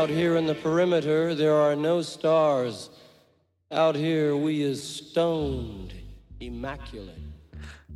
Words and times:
Out 0.00 0.08
here 0.08 0.36
in 0.36 0.46
the 0.46 0.54
perimeter, 0.54 1.34
there 1.34 1.54
are 1.54 1.76
no 1.76 2.00
stars. 2.00 2.88
Out 3.70 3.94
here, 3.94 4.34
we 4.34 4.62
is 4.62 4.82
stoned, 4.82 5.92
immaculate. 6.40 7.18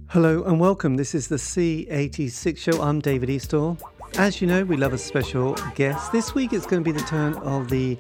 Hello 0.08 0.44
and 0.44 0.61
welcome. 0.61 0.96
This 0.96 1.14
is 1.14 1.29
the 1.29 1.36
C86 1.36 2.58
show. 2.58 2.82
I'm 2.82 3.00
David 3.00 3.30
Eastaugh. 3.30 3.80
As 4.18 4.43
you 4.43 4.46
know, 4.46 4.64
we 4.64 4.76
love 4.76 4.93
a 4.93 4.98
special 4.98 5.54
guest. 5.76 6.12
This 6.12 6.34
week 6.34 6.52
it's 6.52 6.66
going 6.66 6.84
to 6.84 6.93
be 6.93 6.93
the 6.93 7.06
turn 7.06 7.36
of 7.36 7.70
the 7.70 7.96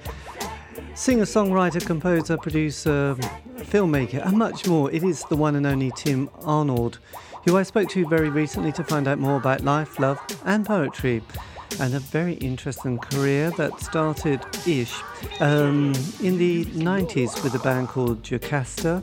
singer, 0.94 1.24
songwriter, 1.24 1.80
composer, 1.86 2.36
producer, 2.36 3.16
filmmaker, 3.56 4.22
and 4.26 4.36
much 4.36 4.66
more. 4.66 4.92
It 4.92 5.02
is 5.02 5.24
the 5.30 5.36
one 5.36 5.56
and 5.56 5.66
only 5.66 5.90
Tim 5.96 6.28
Arnold, 6.42 6.98
who 7.46 7.56
I 7.56 7.62
spoke 7.62 7.88
to 7.92 8.06
very 8.06 8.28
recently 8.28 8.72
to 8.72 8.84
find 8.84 9.08
out 9.08 9.18
more 9.18 9.38
about 9.38 9.62
life, 9.62 9.98
love, 9.98 10.20
and 10.44 10.66
poetry 10.66 11.22
and 11.80 11.94
a 11.94 12.00
very 12.00 12.34
interesting 12.34 12.98
career 12.98 13.50
that 13.52 13.80
started 13.80 14.40
ish 14.66 14.94
um, 15.40 15.92
in 16.22 16.38
the 16.38 16.64
90s 16.66 17.42
with 17.42 17.54
a 17.54 17.58
band 17.58 17.88
called 17.88 18.22
Jocasta. 18.22 19.02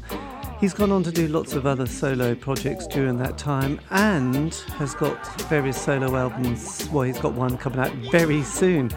He's 0.60 0.74
gone 0.74 0.92
on 0.92 1.02
to 1.04 1.12
do 1.12 1.28
lots 1.28 1.54
of 1.54 1.66
other 1.66 1.88
solo 1.88 2.36
projects 2.36 2.86
during 2.86 3.18
that 3.18 3.38
time 3.38 3.82
and 3.90 4.54
has 4.78 4.94
got 4.94 5.40
various 5.50 5.82
solo 5.82 6.16
albums. 6.16 6.88
Well, 6.92 7.04
he's 7.04 7.20
got 7.20 7.34
one 7.34 7.58
coming 7.58 7.80
out 7.80 7.92
very 8.12 8.44
soon 8.44 8.92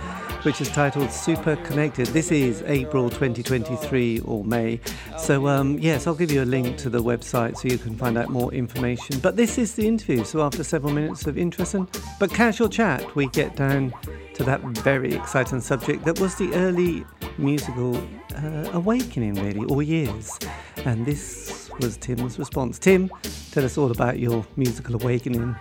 which 0.44 0.60
is 0.60 0.68
titled 0.68 1.10
Super 1.10 1.56
Connected. 1.56 2.06
This 2.08 2.30
is 2.30 2.62
April 2.66 3.08
2023 3.08 4.20
or 4.20 4.44
May. 4.44 4.78
So, 5.16 5.48
um, 5.48 5.78
yes, 5.78 6.06
I'll 6.06 6.14
give 6.14 6.30
you 6.30 6.42
a 6.42 6.44
link 6.44 6.76
to 6.78 6.90
the 6.90 7.02
website 7.02 7.56
so 7.56 7.68
you 7.68 7.78
can 7.78 7.96
find 7.96 8.18
out 8.18 8.28
more 8.28 8.52
information. 8.52 9.20
But 9.20 9.36
this 9.36 9.56
is 9.56 9.74
the 9.74 9.88
interview. 9.88 10.22
So, 10.22 10.42
after 10.42 10.62
several 10.62 10.92
minutes 10.92 11.26
of 11.26 11.38
interesting 11.38 11.88
but 12.20 12.30
casual 12.30 12.68
chat, 12.68 13.14
we 13.16 13.26
get 13.28 13.56
down 13.56 13.94
to 14.34 14.44
that 14.44 14.60
very 14.60 15.14
exciting 15.14 15.62
subject 15.62 16.04
that 16.04 16.20
was 16.20 16.34
the 16.34 16.52
early 16.52 17.06
musical 17.38 17.96
uh, 18.36 18.68
awakening, 18.74 19.34
really, 19.36 19.64
or 19.64 19.82
years. 19.82 20.38
And 20.84 21.06
this 21.06 21.70
was 21.80 21.96
Tim's 21.96 22.38
response. 22.38 22.78
Tim, 22.78 23.10
tell 23.50 23.64
us 23.64 23.78
all 23.78 23.90
about 23.90 24.18
your 24.18 24.46
musical 24.56 24.94
awakening. 24.96 25.56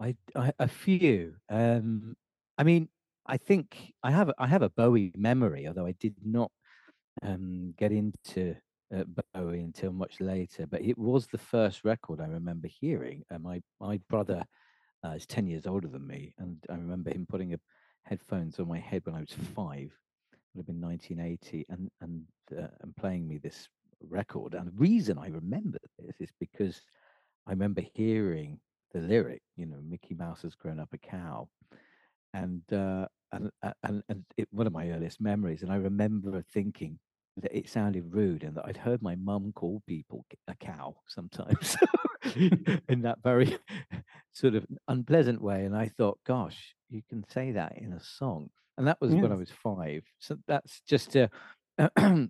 I, 0.00 0.16
I 0.34 0.52
a 0.58 0.66
few. 0.66 1.34
Um, 1.48 2.16
I 2.58 2.64
mean, 2.64 2.88
I 3.28 3.36
think 3.36 3.92
I 4.02 4.10
have 4.10 4.32
I 4.38 4.46
have 4.46 4.62
a 4.62 4.70
Bowie 4.70 5.12
memory, 5.16 5.66
although 5.66 5.86
I 5.86 5.94
did 6.00 6.14
not 6.24 6.50
um, 7.22 7.74
get 7.76 7.92
into 7.92 8.54
uh, 8.94 9.04
Bowie 9.34 9.60
until 9.60 9.92
much 9.92 10.20
later. 10.20 10.66
But 10.66 10.82
it 10.82 10.96
was 10.96 11.26
the 11.26 11.38
first 11.38 11.84
record 11.84 12.20
I 12.20 12.26
remember 12.26 12.68
hearing. 12.68 13.22
Uh, 13.30 13.38
my 13.38 13.62
my 13.80 14.00
brother 14.08 14.44
uh, 15.04 15.10
is 15.10 15.26
ten 15.26 15.46
years 15.46 15.66
older 15.66 15.88
than 15.88 16.06
me, 16.06 16.34
and 16.38 16.56
I 16.70 16.74
remember 16.74 17.10
him 17.10 17.26
putting 17.28 17.54
a, 17.54 17.58
headphones 18.04 18.60
on 18.60 18.68
my 18.68 18.78
head 18.78 19.02
when 19.04 19.16
I 19.16 19.20
was 19.20 19.34
five. 19.54 19.92
It 20.32 20.38
would 20.54 20.62
have 20.62 20.66
been 20.66 20.80
1980, 20.80 21.66
and 21.68 21.90
and 22.00 22.22
uh, 22.56 22.68
and 22.82 22.96
playing 22.96 23.26
me 23.26 23.38
this 23.38 23.68
record. 24.08 24.54
And 24.54 24.68
the 24.68 24.78
reason 24.78 25.18
I 25.18 25.28
remember 25.28 25.78
this 25.98 26.16
is 26.20 26.30
because 26.38 26.80
I 27.46 27.50
remember 27.50 27.82
hearing 27.94 28.60
the 28.92 29.00
lyric. 29.00 29.42
You 29.56 29.66
know, 29.66 29.78
Mickey 29.82 30.14
Mouse 30.14 30.42
has 30.42 30.54
grown 30.54 30.78
up 30.78 30.90
a 30.92 30.98
cow 30.98 31.48
and 32.36 32.72
uh, 32.72 33.06
and 33.32 33.50
and 33.82 34.02
and 34.08 34.24
it, 34.36 34.48
one 34.50 34.66
of 34.66 34.72
my 34.72 34.90
earliest 34.90 35.20
memories. 35.20 35.62
And 35.62 35.72
I 35.72 35.76
remember 35.76 36.42
thinking 36.52 36.98
that 37.36 37.56
it 37.56 37.68
sounded 37.68 38.14
rude, 38.14 38.44
and 38.44 38.56
that 38.56 38.64
I'd 38.66 38.76
heard 38.76 39.02
my 39.02 39.14
mum 39.16 39.52
call 39.54 39.82
people 39.86 40.24
a 40.48 40.54
cow 40.54 40.96
sometimes 41.06 41.76
in 42.88 43.02
that 43.02 43.18
very 43.22 43.58
sort 44.32 44.54
of 44.54 44.66
unpleasant 44.88 45.42
way. 45.42 45.64
And 45.64 45.76
I 45.76 45.88
thought, 45.88 46.18
gosh, 46.26 46.74
you 46.88 47.02
can 47.08 47.24
say 47.28 47.52
that 47.52 47.76
in 47.76 47.92
a 47.92 48.00
song. 48.00 48.50
And 48.78 48.86
that 48.86 49.00
was 49.00 49.14
when 49.14 49.32
I 49.32 49.36
was 49.36 49.50
five. 49.50 50.02
So 50.18 50.36
that's 50.46 50.82
just 50.86 51.12
to, 51.12 51.30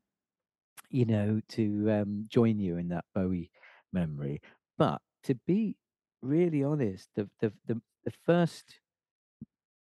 you 0.91 1.05
know, 1.05 1.41
to 1.51 1.91
um, 1.91 2.25
join 2.29 2.61
you 2.61 2.77
in 2.77 2.89
that 2.89 3.05
Bowie 3.15 3.51
memory. 3.93 4.41
But 4.79 5.01
to 5.25 5.35
be 5.47 5.77
really 6.23 6.63
honest, 6.63 7.09
the 7.17 7.29
the 7.41 7.53
the, 7.67 7.81
the 8.05 8.13
first 8.25 8.79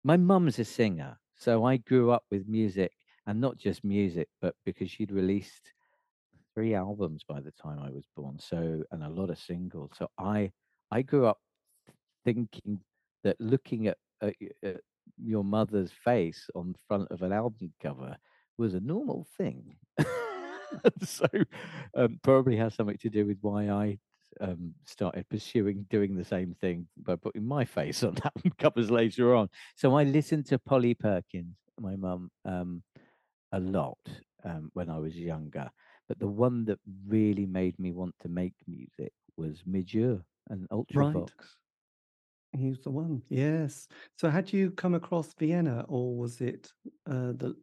my 0.06 0.18
mum's 0.18 0.60
a 0.60 0.66
singer, 0.66 1.18
so 1.36 1.66
I 1.66 1.78
grew 1.78 2.12
up 2.12 2.26
with 2.30 2.48
music, 2.48 2.92
and 3.26 3.42
not 3.42 3.58
just 3.58 3.84
music, 3.84 4.28
but 4.40 4.54
because 4.64 4.92
she'd 4.92 5.12
released 5.12 5.74
three 6.54 6.76
albums 6.76 7.24
by 7.28 7.42
the 7.42 7.52
time 7.52 7.80
I 7.80 7.90
was 7.90 8.06
born, 8.16 8.38
so 8.40 8.84
and 8.92 9.04
a 9.04 9.10
lot 9.10 9.32
of 9.32 9.40
singles. 9.40 9.94
So 9.98 10.08
I 10.20 10.52
I 10.92 11.02
grew 11.02 11.26
up 11.26 11.40
thinking 12.24 12.80
that 13.24 13.36
looking 13.40 13.88
at, 13.88 13.98
at, 14.22 14.36
at 14.64 14.82
your 15.18 15.44
mother's 15.44 15.92
face 15.92 16.52
on 16.54 16.76
front 16.88 17.08
of 17.10 17.24
an 17.24 17.34
album 17.34 17.74
cover 17.82 18.16
was 18.60 18.76
a 18.76 18.80
normal 18.80 19.26
thing. 19.40 19.76
so 21.04 21.26
um, 21.98 22.20
probably 22.22 22.58
has 22.58 22.76
something 22.76 22.98
to 23.00 23.10
do 23.10 23.26
with 23.26 23.40
why 23.42 23.70
I 23.70 23.98
um, 24.42 24.74
started 24.86 25.28
pursuing 25.30 25.86
doing 25.90 26.16
the 26.16 26.26
same 26.26 26.54
thing 26.54 26.88
by 26.98 27.16
putting 27.16 27.46
my 27.46 27.66
face 27.66 28.04
on 28.04 28.16
album 28.24 28.52
covers 28.58 28.92
later 28.92 29.36
on. 29.36 29.50
So 29.76 29.96
I 29.96 30.04
listened 30.04 30.46
to 30.48 30.60
Polly 30.60 30.94
Perkins, 30.94 31.56
my 31.80 31.96
mum, 31.96 32.30
um, 32.46 32.84
a 33.52 33.60
lot 33.60 33.98
um, 34.44 34.70
when 34.74 34.90
I 34.90 34.98
was 34.98 35.16
younger. 35.16 35.70
But 36.08 36.20
the 36.20 36.28
one 36.28 36.66
that 36.66 36.80
really 37.08 37.46
made 37.46 37.80
me 37.80 37.92
want 37.92 38.16
to 38.22 38.30
make 38.30 38.54
music 38.68 39.12
was 39.38 39.64
Midge 39.66 39.96
and 39.96 40.70
Ultravox. 40.70 40.96
Right. 40.96 41.30
He 42.58 42.70
was 42.70 42.80
the 42.80 42.92
one, 42.92 43.22
yes. 43.28 43.88
So 44.18 44.30
had 44.30 44.54
you 44.54 44.72
come 44.72 44.94
across 44.94 45.34
Vienna, 45.34 45.84
or 45.90 46.16
was 46.16 46.40
it 46.40 46.72
uh, 47.10 47.34
the 47.34 47.56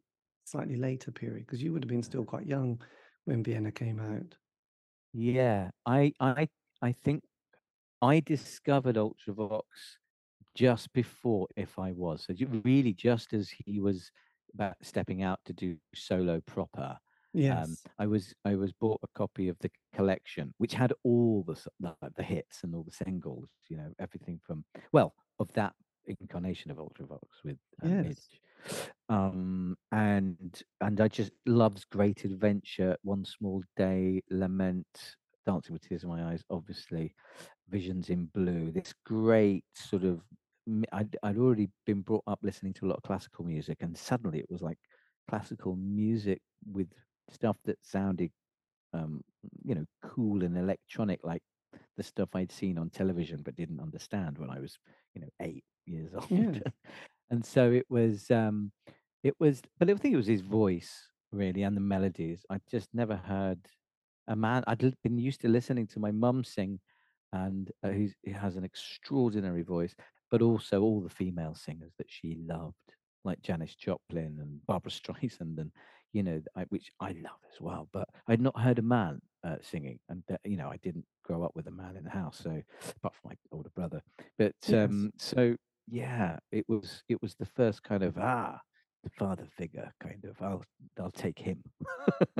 slightly 0.45 0.77
later 0.77 1.11
period? 1.11 1.47
Because 1.47 1.63
you 1.63 1.73
would 1.73 1.83
have 1.85 1.89
been 1.89 2.03
still 2.03 2.25
quite 2.25 2.47
young 2.47 2.81
when 3.25 3.43
Vienna 3.43 3.73
came 3.73 4.01
out. 4.01 4.35
Yeah, 5.15 5.71
I 5.87 6.13
I 6.21 6.49
I 6.83 6.93
think 6.93 7.23
I 8.03 8.21
discovered 8.21 8.97
Ultravox 8.97 9.63
just 10.55 10.93
before 10.93 11.47
If 11.57 11.79
I 11.79 11.93
Was. 11.93 12.27
So 12.27 12.35
really 12.65 12.93
just 12.93 13.33
as 13.33 13.51
he 13.51 13.81
was 13.81 14.11
about 14.53 14.75
stepping 14.83 15.23
out 15.23 15.39
to 15.47 15.53
do 15.53 15.77
solo 15.95 16.41
proper. 16.41 16.99
Um, 17.35 17.41
yes. 17.41 17.85
I 17.99 18.07
was 18.07 18.35
I 18.45 18.57
was 18.57 18.73
bought 18.73 19.01
a 19.03 19.19
copy 19.19 19.49
of 19.49 19.57
the 19.61 19.71
collection, 19.95 20.53
which 20.59 20.75
had 20.75 20.93
all 21.05 21.45
the 21.47 21.57
the, 21.81 21.95
the 22.17 22.23
hits 22.23 22.63
and 22.63 22.75
all 22.75 22.83
the 22.83 23.05
singles. 23.05 23.49
You 23.69 23.79
know, 23.79 23.93
everything 23.99 24.41
from 24.45 24.65
well 24.93 25.15
of 25.39 25.51
that 25.55 25.73
incarnation 26.07 26.71
of 26.71 26.77
Ultravox 26.79 27.23
with 27.45 27.57
um, 27.83 28.05
yes. 28.05 28.29
Um, 29.09 29.77
and 29.93 30.63
and 30.81 31.01
I 31.01 31.09
just 31.09 31.33
loves 31.47 31.85
Great 31.85 32.25
Adventure, 32.25 32.97
One 33.03 33.25
Small 33.25 33.63
Day, 33.77 34.23
Lament, 34.31 35.17
Dancing 35.47 35.73
with 35.73 35.87
Tears 35.89 36.03
in 36.05 36.09
My 36.09 36.25
Eyes, 36.33 36.43
obviously, 36.51 37.15
Visions 37.69 38.11
in 38.11 38.27
Blue. 38.27 38.71
This 38.71 38.95
great 39.05 39.65
sort 39.75 40.05
of, 40.05 40.23
I'd, 40.93 41.17
I'd 41.23 41.39
already 41.39 41.71
been 41.87 42.03
brought 42.03 42.25
up 42.27 42.39
listening 42.43 42.75
to 42.75 42.87
a 42.87 42.89
lot 42.89 42.97
of 42.97 43.03
classical 43.03 43.45
music, 43.45 43.79
and 43.81 43.97
suddenly 43.97 44.39
it 44.39 44.51
was 44.51 44.63
like 44.63 44.79
classical 45.29 45.77
music 45.77 46.41
with 46.71 46.89
stuff 47.31 47.57
that 47.65 47.79
sounded, 47.83 48.31
um, 48.93 49.23
you 49.65 49.75
know, 49.75 49.85
cool 50.03 50.43
and 50.45 50.57
electronic, 50.57 51.21
like 51.25 51.43
the 51.97 52.03
stuff 52.03 52.31
I'd 52.35 52.53
seen 52.53 52.79
on 52.79 52.91
television 52.91 53.43
but 53.43 53.57
didn't 53.57 53.81
understand 53.81 54.39
when 54.39 54.51
I 54.51 54.61
was, 54.61 54.79
you 55.15 55.23
know, 55.23 55.29
eight 55.41 55.65
years 55.87 56.13
old. 56.15 56.31
Yeah. 56.31 56.61
and 57.31 57.45
so 57.45 57.71
it 57.73 57.87
was, 57.89 58.31
um, 58.31 58.73
it 59.23 59.35
was, 59.39 59.63
but 59.79 59.89
I 59.89 59.95
think 59.95 60.15
it 60.15 60.19
was 60.19 60.27
his 60.27 60.41
voice 60.41 61.09
really 61.33 61.63
and 61.63 61.77
the 61.77 61.81
melodies. 61.81 62.45
I 62.51 62.61
just 62.71 62.89
never 62.93 63.17
heard 63.17 63.61
a 64.29 64.37
man 64.37 64.65
I'd 64.67 64.95
been 65.03 65.19
used 65.19 65.41
to 65.43 65.49
listening 65.49 65.87
to 65.89 66.01
my 66.01 66.11
mum 66.11 66.45
sing, 66.45 66.81
and 67.33 67.71
uh, 67.83 67.89
who 67.89 68.09
has 68.33 68.57
an 68.57 68.65
extraordinary 68.65 69.63
voice, 69.63 69.95
but 70.31 70.43
also 70.43 70.83
all 70.83 71.01
the 71.01 71.09
female 71.09 71.55
singers 71.55 71.93
that 71.99 72.09
she 72.09 72.37
loved, 72.47 72.75
like 73.25 73.41
Janis 73.43 73.75
Joplin 73.75 74.39
and 74.41 74.65
Barbara 74.67 74.91
Streisand, 74.93 75.59
and 75.59 75.73
you 76.13 76.23
know, 76.23 76.41
I, 76.57 76.65
which 76.69 76.93
I 77.01 77.13
love 77.13 77.41
as 77.53 77.61
well. 77.61 77.89
But 77.93 78.09
I'd 78.29 78.41
not 78.41 78.59
heard 78.59 78.79
a 78.79 78.83
man 78.83 79.21
uh, 79.45 79.57
singing, 79.63 79.99
and 80.09 80.23
uh, 80.31 80.37
you 80.45 80.57
know, 80.57 80.69
I 80.69 80.77
didn't 80.79 81.07
grow 81.25 81.43
up 81.43 81.53
with 81.55 81.67
a 81.67 81.73
man 81.73 81.97
in 81.97 82.05
the 82.05 82.11
house, 82.11 82.41
so 82.43 82.51
apart 82.97 83.15
from 83.15 83.31
my 83.31 83.37
older 83.51 83.71
brother. 83.75 84.03
But 84.39 84.55
yes. 84.67 84.91
um, 84.91 85.13
so 85.19 85.57
yeah, 85.89 86.39
it 86.51 86.65
was 86.69 87.03
it 87.09 87.21
was 87.23 87.35
the 87.35 87.47
first 87.47 87.83
kind 87.83 88.03
of 88.03 88.19
ah 88.19 88.61
father 89.11 89.47
figure 89.57 89.93
kind 90.01 90.25
of 90.25 90.41
i'll 90.41 90.63
i'll 91.01 91.11
take 91.11 91.39
him 91.39 91.63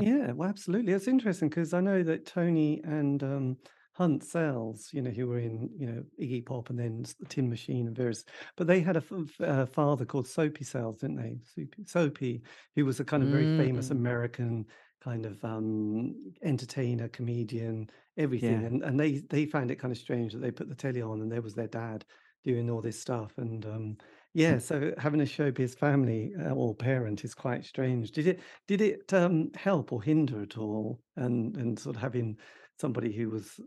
yeah 0.01 0.33
well 0.33 0.49
absolutely 0.49 0.93
it's 0.93 1.09
interesting 1.09 1.49
because 1.49 1.75
i 1.75 1.81
know 1.81 2.03
that 2.03 2.27
tony 2.27 2.81
and 2.85 3.23
um 3.23 3.57
hunt 3.95 4.25
sales 4.25 4.89
you 4.93 5.03
know 5.03 5.11
who 5.11 5.27
were 5.27 5.39
in 5.39 5.69
you 5.77 5.87
know 5.87 6.03
iggy 6.21 6.45
pop 6.45 6.71
and 6.71 6.79
then 6.79 7.05
the 7.21 7.27
tin 7.27 7.49
machine 7.49 7.87
and 7.87 7.97
various 7.97 8.25
but 8.57 8.67
they 8.67 8.81
had 8.81 8.97
a, 8.97 9.03
a 9.41 9.67
father 9.67 10.05
called 10.05 10.27
soupy 10.27 10.65
sales 10.65 10.99
didn't 10.99 11.17
they 11.17 11.37
soupy, 11.55 11.85
soupy 11.85 12.43
who 12.75 12.87
was 12.87 13.01
a 13.01 13.05
kind 13.05 13.23
of 13.23 13.29
very 13.29 13.45
mm. 13.45 13.59
famous 13.59 13.91
american 13.91 14.65
kind 15.05 15.27
of 15.27 15.45
um 15.45 16.15
entertainer 16.43 17.09
comedian 17.09 17.87
everything 18.17 18.63
yeah. 18.63 18.67
and 18.67 18.83
and 18.83 18.99
they 18.99 19.21
they 19.29 19.45
found 19.45 19.71
it 19.71 19.77
kind 19.77 19.93
of 19.93 19.99
strange 19.99 20.33
that 20.33 20.41
they 20.41 20.51
put 20.51 20.69
the 20.69 20.75
telly 20.75 21.03
on 21.03 21.21
and 21.21 21.31
there 21.31 21.43
was 21.43 21.55
their 21.55 21.69
dad 21.69 22.05
doing 22.45 22.71
all 22.71 22.81
this 22.81 23.01
stuff 23.01 23.33
and 23.37 23.67
um 23.67 23.97
Yeah, 24.35 24.59
so 24.59 24.95
having 24.97 25.21
a 25.21 25.25
showbiz 25.25 25.77
family 25.77 26.35
uh, 26.35 26.55
or 26.55 26.75
parent 26.75 27.23
is 27.25 27.35
quite 27.35 27.65
strange. 27.67 28.13
Did 28.13 28.27
it 28.27 28.41
did 28.67 28.81
it 28.81 29.13
um, 29.13 29.53
help 29.55 29.93
or 29.93 30.03
hinder 30.03 30.41
at 30.43 30.57
all? 30.57 31.03
And 31.17 31.55
and 31.57 31.79
sort 31.79 31.97
of 31.97 32.03
having 32.03 32.39
somebody 32.79 33.13
who 33.13 33.29
was 33.31 33.61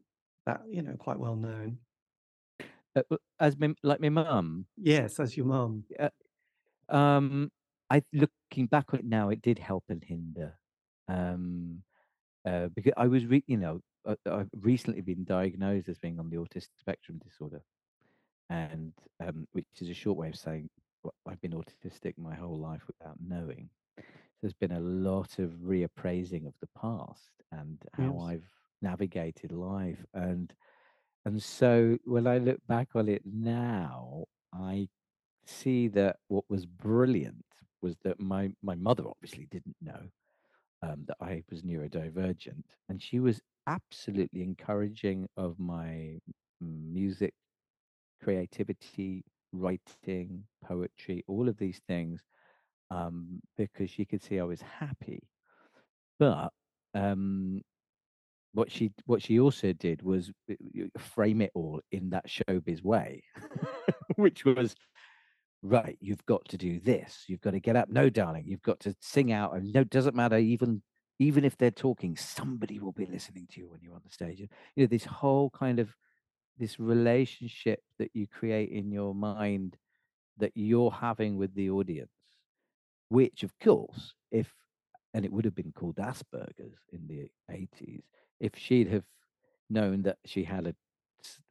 that 0.46 0.62
you 0.68 0.82
know 0.82 0.96
quite 0.98 1.20
well 1.20 1.36
known. 1.36 1.80
Uh, 2.96 3.04
as 3.40 3.58
my, 3.58 3.74
like 3.84 4.00
my 4.00 4.10
mum, 4.10 4.68
Yes, 4.78 5.20
as 5.20 5.36
your 5.38 5.46
mum. 5.46 5.86
uh, 6.00 6.10
um, 6.90 7.52
I 7.90 8.04
looking 8.14 8.68
back 8.68 8.94
on 8.94 9.02
it 9.02 9.06
now, 9.06 9.30
it 9.30 9.42
did 9.42 9.60
help 9.60 9.86
and 9.90 10.04
hinder. 10.04 10.60
Um, 11.08 11.84
uh, 12.46 12.70
because 12.70 12.94
I 12.98 13.08
was, 13.08 13.26
re- 13.28 13.44
you 13.48 13.58
know, 13.58 13.82
uh, 14.06 14.16
I've 14.26 14.50
recently 14.54 15.02
been 15.02 15.26
diagnosed 15.26 15.90
as 15.90 16.00
being 16.00 16.20
on 16.20 16.30
the 16.30 16.38
autistic 16.38 16.78
spectrum 16.80 17.20
disorder, 17.24 17.64
and 18.50 18.94
um, 19.20 19.48
which 19.54 19.68
is 19.82 19.90
a 19.90 19.94
short 19.94 20.18
way 20.18 20.30
of 20.30 20.36
saying 20.38 20.70
well, 21.04 21.14
I've 21.28 21.42
been 21.42 21.54
autistic 21.54 22.18
my 22.18 22.36
whole 22.36 22.60
life 22.60 22.82
without 22.88 23.18
knowing. 23.22 23.70
There's 24.42 24.54
been 24.54 24.74
a 24.74 24.80
lot 24.80 25.40
of 25.40 25.52
reappraising 25.64 26.48
of 26.48 26.54
the 26.62 26.70
past 26.80 27.32
and 27.52 27.82
how 27.94 28.20
Yes. 28.20 28.22
I've 28.22 28.48
navigated 28.82 29.52
life, 29.52 30.04
and 30.14 30.54
and 31.26 31.42
so 31.42 31.98
when 32.06 32.28
I 32.28 32.38
look 32.40 32.60
back 32.68 32.90
on 32.96 33.10
it 33.10 33.24
now, 33.26 34.26
I 34.54 34.90
see 35.46 35.88
that 35.90 36.18
what 36.28 36.46
was 36.50 36.66
brilliant 36.66 37.46
was 37.82 37.98
that 38.04 38.20
my 38.20 38.52
my 38.64 38.76
mother 38.76 39.06
obviously 39.08 39.48
didn't 39.52 39.78
know 39.82 40.10
um, 40.82 41.06
that 41.08 41.18
I 41.22 41.44
was 41.50 41.64
neurodivergent, 41.64 42.64
and 42.90 43.02
she 43.02 43.20
was 43.20 43.42
absolutely 43.68 44.44
encouraging 44.44 45.28
of 45.38 45.60
my 45.60 46.20
music, 46.62 47.34
creativity, 48.26 49.24
writing, 49.52 50.44
poetry, 50.64 51.24
all 51.28 51.48
of 51.48 51.58
these 51.58 51.80
things, 51.88 52.24
um, 52.90 53.40
because 53.56 53.92
she 53.92 54.04
could 54.04 54.24
see 54.24 54.40
I 54.40 54.44
was 54.44 54.62
happy. 54.62 55.22
But 56.18 56.50
um, 56.96 57.62
what 58.54 58.72
she 58.72 58.92
what 59.06 59.22
she 59.22 59.40
also 59.40 59.74
did 59.74 60.02
was 60.02 60.32
uh, 60.50 60.56
frame 60.98 61.42
it 61.42 61.52
all 61.54 61.82
in 61.92 62.10
that 62.10 62.28
showbiz 62.28 62.84
way, 62.84 63.24
which 64.16 64.44
was 64.44 64.76
right. 65.62 65.98
You've 66.02 66.26
got 66.26 66.50
to 66.50 66.58
do 66.58 66.80
this. 66.80 67.26
You've 67.28 67.42
got 67.42 67.52
to 67.52 67.60
get 67.60 67.76
up. 67.76 67.90
No, 67.90 68.10
darling, 68.10 68.46
you've 68.48 68.64
got 68.64 68.80
to 68.82 68.96
sing 69.02 69.32
out. 69.32 69.56
And 69.56 69.72
no, 69.72 69.84
doesn't 69.84 70.16
matter. 70.16 70.38
Even 70.40 70.82
even 71.20 71.46
if 71.46 71.58
they're 71.58 71.70
talking, 71.70 72.18
somebody 72.18 72.80
will 72.80 72.92
be 72.92 73.06
listening 73.06 73.48
to 73.52 73.60
you 73.60 73.70
when 73.70 73.82
you're 73.84 73.94
on 73.94 74.02
the 74.04 74.12
stage. 74.12 74.40
You 74.40 74.48
know, 74.78 74.88
this 74.88 75.06
whole 75.06 75.52
kind 75.52 75.80
of 75.80 75.96
this 76.58 76.80
relationship 76.80 77.82
that 78.00 78.12
you 78.14 78.28
create 78.28 78.70
in 78.70 78.92
your 78.92 79.14
mind 79.14 79.78
that 80.38 80.52
you're 80.56 80.92
having 80.92 81.38
with 81.38 81.54
the 81.56 81.70
audience, 81.70 82.10
which 83.10 83.44
of 83.44 83.58
course, 83.60 84.14
if 84.32 84.52
and 85.14 85.24
it 85.24 85.32
would 85.32 85.46
have 85.46 85.56
been 85.56 85.72
called 85.72 85.96
Asperger's 85.96 86.80
in 86.92 87.08
the 87.08 87.30
80s, 87.50 88.04
if 88.40 88.52
she'd 88.58 88.90
have 88.90 89.06
known 89.70 90.04
that 90.04 90.18
she 90.26 90.44
had 90.44 90.68
a 90.68 90.76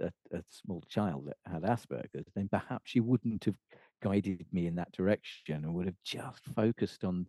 a 0.01 0.43
small 0.49 0.83
child 0.89 1.27
that 1.27 1.37
had 1.51 1.63
Asperger's, 1.63 2.31
then 2.35 2.49
perhaps 2.49 2.91
she 2.91 3.01
wouldn't 3.01 3.45
have 3.45 3.57
guided 4.03 4.47
me 4.53 4.67
in 4.67 4.77
that 4.77 4.93
direction 4.93 5.57
and 5.65 5.75
would 5.75 5.87
have 5.87 6.03
just 6.05 6.45
focused 6.55 7.05
on, 7.05 7.27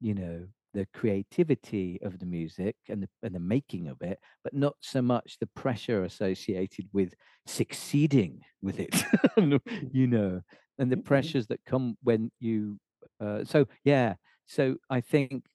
you 0.00 0.14
know, 0.14 0.46
the 0.74 0.86
creativity 0.94 2.00
of 2.02 2.18
the 2.18 2.26
music 2.26 2.76
and 2.88 3.02
the, 3.04 3.08
and 3.22 3.34
the 3.34 3.40
making 3.40 3.88
of 3.88 4.02
it, 4.02 4.18
but 4.42 4.54
not 4.54 4.76
so 4.80 5.00
much 5.02 5.38
the 5.40 5.46
pressure 5.46 6.04
associated 6.04 6.88
with 6.92 7.14
succeeding 7.46 8.42
with 8.62 8.78
it, 8.80 8.94
you 9.92 10.06
know, 10.06 10.42
and 10.78 10.92
the 10.92 10.96
Mhm. 10.96 11.04
pressures 11.04 11.46
that 11.48 11.64
come 11.64 11.96
when 12.02 12.30
you. 12.40 12.78
Uh, 13.20 13.44
so 13.44 13.66
yeah, 13.84 14.14
so 14.46 14.76
I 14.90 15.00
think, 15.00 15.46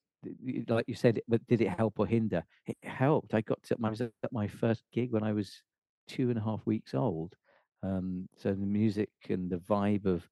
like 0.67 0.85
you 0.87 0.95
said, 0.95 1.21
but 1.27 1.45
did 1.47 1.61
it 1.61 1.69
help 1.69 1.99
or 1.99 2.07
hinder? 2.07 2.43
It 2.65 2.77
helped. 2.83 3.33
I 3.33 3.41
got 3.41 3.61
to, 3.63 3.77
I 3.83 3.89
was 3.89 4.01
at 4.01 4.11
my 4.31 4.47
first 4.47 4.83
gig 4.93 5.11
when 5.11 5.23
I 5.23 5.33
was 5.33 5.61
two 6.07 6.29
and 6.29 6.39
a 6.39 6.43
half 6.43 6.65
weeks 6.65 6.93
old. 6.93 7.35
Um, 7.83 8.27
so 8.37 8.49
the 8.51 8.65
music 8.65 9.09
and 9.29 9.49
the 9.49 9.57
vibe 9.57 10.05
of 10.05 10.27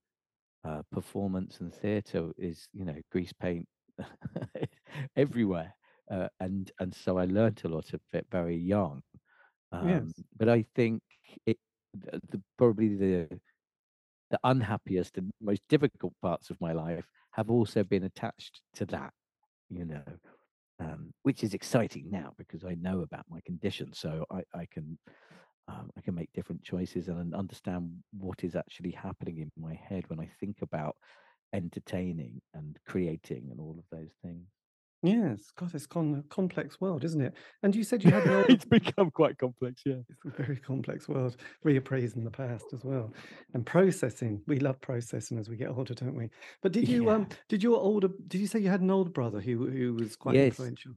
uh, 0.63 0.83
performance 0.91 1.59
and 1.59 1.73
theatre 1.73 2.31
is, 2.37 2.67
you 2.73 2.85
know, 2.85 2.95
grease 3.11 3.33
paint 3.33 3.67
everywhere. 5.15 5.73
Uh, 6.09 6.27
and 6.39 6.71
and 6.79 6.93
so 6.93 7.17
I 7.17 7.25
learnt 7.25 7.63
a 7.65 7.67
lot 7.67 7.93
of 7.93 8.01
it 8.13 8.27
very 8.31 8.55
young. 8.57 9.01
Um, 9.71 9.87
Yes. 9.87 10.23
but 10.37 10.49
I 10.49 10.65
think 10.75 11.01
it 11.45 11.57
the, 11.93 12.21
the, 12.29 12.41
probably 12.57 12.95
the 12.95 13.39
the 14.29 14.39
unhappiest 14.43 15.17
and 15.17 15.31
most 15.41 15.61
difficult 15.69 16.13
parts 16.21 16.49
of 16.49 16.59
my 16.61 16.73
life 16.73 17.05
have 17.31 17.49
also 17.49 17.83
been 17.83 18.03
attached 18.03 18.61
to 18.73 18.85
that, 18.85 19.13
you 19.69 19.85
know, 19.85 20.03
um, 20.79 21.13
which 21.23 21.43
is 21.43 21.53
exciting 21.53 22.09
now 22.11 22.33
because 22.37 22.63
I 22.65 22.75
know 22.75 23.01
about 23.01 23.25
my 23.29 23.39
condition, 23.45 23.93
so 23.93 24.25
I, 24.31 24.43
I 24.53 24.65
can 24.71 24.97
um, 25.67 25.91
I 25.97 26.01
can 26.01 26.15
make 26.15 26.31
different 26.33 26.63
choices 26.63 27.09
and 27.09 27.35
understand 27.35 27.91
what 28.17 28.43
is 28.43 28.55
actually 28.55 28.91
happening 28.91 29.39
in 29.39 29.51
my 29.57 29.73
head 29.73 30.05
when 30.07 30.19
I 30.19 30.29
think 30.39 30.61
about 30.61 30.95
entertaining 31.53 32.41
and 32.53 32.79
creating 32.85 33.49
and 33.51 33.59
all 33.59 33.77
of 33.79 33.85
those 33.91 34.13
things. 34.21 34.47
Yes. 35.03 35.51
God, 35.51 35.75
it's 35.75 35.85
con 35.87 36.15
a 36.15 36.23
complex 36.23 36.81
world, 36.81 37.03
isn't 37.03 37.21
it? 37.21 37.35
And 37.61 37.75
you 37.75 37.83
said 37.83 38.03
you 38.03 38.11
had 38.11 38.25
it's 38.49 38.65
become 38.65 39.11
quite 39.11 39.37
complex, 39.37 39.83
yeah. 39.85 40.01
It's 40.09 40.25
a 40.25 40.29
very 40.43 40.57
complex 40.57 41.07
world, 41.07 41.37
reappraising 41.65 42.23
the 42.23 42.31
past 42.31 42.73
as 42.73 42.83
well, 42.83 43.13
and 43.53 43.65
processing. 43.65 44.43
We 44.47 44.59
love 44.59 44.79
processing 44.81 45.37
as 45.37 45.49
we 45.49 45.57
get 45.57 45.69
older, 45.69 45.93
don't 45.93 46.15
we? 46.15 46.29
But 46.61 46.71
did 46.71 46.87
you 46.87 47.09
Yeah. 47.09 47.11
um 47.11 47.27
did 47.49 47.61
your 47.63 47.77
older 47.77 48.07
did 48.27 48.41
you 48.41 48.47
say 48.47 48.59
you 48.59 48.69
had 48.69 48.81
an 48.81 48.91
older 48.91 49.11
brother 49.11 49.41
who 49.41 49.67
who 49.69 49.95
was 49.95 50.15
quite 50.15 50.37
Yes. 50.37 50.39
influential? 50.39 50.95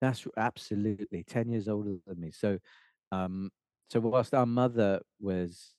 That's 0.00 0.26
absolutely 0.36 1.24
10 1.24 1.48
years 1.48 1.68
older 1.68 1.96
than 2.06 2.20
me. 2.20 2.30
So, 2.30 2.58
um, 3.12 3.50
so 3.90 4.00
whilst 4.00 4.34
our 4.34 4.46
mother 4.46 5.00
was, 5.20 5.73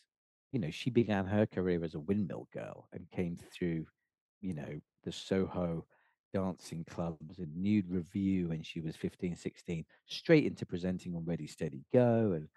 you 0.55 0.61
know, 0.61 0.71
she 0.71 0.89
began 0.89 1.25
her 1.25 1.45
career 1.45 1.83
as 1.83 1.95
a 1.95 1.99
windmill 1.99 2.47
girl 2.53 2.87
and 2.93 3.11
came 3.11 3.37
through, 3.51 3.85
you 4.39 4.53
know, 4.53 4.79
the 5.03 5.11
Soho 5.11 5.83
dancing 6.33 6.85
clubs 6.89 7.39
and 7.39 7.53
nude 7.53 7.89
review 7.89 8.47
when 8.47 8.63
she 8.63 8.79
was 8.79 8.95
15, 8.95 9.35
16, 9.35 9.83
straight 10.05 10.45
into 10.45 10.65
presenting 10.65 11.13
on 11.13 11.25
Ready 11.25 11.45
Steady 11.45 11.83
Go 11.91 12.31
and 12.37 12.47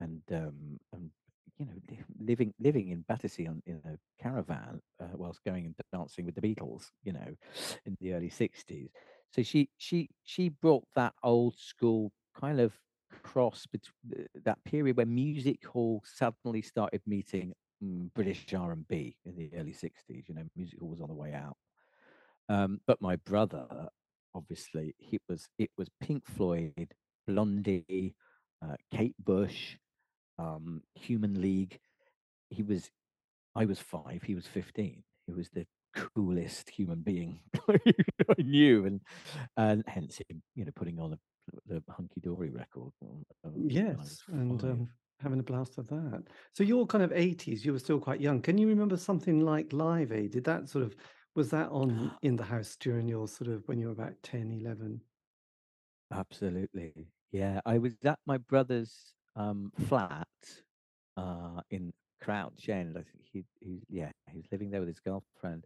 and 0.00 0.20
um, 0.30 0.78
and 0.92 1.08
you 1.56 1.64
know 1.64 1.72
living 2.20 2.52
living 2.60 2.90
in 2.90 3.02
Battersea 3.08 3.46
on 3.46 3.62
in 3.64 3.80
a 3.86 4.22
caravan 4.22 4.82
uh, 5.00 5.06
whilst 5.14 5.42
going 5.42 5.64
and 5.64 5.74
dancing 5.90 6.26
with 6.26 6.34
the 6.34 6.42
Beatles, 6.42 6.90
you 7.02 7.14
know, 7.14 7.34
in 7.86 7.96
the 8.02 8.12
early 8.12 8.28
sixties. 8.28 8.90
So 9.30 9.42
she 9.42 9.70
she 9.78 10.10
she 10.24 10.50
brought 10.50 10.84
that 10.96 11.14
old 11.22 11.56
school 11.56 12.12
kind 12.38 12.60
of 12.60 12.74
cross 13.22 13.66
between 13.66 14.26
that 14.44 14.62
period 14.64 14.96
when 14.96 15.14
music 15.14 15.64
hall 15.66 16.02
suddenly 16.04 16.62
started 16.62 17.00
meeting 17.06 17.52
mm, 17.82 18.12
British 18.14 18.46
R 18.54 18.72
and 18.72 18.86
B 18.88 19.16
in 19.24 19.36
the 19.36 19.50
early 19.56 19.72
sixties. 19.72 20.24
You 20.28 20.34
know, 20.34 20.44
music 20.56 20.80
hall 20.80 20.88
was 20.90 21.00
on 21.00 21.08
the 21.08 21.14
way 21.14 21.32
out. 21.32 21.56
Um, 22.48 22.80
but 22.86 23.00
my 23.00 23.16
brother, 23.16 23.66
obviously, 24.34 24.94
he 24.98 25.20
was 25.28 25.48
it 25.58 25.70
was 25.78 25.88
Pink 26.00 26.24
Floyd, 26.26 26.92
Blondie, 27.26 28.14
uh, 28.64 28.76
Kate 28.90 29.16
Bush 29.22 29.76
um, 30.38 30.82
Human 30.94 31.40
League. 31.40 31.78
He 32.50 32.62
was, 32.62 32.90
I 33.54 33.64
was 33.64 33.78
five, 33.78 34.22
he 34.24 34.34
was 34.34 34.46
15. 34.46 35.02
He 35.26 35.32
was 35.32 35.48
the 35.50 35.66
coolest 35.94 36.70
human 36.70 37.00
being 37.02 37.40
I 37.68 38.42
knew, 38.42 38.86
and 38.86 39.00
and 39.56 39.84
hence 39.86 40.20
him, 40.28 40.42
you 40.54 40.64
know, 40.64 40.72
putting 40.74 40.98
on 40.98 41.12
a, 41.12 41.18
the 41.66 41.82
hunky 41.88 42.20
dory 42.20 42.50
record 42.50 42.92
when 43.00 43.24
when 43.42 43.54
I 43.54 43.58
was 43.58 43.72
Yes, 43.72 44.22
and 44.28 44.62
um 44.64 44.88
having 45.20 45.38
a 45.38 45.42
blast 45.42 45.78
of 45.78 45.88
that. 45.88 46.24
So 46.52 46.64
you're 46.64 46.86
kind 46.86 47.04
of 47.04 47.12
80s, 47.12 47.64
you 47.64 47.72
were 47.72 47.78
still 47.78 48.00
quite 48.00 48.20
young. 48.20 48.42
Can 48.42 48.58
you 48.58 48.66
remember 48.66 48.96
something 48.96 49.40
like 49.40 49.72
Live 49.72 50.10
Aid? 50.12 50.32
Did 50.32 50.44
that 50.44 50.68
sort 50.68 50.84
of 50.84 50.96
was 51.34 51.50
that 51.50 51.70
on 51.70 52.10
in 52.22 52.36
the 52.36 52.44
house 52.44 52.76
during 52.76 53.08
your 53.08 53.28
sort 53.28 53.48
of 53.48 53.66
when 53.68 53.78
you 53.78 53.86
were 53.86 53.92
about 53.92 54.14
10, 54.22 54.50
11? 54.60 55.00
Absolutely, 56.12 57.08
yeah. 57.30 57.60
I 57.64 57.78
was 57.78 57.94
at 58.04 58.18
my 58.26 58.38
brother's 58.38 59.14
um, 59.36 59.72
flat 59.88 60.26
uh, 61.16 61.60
in 61.70 61.92
Crouch 62.20 62.68
End. 62.68 62.96
I 62.98 63.02
think 63.02 63.24
he, 63.32 63.44
he, 63.60 63.82
yeah, 63.88 64.10
he 64.30 64.38
was 64.38 64.46
living 64.52 64.70
there 64.70 64.80
with 64.80 64.88
his 64.88 65.00
girlfriend, 65.00 65.64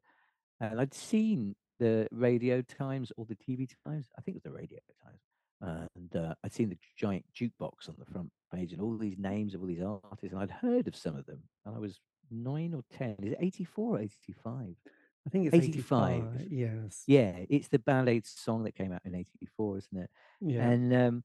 And 0.60 0.80
I'd 0.80 0.94
seen 0.94 1.56
the 1.78 2.08
radio 2.12 2.62
times 2.62 3.12
or 3.16 3.26
the 3.26 3.36
TV 3.36 3.68
times. 3.86 4.08
I 4.18 4.22
think 4.22 4.36
it 4.36 4.44
was 4.44 4.52
the 4.52 4.58
radio 4.58 4.78
times. 5.04 5.20
And 5.60 6.14
uh, 6.16 6.34
I'd 6.44 6.52
seen 6.52 6.68
the 6.68 6.78
giant 6.96 7.24
jukebox 7.34 7.88
on 7.88 7.96
the 7.98 8.04
front 8.04 8.30
page 8.54 8.72
and 8.72 8.80
all 8.80 8.96
these 8.96 9.18
names 9.18 9.54
of 9.54 9.60
all 9.60 9.66
these 9.66 9.82
artists. 9.82 10.32
And 10.32 10.40
I'd 10.40 10.50
heard 10.50 10.88
of 10.88 10.96
some 10.96 11.16
of 11.16 11.26
them. 11.26 11.40
And 11.64 11.74
I 11.74 11.78
was 11.78 12.00
nine 12.30 12.74
or 12.74 12.82
10. 12.96 13.16
Is 13.22 13.32
it 13.32 13.38
84 13.40 13.96
or 13.96 14.00
85? 14.00 14.74
I 15.26 15.30
think 15.30 15.46
it's 15.46 15.54
85. 15.54 16.14
85. 16.14 16.52
Yes. 16.52 17.02
Yeah, 17.06 17.32
it's 17.48 17.68
the 17.68 17.82
Aid 18.06 18.26
song 18.26 18.64
that 18.64 18.76
came 18.76 18.92
out 18.92 19.02
in 19.04 19.14
84, 19.14 19.78
isn't 19.78 19.98
it? 19.98 20.10
Yeah. 20.40 20.68
And 20.68 20.94
um, 20.94 21.24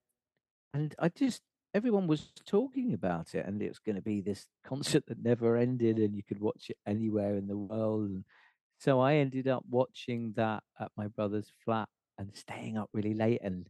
and 0.73 0.95
I 0.97 1.09
just 1.09 1.41
everyone 1.73 2.07
was 2.07 2.31
talking 2.45 2.93
about 2.93 3.35
it, 3.35 3.45
and 3.45 3.61
it 3.61 3.69
was 3.69 3.79
going 3.79 3.95
to 3.95 4.01
be 4.01 4.21
this 4.21 4.47
concert 4.65 5.05
that 5.07 5.23
never 5.23 5.55
ended, 5.55 5.97
and 5.97 6.15
you 6.15 6.23
could 6.23 6.39
watch 6.39 6.69
it 6.69 6.77
anywhere 6.87 7.35
in 7.35 7.47
the 7.47 7.57
world. 7.57 8.09
And 8.09 8.23
so 8.79 8.99
I 8.99 9.15
ended 9.15 9.47
up 9.47 9.63
watching 9.69 10.33
that 10.35 10.63
at 10.79 10.91
my 10.97 11.07
brother's 11.07 11.51
flat 11.63 11.87
and 12.17 12.35
staying 12.35 12.77
up 12.77 12.89
really 12.93 13.13
late 13.13 13.41
and 13.43 13.67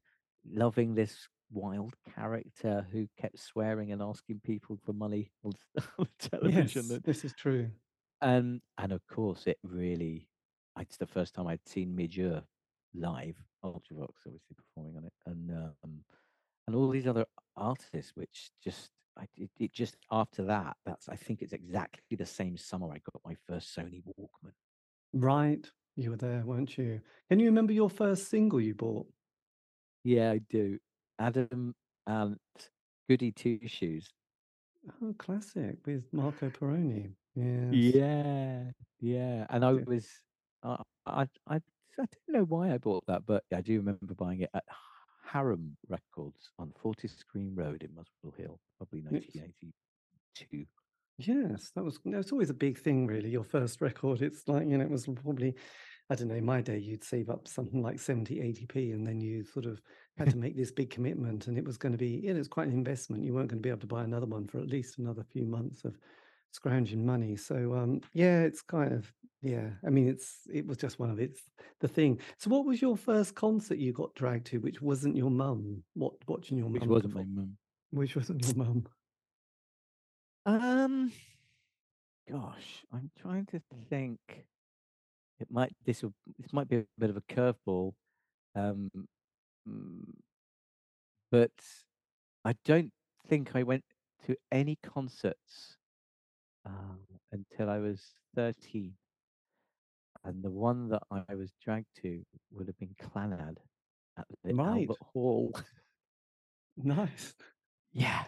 loving 0.50 0.96
this 0.96 1.28
wild 1.52 1.94
character 2.16 2.86
who 2.92 3.08
kept 3.20 3.40
swearing 3.40 3.92
and 3.92 4.02
asking 4.02 4.42
people 4.44 4.78
for 4.86 4.94
money 4.94 5.32
on, 5.44 5.54
on 6.00 6.08
television. 6.20 6.86
Yes, 6.90 7.00
this 7.04 7.26
is 7.26 7.34
true. 7.34 7.70
And 8.22 8.62
and 8.78 8.92
of 8.92 9.06
course, 9.08 9.48
it 9.48 9.58
really. 9.64 10.28
It's 10.80 10.98
the 10.98 11.08
first 11.08 11.36
time 11.36 11.48
I'd 11.48 11.68
seen 11.68 11.98
Ure 11.98 12.42
live, 12.94 13.36
Ultravox 13.64 14.26
obviously 14.26 14.56
performing 14.56 14.98
on 14.98 15.06
it, 15.06 15.14
and 15.26 15.52
um, 15.52 16.00
and 16.68 16.76
all 16.76 16.90
these 16.90 17.08
other 17.08 17.26
artists, 17.58 18.14
which 18.16 18.52
just 18.64 18.92
I 19.18 19.26
it, 19.36 19.50
it 19.60 19.74
just 19.74 19.98
after 20.12 20.44
that, 20.44 20.78
that's 20.86 21.10
I 21.10 21.16
think 21.16 21.42
it's 21.42 21.54
exactly 21.54 22.16
the 22.16 22.26
same 22.26 22.58
summer 22.58 22.88
I 22.88 23.02
got 23.12 23.22
my 23.26 23.36
first 23.48 23.76
Sony 23.76 24.02
Walkman. 24.04 24.54
Right, 25.14 25.66
you 25.96 26.12
were 26.12 26.18
there, 26.18 26.44
weren't 26.46 26.78
you? 26.78 27.02
Can 27.30 27.40
you 27.40 27.48
remember 27.48 27.74
your 27.74 27.90
first 27.90 28.30
single 28.30 28.62
you 28.62 28.74
bought? 28.74 29.08
Yeah, 30.04 30.32
I 30.32 30.40
do. 30.50 30.80
Adam 31.20 31.76
Ant 32.08 32.40
Goody 33.10 33.32
Two 33.32 33.60
Shoes. 33.66 34.10
Oh, 35.04 35.14
classic 35.18 35.78
with 35.86 36.04
Marco 36.12 36.50
Pirroni. 36.50 37.12
Yes. 37.36 37.74
Yeah, 37.96 38.64
yeah. 39.00 39.46
And 39.50 39.64
I 39.64 39.74
was, 39.74 40.10
uh, 40.64 40.78
I, 41.06 41.28
I, 41.48 41.56
I 41.56 41.62
don't 41.98 42.10
know 42.28 42.44
why 42.44 42.74
I 42.74 42.78
bought 42.78 43.06
that, 43.08 43.26
but 43.26 43.44
I 43.54 43.62
do 43.62 43.78
remember 43.78 44.16
buying 44.16 44.42
it 44.42 44.50
at 44.54 44.64
Harem 45.24 45.78
Records 45.88 46.50
on 46.58 46.74
Fortis 46.82 47.24
Green 47.32 47.54
Road 47.56 47.84
in 47.84 47.94
Muswell 47.94 48.34
Hill, 48.38 48.60
probably 48.78 49.02
Yes. 49.02 49.12
1982. 49.36 50.66
Yes, 51.18 51.72
that 51.76 51.84
was 51.84 52.00
that's 52.04 52.32
always 52.32 52.50
a 52.50 52.56
big 52.56 52.80
thing, 52.80 53.06
really. 53.06 53.30
Your 53.30 53.44
first 53.44 53.80
record, 53.82 54.24
it's 54.24 54.48
like, 54.48 54.68
you 54.68 54.78
know, 54.78 54.84
it 54.84 54.90
was 54.90 55.06
probably, 55.06 55.54
I 56.12 56.16
don't 56.16 56.28
know, 56.28 56.36
in 56.36 56.44
my 56.44 56.60
day, 56.60 56.78
you'd 56.78 57.06
save 57.06 57.30
up 57.30 57.48
something 57.48 57.82
like 57.82 57.98
70, 57.98 58.36
80p, 58.36 58.94
and 58.94 59.08
then 59.08 59.22
you 59.22 59.46
sort 59.46 59.66
of 59.66 59.82
had 60.18 60.30
to 60.32 60.38
make 60.38 60.58
this 60.58 60.70
big 60.70 60.90
commitment, 60.90 61.48
and 61.48 61.58
it 61.58 61.64
was 61.64 61.78
going 61.78 61.94
to 61.94 61.98
be, 61.98 62.20
you 62.26 62.34
know, 62.34 62.40
it's 62.40 62.50
quite 62.50 62.68
an 62.68 62.74
investment. 62.74 63.24
You 63.24 63.34
weren't 63.34 63.48
going 63.48 63.60
to 63.60 63.66
be 63.66 63.70
able 63.70 63.80
to 63.80 63.88
buy 63.88 64.04
another 64.04 64.26
one 64.26 64.46
for 64.46 64.58
at 64.58 64.68
least 64.68 65.00
another 65.00 65.24
few 65.24 65.46
months 65.46 65.86
of 65.86 65.98
scrounging 66.52 67.06
money. 67.06 67.38
So, 67.38 67.76
um, 67.76 68.02
yeah, 68.14 68.42
it's 68.42 68.62
kind 68.62 68.92
of, 68.92 69.10
yeah, 69.42 69.70
I 69.88 69.90
mean, 69.90 70.10
it's 70.10 70.40
it 70.54 70.68
was 70.68 70.76
just 70.76 71.00
one 71.00 71.12
of 71.12 71.20
it's 71.22 71.44
the 71.80 71.88
thing. 71.88 72.20
So, 72.40 72.50
what 72.50 72.66
was 72.66 72.82
your 72.82 72.98
first 72.98 73.34
concert 73.34 73.78
you 73.78 73.94
got 73.94 74.14
dragged 74.14 74.48
to, 74.48 74.60
which 74.60 74.82
wasn't 74.82 75.16
your 75.16 75.32
mum? 75.32 75.82
What 75.94 76.16
watching 76.28 76.58
your 76.58 76.68
mum? 76.68 76.74
Which 76.74 76.90
wasn't 76.90 77.16
my 77.16 77.24
mum. 77.24 77.58
Which 77.92 78.16
wasn't 78.18 78.46
your 78.46 78.56
mum? 78.58 78.86
Um, 80.46 81.14
gosh, 82.30 82.84
I'm 82.92 83.10
trying 83.18 83.46
to 83.46 83.62
think. 83.90 84.20
It 85.42 85.48
might 85.50 85.74
this 85.86 86.04
will 86.04 86.14
this 86.40 86.54
might 86.54 86.70
be 86.70 86.78
a 86.78 86.86
bit 87.00 87.10
of 87.10 87.18
a 87.18 87.22
curveball, 87.22 87.94
um, 88.56 88.92
mm, 89.68 90.14
but 91.32 91.52
I 92.46 92.56
don't 92.66 92.92
think 93.28 93.56
I 93.56 93.64
went 93.64 93.84
to 94.28 94.36
any 94.52 94.78
concerts 94.84 95.78
um, 96.66 97.00
until 97.32 97.70
I 97.70 97.80
was 97.80 98.02
13. 98.36 98.94
And 100.24 100.44
the 100.44 100.52
one 100.52 100.90
that 100.90 101.02
I 101.10 101.34
was 101.34 101.52
dragged 101.64 101.88
to 102.04 102.22
would 102.52 102.68
have 102.68 102.78
been 102.78 102.96
Clannad 103.02 103.58
at 104.18 104.26
the 104.44 104.54
Right. 104.54 104.82
Albert 104.82 104.98
Hall. 105.14 105.52
Nice. 106.78 107.34
yeah. 107.92 108.26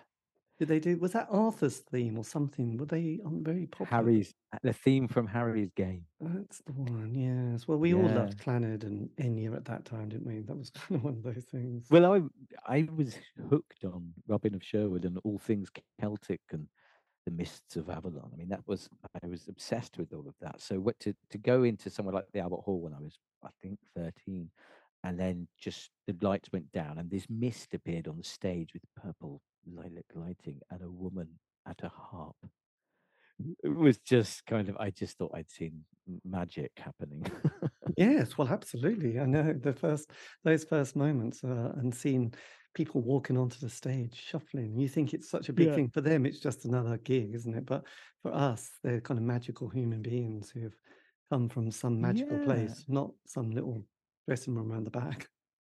Did 0.59 0.67
they 0.67 0.79
do? 0.79 0.97
Was 0.97 1.13
that 1.13 1.27
Arthur's 1.31 1.77
theme 1.77 2.17
or 2.17 2.23
something? 2.23 2.77
Were 2.77 2.85
they 2.85 3.19
um, 3.25 3.43
very 3.43 3.65
popular? 3.65 3.89
Harry's, 3.89 4.33
the 4.61 4.71
theme 4.71 5.07
from 5.07 5.25
Harry's 5.25 5.71
game. 5.75 6.05
That's 6.21 6.59
the 6.59 6.73
one. 6.73 7.13
Yes. 7.15 7.67
Well, 7.67 7.79
we 7.79 7.93
all 7.95 8.07
loved 8.07 8.37
Clannad 8.37 8.83
and 8.83 9.09
Enya 9.19 9.55
at 9.55 9.65
that 9.65 9.85
time, 9.85 10.09
didn't 10.09 10.27
we? 10.27 10.41
That 10.41 10.55
was 10.55 10.69
kind 10.75 10.99
of 10.99 11.03
one 11.03 11.13
of 11.15 11.23
those 11.23 11.43
things. 11.45 11.87
Well, 11.89 12.13
I 12.13 12.21
I 12.67 12.87
was 12.95 13.15
hooked 13.49 13.83
on 13.83 14.13
Robin 14.27 14.53
of 14.53 14.63
Sherwood 14.63 15.05
and 15.05 15.17
all 15.23 15.39
things 15.39 15.69
Celtic 15.99 16.41
and 16.51 16.67
the 17.25 17.31
mists 17.31 17.75
of 17.75 17.89
Avalon. 17.89 18.29
I 18.31 18.35
mean, 18.35 18.49
that 18.49 18.67
was 18.67 18.89
I 19.23 19.27
was 19.27 19.47
obsessed 19.47 19.97
with 19.97 20.13
all 20.13 20.27
of 20.27 20.35
that. 20.41 20.61
So 20.61 20.75
what 20.79 20.99
to 20.99 21.15
to 21.31 21.37
go 21.39 21.63
into 21.63 21.89
somewhere 21.89 22.13
like 22.13 22.27
the 22.31 22.41
Albert 22.41 22.61
Hall 22.61 22.79
when 22.79 22.93
I 22.93 22.99
was 22.99 23.17
I 23.43 23.49
think 23.63 23.79
thirteen, 23.95 24.51
and 25.03 25.19
then 25.19 25.47
just 25.59 25.89
the 26.05 26.15
lights 26.21 26.49
went 26.53 26.71
down 26.71 26.99
and 26.99 27.09
this 27.09 27.25
mist 27.27 27.73
appeared 27.73 28.07
on 28.07 28.17
the 28.17 28.23
stage 28.23 28.69
with 28.73 28.83
purple 29.01 29.41
lilac 29.65 30.05
lighting 30.15 30.59
and 30.71 30.81
a 30.81 30.89
woman 30.91 31.29
at 31.67 31.83
a 31.83 31.89
harp. 31.89 32.35
It 33.63 33.75
was 33.75 33.97
just 33.97 34.45
kind 34.45 34.69
of 34.69 34.77
I 34.77 34.91
just 34.91 35.17
thought 35.17 35.31
I'd 35.33 35.49
seen 35.49 35.83
magic 36.23 36.71
happening. 36.77 37.25
Yes. 37.97 38.37
Well, 38.37 38.47
absolutely. 38.47 39.19
I 39.19 39.25
know 39.25 39.53
the 39.53 39.73
first 39.73 40.11
those 40.43 40.63
first 40.63 40.95
moments 40.95 41.43
uh, 41.43 41.73
and 41.75 41.93
seeing 41.93 42.33
people 42.73 43.01
walking 43.01 43.37
onto 43.37 43.59
the 43.59 43.69
stage 43.69 44.15
shuffling. 44.15 44.77
You 44.77 44.87
think 44.87 45.13
it's 45.13 45.29
such 45.29 45.49
a 45.49 45.53
big 45.53 45.67
Yeah. 45.67 45.75
thing 45.75 45.89
for 45.89 46.01
them. 46.01 46.25
It's 46.25 46.39
just 46.39 46.65
another 46.65 46.97
gig, 46.97 47.35
isn't 47.35 47.53
it? 47.53 47.65
But 47.65 47.85
for 48.21 48.33
us, 48.33 48.71
they're 48.83 49.01
kind 49.01 49.19
of 49.19 49.23
magical 49.25 49.69
human 49.69 50.01
beings 50.01 50.49
who 50.49 50.61
have 50.61 50.75
come 51.31 51.49
from 51.49 51.69
some 51.71 52.01
magical 52.01 52.37
yeah. 52.37 52.45
place, 52.45 52.85
not 52.87 53.11
some 53.27 53.51
little 53.51 53.85
dressing 54.27 54.55
room 54.55 54.71
around 54.71 54.85
the 54.85 54.91
back. 54.91 55.27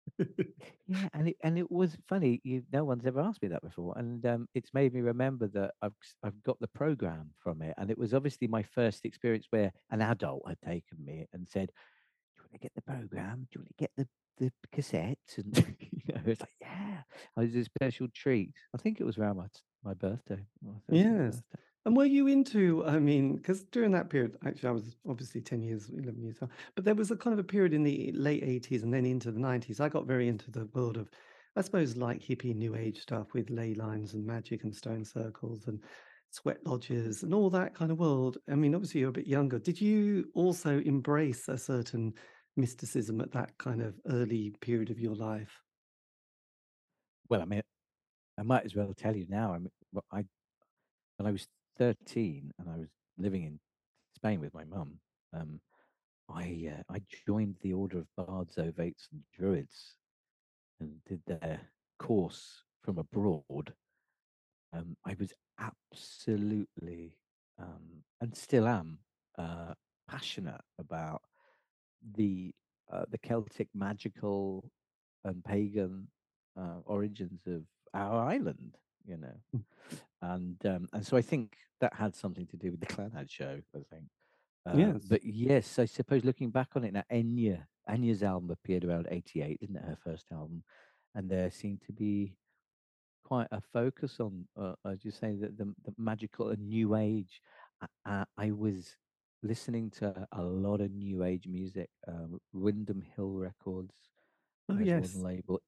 Yeah, 0.87 1.09
and 1.15 1.29
it 1.29 1.37
and 1.43 1.59
it 1.59 1.71
was 1.71 1.97
funny. 2.09 2.41
You, 2.45 2.63
no 2.73 2.85
one's 2.85 3.07
ever 3.07 3.21
asked 3.21 3.43
me 3.43 3.49
that 3.49 3.63
before, 3.63 3.97
and 3.99 4.25
um, 4.27 4.49
it's 4.55 4.75
made 4.75 4.93
me 4.93 5.01
remember 5.01 5.49
that 5.49 5.75
I've 5.83 5.95
I've 6.23 6.43
got 6.43 6.61
the 6.61 6.69
program 6.69 7.33
from 7.39 7.63
it, 7.63 7.75
and 7.79 7.91
it 7.91 7.99
was 7.99 8.13
obviously 8.15 8.49
my 8.49 8.63
first 8.63 9.05
experience 9.05 9.47
where 9.51 9.73
an 9.91 10.03
adult 10.03 10.43
had 10.49 10.61
taken 10.61 11.03
me 11.05 11.27
and 11.33 11.49
said, 11.49 11.69
"Do 11.69 12.41
you 12.41 12.43
want 12.45 12.53
to 12.55 12.59
get 12.59 12.75
the 12.75 12.83
program? 12.83 13.49
Do 13.51 13.59
you 13.59 13.61
want 13.63 13.69
to 13.69 13.75
get 13.79 13.93
the 13.97 14.09
the 14.39 14.53
cassettes?" 14.75 15.39
And 15.39 15.57
you 15.81 16.15
know, 16.15 16.23
it's 16.27 16.41
like, 16.43 16.51
"Yeah." 16.61 17.03
I 17.37 17.41
was 17.43 17.55
a 17.57 17.65
special 17.65 18.09
treat. 18.15 18.53
I 18.75 18.79
think 18.79 19.01
it 19.01 19.05
was 19.05 19.19
around 19.19 19.39
my 19.39 19.49
my 19.85 19.95
birthday, 19.95 20.49
my 20.63 20.79
Yes. 20.91 21.43
birthday. 21.43 21.63
And 21.87 21.97
were 21.97 22.07
you 22.07 22.29
into, 22.29 22.85
I 22.87 22.99
mean, 22.99 23.37
because 23.37 23.65
during 23.65 23.93
that 23.93 24.09
period, 24.09 24.37
actually, 24.47 24.69
I 24.71 24.73
was 24.73 24.97
obviously 25.09 25.43
10 25.43 25.63
years, 25.63 25.91
11 25.91 26.23
years 26.23 26.39
old, 26.41 26.51
but 26.75 26.85
there 26.85 26.95
was 26.95 27.11
a 27.11 27.17
kind 27.17 27.35
of 27.35 27.41
a 27.41 27.47
period 27.47 27.75
in 27.75 27.83
the 27.83 28.11
late 28.15 28.43
80s 28.43 28.83
and 28.83 28.93
then 28.93 29.05
into 29.05 29.31
the 29.31 29.41
90s. 29.41 29.81
I 29.81 29.91
got 29.91 30.07
very 30.07 30.29
into 30.29 30.51
the 30.51 30.65
world 30.73 30.97
of, 30.97 31.11
I 31.57 31.61
suppose, 31.61 31.97
like 31.97 32.23
hippie 32.23 32.55
new 32.55 32.75
age 32.75 33.01
stuff 33.01 33.35
with 33.35 33.51
ley 33.51 33.75
lines 33.75 34.15
and 34.15 34.25
magic 34.25 34.65
and 34.65 34.75
stone 34.75 35.05
circles 35.05 35.67
and 35.67 35.79
sweat 36.31 36.59
lodges 36.67 37.23
and 37.23 37.35
all 37.35 37.51
that 37.51 37.75
kind 37.75 37.93
of 37.93 37.99
world. 37.99 38.39
I 38.51 38.55
mean, 38.55 38.75
obviously, 38.75 39.01
you're 39.01 39.11
a 39.11 39.13
bit 39.13 39.27
younger. 39.27 39.59
Did 39.59 39.79
you 39.79 40.31
also 40.35 40.81
embrace 40.81 41.49
a 41.49 41.59
certain 41.59 42.15
mysticism 42.57 43.21
at 43.21 43.33
that 43.33 43.59
kind 43.59 43.83
of 43.83 43.95
early 44.09 44.55
period 44.63 44.91
of 44.91 44.99
your 44.99 45.15
life? 45.15 45.61
Well, 47.29 47.43
I 47.43 47.45
mean, 47.45 47.63
I 48.39 48.43
might 48.43 48.65
as 48.65 48.75
well 48.75 48.95
tell 48.97 49.15
you 49.15 49.27
now. 49.29 49.53
I 49.53 49.59
mean, 49.59 49.71
I 50.11 50.25
when 51.19 51.27
I 51.27 51.31
was 51.31 51.47
thirteen 51.79 52.53
and 52.59 52.69
I 52.69 52.77
was 52.79 52.89
living 53.19 53.45
in 53.45 53.59
Spain 54.17 54.41
with 54.41 54.55
my 54.55 54.65
mum. 54.65 54.99
Um, 55.33 55.61
I 56.29 56.71
uh, 56.73 56.95
I 56.95 57.03
joined 57.27 57.57
the 57.61 57.73
Order 57.73 57.99
of 57.99 58.07
Bards, 58.17 58.57
Ovates, 58.57 59.09
and 59.13 59.23
Druids 59.37 59.97
and 60.81 60.93
did 61.09 61.21
their 61.27 61.61
course 61.99 62.65
from 62.83 62.99
abroad. 62.99 63.75
Um, 64.73 64.97
I 65.07 65.15
was 65.19 65.33
absolutely 65.61 67.17
um, 67.61 68.03
and 68.21 68.37
still 68.37 68.67
am 68.67 68.99
uh, 69.39 69.75
passionate 70.09 70.61
about 70.79 71.23
the 72.17 72.53
uh, 72.93 73.05
the 73.11 73.19
Celtic 73.19 73.69
magical 73.75 74.71
and 75.25 75.43
pagan 75.45 76.09
uh, 76.59 76.81
origins 76.85 77.41
of 77.47 77.63
our 77.95 78.29
island. 78.29 78.77
You 79.07 79.19
know, 79.19 79.37
Mm. 79.55 79.65
And 80.33 80.57
um, 80.67 80.89
and 80.93 81.07
so 81.07 81.17
I 81.17 81.23
think 81.23 81.57
that 81.81 81.93
had 81.95 82.15
something 82.15 82.47
to 82.47 82.57
do 82.57 82.71
with 82.71 82.81
the 82.81 82.87
Clannad 82.87 83.31
show. 83.31 83.61
I 83.75 83.79
think. 83.91 84.05
Uh, 84.67 84.77
Yes. 84.77 85.03
but 85.09 85.23
yes, 85.25 85.79
I 85.79 85.85
suppose 85.85 86.25
looking 86.25 86.51
back 86.51 86.69
on 86.75 86.85
it 86.85 86.95
now, 86.95 87.05
Enya, 87.13 87.67
Enya's 87.89 88.23
album 88.23 88.51
appeared 88.51 88.85
around 88.85 89.07
'88, 89.11 89.61
didn't 89.61 89.77
it? 89.77 89.85
Her 89.85 89.99
first 90.03 90.27
album, 90.33 90.63
and 91.15 91.31
there 91.31 91.51
seemed 91.51 91.83
to 91.87 91.93
be 91.93 92.37
quite 93.25 93.49
a 93.53 93.61
focus 93.61 94.21
on, 94.21 94.47
uh, 94.59 94.75
as 94.87 95.05
you 95.05 95.11
say, 95.11 95.35
the, 95.35 95.49
the 95.49 95.75
the 95.85 95.95
magical 95.99 96.49
and 96.51 96.67
new 96.67 96.97
age. 96.97 97.41
I, 98.07 98.25
I, 98.39 98.51
was 98.53 98.97
listening 99.43 99.91
to 99.91 100.27
a 100.33 100.43
lot 100.43 100.81
of 100.81 100.91
new 100.93 101.25
age 101.25 101.47
music, 101.47 101.91
um, 102.09 102.41
Windham 102.55 103.03
Hill 103.15 103.33
Records 103.33 103.95
Oh, 104.69 104.79
yes. 104.79 105.15
one 105.15 105.25
label, 105.25 105.61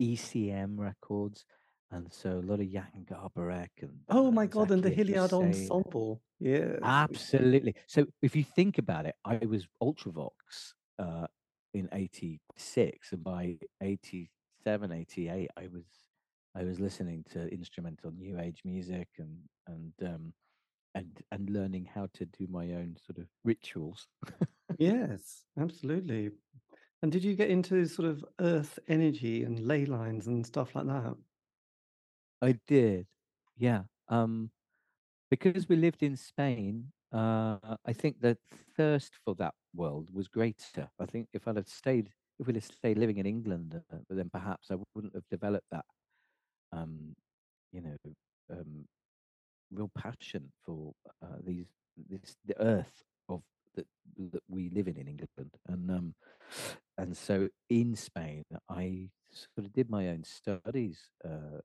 ECM 0.00 0.78
Records, 0.78 1.44
and 1.92 2.12
so 2.12 2.38
a 2.38 2.46
lot 2.50 2.60
of 2.60 2.70
Jan 2.70 3.04
Garbarek 3.04 3.68
and 3.82 4.00
Oh, 4.08 4.28
uh, 4.28 4.30
my 4.30 4.46
God. 4.46 4.70
And 4.70 4.82
the 4.82 4.90
Hilliard 4.90 5.32
Ensemble. 5.32 6.22
yeah, 6.40 6.76
Absolutely. 6.82 7.74
So 7.86 8.06
if 8.22 8.34
you 8.34 8.44
think 8.44 8.78
about 8.78 9.06
it, 9.06 9.14
I 9.24 9.36
was 9.46 9.66
Ultravox 9.82 10.30
uh, 10.98 11.26
in 11.74 11.88
86, 11.92 13.12
and 13.12 13.22
by 13.24 13.58
87, 13.80 14.92
88, 14.92 15.50
I 15.56 15.68
was 15.68 15.84
I 16.54 16.64
was 16.64 16.78
listening 16.80 17.24
to 17.30 17.48
instrumental 17.48 18.10
new 18.10 18.38
age 18.38 18.60
music 18.64 19.08
and 19.18 19.38
and 19.66 19.92
um, 20.04 20.32
and 20.94 21.20
and 21.30 21.48
learning 21.50 21.86
how 21.94 22.08
to 22.14 22.26
do 22.26 22.46
my 22.48 22.72
own 22.72 22.96
sort 23.06 23.18
of 23.18 23.26
rituals. 23.44 24.08
Yes, 24.78 25.44
absolutely. 25.60 26.30
And 27.02 27.12
did 27.12 27.22
you 27.24 27.34
get 27.34 27.50
into 27.50 27.84
sort 27.86 28.08
of 28.08 28.24
earth 28.40 28.78
energy 28.88 29.44
and 29.44 29.60
ley 29.60 29.84
lines 29.84 30.26
and 30.28 30.46
stuff 30.46 30.74
like 30.74 30.86
that? 30.86 31.14
I 32.42 32.58
did, 32.66 33.06
yeah. 33.56 33.84
Um, 34.08 34.50
because 35.30 35.68
we 35.68 35.76
lived 35.76 36.02
in 36.02 36.16
Spain, 36.16 36.92
uh, 37.12 37.58
I 37.86 37.92
think 37.94 38.20
the 38.20 38.38
thirst 38.76 39.14
for 39.24 39.34
that 39.36 39.54
world 39.74 40.08
was 40.12 40.28
greater. 40.28 40.90
I 41.00 41.06
think 41.06 41.28
if 41.34 41.48
I'd 41.48 41.56
have 41.56 41.68
stayed, 41.68 42.10
if 42.40 42.46
we'd 42.46 42.56
have 42.56 42.64
stayed 42.64 42.98
living 42.98 43.18
in 43.18 43.26
England, 43.26 43.82
uh, 43.92 43.98
then 44.10 44.30
perhaps 44.30 44.70
I 44.70 44.76
wouldn't 44.94 45.14
have 45.14 45.24
developed 45.30 45.66
that, 45.72 45.86
um, 46.72 47.16
you 47.72 47.82
know, 47.82 47.96
um, 48.50 48.86
real 49.72 49.90
passion 49.96 50.52
for 50.64 50.92
uh, 51.22 51.38
these 51.44 51.66
this 52.10 52.36
the 52.46 52.60
earth 52.62 53.04
of 53.28 53.42
that 53.74 53.86
that 54.32 54.42
we 54.48 54.70
live 54.70 54.88
in 54.88 54.96
in 54.98 55.08
England, 55.08 55.52
and 55.68 55.90
um, 55.90 56.14
and 56.98 57.16
so 57.16 57.48
in 57.70 57.96
Spain, 57.96 58.44
I 58.68 59.10
sort 59.32 59.66
of 59.66 59.72
did 59.72 59.90
my 59.90 60.08
own 60.08 60.24
studies. 60.24 61.00
Uh, 61.24 61.60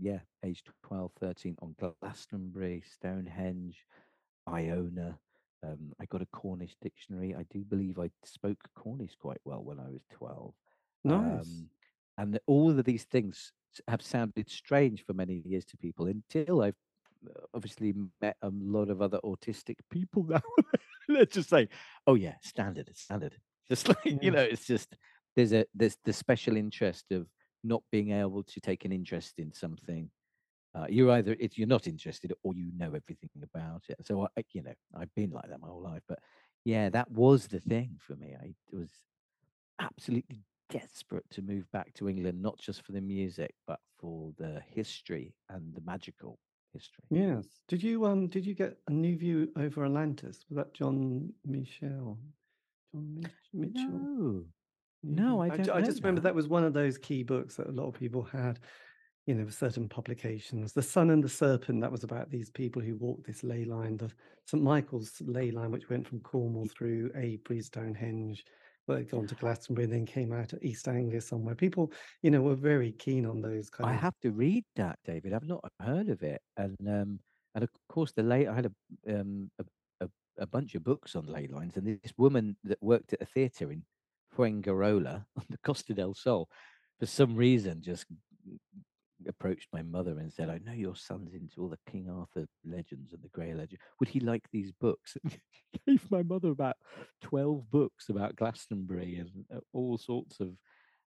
yeah, 0.00 0.20
age 0.44 0.62
12, 0.84 1.12
13 1.20 1.56
on 1.62 1.74
Glastonbury, 2.00 2.82
Stonehenge, 2.94 3.86
Iona. 4.48 5.18
Um, 5.64 5.92
I 6.00 6.06
got 6.06 6.22
a 6.22 6.26
Cornish 6.26 6.74
dictionary. 6.82 7.34
I 7.34 7.44
do 7.50 7.60
believe 7.60 7.98
I 7.98 8.10
spoke 8.24 8.58
Cornish 8.74 9.14
quite 9.16 9.40
well 9.44 9.62
when 9.62 9.78
I 9.78 9.88
was 9.88 10.02
12. 10.10 10.52
Nice. 11.04 11.16
Um, 11.16 11.68
and 12.18 12.38
all 12.46 12.70
of 12.70 12.84
these 12.84 13.04
things 13.04 13.52
have 13.88 14.02
sounded 14.02 14.50
strange 14.50 15.04
for 15.04 15.14
many 15.14 15.42
years 15.44 15.64
to 15.66 15.76
people 15.76 16.06
until 16.06 16.62
I've 16.62 16.74
uh, 17.26 17.40
obviously 17.54 17.94
met 18.20 18.36
a 18.42 18.50
lot 18.52 18.90
of 18.90 19.00
other 19.00 19.18
autistic 19.24 19.76
people 19.90 20.24
now. 20.28 20.42
Let's 21.08 21.34
just 21.34 21.48
say, 21.50 21.68
"Oh 22.06 22.14
yeah, 22.14 22.34
standard, 22.42 22.88
it's 22.88 23.02
standard." 23.02 23.36
Just 23.68 23.88
like 24.04 24.22
you 24.22 24.30
know, 24.30 24.42
it's 24.42 24.66
just 24.66 24.96
there's 25.36 25.52
a 25.52 25.64
there's 25.74 25.96
the 26.04 26.12
special 26.12 26.56
interest 26.56 27.10
of 27.12 27.26
not 27.64 27.82
being 27.90 28.12
able 28.12 28.42
to 28.42 28.60
take 28.60 28.84
an 28.84 28.92
interest 28.92 29.38
in 29.38 29.52
something 29.52 30.10
uh, 30.74 30.86
you're 30.88 31.10
either 31.12 31.36
if 31.38 31.58
you're 31.58 31.68
not 31.68 31.86
interested 31.86 32.32
or 32.42 32.54
you 32.54 32.70
know 32.76 32.86
everything 32.86 33.28
about 33.42 33.82
it. 33.88 33.96
So 34.04 34.26
I, 34.36 34.42
you 34.52 34.62
know, 34.62 34.72
I've 34.96 35.14
been 35.14 35.30
like 35.30 35.48
that 35.48 35.60
my 35.60 35.68
whole 35.68 35.82
life. 35.82 36.02
But 36.08 36.18
yeah, 36.64 36.88
that 36.90 37.10
was 37.10 37.46
the 37.46 37.60
thing 37.60 37.96
for 37.98 38.16
me. 38.16 38.34
I 38.40 38.54
was 38.74 38.90
absolutely 39.78 40.40
desperate 40.70 41.28
to 41.30 41.42
move 41.42 41.70
back 41.72 41.92
to 41.94 42.08
England, 42.08 42.40
not 42.40 42.58
just 42.58 42.82
for 42.86 42.92
the 42.92 43.00
music, 43.02 43.54
but 43.66 43.80
for 43.98 44.32
the 44.38 44.62
history 44.66 45.34
and 45.50 45.74
the 45.74 45.82
magical 45.84 46.38
history. 46.72 47.04
Yes. 47.10 47.44
Did 47.68 47.82
you 47.82 48.06
um 48.06 48.28
did 48.28 48.46
you 48.46 48.54
get 48.54 48.78
a 48.88 48.92
new 48.92 49.16
view 49.18 49.50
over 49.58 49.84
Atlantis? 49.84 50.46
Was 50.48 50.56
that 50.56 50.72
John 50.72 51.30
Michell? 51.44 52.18
John 52.94 53.22
Mitchell? 53.52 53.90
No, 53.90 54.44
no, 55.02 55.40
I 55.42 55.48
I, 55.48 55.56
don't 55.56 55.70
I 55.70 55.80
know 55.80 55.86
just 55.86 56.00
remember 56.02 56.20
that. 56.20 56.30
that 56.30 56.34
was 56.34 56.48
one 56.48 56.64
of 56.64 56.72
those 56.72 56.98
key 56.98 57.22
books 57.22 57.56
that 57.56 57.68
a 57.68 57.72
lot 57.72 57.88
of 57.88 57.94
people 57.94 58.22
had, 58.22 58.60
you 59.26 59.34
know, 59.34 59.48
certain 59.48 59.88
publications. 59.88 60.72
The 60.72 60.82
Sun 60.82 61.10
and 61.10 61.22
the 61.22 61.28
Serpent, 61.28 61.80
that 61.80 61.92
was 61.92 62.04
about 62.04 62.30
these 62.30 62.50
people 62.50 62.82
who 62.82 62.96
walked 62.96 63.26
this 63.26 63.42
ley 63.42 63.64
line, 63.64 63.96
the 63.96 64.10
St. 64.46 64.62
Michael's 64.62 65.20
ley 65.24 65.50
line, 65.50 65.70
which 65.70 65.88
went 65.90 66.06
from 66.06 66.20
Cornwall 66.20 66.66
through 66.66 67.10
Avebury, 67.14 67.60
Stonehenge, 67.60 68.44
well, 68.86 68.98
they'd 68.98 69.10
gone 69.10 69.26
to 69.28 69.34
Glastonbury, 69.36 69.84
and 69.84 69.92
then 69.92 70.06
came 70.06 70.32
out 70.32 70.52
at 70.52 70.62
East 70.64 70.88
Anglia 70.88 71.20
somewhere. 71.20 71.54
People, 71.54 71.92
you 72.22 72.30
know, 72.30 72.42
were 72.42 72.56
very 72.56 72.92
keen 72.92 73.24
on 73.26 73.40
those 73.40 73.70
kind 73.70 73.88
I 73.88 73.94
of 73.94 74.00
have 74.00 74.18
to 74.22 74.32
read 74.32 74.64
that, 74.76 74.98
David. 75.04 75.32
I've 75.32 75.46
not 75.46 75.64
heard 75.80 76.08
of 76.08 76.22
it, 76.22 76.42
and 76.56 76.76
um, 76.88 77.20
and 77.54 77.62
of 77.62 77.70
course 77.88 78.12
the 78.12 78.22
late 78.22 78.48
I 78.48 78.54
had 78.54 78.66
a 78.66 79.20
um 79.20 79.50
a, 79.60 79.64
a, 80.04 80.08
a 80.38 80.46
bunch 80.46 80.74
of 80.74 80.82
books 80.82 81.14
on 81.14 81.26
ley 81.26 81.46
lines, 81.46 81.76
and 81.76 81.86
this 81.86 82.12
woman 82.16 82.56
that 82.64 82.82
worked 82.82 83.12
at 83.12 83.22
a 83.22 83.26
theatre 83.26 83.70
in 83.70 83.84
Fuengirola 84.36 85.24
on 85.36 85.44
the 85.50 85.58
Costa 85.64 85.94
del 85.94 86.14
Sol, 86.14 86.48
for 86.98 87.06
some 87.06 87.34
reason, 87.36 87.82
just 87.82 88.06
approached 89.28 89.68
my 89.72 89.82
mother 89.82 90.18
and 90.18 90.32
said, 90.32 90.48
"I 90.48 90.58
know 90.58 90.72
your 90.72 90.96
son's 90.96 91.34
into 91.34 91.60
all 91.60 91.68
the 91.68 91.90
King 91.90 92.08
Arthur 92.10 92.46
legends 92.64 93.12
and 93.12 93.22
the 93.22 93.28
Grail 93.28 93.58
legend. 93.58 93.80
Would 94.00 94.08
he 94.08 94.20
like 94.20 94.44
these 94.52 94.72
books?" 94.72 95.16
And 95.24 95.38
gave 95.86 96.10
my 96.10 96.22
mother 96.22 96.50
about 96.50 96.76
twelve 97.20 97.70
books 97.70 98.08
about 98.08 98.36
Glastonbury 98.36 99.16
and 99.16 99.30
uh, 99.54 99.60
all 99.72 99.96
sorts 99.96 100.38
of 100.40 100.56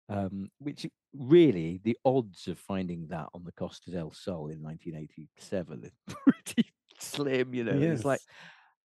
um, 0.09 0.51
which 0.59 0.87
really 1.15 1.81
the 1.83 1.97
odds 2.05 2.47
of 2.49 2.59
finding 2.59 3.07
that 3.09 3.27
on 3.35 3.45
the 3.45 3.53
Costa 3.53 3.91
del 3.91 4.13
Sol 4.13 4.49
in 4.49 4.63
1987 4.63 5.85
is 5.85 5.93
pretty 6.07 6.73
slim. 6.99 7.55
You 7.55 7.65
know, 7.65 7.79
it's 7.81 8.05
like 8.05 8.21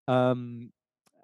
um, 0.07 0.71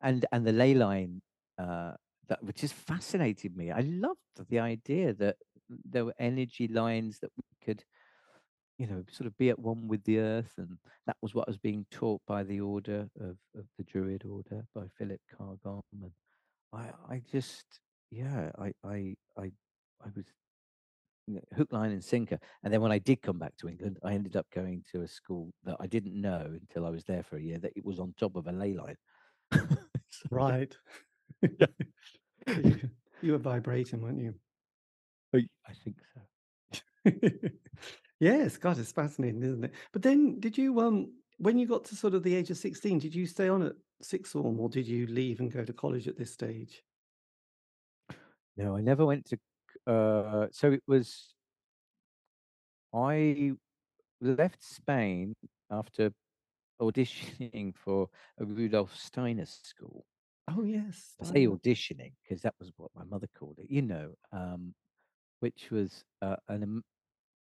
and 0.02 0.26
and 0.32 0.46
the 0.46 0.52
ley 0.52 0.74
line 0.74 1.22
uh, 1.58 1.94
that 2.28 2.44
which 2.44 2.58
just 2.58 2.74
fascinated 2.74 3.56
me. 3.56 3.72
I 3.72 3.82
loved 3.82 4.20
the 4.50 4.60
idea 4.60 5.14
that 5.16 5.38
there 5.70 6.06
were 6.06 6.16
energy 6.20 6.68
lines 6.68 7.20
that 7.20 7.32
we 7.38 7.44
could 7.66 7.84
you 8.78 8.88
know 8.88 9.04
sort 9.10 9.28
of 9.28 9.38
be 9.38 9.50
at 9.50 9.60
one 9.60 9.88
with 9.88 10.04
the 10.04 10.20
earth, 10.20 10.54
and 10.58 10.78
that 11.08 11.18
was 11.22 11.34
what 11.34 11.48
was 11.48 11.58
being 11.58 11.86
taught 11.92 12.22
by 12.28 12.44
the 12.44 12.62
order 12.62 13.08
of, 13.20 13.38
of 13.56 13.66
the 13.78 13.84
Druid 13.84 14.26
order 14.26 14.66
by 14.74 14.84
Philip 14.98 15.22
Carr-Gomm, 15.38 15.82
and 15.94 16.12
I 16.74 16.90
I 17.10 17.22
just 17.32 17.66
yeah 18.12 18.52
I 18.58 18.74
I 18.84 19.16
I 19.38 19.52
I 20.04 20.10
was 20.16 20.26
hook, 21.56 21.70
line, 21.72 21.92
and 21.92 22.04
sinker. 22.04 22.40
And 22.64 22.74
then 22.74 22.82
when 22.82 22.92
I 22.92 23.00
did 23.00 23.22
come 23.22 23.40
back 23.40 23.56
to 23.58 23.70
England, 23.70 23.98
I 24.04 24.14
ended 24.14 24.36
up 24.36 24.46
going 24.54 24.84
to 24.92 25.02
a 25.02 25.08
school 25.08 25.52
that 25.64 25.78
I 25.80 25.88
didn't 25.88 26.20
know 26.20 26.46
until 26.46 26.86
I 26.86 26.90
was 26.90 27.04
there 27.04 27.24
for 27.24 27.38
a 27.38 27.42
year 27.42 27.58
that 27.60 27.74
it 27.76 27.86
was 27.86 28.00
on 28.00 28.14
top 28.20 28.36
of 28.36 28.48
a 28.48 28.52
ley 28.52 28.74
line. 28.74 28.98
Right. 30.32 30.76
you, 33.22 33.32
were 33.32 33.38
vibrating, 33.38 34.02
weren't 34.02 34.22
you? 34.22 34.34
I 35.34 35.48
I 35.68 35.74
think 35.74 35.98
so. 36.14 37.12
Yes, 38.20 38.56
God, 38.58 38.78
it's 38.80 38.94
fascinating, 38.94 39.44
isn't 39.44 39.66
it? 39.66 39.74
But 39.92 40.02
then 40.02 40.40
did 40.40 40.58
you 40.58 40.80
um 40.80 41.12
when 41.38 41.58
you 41.58 41.68
got 41.68 41.84
to 41.86 41.96
sort 41.96 42.14
of 42.14 42.24
the 42.24 42.34
age 42.34 42.50
of 42.50 42.58
16, 42.58 43.00
did 43.00 43.14
you 43.14 43.26
stay 43.26 43.50
on 43.50 43.62
at 43.62 43.74
sixth 44.02 44.32
form 44.32 44.60
or 44.60 44.70
did 44.70 44.88
you 44.88 45.06
leave 45.08 45.42
and 45.42 45.52
go 45.52 45.66
to 45.66 45.74
college 45.74 46.08
at 46.08 46.18
this 46.18 46.32
stage? 46.32 46.82
No, 48.56 48.76
I 48.76 48.82
never 48.82 49.06
went 49.06 49.26
to. 49.26 49.38
Uh, 49.86 50.48
so 50.52 50.72
it 50.72 50.82
was 50.88 51.34
I 52.94 53.52
left 54.22 54.64
Spain 54.64 55.36
after 55.70 56.12
auditioning 56.82 57.76
for 57.76 58.10
a 58.40 58.46
Rudolf 58.46 58.96
Steiner 58.96 59.46
school. 59.46 60.06
Oh 60.48 60.64
yes, 60.64 61.16
I 61.22 61.26
say 61.26 61.48
auditioning 61.48 62.14
because 62.24 62.42
that 62.44 62.54
was 62.60 62.72
what 62.78 62.92
my 62.96 63.04
mother 63.04 63.28
called 63.38 63.58
it, 63.60 63.70
you 63.70 63.82
know, 63.82 64.14
um, 64.32 64.74
which 65.40 65.70
was 65.72 66.04
uh, 66.22 66.36
an 66.50 66.84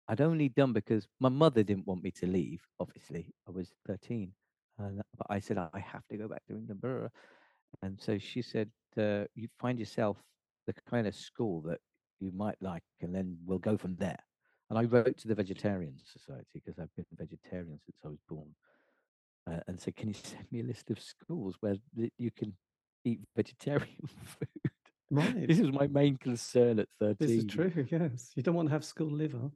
I'd 0.07 0.21
only 0.21 0.49
done 0.49 0.73
because 0.73 1.07
my 1.19 1.29
mother 1.29 1.63
didn't 1.63 1.87
want 1.87 2.03
me 2.03 2.11
to 2.11 2.25
leave. 2.27 2.61
Obviously, 2.79 3.33
I 3.47 3.51
was 3.51 3.71
13, 3.87 4.31
and 4.79 5.01
but 5.17 5.27
I 5.29 5.39
said 5.39 5.57
I 5.59 5.79
have 5.79 6.05
to 6.09 6.17
go 6.17 6.27
back 6.27 6.43
to 6.47 6.55
England. 6.55 6.81
blah, 6.81 6.91
blah, 6.91 6.99
blah." 7.01 7.09
And 7.83 7.99
so 8.01 8.17
she 8.17 8.41
said, 8.41 8.69
uh, 8.97 9.25
"You 9.35 9.47
find 9.59 9.79
yourself 9.79 10.17
the 10.67 10.73
kind 10.89 11.07
of 11.07 11.15
school 11.15 11.61
that 11.61 11.79
you 12.19 12.31
might 12.31 12.57
like, 12.61 12.83
and 13.01 13.13
then 13.15 13.37
we'll 13.45 13.59
go 13.59 13.77
from 13.77 13.95
there." 13.97 14.19
And 14.69 14.79
I 14.79 14.83
wrote 14.83 15.17
to 15.19 15.27
the 15.27 15.35
Vegetarian 15.35 15.95
Society 16.03 16.61
because 16.65 16.79
I've 16.79 16.93
been 16.95 17.05
vegetarian 17.17 17.79
since 17.85 17.97
I 18.03 18.09
was 18.09 18.19
born, 18.27 18.49
uh, 19.47 19.59
and 19.67 19.79
said, 19.79 19.95
"Can 19.95 20.09
you 20.09 20.13
send 20.23 20.51
me 20.51 20.61
a 20.61 20.63
list 20.63 20.89
of 20.89 20.99
schools 20.99 21.55
where 21.61 21.77
th- 21.95 22.13
you 22.17 22.31
can 22.31 22.53
eat 23.03 23.19
vegetarian 23.35 23.87
food?" 24.25 24.71
Right. 25.11 25.47
this 25.47 25.59
was 25.59 25.71
my 25.71 25.87
main 25.87 26.17
concern 26.17 26.79
at 26.79 26.87
13. 26.99 27.15
This 27.19 27.31
is 27.31 27.45
true, 27.45 27.87
yes. 27.89 28.31
You 28.35 28.43
don't 28.43 28.53
want 28.53 28.67
to 28.67 28.73
have 28.73 28.85
school 28.85 29.09
liver. 29.09 29.49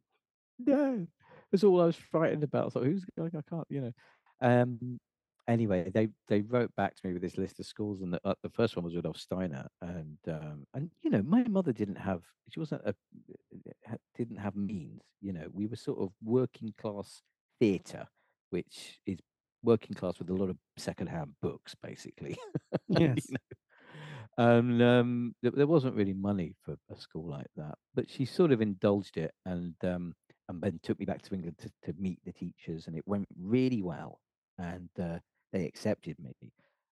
No, 0.57 1.05
that's 1.51 1.63
all 1.63 1.81
I 1.81 1.85
was 1.85 1.95
frightened 1.95 2.43
about. 2.43 2.67
I 2.67 2.69
thought, 2.69 2.85
who's 2.85 3.05
going? 3.17 3.31
I 3.35 3.41
can't, 3.47 3.67
you 3.69 3.81
know. 3.81 3.91
Um, 4.41 4.99
anyway, 5.47 5.91
they 5.93 6.09
they 6.27 6.41
wrote 6.41 6.75
back 6.75 6.95
to 6.95 7.07
me 7.07 7.13
with 7.13 7.21
this 7.21 7.37
list 7.37 7.59
of 7.59 7.65
schools, 7.65 8.01
and 8.01 8.13
the, 8.13 8.19
uh, 8.25 8.33
the 8.43 8.49
first 8.49 8.75
one 8.75 8.85
was 8.85 8.95
Rudolf 8.95 9.17
Steiner, 9.17 9.67
and 9.81 10.17
um, 10.27 10.65
and 10.73 10.89
you 11.03 11.09
know, 11.09 11.21
my 11.21 11.43
mother 11.43 11.71
didn't 11.71 11.97
have, 11.97 12.21
she 12.49 12.59
wasn't 12.59 12.81
a, 12.85 12.95
didn't 14.17 14.37
have 14.37 14.55
means. 14.55 15.01
You 15.21 15.33
know, 15.33 15.47
we 15.51 15.67
were 15.67 15.75
sort 15.75 15.99
of 15.99 16.11
working 16.23 16.73
class 16.77 17.21
theatre, 17.59 18.07
which 18.49 18.99
is 19.05 19.19
working 19.63 19.95
class 19.95 20.19
with 20.19 20.29
a 20.29 20.33
lot 20.33 20.49
of 20.49 20.57
secondhand 20.77 21.33
books, 21.41 21.75
basically. 21.81 22.37
you 22.87 22.99
Yes. 22.99 23.29
know. 23.29 23.37
And 24.37 24.81
um, 24.81 25.35
there, 25.41 25.51
there 25.51 25.67
wasn't 25.67 25.95
really 25.95 26.13
money 26.13 26.55
for 26.63 26.75
a 26.91 26.97
school 26.99 27.27
like 27.29 27.47
that, 27.55 27.75
but 27.93 28.09
she 28.09 28.25
sort 28.25 28.51
of 28.51 28.61
indulged 28.61 29.17
it, 29.17 29.31
and 29.45 29.75
um, 29.83 30.13
and 30.49 30.61
then 30.61 30.79
took 30.83 30.99
me 30.99 31.05
back 31.05 31.21
to 31.23 31.33
England 31.35 31.57
to, 31.59 31.71
to 31.83 31.99
meet 31.99 32.19
the 32.25 32.31
teachers, 32.33 32.87
and 32.87 32.95
it 32.97 33.07
went 33.07 33.27
really 33.39 33.81
well, 33.83 34.19
and 34.57 34.89
uh, 35.01 35.19
they 35.51 35.65
accepted 35.65 36.17
me, 36.19 36.33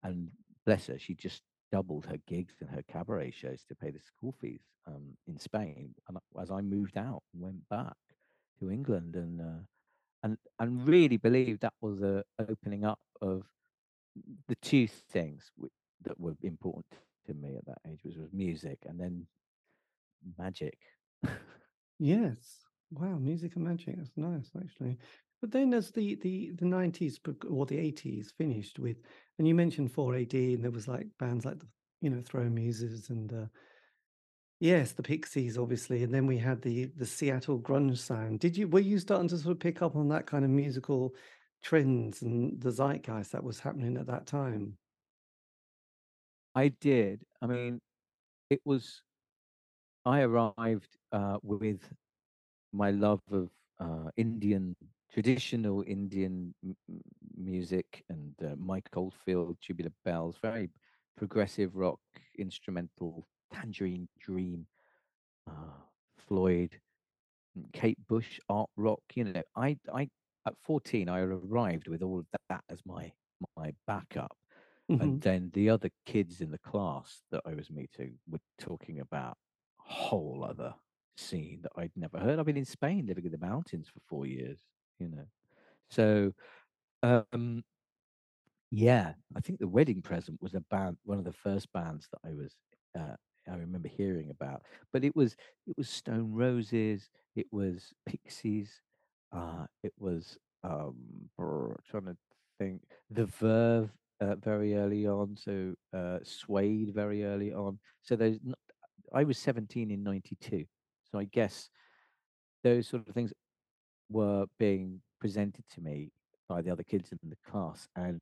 and 0.03 0.31
bless 0.65 0.87
her, 0.87 0.99
she 0.99 1.15
just 1.15 1.43
doubled 1.73 2.07
her 2.07 2.19
gigs 2.27 2.55
and 2.61 2.71
her 2.71 2.83
cabaret 2.91 3.31
shows 3.31 3.65
to 3.69 3.75
pay 3.75 3.91
the 3.91 4.01
school 4.01 4.35
fees 4.41 4.63
um, 4.87 5.17
in 5.27 5.39
Spain, 5.39 5.95
and 6.09 6.19
as 6.41 6.51
I 6.51 6.61
moved 6.63 6.97
out 6.97 7.23
and 7.35 7.43
went 7.43 7.69
back. 7.69 7.97
to 8.61 8.71
England, 8.71 9.17
and 9.17 9.41
uh, 9.41 9.61
and 10.27 10.37
and 10.59 10.87
really 10.89 11.17
believe 11.17 11.61
that 11.61 11.73
was 11.81 12.03
a 12.03 12.25
opening 12.49 12.85
up 12.85 12.99
of 13.23 13.43
the 14.49 14.57
two 14.57 14.89
things 14.89 15.53
that 16.03 16.19
were 16.19 16.37
important 16.43 17.01
to 17.27 17.35
me 17.35 17.57
at 17.57 17.67
that 17.67 17.79
age, 17.89 18.01
which 18.03 18.17
was 18.17 18.29
music 18.33 18.79
and 18.89 18.99
then 18.99 19.27
magic. 20.39 20.79
yes. 21.99 22.37
Wow, 22.91 23.19
music 23.19 23.57
and 23.57 23.65
magic. 23.65 23.97
That's 23.97 24.17
nice, 24.17 24.51
actually. 24.57 24.99
But 25.41 25.51
then, 25.53 25.75
as 25.75 25.91
the 25.91 26.17
the 26.17 26.53
the 26.59 26.65
nineties 26.65 27.21
or 27.49 27.67
the 27.67 27.79
eighties 27.79 28.33
finished 28.37 28.79
with, 28.79 28.97
and 29.39 29.47
you 29.47 29.55
mentioned 29.55 29.93
Four 29.93 30.17
AD, 30.17 30.35
and 30.35 30.63
there 30.65 30.71
was 30.71 30.89
like 30.89 31.07
bands 31.19 31.45
like 31.45 31.59
the 31.59 31.67
you 32.01 32.11
know 32.11 32.23
Throw 32.23 32.49
Muses 32.49 33.11
and 33.11 33.33
uh, 33.33 33.47
yes, 34.61 34.93
the 34.93 35.03
Pixies, 35.03 35.59
obviously, 35.59 36.03
and 36.03 36.13
then 36.13 36.27
we 36.27 36.39
had 36.39 36.63
the 36.63 36.87
the 36.87 37.07
Seattle 37.07 37.59
grunge 37.61 37.99
sound. 37.99 38.41
Did 38.41 38.57
you 38.57 38.69
were 38.69 38.81
you 38.81 38.99
starting 38.99 39.29
to 39.29 39.39
sort 39.39 39.53
of 39.53 39.61
pick 39.61 39.83
up 39.83 39.97
on 39.97 40.09
that 40.09 40.27
kind 40.27 40.45
of 40.45 40.51
musical 40.51 41.15
trends 41.63 42.23
and 42.23 42.61
the 42.61 42.71
zeitgeist 42.71 43.33
that 43.33 43.45
was 43.45 43.61
happening 43.61 43.97
at 43.97 44.07
that 44.07 44.27
time? 44.27 44.79
I 46.55 46.69
did. 46.69 47.25
I 47.43 47.47
mean, 47.47 47.81
it 48.51 48.61
was. 48.65 49.03
I 50.05 50.21
arrived 50.21 50.97
uh, 51.13 51.39
with 51.43 51.81
my 52.73 52.91
love 52.91 53.21
of 53.31 53.51
uh, 53.81 54.11
Indian 54.17 54.77
traditional 55.13 55.83
Indian 55.87 56.55
m- 56.65 56.77
music 57.37 58.05
and 58.09 58.35
uh, 58.45 58.55
Mike 58.59 58.89
Oldfield, 58.95 59.57
Tubular 59.61 59.93
Bells, 60.05 60.37
very 60.43 60.71
progressive 61.17 61.75
rock, 61.75 62.01
instrumental, 62.39 63.27
Tangerine 63.53 64.09
Dream, 64.21 64.67
uh, 65.49 65.81
Floyd, 66.27 66.79
Kate 67.73 67.99
Bush, 68.09 68.39
art 68.49 68.71
rock. 68.77 69.03
You 69.15 69.25
know, 69.25 69.43
I, 69.57 69.79
I 69.93 70.09
at 70.47 70.55
14, 70.63 71.09
I 71.09 71.21
arrived 71.21 71.89
with 71.89 72.03
all 72.03 72.21
of 72.21 72.27
that 72.49 72.63
as 72.71 72.81
my 72.87 73.13
my 73.57 73.73
backup. 73.87 74.37
Mm-hmm. 74.91 75.03
And 75.03 75.21
then 75.21 75.51
the 75.53 75.69
other 75.69 75.91
kids 76.05 76.41
in 76.41 76.51
the 76.51 76.59
class 76.59 77.23
that 77.33 77.43
I 77.45 77.55
was 77.55 77.71
meeting 77.71 78.19
were 78.29 78.39
talking 78.59 79.01
about 79.01 79.37
a 79.81 79.93
whole 79.93 80.47
other 80.49 80.75
scene 81.17 81.61
that 81.63 81.73
I'd 81.77 81.91
never 81.97 82.19
heard. 82.19 82.39
I've 82.39 82.47
been 82.47 82.57
in 82.57 82.65
Spain 82.65 83.07
living 83.07 83.25
in 83.25 83.33
the 83.33 83.39
mountains 83.39 83.89
for 83.89 84.01
four 84.09 84.27
years, 84.27 84.61
you 84.99 85.09
know. 85.09 85.25
So 85.91 86.33
um 87.03 87.65
yeah, 88.71 89.15
I 89.35 89.41
think 89.41 89.59
the 89.59 89.69
wedding 89.69 90.03
present 90.03 90.41
was 90.41 90.55
a 90.55 90.61
band 90.71 90.99
one 91.05 91.19
of 91.19 91.25
the 91.25 91.33
first 91.33 91.73
bands 91.73 92.09
that 92.13 92.29
I 92.29 92.35
was 92.35 92.55
uh 92.97 93.17
I 93.51 93.57
remember 93.57 93.89
hearing 93.89 94.31
about. 94.31 94.63
But 94.93 95.05
it 95.05 95.15
was 95.15 95.37
it 95.67 95.77
was 95.77 95.89
Stone 95.89 96.33
Roses, 96.33 97.09
it 97.35 97.47
was 97.53 97.93
Pixies, 98.07 98.81
uh 99.33 99.67
it 99.83 99.93
was 99.99 100.39
um 100.65 100.95
trying 101.91 102.07
to 102.07 102.17
think 102.59 102.83
the 103.11 103.27
Verve 103.27 103.91
uh, 104.21 104.35
very 104.37 104.75
early 104.75 105.07
on, 105.07 105.37
so 105.37 105.75
uh 105.97 106.19
Suede 106.23 106.93
very 106.95 107.25
early 107.25 107.53
on. 107.53 107.79
So 108.03 108.17
there's 108.17 108.39
I 109.13 109.25
was 109.25 109.39
17 109.39 109.91
in 109.91 110.03
92. 110.03 110.65
So 111.11 111.19
I 111.19 111.25
guess 111.25 111.71
those 112.65 112.89
sort 112.89 113.07
of 113.09 113.15
things 113.15 113.33
were 114.11 114.47
being 114.59 115.01
presented 115.21 115.65
to 115.75 115.81
me 115.81 116.11
by 116.49 116.63
the 116.63 116.71
other 116.71 116.83
kids 116.83 117.11
in 117.13 117.19
the 117.31 117.37
class, 117.51 117.89
and 117.97 118.21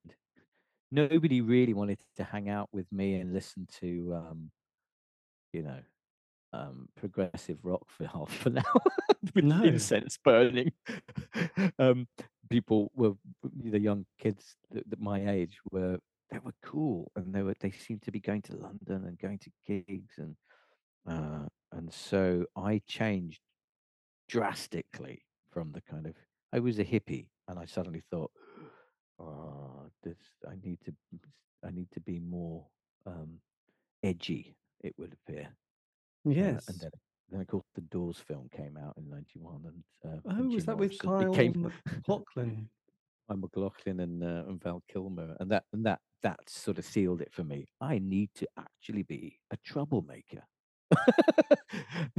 nobody 0.90 1.40
really 1.40 1.74
wanted 1.74 1.98
to 2.16 2.24
hang 2.24 2.48
out 2.48 2.68
with 2.72 2.90
me 2.92 3.14
and 3.14 3.32
listen 3.32 3.66
to, 3.80 4.14
um, 4.14 4.50
you 5.54 5.62
know, 5.62 5.80
um, 6.52 6.88
progressive 6.96 7.58
rock 7.62 7.86
for 7.88 8.06
half 8.06 8.44
an 8.46 8.58
hour 8.58 8.82
with 9.34 9.44
no. 9.44 9.62
incense 9.62 10.18
burning. 10.22 10.72
um, 11.78 12.06
people 12.50 12.90
were 12.94 13.12
the 13.42 13.80
young 13.80 14.04
kids 14.18 14.56
that, 14.70 14.88
that 14.90 15.00
my 15.00 15.30
age 15.30 15.58
were 15.70 15.98
they 16.30 16.38
were 16.38 16.54
cool 16.62 17.12
and 17.16 17.34
they 17.34 17.42
were 17.42 17.54
they 17.60 17.70
seemed 17.70 18.02
to 18.02 18.10
be 18.10 18.20
going 18.20 18.42
to 18.42 18.56
London 18.56 19.04
and 19.06 19.18
going 19.18 19.38
to 19.38 19.50
gigs 19.66 20.18
and 20.18 20.36
uh, 21.08 21.46
and 21.72 21.92
so 21.92 22.44
I 22.56 22.80
changed 22.86 23.40
drastically 24.28 25.22
from 25.50 25.72
the 25.72 25.82
kind 25.82 26.06
of 26.06 26.14
I 26.52 26.60
was 26.60 26.78
a 26.78 26.84
hippie 26.84 27.28
and 27.48 27.58
I 27.58 27.66
suddenly 27.66 28.02
thought, 28.10 28.30
oh, 29.20 29.90
this 30.02 30.16
I 30.48 30.54
need 30.62 30.78
to 30.86 30.94
I 31.64 31.70
need 31.70 31.88
to 31.92 32.00
be 32.00 32.18
more 32.20 32.66
um, 33.06 33.38
edgy. 34.02 34.56
It 34.85 34.94
would 34.99 35.16
appear. 35.27 35.49
Yes. 36.27 36.68
Uh, 36.68 36.73
and 36.73 36.81
then, 36.81 36.90
then 37.31 37.40
of 37.40 37.47
course 37.47 37.64
the 37.75 37.81
Doors 37.81 38.18
film 38.18 38.51
came 38.55 38.77
out 38.77 38.94
in 38.99 39.09
'91, 39.09 39.62
and 39.64 39.83
uh, 40.05 40.20
oh, 40.27 40.31
and 40.31 40.53
was 40.53 40.66
that 40.66 40.77
with 40.77 40.99
Kyle 40.99 41.31
became, 41.31 41.73
MacLachlan? 41.87 42.68
By 43.27 43.35
MacLachlan 43.35 44.01
and, 44.01 44.23
uh, 44.23 44.44
and 44.47 44.62
Val 44.62 44.83
Kilmer, 44.92 45.37
and 45.40 45.51
that 45.51 45.64
and 45.73 45.87
that 45.87 46.01
that 46.23 46.38
sort 46.47 46.79
of 46.79 46.85
sealed 46.85 47.23
it 47.23 47.33
for 47.33 47.44
me. 47.44 47.66
I 47.81 47.99
need 47.99 48.29
to 48.37 48.47
actually 48.59 49.05
be 49.05 49.38
a 49.51 49.57
troublemaker. 49.64 50.42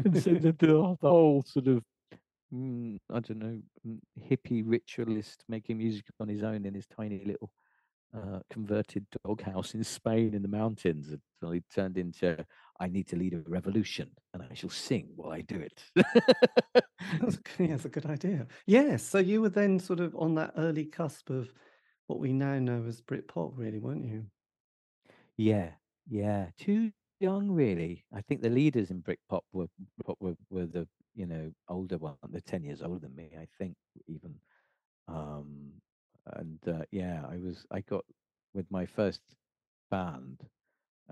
and 0.03 0.21
so 0.21 0.31
the, 0.33 0.51
the, 0.51 0.97
the 1.01 1.07
whole 1.07 1.43
sort 1.45 1.67
of 1.67 1.83
mm, 2.51 2.97
I 3.11 3.19
don't 3.19 3.37
know 3.37 3.59
mm, 3.87 3.99
hippie 4.19 4.63
ritualist 4.65 5.43
making 5.47 5.77
music 5.77 6.05
on 6.19 6.27
his 6.27 6.41
own 6.41 6.65
in 6.65 6.73
his 6.73 6.87
tiny 6.87 7.23
little 7.25 7.51
uh, 8.15 8.39
converted 8.49 9.05
doghouse 9.25 9.73
in 9.73 9.83
Spain 9.83 10.33
in 10.33 10.41
the 10.41 10.47
mountains. 10.47 11.11
It 11.11 11.19
suddenly 11.39 11.63
turned 11.73 11.97
into 11.97 12.45
I 12.79 12.87
need 12.87 13.07
to 13.07 13.15
lead 13.15 13.33
a 13.33 13.49
revolution 13.49 14.09
and 14.33 14.43
I 14.43 14.53
shall 14.53 14.69
sing 14.69 15.09
while 15.15 15.31
I 15.31 15.41
do 15.41 15.55
it. 15.55 15.83
that's, 15.95 17.39
yeah, 17.57 17.67
that's 17.67 17.85
a 17.85 17.89
good 17.89 18.05
idea. 18.05 18.47
Yes. 18.65 19.03
So 19.03 19.19
you 19.19 19.41
were 19.41 19.49
then 19.49 19.79
sort 19.79 19.99
of 19.99 20.15
on 20.15 20.35
that 20.35 20.53
early 20.57 20.85
cusp 20.85 21.29
of 21.29 21.53
what 22.07 22.19
we 22.19 22.33
now 22.33 22.59
know 22.59 22.83
as 22.87 23.01
Britpop, 23.01 23.53
really, 23.55 23.79
weren't 23.79 24.05
you? 24.05 24.25
Yeah. 25.37 25.71
Yeah. 26.09 26.47
Too 26.57 26.91
young, 27.19 27.49
really. 27.49 28.05
I 28.13 28.21
think 28.21 28.41
the 28.41 28.49
leaders 28.49 28.91
in 28.91 29.01
Britpop 29.01 29.41
were, 29.53 29.67
were, 30.19 30.35
were 30.49 30.65
the, 30.65 30.87
you 31.15 31.25
know, 31.25 31.51
older 31.69 31.97
one. 31.97 32.15
They're 32.29 32.41
10 32.41 32.63
years 32.63 32.81
older 32.81 32.99
than 32.99 33.15
me, 33.15 33.31
I 33.39 33.47
think, 33.57 33.75
even. 34.07 34.35
Um, 35.07 35.71
and 36.33 36.59
uh, 36.67 36.83
yeah, 36.91 37.23
I 37.29 37.37
was 37.37 37.65
I 37.71 37.81
got 37.81 38.05
with 38.53 38.65
my 38.71 38.85
first 38.85 39.21
band, 39.91 40.41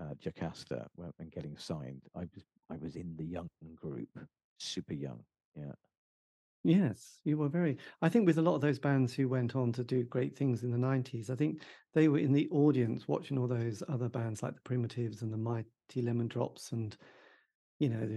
uh, 0.00 0.14
Jocasta, 0.20 0.86
when 0.96 1.28
getting 1.30 1.56
signed. 1.56 2.02
I 2.14 2.20
was 2.20 2.44
I 2.70 2.76
was 2.76 2.96
in 2.96 3.14
the 3.16 3.24
young 3.24 3.50
group, 3.76 4.08
super 4.58 4.94
young. 4.94 5.20
Yeah. 5.56 5.72
Yes, 6.66 7.18
you 7.24 7.36
were 7.36 7.50
very. 7.50 7.76
I 8.00 8.08
think 8.08 8.26
with 8.26 8.38
a 8.38 8.42
lot 8.42 8.54
of 8.54 8.62
those 8.62 8.78
bands 8.78 9.12
who 9.12 9.28
went 9.28 9.54
on 9.54 9.70
to 9.72 9.84
do 9.84 10.02
great 10.04 10.34
things 10.34 10.62
in 10.62 10.70
the 10.70 10.78
90s, 10.78 11.28
I 11.28 11.34
think 11.34 11.60
they 11.92 12.08
were 12.08 12.18
in 12.18 12.32
the 12.32 12.48
audience 12.48 13.06
watching 13.06 13.36
all 13.38 13.46
those 13.46 13.82
other 13.90 14.08
bands 14.08 14.42
like 14.42 14.54
the 14.54 14.62
Primitives 14.62 15.20
and 15.20 15.30
the 15.30 15.36
Mighty 15.36 15.66
Lemon 15.96 16.26
Drops 16.26 16.72
and 16.72 16.96
you 17.84 17.90
know, 17.90 18.08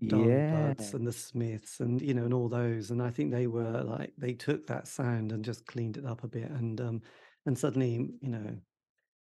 the 0.00 0.18
yeah. 0.28 0.74
and 0.92 1.06
the 1.06 1.12
Smiths 1.12 1.78
and, 1.78 2.02
you 2.02 2.12
know, 2.12 2.24
and 2.24 2.34
all 2.34 2.48
those. 2.48 2.90
And 2.90 3.00
I 3.00 3.10
think 3.10 3.30
they 3.30 3.46
were 3.46 3.82
like, 3.84 4.12
they 4.18 4.32
took 4.32 4.66
that 4.66 4.88
sound 4.88 5.30
and 5.30 5.44
just 5.44 5.64
cleaned 5.64 5.96
it 5.96 6.04
up 6.04 6.24
a 6.24 6.28
bit. 6.28 6.50
And, 6.50 6.80
um, 6.80 7.02
and 7.46 7.56
suddenly, 7.56 8.10
you 8.20 8.28
know, 8.28 8.56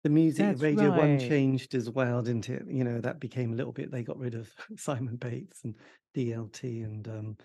the 0.05 0.09
music 0.09 0.47
That's 0.47 0.63
Radio 0.63 0.91
One 0.91 1.19
changed 1.19 1.75
as 1.75 1.91
well, 1.91 2.23
didn't 2.23 2.49
it? 2.49 2.63
You 2.67 2.83
know, 2.83 2.99
that 3.03 3.21
became 3.21 3.53
a 3.53 3.57
little 3.57 3.73
bit, 3.73 3.91
they 3.91 4.03
got 4.03 4.19
rid 4.19 4.35
of 4.35 4.51
Simon 4.79 5.17
Bates 5.17 5.61
and 5.65 5.75
DLT 6.17 6.85
and, 6.85 7.07
um, 7.09 7.37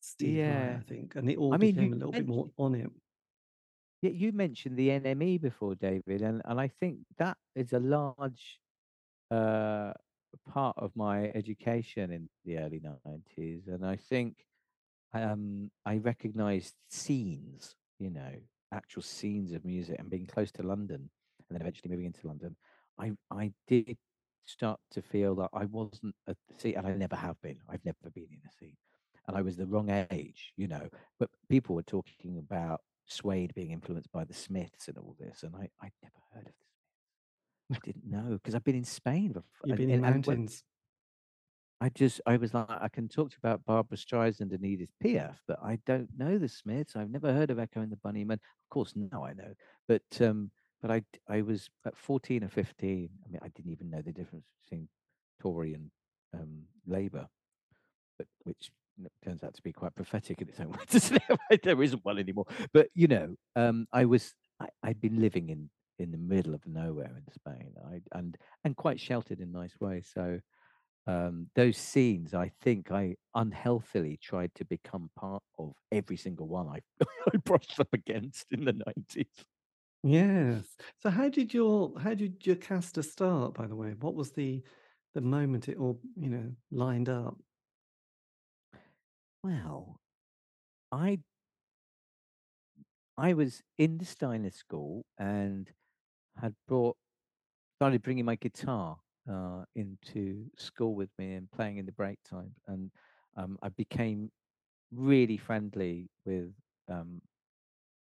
Steve 0.00 0.36
Yeah. 0.36 0.78
I 0.80 0.82
think. 0.88 1.14
And 1.14 1.28
it 1.28 1.36
all 1.36 1.52
I 1.52 1.58
mean, 1.58 1.74
became 1.74 1.92
a 1.92 1.96
little 1.96 2.12
bit 2.12 2.26
more 2.26 2.48
on 2.56 2.74
it. 2.74 2.90
yeah, 4.00 4.12
you 4.12 4.32
mentioned 4.32 4.78
the 4.78 4.88
NME 4.88 5.42
before, 5.42 5.74
David, 5.74 6.22
and, 6.22 6.40
and 6.46 6.58
I 6.58 6.68
think 6.68 7.00
that 7.18 7.36
is 7.54 7.74
a 7.74 7.80
large 7.80 8.60
uh, 9.30 9.92
part 10.52 10.76
of 10.78 10.90
my 10.94 11.30
education 11.34 12.10
in 12.10 12.28
the 12.44 12.58
early 12.58 12.80
90s. 12.80 13.68
And 13.68 13.84
I 13.84 13.96
think 13.96 14.36
um, 15.12 15.70
I 15.84 15.96
recognized 15.98 16.74
scenes, 16.88 17.74
you 17.98 18.10
know, 18.10 18.32
actual 18.72 19.02
scenes 19.02 19.52
of 19.52 19.64
music 19.64 19.96
and 19.98 20.10
being 20.10 20.26
close 20.26 20.50
to 20.52 20.62
London 20.62 21.08
and 21.48 21.56
then 21.56 21.60
eventually 21.60 21.90
moving 21.90 22.06
into 22.06 22.26
London. 22.26 22.56
I, 22.98 23.12
I 23.30 23.52
did 23.68 23.96
start 24.46 24.80
to 24.92 25.02
feel 25.02 25.34
that 25.36 25.50
I 25.52 25.64
wasn't 25.66 26.14
a 26.26 26.34
scene, 26.58 26.76
and 26.76 26.86
I 26.86 26.92
never 26.92 27.16
have 27.16 27.40
been. 27.42 27.58
I've 27.68 27.84
never 27.84 28.10
been 28.14 28.28
in 28.30 28.40
a 28.46 28.52
scene. 28.58 28.76
And 29.28 29.36
I 29.36 29.42
was 29.42 29.56
the 29.56 29.66
wrong 29.66 29.90
age, 30.10 30.52
you 30.56 30.68
know. 30.68 30.88
But 31.18 31.30
people 31.48 31.74
were 31.74 31.82
talking 31.82 32.38
about 32.38 32.80
Suede 33.06 33.54
being 33.54 33.72
influenced 33.72 34.10
by 34.12 34.24
the 34.24 34.34
Smiths 34.34 34.88
and 34.88 34.98
all 34.98 35.16
this. 35.18 35.42
And 35.42 35.54
I, 35.56 35.68
I'd 35.82 35.92
never 36.02 36.14
heard 36.32 36.46
of 36.46 36.52
the 36.52 36.65
I 37.72 37.78
didn't 37.84 38.08
know 38.08 38.38
because 38.42 38.54
I've 38.54 38.64
been 38.64 38.76
in 38.76 38.84
Spain. 38.84 39.34
You've 39.64 39.76
been 39.76 39.90
in 39.90 40.02
mountains. 40.02 40.62
I 41.80 41.90
just, 41.90 42.22
I 42.24 42.38
was 42.38 42.54
like, 42.54 42.70
I 42.70 42.88
can 42.88 43.06
talk 43.06 43.30
to 43.30 43.34
you 43.34 43.48
about 43.48 43.64
Barbara 43.66 43.98
Streisand 43.98 44.52
and 44.52 44.64
Edith 44.64 44.88
Piaf, 45.04 45.36
but 45.46 45.58
I 45.62 45.78
don't 45.84 46.08
know 46.16 46.38
the 46.38 46.48
Smiths. 46.48 46.96
I've 46.96 47.10
never 47.10 47.34
heard 47.34 47.50
of 47.50 47.58
Echo 47.58 47.82
and 47.82 47.92
the 47.92 47.96
Bunnymen. 47.96 48.32
Of 48.32 48.70
course, 48.70 48.94
now 48.96 49.24
I 49.24 49.34
know, 49.34 49.52
but 49.86 50.02
um, 50.20 50.50
but 50.80 50.90
I, 50.90 51.02
I 51.28 51.42
was 51.42 51.68
at 51.86 51.96
fourteen 51.96 52.44
or 52.44 52.48
fifteen. 52.48 53.10
I 53.26 53.30
mean, 53.30 53.40
I 53.42 53.48
didn't 53.48 53.72
even 53.72 53.90
know 53.90 54.00
the 54.00 54.12
difference 54.12 54.46
between 54.64 54.88
Tory 55.40 55.74
and 55.74 55.90
um, 56.32 56.62
Labour, 56.86 57.28
but 58.16 58.26
which 58.44 58.70
turns 59.22 59.44
out 59.44 59.54
to 59.54 59.62
be 59.62 59.72
quite 59.72 59.94
prophetic 59.94 60.40
in 60.40 60.48
its 60.48 60.60
own 60.60 60.70
way. 61.50 61.58
there 61.62 61.82
isn't 61.82 62.04
one 62.04 62.18
anymore. 62.18 62.46
But 62.72 62.88
you 62.94 63.08
know, 63.08 63.36
um, 63.54 63.86
I 63.92 64.06
was 64.06 64.34
I, 64.60 64.68
I'd 64.82 65.00
been 65.00 65.20
living 65.20 65.50
in 65.50 65.68
in 65.98 66.10
the 66.10 66.18
middle 66.18 66.54
of 66.54 66.66
nowhere 66.66 67.16
in 67.16 67.32
Spain, 67.32 67.72
I, 67.90 68.00
and 68.18 68.36
and 68.64 68.76
quite 68.76 69.00
sheltered 69.00 69.40
in 69.40 69.48
a 69.48 69.58
nice 69.58 69.74
way. 69.80 70.02
So 70.02 70.40
um, 71.06 71.46
those 71.54 71.76
scenes, 71.76 72.34
I 72.34 72.50
think 72.62 72.90
I 72.90 73.16
unhealthily 73.34 74.18
tried 74.20 74.50
to 74.56 74.64
become 74.64 75.10
part 75.16 75.42
of 75.58 75.72
every 75.92 76.16
single 76.16 76.48
one 76.48 76.68
I, 76.68 76.80
I 77.32 77.36
brushed 77.44 77.78
up 77.78 77.88
against 77.92 78.46
in 78.50 78.64
the 78.64 78.72
nineties. 78.72 79.44
Yes. 80.02 80.64
So 81.02 81.10
how 81.10 81.28
did 81.28 81.54
your 81.54 81.92
how 81.98 82.14
did 82.14 82.40
Jocasta 82.40 83.02
start, 83.02 83.54
by 83.54 83.66
the 83.66 83.76
way? 83.76 83.94
What 84.00 84.14
was 84.14 84.32
the 84.32 84.62
the 85.14 85.20
moment 85.20 85.68
it 85.68 85.78
all, 85.78 86.00
you 86.16 86.28
know, 86.28 86.52
lined 86.70 87.08
up? 87.08 87.36
Well, 89.42 90.00
I 90.92 91.20
I 93.16 93.32
was 93.32 93.62
in 93.78 93.98
the 93.98 94.04
Steiner 94.04 94.50
school 94.50 95.06
and 95.18 95.70
had 96.40 96.54
brought 96.68 96.96
started 97.76 98.02
bringing 98.02 98.24
my 98.24 98.36
guitar 98.36 98.96
uh, 99.30 99.64
into 99.74 100.46
school 100.56 100.94
with 100.94 101.10
me 101.18 101.34
and 101.34 101.50
playing 101.50 101.78
in 101.78 101.86
the 101.86 101.92
break 101.92 102.18
time, 102.28 102.52
and 102.68 102.90
um, 103.36 103.58
I 103.62 103.68
became 103.70 104.30
really 104.92 105.36
friendly 105.36 106.08
with 106.24 106.52
um, 106.90 107.20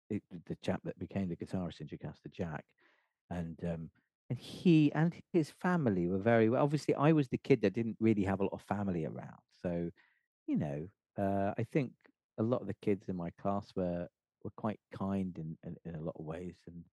it, 0.09 0.23
the 0.47 0.57
chap 0.63 0.81
that 0.83 0.97
became 0.99 1.29
the 1.29 1.35
guitarist 1.35 1.81
in 1.81 1.87
Jocasta, 1.87 2.29
Jack, 2.31 2.65
and 3.29 3.57
um, 3.63 3.89
and 4.29 4.39
he 4.39 4.91
and 4.93 5.13
his 5.33 5.51
family 5.61 6.07
were 6.07 6.17
very 6.17 6.49
well. 6.49 6.63
Obviously, 6.63 6.95
I 6.95 7.11
was 7.11 7.27
the 7.27 7.37
kid 7.37 7.61
that 7.61 7.73
didn't 7.73 7.97
really 7.99 8.23
have 8.23 8.39
a 8.39 8.43
lot 8.43 8.53
of 8.53 8.61
family 8.61 9.05
around, 9.05 9.41
so 9.61 9.89
you 10.47 10.57
know, 10.57 10.87
uh, 11.17 11.53
I 11.57 11.65
think 11.71 11.91
a 12.39 12.43
lot 12.43 12.61
of 12.61 12.67
the 12.67 12.75
kids 12.81 13.09
in 13.09 13.15
my 13.15 13.29
class 13.41 13.71
were 13.75 14.07
were 14.43 14.51
quite 14.57 14.79
kind 14.97 15.37
in, 15.37 15.55
in, 15.63 15.75
in 15.85 15.95
a 15.95 16.01
lot 16.01 16.15
of 16.17 16.25
ways 16.25 16.55
and 16.65 16.83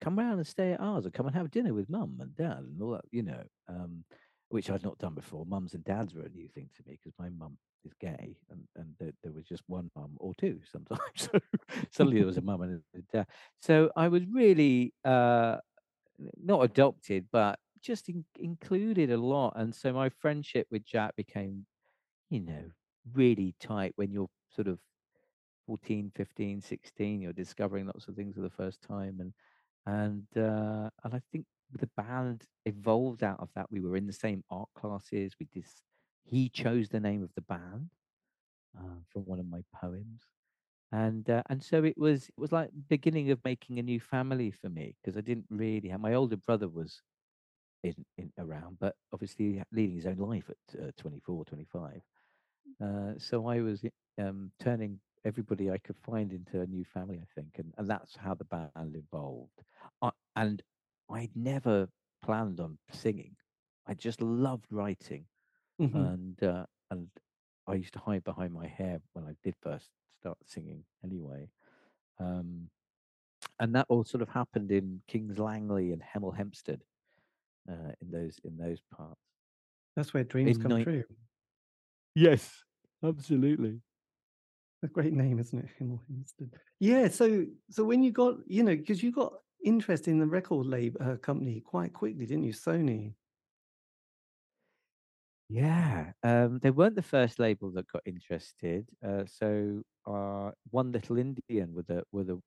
come 0.00 0.18
round 0.18 0.38
and 0.38 0.46
stay 0.46 0.72
at 0.72 0.80
ours 0.80 1.06
or 1.06 1.10
come 1.10 1.26
and 1.26 1.36
have 1.36 1.50
dinner 1.50 1.74
with 1.74 1.88
mum 1.88 2.18
and 2.20 2.34
dad 2.36 2.58
and 2.58 2.80
all 2.80 2.92
that, 2.92 3.04
you 3.10 3.22
know, 3.22 3.42
um, 3.68 4.04
which 4.48 4.70
I'd 4.70 4.84
not 4.84 4.98
done 4.98 5.14
before. 5.14 5.44
Mums 5.46 5.74
and 5.74 5.84
dads 5.84 6.14
were 6.14 6.22
a 6.22 6.28
new 6.28 6.48
thing 6.48 6.68
to 6.76 6.82
me 6.86 6.98
because 7.02 7.18
my 7.18 7.28
mum 7.30 7.56
is 7.84 7.92
gay 8.00 8.36
and, 8.50 8.62
and 8.76 8.94
there, 8.98 9.12
there 9.22 9.32
was 9.32 9.44
just 9.44 9.62
one 9.66 9.90
mum 9.96 10.12
or 10.18 10.34
two 10.34 10.60
sometimes. 10.70 11.00
so 11.16 11.40
suddenly 11.90 12.18
there 12.18 12.26
was 12.26 12.36
a 12.36 12.42
mum 12.42 12.62
and 12.62 12.82
a 12.94 12.98
dad. 13.12 13.26
So 13.60 13.90
I 13.96 14.08
was 14.08 14.22
really 14.30 14.92
uh, 15.04 15.56
not 16.42 16.60
adopted, 16.60 17.26
but 17.32 17.58
just 17.82 18.08
in, 18.08 18.24
included 18.38 19.10
a 19.10 19.16
lot. 19.16 19.54
And 19.56 19.74
so 19.74 19.92
my 19.92 20.08
friendship 20.08 20.66
with 20.70 20.84
Jack 20.84 21.16
became, 21.16 21.66
you 22.30 22.40
know, 22.40 22.64
really 23.14 23.54
tight 23.60 23.92
when 23.96 24.10
you're 24.10 24.28
sort 24.54 24.68
of 24.68 24.78
14 25.66 26.12
15 26.14 26.60
16 26.60 27.20
you're 27.20 27.32
discovering 27.32 27.86
lots 27.86 28.06
of 28.08 28.14
things 28.14 28.34
for 28.34 28.40
the 28.40 28.50
first 28.50 28.82
time 28.82 29.16
and 29.20 29.32
and 29.86 30.26
uh, 30.36 30.90
and 31.04 31.14
i 31.14 31.20
think 31.32 31.46
the 31.72 31.88
band 31.96 32.44
evolved 32.64 33.22
out 33.22 33.40
of 33.40 33.48
that. 33.54 33.66
We 33.70 33.80
were 33.80 33.96
in 33.96 34.06
the 34.06 34.12
same 34.12 34.44
art 34.50 34.68
classes. 34.76 35.34
We 35.40 35.48
did 35.52 35.64
he 36.24 36.48
chose 36.48 36.88
the 36.88 37.00
name 37.00 37.22
of 37.22 37.30
the 37.34 37.42
band 37.42 37.90
uh, 38.78 39.00
from 39.08 39.22
one 39.22 39.38
of 39.40 39.46
my 39.48 39.62
poems. 39.74 40.22
And 40.92 41.28
uh, 41.28 41.42
and 41.50 41.62
so 41.62 41.84
it 41.84 41.98
was 41.98 42.28
it 42.28 42.38
was 42.38 42.52
like 42.52 42.70
beginning 42.88 43.30
of 43.30 43.44
making 43.44 43.78
a 43.78 43.82
new 43.82 44.00
family 44.00 44.52
for 44.52 44.68
me 44.68 44.94
because 45.02 45.18
i 45.18 45.20
didn't 45.20 45.46
really 45.50 45.88
have 45.88 46.00
my 46.00 46.14
older 46.14 46.36
brother 46.36 46.68
was 46.68 47.02
in, 47.82 47.94
in 48.18 48.32
around 48.38 48.78
but 48.80 48.94
obviously 49.12 49.62
leading 49.72 49.96
his 49.96 50.06
own 50.06 50.18
life 50.18 50.50
at 50.50 50.80
uh, 50.80 50.90
24 50.98 51.44
25 51.44 52.02
uh, 52.82 53.12
so 53.18 53.48
I 53.48 53.60
was 53.60 53.82
um, 54.18 54.52
turning 54.60 55.00
everybody 55.26 55.70
I 55.70 55.78
could 55.78 55.98
find 55.98 56.32
into 56.32 56.60
a 56.62 56.66
new 56.66 56.84
family, 56.84 57.18
I 57.20 57.26
think, 57.34 57.58
and, 57.58 57.74
and 57.78 57.88
that's 57.88 58.16
how 58.16 58.34
the 58.34 58.44
band 58.44 58.96
evolved. 58.96 59.62
I, 60.02 60.10
and 60.36 60.62
I 61.10 61.28
never 61.34 61.88
planned 62.22 62.60
on 62.60 62.78
singing. 62.92 63.36
I 63.86 63.94
just 63.94 64.22
loved 64.22 64.66
writing, 64.70 65.26
hmm 65.78 65.92
and 65.94 66.42
uh, 66.42 66.66
and 66.90 67.08
I 67.66 67.74
used 67.74 67.94
to 67.94 68.00
hide 68.00 68.24
behind 68.24 68.52
my 68.54 68.66
hair 68.68 69.00
when 69.14 69.24
I 69.26 69.34
did 69.44 69.56
first 69.62 69.90
start 70.20 70.38
singing. 70.46 70.84
Anyway, 71.04 71.50
um, 72.20 72.70
and 73.60 73.74
that 73.74 73.86
all 73.88 74.04
sort 74.04 74.22
of 74.22 74.28
happened 74.30 74.72
in 74.72 75.02
Kings 75.08 75.38
Langley 75.38 75.92
and 75.92 76.02
Hemel 76.02 76.36
Hempstead, 76.36 76.82
uh, 77.70 77.92
in 78.00 78.10
those 78.10 78.38
in 78.44 78.56
those 78.58 78.80
parts. 78.94 79.20
That's 79.96 80.14
where 80.14 80.24
dreams 80.24 80.58
In 80.58 80.62
come 80.62 80.70
night, 80.70 80.84
true. 80.84 81.04
yes, 82.14 82.64
absolutely. 83.02 83.80
A 84.86 84.88
great 84.88 85.12
name, 85.12 85.40
isn't 85.40 85.58
it? 85.58 85.68
Hemel 85.80 85.98
Hempstead. 86.08 86.50
Yeah. 86.78 87.08
So 87.08 87.44
so 87.70 87.82
when 87.84 88.04
you 88.04 88.12
got, 88.12 88.36
you 88.46 88.62
know, 88.62 88.76
because 88.76 89.02
you 89.02 89.10
got 89.10 89.32
interest 89.64 90.06
in 90.06 90.20
the 90.20 90.26
record 90.26 90.66
label 90.66 91.02
uh, 91.02 91.16
company 91.16 91.60
quite 91.60 91.92
quickly, 91.92 92.24
didn't 92.24 92.44
you? 92.44 92.52
Sony. 92.52 93.14
Yeah, 95.48 96.12
um, 96.24 96.58
they 96.60 96.70
weren't 96.70 96.96
the 96.96 97.02
first 97.02 97.38
label 97.38 97.70
that 97.72 97.86
got 97.88 98.02
interested. 98.04 98.88
Uh, 99.04 99.24
so, 99.26 99.82
uh, 100.06 100.50
One 100.70 100.90
Little 100.92 101.18
Indian 101.18 101.72
were 101.72 101.84
the 101.84 102.04
were 102.12 102.24
the 102.24 102.40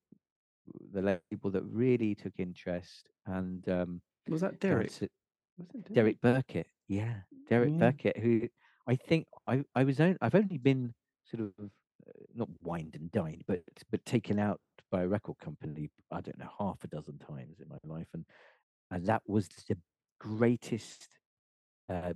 the 0.92 1.02
label 1.02 1.50
that 1.50 1.64
really 1.64 2.14
took 2.14 2.34
interest, 2.38 3.08
and 3.26 3.66
um, 3.68 4.02
Was 4.28 4.42
that 4.42 4.60
they 4.60 4.68
Derek? 4.68 4.88
Was 4.88 5.02
it 5.02 5.12
Derek? 5.72 5.92
Derek 5.92 6.20
Birkett. 6.20 6.66
Yeah, 6.88 7.20
Derek 7.48 7.72
Yeah. 7.72 7.78
Birkett, 7.78 8.18
who 8.18 8.48
I 8.86 8.96
think 8.96 9.26
I 9.46 9.64
I 9.74 9.84
was 9.84 9.98
on, 10.00 10.18
I've 10.20 10.34
only 10.34 10.58
been 10.58 10.92
sort 11.24 11.42
of 11.58 11.70
not 12.34 12.48
wined 12.62 12.94
and 12.94 13.10
dined, 13.10 13.44
but 13.46 13.62
but 13.90 14.04
taken 14.04 14.38
out 14.38 14.60
by 14.90 15.02
a 15.02 15.08
record 15.08 15.38
company. 15.38 15.90
I 16.10 16.20
don't 16.20 16.38
know 16.38 16.50
half 16.58 16.82
a 16.84 16.88
dozen 16.88 17.18
times 17.18 17.60
in 17.60 17.68
my 17.68 17.78
life, 17.84 18.08
and 18.14 18.24
and 18.90 19.06
that 19.06 19.22
was 19.26 19.48
the 19.68 19.76
greatest 20.18 21.08
uh, 21.88 22.12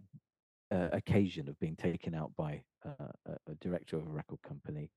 uh, 0.71 0.89
occasion 0.93 1.49
of 1.49 1.59
being 1.61 1.77
taken 1.77 2.15
out 2.15 2.33
by 2.37 2.63
uh, 2.85 3.35
a 3.47 3.55
director 3.61 3.97
of 3.97 4.07
a 4.07 4.11
record 4.11 4.41
company 4.43 4.91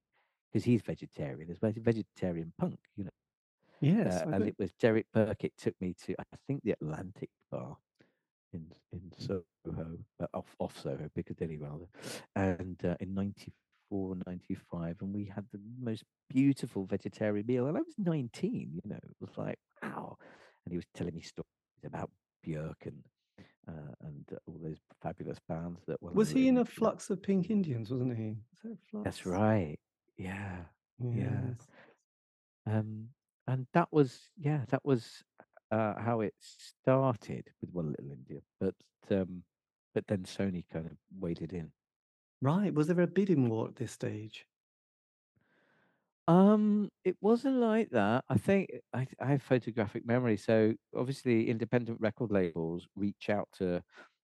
because 0.51 0.65
he's 0.65 0.81
vegetarian 0.81 1.49
as 1.49 1.57
well. 1.61 1.73
Vegetarian 1.75 2.53
punk, 2.57 2.79
you 2.95 3.03
know. 3.05 3.11
Yes, 3.79 4.23
uh, 4.23 4.29
and 4.31 4.47
it 4.47 4.55
was 4.57 4.71
Derek 4.73 5.05
Birkett 5.13 5.53
took 5.57 5.75
me 5.79 5.95
to 6.05 6.15
I 6.19 6.23
think 6.47 6.63
the 6.63 6.71
Atlantic 6.71 7.29
Bar 7.51 7.77
in 8.53 8.65
in 8.91 9.11
Soho, 9.17 9.43
uh, 10.19 10.25
off 10.33 10.55
off 10.59 10.79
Soho, 10.81 11.09
Piccadilly 11.13 11.57
rather, 11.57 11.85
and 12.35 12.83
uh, 12.83 12.95
in 12.99 13.13
ninety 13.13 13.53
four 13.89 14.15
ninety 14.25 14.55
five, 14.71 14.97
and 15.01 15.13
we 15.13 15.31
had 15.33 15.45
the 15.51 15.59
most 15.79 16.03
beautiful 16.29 16.85
vegetarian 16.85 17.45
meal. 17.45 17.67
And 17.67 17.77
I 17.77 17.81
was 17.81 17.95
nineteen, 17.97 18.71
you 18.73 18.89
know, 18.89 18.95
it 18.97 19.15
was 19.19 19.37
like 19.37 19.59
wow. 19.81 20.17
And 20.65 20.71
he 20.71 20.77
was 20.77 20.85
telling 20.93 21.15
me 21.15 21.21
stories 21.21 21.45
about 21.85 22.09
Björk 22.45 22.85
and 22.85 23.03
uh, 23.67 23.93
and 24.01 24.25
uh, 24.31 24.37
all 24.47 24.59
those 24.61 24.79
fabulous 25.01 25.39
bands 25.47 25.81
that 25.87 26.01
were. 26.01 26.11
Was 26.11 26.31
he 26.31 26.47
in 26.47 26.57
a 26.57 26.65
flux 26.65 27.09
of 27.09 27.21
Pink 27.21 27.49
Indians? 27.49 27.91
Wasn't 27.91 28.17
he? 28.17 28.35
Was 28.63 28.77
that 28.93 29.03
That's 29.03 29.25
right. 29.25 29.77
Yeah. 30.17 30.57
Yes. 30.99 31.57
Yeah. 32.65 32.79
Um, 32.79 33.09
and 33.47 33.67
that 33.73 33.87
was 33.91 34.29
yeah, 34.37 34.61
that 34.69 34.83
was 34.83 35.23
uh, 35.71 35.93
how 35.99 36.21
it 36.21 36.33
started 36.39 37.49
with 37.61 37.71
One 37.71 37.89
Little 37.97 38.11
India, 38.11 38.41
but 38.59 38.75
um, 39.11 39.43
but 39.93 40.07
then 40.07 40.23
Sony 40.23 40.63
kind 40.71 40.85
of 40.85 40.93
waded 41.19 41.53
in. 41.53 41.71
Right. 42.41 42.73
Was 42.73 42.87
there 42.87 43.01
a 43.01 43.07
bidding 43.07 43.49
war 43.49 43.67
at 43.67 43.75
this 43.75 43.91
stage? 43.91 44.45
Um, 46.27 46.89
it 47.05 47.15
wasn't 47.21 47.55
like 47.55 47.89
that. 47.91 48.25
I 48.29 48.37
think 48.37 48.69
I, 48.93 49.07
I 49.19 49.27
have 49.27 49.41
photographic 49.41 50.05
memory. 50.05 50.37
So 50.37 50.73
obviously, 50.95 51.49
independent 51.49 51.99
record 52.01 52.31
labels 52.31 52.87
reach 52.95 53.29
out 53.29 53.47
to 53.57 53.81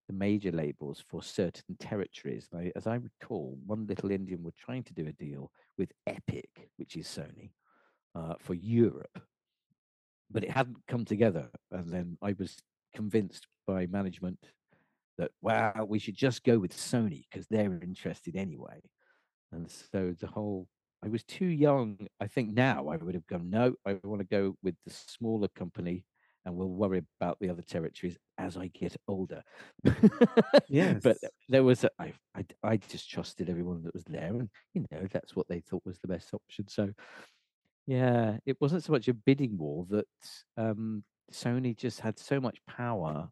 the 0.08 0.14
major 0.14 0.52
labels 0.52 1.04
for 1.08 1.24
certain 1.24 1.78
territories. 1.80 2.50
As 2.76 2.88
I 2.88 2.96
recall, 2.96 3.58
One 3.66 3.88
Little 3.88 4.12
Indian 4.12 4.44
were 4.44 4.54
trying 4.58 4.84
to 4.84 4.94
do 4.94 5.08
a 5.08 5.14
deal 5.14 5.50
with 5.78 5.92
Epic, 6.06 6.70
which 6.76 6.98
is 6.98 7.08
Sony, 7.08 7.52
uh, 8.14 8.36
for 8.38 8.54
Europe, 8.54 9.22
but 10.30 10.44
it 10.44 10.52
hadn't 10.52 10.86
come 10.90 11.06
together. 11.06 11.50
And 11.72 11.90
then 11.90 12.18
I 12.22 12.36
was 12.38 12.58
convinced 12.94 13.48
by 13.66 13.86
management 13.88 14.40
that 15.18 15.32
wow, 15.42 15.86
we 15.88 16.00
should 16.00 16.16
just 16.16 16.44
go 16.44 16.60
with 16.60 16.76
Sony 16.76 17.24
because 17.30 17.48
they're 17.48 17.80
interested 17.82 18.36
anyway. 18.36 18.82
And 19.52 19.70
so 19.70 20.16
the 20.20 20.28
whole 20.28 20.68
I 21.04 21.10
was 21.10 21.24
too 21.24 21.46
young. 21.46 21.98
I 22.22 22.28
think 22.28 22.54
now 22.54 22.88
I 22.88 22.96
would 22.96 23.16
have 23.16 23.28
gone, 23.28 23.50
no, 23.50 23.74
I 23.86 23.98
want 24.04 24.22
to 24.22 24.28
go 24.28 24.56
with 24.64 24.76
the 24.86 24.94
smaller 24.94 25.50
company 25.50 26.06
and 26.46 26.56
we'll 26.56 26.70
worry 26.70 27.02
about 27.20 27.38
the 27.40 27.50
other 27.50 27.62
territories 27.62 28.18
as 28.38 28.58
I 28.58 28.68
get 28.68 28.96
older. 29.08 29.44
Yes. 30.70 31.02
but 31.04 31.18
there 31.50 31.64
was, 31.64 31.84
a, 31.84 31.90
I, 32.00 32.14
I, 32.36 32.46
I 32.64 32.78
just 32.78 33.10
trusted 33.10 33.50
everyone 33.50 33.84
that 33.84 33.94
was 33.94 34.06
there 34.06 34.30
and, 34.30 34.50
you 34.74 34.86
know, 34.92 35.06
that's 35.12 35.36
what 35.36 35.48
they 35.50 35.60
thought 35.60 35.84
was 35.86 36.00
the 36.00 36.08
best 36.08 36.34
option. 36.34 36.68
So, 36.68 36.90
yeah, 37.86 38.38
it 38.46 38.58
wasn't 38.62 38.84
so 38.84 38.94
much 38.94 39.08
a 39.10 39.14
bidding 39.14 39.58
war 39.58 39.86
that 39.90 40.06
um, 40.58 41.04
Sony 41.34 41.76
just 41.76 42.00
had 42.00 42.18
so 42.18 42.40
much 42.40 42.60
power 42.66 43.30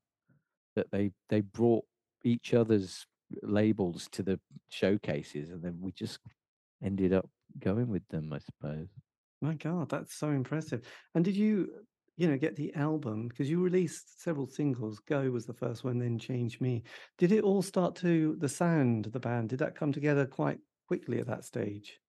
that 0.75 0.91
they 0.91 1.11
they 1.29 1.41
brought 1.41 1.85
each 2.23 2.53
other's 2.53 3.05
labels 3.43 4.07
to 4.11 4.23
the 4.23 4.39
showcases, 4.69 5.49
and 5.49 5.63
then 5.63 5.77
we 5.79 5.91
just 5.91 6.19
ended 6.83 7.13
up 7.13 7.29
going 7.59 7.87
with 7.87 8.07
them, 8.09 8.31
I 8.33 8.39
suppose. 8.39 8.87
My 9.41 9.55
God, 9.55 9.89
that's 9.89 10.13
so 10.13 10.29
impressive. 10.29 10.81
And 11.15 11.25
did 11.25 11.35
you, 11.35 11.69
you 12.17 12.27
know, 12.27 12.37
get 12.37 12.55
the 12.55 12.73
album 12.75 13.27
because 13.27 13.49
you 13.49 13.61
released 13.61 14.21
several 14.21 14.47
singles? 14.47 14.99
Go 14.99 15.31
was 15.31 15.45
the 15.45 15.53
first 15.53 15.83
one, 15.83 15.97
then 15.97 16.19
Change 16.19 16.61
Me. 16.61 16.83
Did 17.17 17.31
it 17.31 17.43
all 17.43 17.61
start 17.61 17.95
to 17.97 18.35
the 18.39 18.49
sound, 18.49 19.07
of 19.07 19.13
the 19.13 19.19
band? 19.19 19.49
Did 19.49 19.59
that 19.59 19.75
come 19.75 19.91
together 19.91 20.25
quite 20.25 20.59
quickly 20.87 21.19
at 21.19 21.27
that 21.27 21.45
stage? 21.45 21.99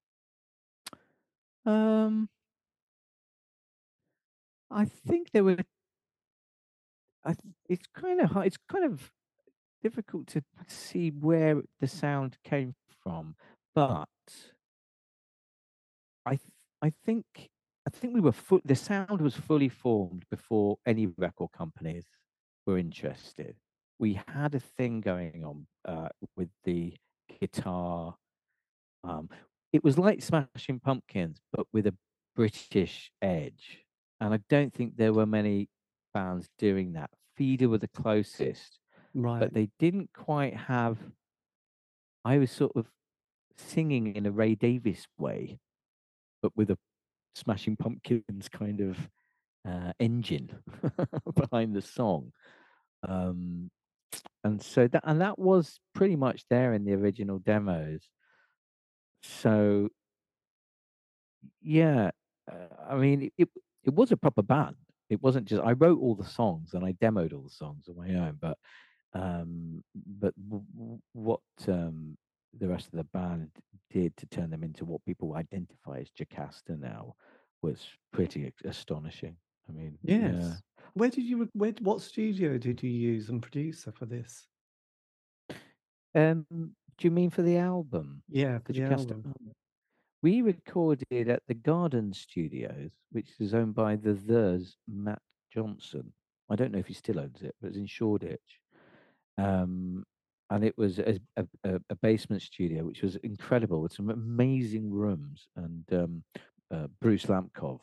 Um, 1.65 2.29
I 4.71 4.85
think 4.85 5.31
there 5.33 5.45
were. 5.45 5.59
I. 7.25 7.35
It's 7.73 7.87
kind 7.95 8.21
of 8.21 8.31
hard. 8.31 8.47
It's 8.47 8.59
kind 8.71 8.85
of 8.85 9.11
difficult 9.83 10.27
to 10.29 10.43
see 10.69 11.11
where 11.11 11.63
the 11.81 11.89
sound 11.89 12.37
came 12.45 12.75
from, 13.03 13.35
but 13.75 14.09
I. 16.27 16.39
I 16.83 16.93
think. 17.05 17.25
I 17.87 17.91
think 17.91 18.15
we 18.15 18.21
were 18.21 18.33
full. 18.33 18.61
The 18.65 18.75
sound 18.75 19.21
was 19.21 19.35
fully 19.35 19.69
formed 19.69 20.25
before 20.31 20.79
any 20.87 21.07
record 21.07 21.51
companies 21.53 22.05
were 22.67 22.79
interested. 22.79 23.57
We 23.99 24.21
had 24.29 24.55
a 24.55 24.61
thing 24.61 25.01
going 25.01 25.45
on 25.45 25.67
uh, 25.85 26.09
with 26.37 26.51
the 26.65 26.95
guitar. 27.41 28.17
Um, 29.05 29.29
it 29.73 29.83
was 29.83 29.99
like 29.99 30.23
Smashing 30.23 30.81
Pumpkins, 30.81 31.41
but 31.53 31.67
with 31.73 31.87
a 31.87 31.95
British 32.37 33.11
edge. 33.21 33.85
And 34.21 34.35
I 34.35 34.39
don't 34.49 34.73
think 34.73 34.97
there 34.97 35.13
were 35.13 35.27
many 35.27 35.69
bands 36.15 36.49
doing 36.59 36.93
that. 36.93 37.11
Feeder 37.43 37.69
were 37.69 37.79
the 37.79 37.89
closest, 37.89 38.79
Right. 39.15 39.41
but 39.41 39.53
they 39.53 39.69
didn't 39.81 40.11
quite 40.15 40.55
have. 40.55 40.97
I 42.25 42.39
was 42.39 42.53
sort 42.53 42.71
of 42.77 42.87
singing 43.59 44.15
in 44.15 44.27
a 44.27 44.31
Ray 44.31 44.55
Davies 44.55 45.09
way, 45.19 45.59
but 46.41 46.57
with 46.57 46.71
a 46.71 46.79
Smashing 47.35 47.75
Pumpkins 47.77 48.49
kind 48.49 48.81
of 48.81 49.11
uh, 49.67 49.93
engine 49.99 50.51
behind 51.35 51.75
the 51.75 51.83
song. 51.83 52.31
Um, 53.03 53.73
and 54.45 54.63
so 54.63 54.87
that 54.87 55.03
and 55.05 55.21
that 55.21 55.37
was 55.37 55.81
pretty 55.95 56.15
much 56.15 56.45
there 56.49 56.75
in 56.75 56.85
the 56.85 56.93
original 56.93 57.41
demos. 57.41 58.09
So 59.25 59.89
yeah, 61.61 62.13
uh, 62.49 62.55
I 62.89 62.95
mean 62.95 63.23
it, 63.23 63.33
it 63.37 63.49
it 63.83 63.95
was 63.95 64.13
a 64.13 64.17
proper 64.17 64.43
band. 64.43 64.77
It 65.13 65.23
wasn't 65.23 65.45
just 65.47 65.63
I 65.63 65.73
wrote 65.73 66.01
all 66.01 66.15
the 66.15 66.25
songs 66.25 66.73
and 66.73 66.85
I 66.85 66.93
demoed 66.95 67.35
all 67.35 67.43
the 67.43 67.51
songs 67.51 67.87
on 67.89 67.97
my 67.97 68.15
own, 68.15 68.39
but 68.41 68.57
um, 69.13 69.85
but 70.19 70.33
w- 70.49 70.65
w- 70.75 71.01
what 71.13 71.41
um, 71.69 72.17
the 72.59 72.67
rest 72.67 72.87
of 72.87 72.97
the 72.97 73.05
band 73.05 73.51
did 73.91 74.17
to 74.17 74.27
turn 74.27 74.49
them 74.49 74.65
into 74.65 74.87
what 74.87 75.05
people 75.05 75.35
identify 75.37 75.99
as 75.99 76.09
Jocasta 76.19 76.79
now 76.79 77.15
was 77.61 77.87
pretty 78.13 78.51
astonishing. 78.65 79.37
I 79.69 79.73
mean, 79.73 79.99
yeah. 80.03 80.33
Yes. 80.33 80.63
Where 80.95 81.11
did 81.11 81.25
you, 81.25 81.49
where, 81.53 81.75
what 81.81 82.01
studio 82.01 82.57
did 82.59 82.83
you 82.83 82.91
use 82.91 83.29
and 83.29 83.41
producer 83.43 83.93
for 83.93 84.07
this? 84.07 84.47
Um, 86.15 86.47
do 86.51 87.07
you 87.07 87.11
mean 87.11 87.31
for 87.31 87.43
the 87.43 87.59
album, 87.59 88.23
Yeah, 88.29 88.59
for 88.59 88.73
the 88.73 88.81
the 88.81 88.81
Jocasta 88.81 89.13
album. 89.13 89.25
album? 89.27 89.53
We 90.23 90.41
recorded 90.41 91.29
at 91.29 91.43
the 91.49 91.55
Garden 91.55 92.13
Studios, 92.13 92.91
which 93.11 93.29
is 93.41 93.55
owned 93.55 93.75
by 93.75 93.97
the 93.97 94.13
There's 94.13 94.77
Matt 94.87 95.21
Johnson. 95.53 96.13
I 96.49 96.55
don't 96.55 96.71
know 96.71 96.79
if 96.79 96.87
he 96.87 96.95
still 96.95 97.19
owns 97.19 97.43
it, 97.43 97.57
but 97.61 97.69
it's 97.69 97.77
in 97.77 97.87
Shoreditch. 97.87 98.61
Um, 99.37 100.05
and 100.51 100.65
it 100.65 100.79
was 100.79 101.01
a, 101.01 101.19
a, 101.37 101.81
a 101.91 101.95
basement 101.97 102.43
studio, 102.43 102.85
which 102.85 103.03
was 103.03 103.17
incredible 103.17 103.81
with 103.81 103.95
some 103.95 104.11
amazing 104.11 104.93
rooms. 104.93 105.49
And 105.57 105.85
um, 105.93 106.23
uh, 106.73 106.87
Bruce 107.01 107.27
Lampcov, 107.27 107.81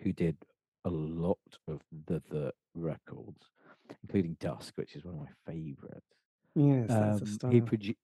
who 0.00 0.12
did 0.12 0.36
a 0.84 0.90
lot 0.90 1.38
of 1.68 1.80
the, 2.06 2.20
the 2.30 2.52
records, 2.74 3.50
including 4.02 4.36
Dusk, 4.40 4.72
which 4.76 4.96
is 4.96 5.04
one 5.04 5.14
of 5.14 5.20
my 5.20 5.52
favorites. 5.52 6.06
Yes, 6.56 6.86
that's 6.88 7.42
a 7.44 7.46
Um, 7.46 7.52
he 7.52 7.60
produced. 7.60 7.98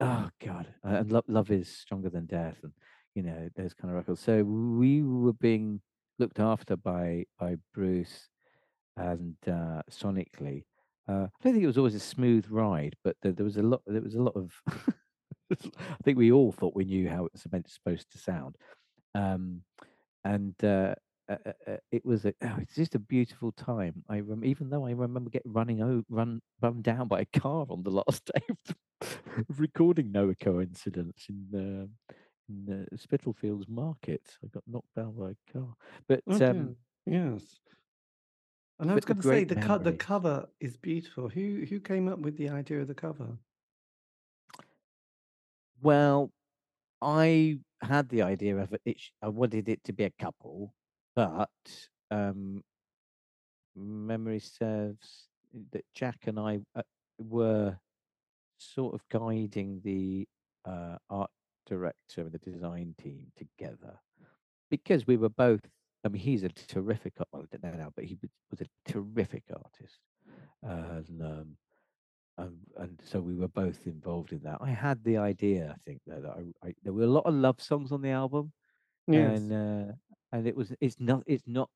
Oh 0.00 0.28
God, 0.44 0.66
uh, 0.84 0.88
and 0.88 1.12
love, 1.12 1.24
love 1.28 1.50
is 1.52 1.68
stronger 1.68 2.08
than 2.08 2.26
death, 2.26 2.56
and 2.62 2.72
you 3.14 3.22
know 3.22 3.48
those 3.56 3.74
kind 3.74 3.90
of 3.90 3.96
records. 3.96 4.20
So 4.20 4.42
we 4.44 5.02
were 5.02 5.32
being 5.34 5.80
looked 6.18 6.40
after 6.40 6.76
by 6.76 7.24
by 7.38 7.56
Bruce 7.74 8.28
and 8.96 9.36
uh, 9.46 9.82
sonically. 9.90 10.64
Uh, 11.08 11.26
I 11.26 11.42
don't 11.42 11.52
think 11.52 11.64
it 11.64 11.66
was 11.68 11.78
always 11.78 11.94
a 11.94 12.00
smooth 12.00 12.46
ride, 12.48 12.96
but 13.04 13.16
there, 13.22 13.32
there 13.32 13.44
was 13.44 13.56
a 13.56 13.62
lot. 13.62 13.82
There 13.86 14.00
was 14.00 14.14
a 14.14 14.22
lot 14.22 14.36
of. 14.36 14.52
I 15.52 15.96
think 16.04 16.18
we 16.18 16.32
all 16.32 16.52
thought 16.52 16.74
we 16.74 16.84
knew 16.84 17.08
how 17.08 17.26
it 17.26 17.32
was 17.32 17.46
meant 17.52 17.68
supposed 17.68 18.10
to 18.12 18.18
sound, 18.18 18.56
um, 19.14 19.62
and 20.24 20.54
uh, 20.64 20.94
uh, 21.28 21.36
uh, 21.46 21.52
uh, 21.72 21.76
it 21.92 22.04
was 22.04 22.24
a. 22.24 22.34
Oh, 22.42 22.56
it's 22.60 22.74
just 22.74 22.94
a 22.94 22.98
beautiful 23.00 23.52
time. 23.52 24.04
I 24.08 24.20
rem- 24.20 24.44
even 24.44 24.70
though 24.70 24.86
I 24.86 24.92
remember 24.92 25.30
getting 25.30 25.52
running 25.52 25.82
o- 25.82 26.04
run 26.08 26.40
run 26.62 26.82
down 26.82 27.08
by 27.08 27.20
a 27.20 27.40
car 27.40 27.66
on 27.70 27.82
the 27.82 27.90
last 27.90 28.24
day 28.34 28.42
of, 28.50 28.76
recording 29.58 30.12
No 30.12 30.32
coincidence 30.40 31.26
in 31.28 31.90
in 32.48 32.86
uh, 32.92 32.96
Spitalfields 32.96 33.68
Market. 33.68 34.22
I 34.42 34.48
got 34.48 34.64
knocked 34.66 34.94
down 34.94 35.12
by 35.12 35.30
a 35.30 35.52
car, 35.52 35.74
but 36.08 36.22
um. 36.42 36.76
Yes. 37.06 37.42
And 38.80 38.90
I 38.90 38.94
was 38.94 39.04
going 39.04 39.20
to 39.20 39.28
say 39.28 39.44
the 39.44 39.56
co- 39.56 39.78
the 39.78 39.92
cover 39.92 40.46
is 40.60 40.76
beautiful. 40.76 41.28
Who 41.28 41.64
who 41.68 41.78
came 41.78 42.08
up 42.08 42.18
with 42.18 42.36
the 42.36 42.48
idea 42.48 42.80
of 42.80 42.88
the 42.88 42.94
cover? 42.94 43.38
Well, 45.80 46.32
I 47.00 47.58
had 47.82 48.08
the 48.08 48.22
idea 48.22 48.56
of 48.56 48.72
it. 48.72 48.80
it 48.84 48.96
I 49.22 49.28
wanted 49.28 49.68
it 49.68 49.84
to 49.84 49.92
be 49.92 50.04
a 50.04 50.12
couple, 50.18 50.74
but 51.14 51.50
um, 52.10 52.64
memory 53.76 54.40
serves 54.40 55.28
that 55.70 55.84
Jack 55.94 56.26
and 56.26 56.40
I 56.40 56.60
uh, 56.74 56.82
were 57.18 57.78
sort 58.58 58.94
of 58.94 59.02
guiding 59.08 59.80
the 59.84 60.26
uh, 60.64 60.96
art 61.10 61.30
director 61.66 62.22
and 62.22 62.32
the 62.32 62.38
design 62.38 62.94
team 63.00 63.26
together 63.36 63.98
because 64.70 65.06
we 65.06 65.16
were 65.16 65.28
both. 65.28 65.60
I 66.04 66.08
mean, 66.08 66.20
he's 66.22 66.42
a 66.44 66.50
terrific. 66.50 67.14
Well, 67.32 67.42
I 67.42 67.56
don't 67.56 67.62
know 67.72 67.78
now, 67.78 67.92
but 67.94 68.04
he 68.04 68.18
was 68.50 68.60
a 68.60 68.90
terrific 68.90 69.44
artist, 69.50 70.00
and 70.62 71.22
um, 71.22 71.56
and, 72.36 72.56
and 72.76 73.00
so 73.02 73.20
we 73.20 73.34
were 73.34 73.48
both 73.48 73.86
involved 73.86 74.32
in 74.32 74.40
that. 74.42 74.58
I 74.60 74.70
had 74.70 75.02
the 75.04 75.16
idea. 75.18 75.74
I 75.74 75.80
think 75.86 76.00
that 76.06 76.24
I, 76.26 76.66
I 76.68 76.74
there 76.82 76.92
were 76.92 77.04
a 77.04 77.06
lot 77.06 77.26
of 77.26 77.34
love 77.34 77.60
songs 77.60 77.92
on 77.92 78.02
the 78.02 78.10
album, 78.10 78.52
Yes. 79.06 79.40
and 79.40 79.52
uh, 79.52 79.92
and 80.32 80.46
it 80.46 80.56
was 80.56 80.72
it's 80.80 80.96
not 80.98 81.22
it's 81.26 81.44
not 81.46 81.70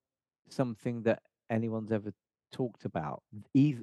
something 0.50 1.02
that 1.02 1.22
anyone's 1.50 1.92
ever 1.92 2.12
talked 2.52 2.84
about 2.84 3.22
either 3.54 3.82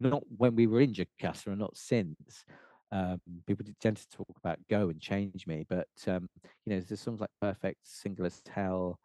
not 0.00 0.22
when 0.36 0.54
we 0.54 0.66
were 0.66 0.80
in 0.80 0.94
Jocasta 0.94 1.50
and 1.50 1.58
not 1.58 1.76
since 1.76 2.44
um, 2.92 3.20
people 3.46 3.64
tend 3.80 3.96
to 3.96 4.08
talk 4.08 4.34
about 4.38 4.58
go 4.68 4.88
and 4.88 5.00
change 5.00 5.46
me 5.46 5.64
but 5.68 5.88
um, 6.06 6.28
you 6.64 6.74
know 6.74 6.80
there's 6.80 7.00
songs 7.00 7.20
like 7.20 7.30
perfect 7.40 7.78
single 7.84 8.26
as 8.26 8.42
hell 8.52 8.98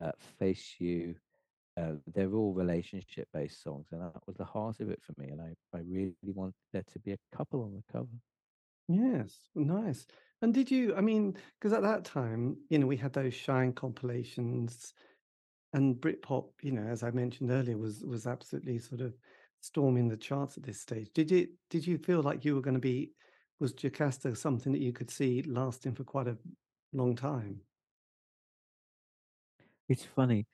uh, 0.00 0.12
face 0.38 0.76
you 0.78 1.14
uh, 1.76 1.92
they're 2.14 2.34
all 2.34 2.52
relationship 2.52 3.28
based 3.32 3.62
songs 3.62 3.86
and 3.92 4.00
that 4.00 4.26
was 4.26 4.36
the 4.36 4.44
heart 4.44 4.80
of 4.80 4.90
it 4.90 5.00
for 5.02 5.14
me 5.20 5.28
and 5.28 5.40
I, 5.40 5.54
I 5.76 5.80
really 5.86 6.14
wanted 6.22 6.54
there 6.72 6.82
to 6.92 6.98
be 6.98 7.12
a 7.12 7.36
couple 7.36 7.62
on 7.62 7.72
the 7.74 7.82
cover 7.92 8.08
Yes. 8.88 9.50
Nice. 9.54 10.06
And 10.40 10.54
did 10.54 10.70
you? 10.70 10.94
I 10.96 11.00
mean, 11.02 11.36
because 11.58 11.72
at 11.74 11.82
that 11.82 12.04
time, 12.04 12.56
you 12.70 12.78
know, 12.78 12.86
we 12.86 12.96
had 12.96 13.12
those 13.12 13.34
Shine 13.34 13.72
compilations, 13.72 14.94
and 15.74 15.96
Britpop, 15.96 16.50
you 16.62 16.72
know, 16.72 16.86
as 16.86 17.02
I 17.02 17.10
mentioned 17.10 17.50
earlier, 17.50 17.76
was 17.76 18.02
was 18.02 18.26
absolutely 18.26 18.78
sort 18.78 19.02
of 19.02 19.14
storming 19.60 20.08
the 20.08 20.16
charts 20.16 20.56
at 20.56 20.62
this 20.62 20.80
stage. 20.80 21.10
Did 21.12 21.32
it? 21.32 21.50
Did 21.68 21.86
you 21.86 21.98
feel 21.98 22.22
like 22.22 22.44
you 22.44 22.54
were 22.54 22.62
going 22.62 22.74
to 22.74 22.80
be? 22.80 23.12
Was 23.60 23.72
Jocasta 23.72 24.34
something 24.36 24.72
that 24.72 24.80
you 24.80 24.92
could 24.92 25.10
see 25.10 25.42
lasting 25.42 25.94
for 25.94 26.04
quite 26.04 26.28
a 26.28 26.36
long 26.92 27.16
time? 27.16 27.60
it's 29.88 30.04
funny. 30.04 30.46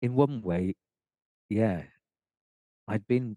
In 0.00 0.14
one 0.14 0.42
way 0.42 0.74
yeah. 1.52 1.82
I'd 2.88 3.06
been 3.06 3.36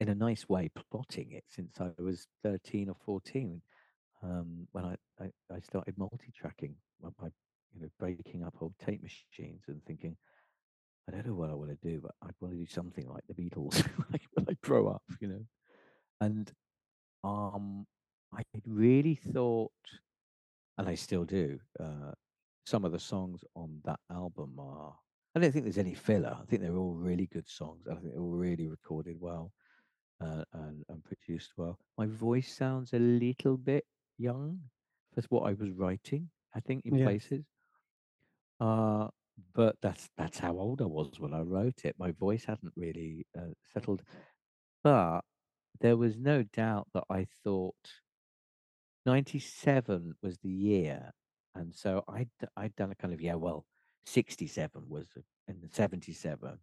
in 0.00 0.08
a 0.08 0.14
nice 0.14 0.48
way 0.48 0.70
plotting 0.90 1.32
it 1.32 1.44
since 1.48 1.78
I 1.78 1.90
was 1.98 2.26
13 2.42 2.88
or 2.88 2.96
14 3.04 3.60
um, 4.22 4.66
when 4.72 4.84
I, 4.84 4.96
I, 5.20 5.26
I 5.54 5.60
started 5.60 5.96
multi-tracking 5.98 6.74
by, 7.02 7.10
by 7.20 7.28
you 7.74 7.82
know 7.82 7.88
breaking 7.98 8.42
up 8.42 8.54
old 8.60 8.72
tape 8.84 9.02
machines 9.02 9.64
and 9.68 9.84
thinking 9.84 10.16
I 11.06 11.12
don't 11.12 11.26
know 11.26 11.34
what 11.34 11.50
I 11.50 11.54
want 11.54 11.70
to 11.70 11.88
do 11.88 12.00
but 12.00 12.12
I 12.22 12.30
want 12.40 12.54
to 12.54 12.58
do 12.58 12.66
something 12.66 13.06
like 13.08 13.24
the 13.28 13.34
Beatles 13.34 13.86
when 14.34 14.46
I 14.48 14.56
grow 14.62 14.88
up 14.88 15.02
you 15.20 15.28
know? 15.28 15.44
And 16.22 16.50
um 17.24 17.86
I 18.32 18.42
really 18.66 19.14
thought 19.16 19.72
and 20.78 20.88
I 20.88 20.94
still 20.94 21.24
do 21.24 21.60
uh, 21.78 22.12
some 22.66 22.84
of 22.84 22.92
the 22.92 22.98
songs 22.98 23.44
on 23.54 23.80
that 23.84 24.00
album 24.10 24.58
are 24.58 24.96
I 25.34 25.40
don't 25.40 25.52
think 25.52 25.64
there's 25.64 25.78
any 25.78 25.94
filler 25.94 26.36
I 26.40 26.44
think 26.44 26.62
they're 26.62 26.76
all 26.76 26.94
really 26.94 27.26
good 27.26 27.48
songs 27.48 27.86
I 27.88 27.94
think 27.94 28.12
they're 28.12 28.20
all 28.22 28.30
really 28.36 28.68
recorded 28.68 29.16
well 29.20 29.52
uh, 30.20 30.44
and, 30.54 30.84
and 30.88 31.04
produced 31.04 31.54
well. 31.56 31.78
My 31.98 32.06
voice 32.06 32.54
sounds 32.54 32.94
a 32.94 32.98
little 32.98 33.56
bit 33.58 33.84
young 34.18 34.70
for 35.12 35.22
what 35.30 35.42
I 35.50 35.54
was 35.54 35.70
writing, 35.72 36.30
I 36.54 36.60
think, 36.60 36.86
in 36.86 36.96
Yes. 36.96 36.98
places. 36.98 37.46
Uh, 38.58 39.08
but 39.54 39.76
that's 39.80 40.10
that's 40.16 40.38
how 40.38 40.58
old 40.58 40.82
I 40.82 40.86
was 40.86 41.18
when 41.18 41.32
I 41.32 41.40
wrote 41.40 41.84
it. 41.84 41.96
My 41.98 42.12
voice 42.12 42.44
hadn't 42.44 42.74
really 42.76 43.26
uh, 43.38 43.54
settled, 43.72 44.02
but 44.84 45.22
there 45.80 45.96
was 45.96 46.16
no 46.16 46.42
doubt 46.42 46.88
that 46.94 47.04
I 47.10 47.26
thought 47.44 47.74
97 49.06 50.14
was 50.22 50.38
the 50.38 50.50
year, 50.50 51.10
and 51.54 51.74
so 51.74 52.04
I'd 52.08 52.28
I'd 52.56 52.76
done 52.76 52.90
a 52.90 52.94
kind 52.94 53.14
of 53.14 53.20
yeah, 53.20 53.34
well, 53.34 53.64
67 54.06 54.82
was 54.88 55.06
and 55.48 55.56
77 55.70 56.58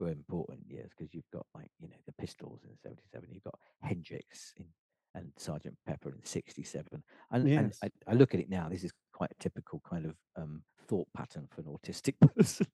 were 0.00 0.08
important 0.08 0.60
years 0.66 0.90
because 0.96 1.14
you've 1.14 1.30
got 1.32 1.46
like 1.54 1.70
you 1.80 1.88
know 1.88 1.96
the 2.06 2.12
Pistols 2.12 2.60
in 2.64 2.76
77, 2.82 3.28
you've 3.30 3.44
got 3.44 3.58
Hendrix 3.82 4.52
in 4.56 4.66
and 5.14 5.30
Sergeant 5.36 5.76
Pepper 5.86 6.10
in 6.10 6.24
67, 6.24 7.02
and 7.30 7.48
and 7.48 7.72
I, 7.82 7.90
I 8.08 8.14
look 8.14 8.32
at 8.34 8.40
it 8.40 8.48
now. 8.48 8.68
This 8.70 8.84
is 8.84 8.92
quite 9.12 9.30
a 9.30 9.42
typical 9.42 9.82
kind 9.88 10.06
of 10.06 10.14
um, 10.36 10.62
thought 10.88 11.06
pattern 11.14 11.48
for 11.50 11.60
an 11.60 11.66
autistic 11.66 12.14
person, 12.36 12.66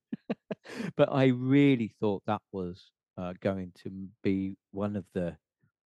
but 0.96 1.12
I 1.12 1.26
really 1.26 1.92
thought 2.00 2.22
that 2.26 2.42
was 2.52 2.92
uh, 3.16 3.34
going 3.40 3.72
to 3.82 4.08
be 4.22 4.56
one 4.70 4.94
of 4.94 5.04
the 5.14 5.36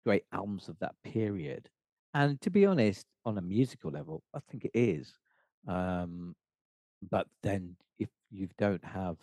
great 0.03 0.23
albums 0.31 0.69
of 0.69 0.77
that 0.79 0.95
period. 1.03 1.69
And 2.13 2.39
to 2.41 2.49
be 2.49 2.65
honest, 2.65 3.05
on 3.25 3.37
a 3.37 3.41
musical 3.41 3.91
level, 3.91 4.23
I 4.33 4.39
think 4.49 4.65
it 4.65 4.71
is. 4.73 5.13
Um, 5.67 6.35
but 7.09 7.27
then 7.43 7.75
if 7.99 8.09
you 8.29 8.49
don't 8.57 8.83
have 8.83 9.17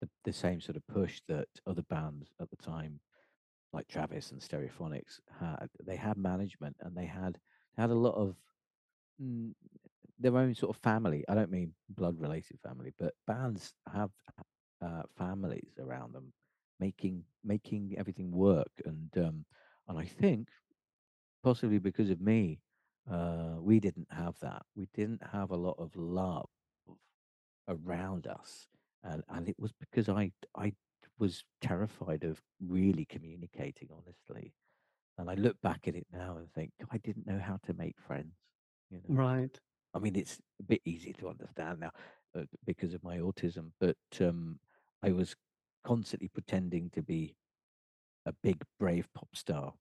the, 0.00 0.08
the 0.24 0.32
same 0.32 0.60
sort 0.60 0.76
of 0.76 0.86
push 0.86 1.20
that 1.28 1.48
other 1.66 1.82
bands 1.82 2.30
at 2.40 2.50
the 2.50 2.56
time, 2.56 3.00
like 3.72 3.88
Travis 3.88 4.30
and 4.30 4.40
Stereophonics, 4.40 5.20
had, 5.40 5.68
they 5.84 5.96
had 5.96 6.16
management 6.16 6.76
and 6.80 6.96
they 6.96 7.06
had 7.06 7.38
had 7.76 7.90
a 7.90 7.94
lot 7.94 8.14
of 8.14 8.36
mm, 9.22 9.52
their 10.18 10.36
own 10.36 10.54
sort 10.54 10.74
of 10.74 10.82
family. 10.82 11.24
I 11.28 11.34
don't 11.34 11.50
mean 11.50 11.72
blood 11.88 12.20
related 12.20 12.58
family, 12.62 12.92
but 12.98 13.14
bands 13.26 13.72
have 13.92 14.10
uh, 14.80 15.02
families 15.18 15.72
around 15.78 16.14
them 16.14 16.32
making 16.80 17.24
making 17.44 17.94
everything 17.98 18.30
work. 18.30 18.70
And 18.84 19.10
um, 19.18 19.44
and 19.88 19.98
I 19.98 20.04
think 20.04 20.48
possibly 21.42 21.78
because 21.78 22.10
of 22.10 22.20
me, 22.20 22.60
uh, 23.10 23.56
we 23.60 23.80
didn't 23.80 24.08
have 24.10 24.38
that. 24.40 24.62
We 24.76 24.88
didn't 24.94 25.22
have 25.32 25.50
a 25.50 25.56
lot 25.56 25.76
of 25.78 25.94
love 25.96 26.48
around 27.68 28.26
us, 28.26 28.68
and 29.02 29.22
and 29.28 29.48
it 29.48 29.56
was 29.58 29.72
because 29.72 30.08
I 30.08 30.32
I 30.56 30.72
was 31.18 31.44
terrified 31.60 32.24
of 32.24 32.40
really 32.60 33.04
communicating 33.04 33.88
honestly. 33.92 34.54
And 35.18 35.30
I 35.30 35.34
look 35.34 35.60
back 35.62 35.86
at 35.88 35.94
it 35.96 36.06
now 36.12 36.38
and 36.38 36.50
think 36.52 36.72
I 36.90 36.98
didn't 36.98 37.26
know 37.26 37.38
how 37.38 37.58
to 37.64 37.74
make 37.74 37.96
friends. 38.00 38.34
You 38.90 38.98
know, 38.98 39.14
Right. 39.14 39.58
I 39.94 39.98
mean, 40.00 40.16
it's 40.16 40.40
a 40.60 40.64
bit 40.64 40.82
easy 40.84 41.12
to 41.14 41.28
understand 41.28 41.80
now 41.80 41.92
uh, 42.36 42.44
because 42.64 42.94
of 42.94 43.04
my 43.04 43.18
autism, 43.18 43.72
but 43.80 43.96
um, 44.20 44.58
I 45.02 45.12
was 45.12 45.36
constantly 45.84 46.28
pretending 46.28 46.90
to 46.90 47.02
be 47.02 47.36
a 48.26 48.32
big, 48.42 48.62
brave 48.78 49.08
pop 49.14 49.28
star 49.34 49.72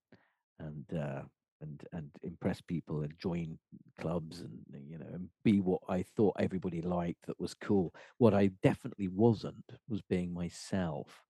and 0.60 0.86
uh, 0.98 1.22
and 1.62 1.84
and 1.94 2.10
impress 2.24 2.62
people 2.62 3.02
and 3.02 3.14
join 3.18 3.58
clubs 4.00 4.42
and 4.42 4.60
uh, 4.74 4.78
you 4.88 4.98
know 4.98 5.08
and 5.14 5.30
be 5.44 5.60
what 5.60 5.82
I 5.90 6.04
thought 6.04 6.36
everybody 6.40 6.82
liked 6.82 7.26
that 7.28 7.40
was 7.40 7.54
cool. 7.54 7.94
What 8.18 8.34
I 8.34 8.52
definitely 8.62 9.08
wasn't 9.08 9.64
was 9.90 10.02
being 10.02 10.34
myself, 10.34 11.24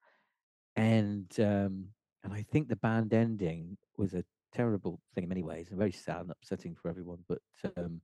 and 0.76 1.32
um, 1.40 1.88
and 2.24 2.34
I 2.34 2.42
think 2.52 2.68
the 2.68 2.76
band 2.78 3.14
ending 3.14 3.78
was 3.98 4.14
a 4.14 4.26
terrible 4.54 5.00
thing 5.16 5.24
in 5.24 5.30
many 5.30 5.44
ways 5.44 5.70
and 5.70 5.80
very 5.80 5.92
sad 5.92 6.22
and 6.22 6.32
upsetting 6.32 6.76
for 6.76 6.90
everyone. 6.90 7.20
But 7.30 7.42
um, 7.78 8.02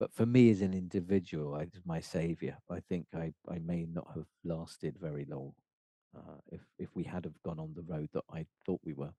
but 0.00 0.12
for 0.12 0.26
me 0.26 0.50
as 0.50 0.62
an 0.62 0.74
individual, 0.74 1.54
I 1.54 1.64
was 1.64 1.82
my 1.84 2.00
savior. 2.00 2.56
I 2.70 2.80
think 2.88 3.06
I 3.14 3.32
I 3.48 3.58
may 3.58 3.86
not 3.92 4.08
have 4.14 4.26
lasted 4.44 4.96
very 5.00 5.26
long 5.28 5.52
uh, 6.16 6.38
if 6.52 6.60
if 6.78 6.88
we 6.94 7.04
had 7.04 7.24
have 7.24 7.42
gone 7.44 7.58
on 7.58 7.72
the 7.74 7.82
road 7.82 8.08
that 8.12 8.24
I 8.32 8.46
thought 8.64 8.80
we 8.84 8.94
were. 8.94 9.12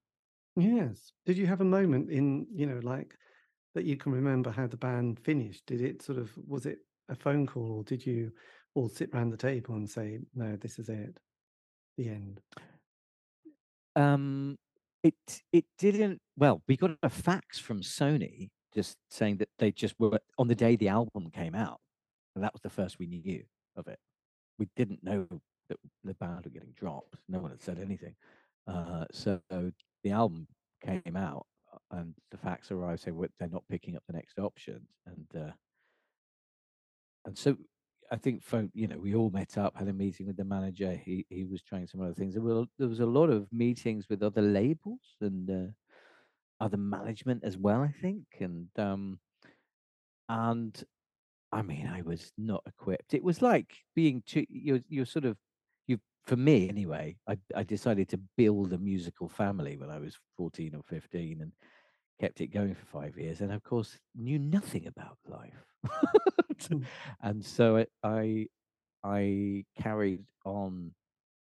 Yes. 0.56 1.12
Did 1.26 1.38
you 1.38 1.46
have 1.46 1.60
a 1.60 1.64
moment 1.64 2.10
in, 2.10 2.46
you 2.52 2.66
know, 2.66 2.80
like 2.82 3.14
that 3.74 3.84
you 3.84 3.96
can 3.96 4.12
remember 4.12 4.50
how 4.50 4.66
the 4.66 4.76
band 4.76 5.18
finished? 5.20 5.64
Did 5.66 5.80
it 5.80 6.02
sort 6.02 6.18
of, 6.18 6.30
was 6.46 6.66
it 6.66 6.78
a 7.08 7.14
phone 7.14 7.46
call 7.46 7.70
or 7.70 7.84
did 7.84 8.04
you 8.04 8.32
all 8.74 8.88
sit 8.88 9.10
around 9.14 9.30
the 9.30 9.36
table 9.36 9.74
and 9.74 9.88
say, 9.88 10.18
no, 10.34 10.56
this 10.56 10.78
is 10.78 10.88
it, 10.88 11.16
the 11.96 12.08
end? 12.08 12.40
Um, 13.96 14.56
it 15.02 15.14
it 15.52 15.64
didn't. 15.78 16.20
Well, 16.36 16.62
we 16.68 16.76
got 16.76 16.92
a 17.02 17.08
fax 17.08 17.58
from 17.58 17.80
Sony 17.80 18.50
just 18.74 18.96
saying 19.10 19.38
that 19.38 19.48
they 19.58 19.72
just 19.72 19.94
were 19.98 20.20
on 20.38 20.46
the 20.48 20.54
day 20.54 20.76
the 20.76 20.88
album 20.88 21.30
came 21.30 21.54
out, 21.54 21.80
and 22.34 22.44
that 22.44 22.52
was 22.52 22.60
the 22.62 22.70
first 22.70 22.98
we 22.98 23.06
knew 23.06 23.42
of 23.76 23.88
it. 23.88 23.98
We 24.58 24.68
didn't 24.76 25.02
know 25.02 25.26
that 25.70 25.78
the 26.04 26.14
band 26.14 26.44
were 26.44 26.50
getting 26.50 26.74
dropped. 26.76 27.16
No 27.28 27.38
one 27.38 27.50
had 27.50 27.62
said 27.62 27.78
anything. 27.78 28.14
Uh, 28.66 29.06
so 29.10 29.40
the 30.04 30.10
album 30.10 30.46
came 30.84 31.16
out, 31.16 31.46
uh, 31.72 31.96
and 31.98 32.14
the 32.30 32.36
facts 32.36 32.70
arrived 32.70 33.00
saying 33.00 33.16
"Well, 33.16 33.28
they're 33.38 33.48
not 33.48 33.64
picking 33.70 33.96
up 33.96 34.02
the 34.06 34.12
next 34.12 34.38
option. 34.38 34.86
and 35.06 35.26
uh, 35.34 35.52
and 37.24 37.36
so 37.36 37.56
I 38.10 38.16
think 38.16 38.42
for 38.42 38.68
you 38.74 38.88
know 38.88 38.98
we 38.98 39.14
all 39.14 39.30
met 39.30 39.56
up, 39.56 39.76
had 39.76 39.88
a 39.88 39.92
meeting 39.92 40.26
with 40.26 40.36
the 40.36 40.44
manager. 40.44 40.92
He 40.92 41.26
he 41.28 41.44
was 41.44 41.62
trying 41.62 41.86
some 41.86 42.02
other 42.02 42.14
things. 42.14 42.34
There 42.34 42.42
were 42.42 42.64
there 42.78 42.88
was 42.88 43.00
a 43.00 43.06
lot 43.06 43.30
of 43.30 43.46
meetings 43.52 44.06
with 44.08 44.22
other 44.22 44.42
labels 44.42 45.16
and 45.20 45.50
uh, 45.50 45.70
other 46.60 46.76
management 46.76 47.44
as 47.44 47.56
well. 47.56 47.80
I 47.82 47.92
think 48.02 48.24
and 48.40 48.68
um 48.76 49.18
and 50.28 50.84
I 51.52 51.62
mean 51.62 51.86
I 51.86 52.02
was 52.02 52.32
not 52.36 52.62
equipped. 52.66 53.14
It 53.14 53.24
was 53.24 53.42
like 53.42 53.72
being 53.94 54.22
too 54.26 54.46
you're 54.48 54.80
you're 54.88 55.06
sort 55.06 55.24
of 55.24 55.36
for 56.24 56.36
me 56.36 56.68
anyway. 56.68 57.16
I 57.28 57.38
I 57.54 57.62
decided 57.62 58.08
to 58.10 58.20
build 58.36 58.72
a 58.72 58.78
musical 58.78 59.28
family 59.28 59.76
when 59.76 59.90
I 59.90 59.98
was 59.98 60.18
fourteen 60.36 60.74
or 60.74 60.82
fifteen 60.82 61.42
and 61.42 61.52
kept 62.20 62.40
it 62.40 62.48
going 62.48 62.74
for 62.74 62.86
five 62.86 63.16
years, 63.18 63.40
and 63.40 63.52
of 63.52 63.62
course 63.62 63.98
knew 64.14 64.38
nothing 64.38 64.86
about 64.86 65.18
life. 65.26 65.64
Mm. 66.68 66.84
and 67.22 67.42
so 67.42 67.76
it, 67.76 67.90
I 68.02 68.46
I 69.02 69.64
carried 69.80 70.24
on 70.44 70.92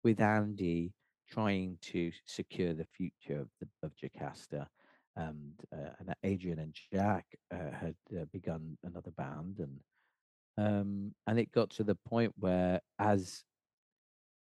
with 0.04 0.20
Andy 0.20 0.92
trying 1.30 1.78
to 1.82 2.12
secure 2.26 2.74
the 2.74 2.86
future 2.86 3.40
of 3.40 3.48
the 3.62 3.68
of 3.82 3.94
Jocasta. 3.96 4.68
And, 5.18 5.54
uh, 5.72 5.92
and 6.00 6.14
Adrian 6.24 6.60
and 6.60 6.76
Jack 6.92 7.26
uh, 7.50 7.72
had 7.72 7.96
uh, 8.14 8.26
begun 8.34 8.78
another 8.84 9.12
band, 9.12 9.60
and 9.60 9.80
um, 10.58 11.16
and 11.26 11.40
it 11.40 11.54
got 11.54 11.70
to 11.72 11.86
the 11.86 11.96
point 11.96 12.34
where, 12.38 12.82
as 13.00 13.46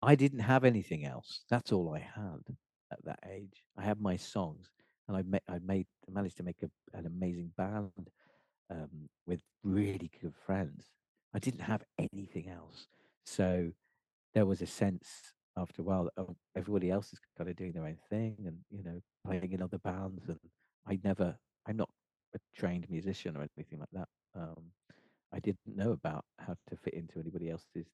I 0.04 0.14
didn't 0.14 0.40
have 0.40 0.64
anything 0.64 1.04
else, 1.04 1.40
that's 1.50 1.72
all 1.72 1.94
I 1.94 2.00
had 2.00 2.56
at 2.92 3.04
that 3.04 3.20
age. 3.30 3.64
I 3.76 3.82
had 3.82 4.00
my 4.00 4.16
songs, 4.16 4.68
and 5.08 5.16
I 5.16 5.22
made 5.22 5.42
I 5.48 5.58
made 5.64 5.86
managed 6.08 6.36
to 6.38 6.42
make 6.42 6.62
a, 6.62 6.70
an 6.96 7.06
amazing 7.06 7.52
band 7.56 8.10
um, 8.70 9.08
with 9.26 9.40
really 9.62 10.10
good 10.20 10.34
friends. 10.46 10.86
I 11.34 11.38
didn't 11.38 11.60
have 11.60 11.82
anything 11.98 12.48
else, 12.48 12.86
so 13.24 13.72
there 14.34 14.46
was 14.46 14.60
a 14.62 14.66
sense 14.66 15.34
after 15.56 15.82
a 15.82 15.84
while 15.84 16.04
that 16.04 16.12
oh, 16.18 16.36
everybody 16.56 16.90
else 16.90 17.12
is 17.12 17.20
kind 17.38 17.48
of 17.48 17.56
doing 17.56 17.72
their 17.72 17.84
own 17.86 17.98
thing 18.10 18.36
and 18.46 18.58
you 18.70 18.82
know 18.82 19.00
playing 19.26 19.52
in 19.52 19.62
other 19.62 19.78
bands 19.78 20.28
and 20.28 20.38
i 20.86 20.98
never 21.04 21.36
i'm 21.66 21.76
not 21.76 21.88
a 22.34 22.38
trained 22.56 22.86
musician 22.90 23.36
or 23.36 23.46
anything 23.56 23.78
like 23.78 23.88
that 23.92 24.08
um 24.34 24.64
i 25.32 25.38
didn't 25.38 25.58
know 25.66 25.92
about 25.92 26.24
how 26.40 26.54
to 26.68 26.76
fit 26.76 26.94
into 26.94 27.20
anybody 27.20 27.50
else's 27.50 27.86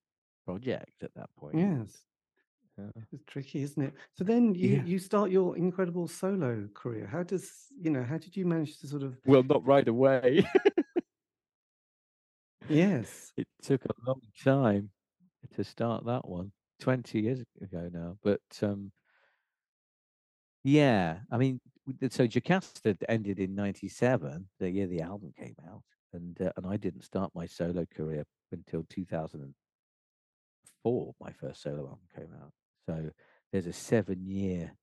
project 0.47 1.03
at 1.03 1.11
that 1.15 1.29
point 1.39 1.57
Yes. 1.59 2.05
Yeah. 2.79 3.03
It's 3.13 3.25
tricky, 3.51 3.63
isn't 3.65 3.83
it? 3.83 3.95
So 4.13 4.25
then 4.25 4.55
you 4.55 4.77
Yeah. 4.77 4.83
you 4.85 4.99
start 4.99 5.31
your 5.31 5.57
incredible 5.57 6.09
solo 6.09 6.69
career. 6.75 7.07
How 7.07 7.23
does, 7.23 7.67
you 7.81 7.91
know, 7.91 8.03
how 8.05 8.19
did 8.19 8.37
you 8.37 8.47
manage 8.47 8.79
to 8.81 8.87
sort 8.87 9.03
of 9.03 9.19
well 9.27 9.43
not 9.43 9.65
right 9.67 9.89
away 9.89 10.45
Yes. 12.69 13.33
it 13.37 13.47
took 13.63 13.85
a 13.85 13.93
long 14.07 14.21
time 14.43 14.91
to 15.55 15.65
start 15.65 16.05
that 16.07 16.29
one 16.29 16.53
20 16.81 17.21
years 17.21 17.43
ago 17.61 17.91
now 17.93 18.17
but 18.23 18.41
um 18.63 18.93
yeah 20.63 21.21
i 21.31 21.39
mean 21.39 21.61
so 22.11 22.27
jocasta 22.27 22.97
ended 23.09 23.39
in 23.39 23.55
97 23.55 24.49
the 24.59 24.71
year 24.71 24.87
the 24.87 25.01
album 25.01 25.33
came 25.37 25.57
out 25.69 25.83
and 26.13 26.41
uh, 26.43 26.53
and 26.57 26.67
i 26.67 26.77
didn't 26.77 27.03
start 27.03 27.31
my 27.35 27.47
solo 27.47 27.87
career 27.87 28.25
until 28.53 28.85
2004 28.89 29.55
my 31.21 31.33
first 31.33 31.63
solo 31.63 31.83
album 31.89 32.07
came 32.15 32.33
out 32.43 32.53
so 32.87 33.11
there's 33.53 33.67
a 33.67 33.73
seven 33.73 34.27
year 34.27 34.77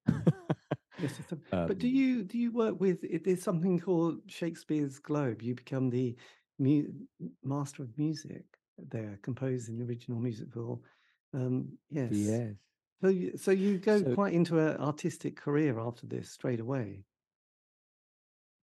Yes, 0.98 1.20
a- 1.32 1.38
but 1.66 1.78
do 1.78 1.88
um, 1.88 1.88
you 1.88 2.24
do 2.24 2.38
you 2.38 2.52
work 2.52 2.80
with 2.80 3.04
it- 3.04 3.24
there's 3.24 3.44
something 3.44 3.80
called 3.80 4.22
Shakespeare's 4.28 5.00
Globe. 5.00 5.42
You 5.42 5.54
become 5.56 5.90
the 5.90 6.16
mu- 6.60 6.92
master 7.44 7.84
of 7.84 7.98
music 7.98 8.46
there, 8.78 9.20
composing 9.22 9.78
the 9.78 9.86
original 9.86 10.20
music 10.20 10.52
for 10.52 10.80
um 11.34 11.78
yes. 11.90 12.16
yes 12.16 12.56
So 13.02 13.10
you, 13.10 13.38
so 13.38 13.52
you 13.52 13.78
go 13.80 14.04
So 14.04 14.16
quite 14.16 14.34
into 14.34 14.58
an 14.60 14.78
artistic 14.78 15.36
career 15.38 15.80
after 15.80 16.08
this 16.08 16.32
straight 16.32 16.60
away. 16.60 17.06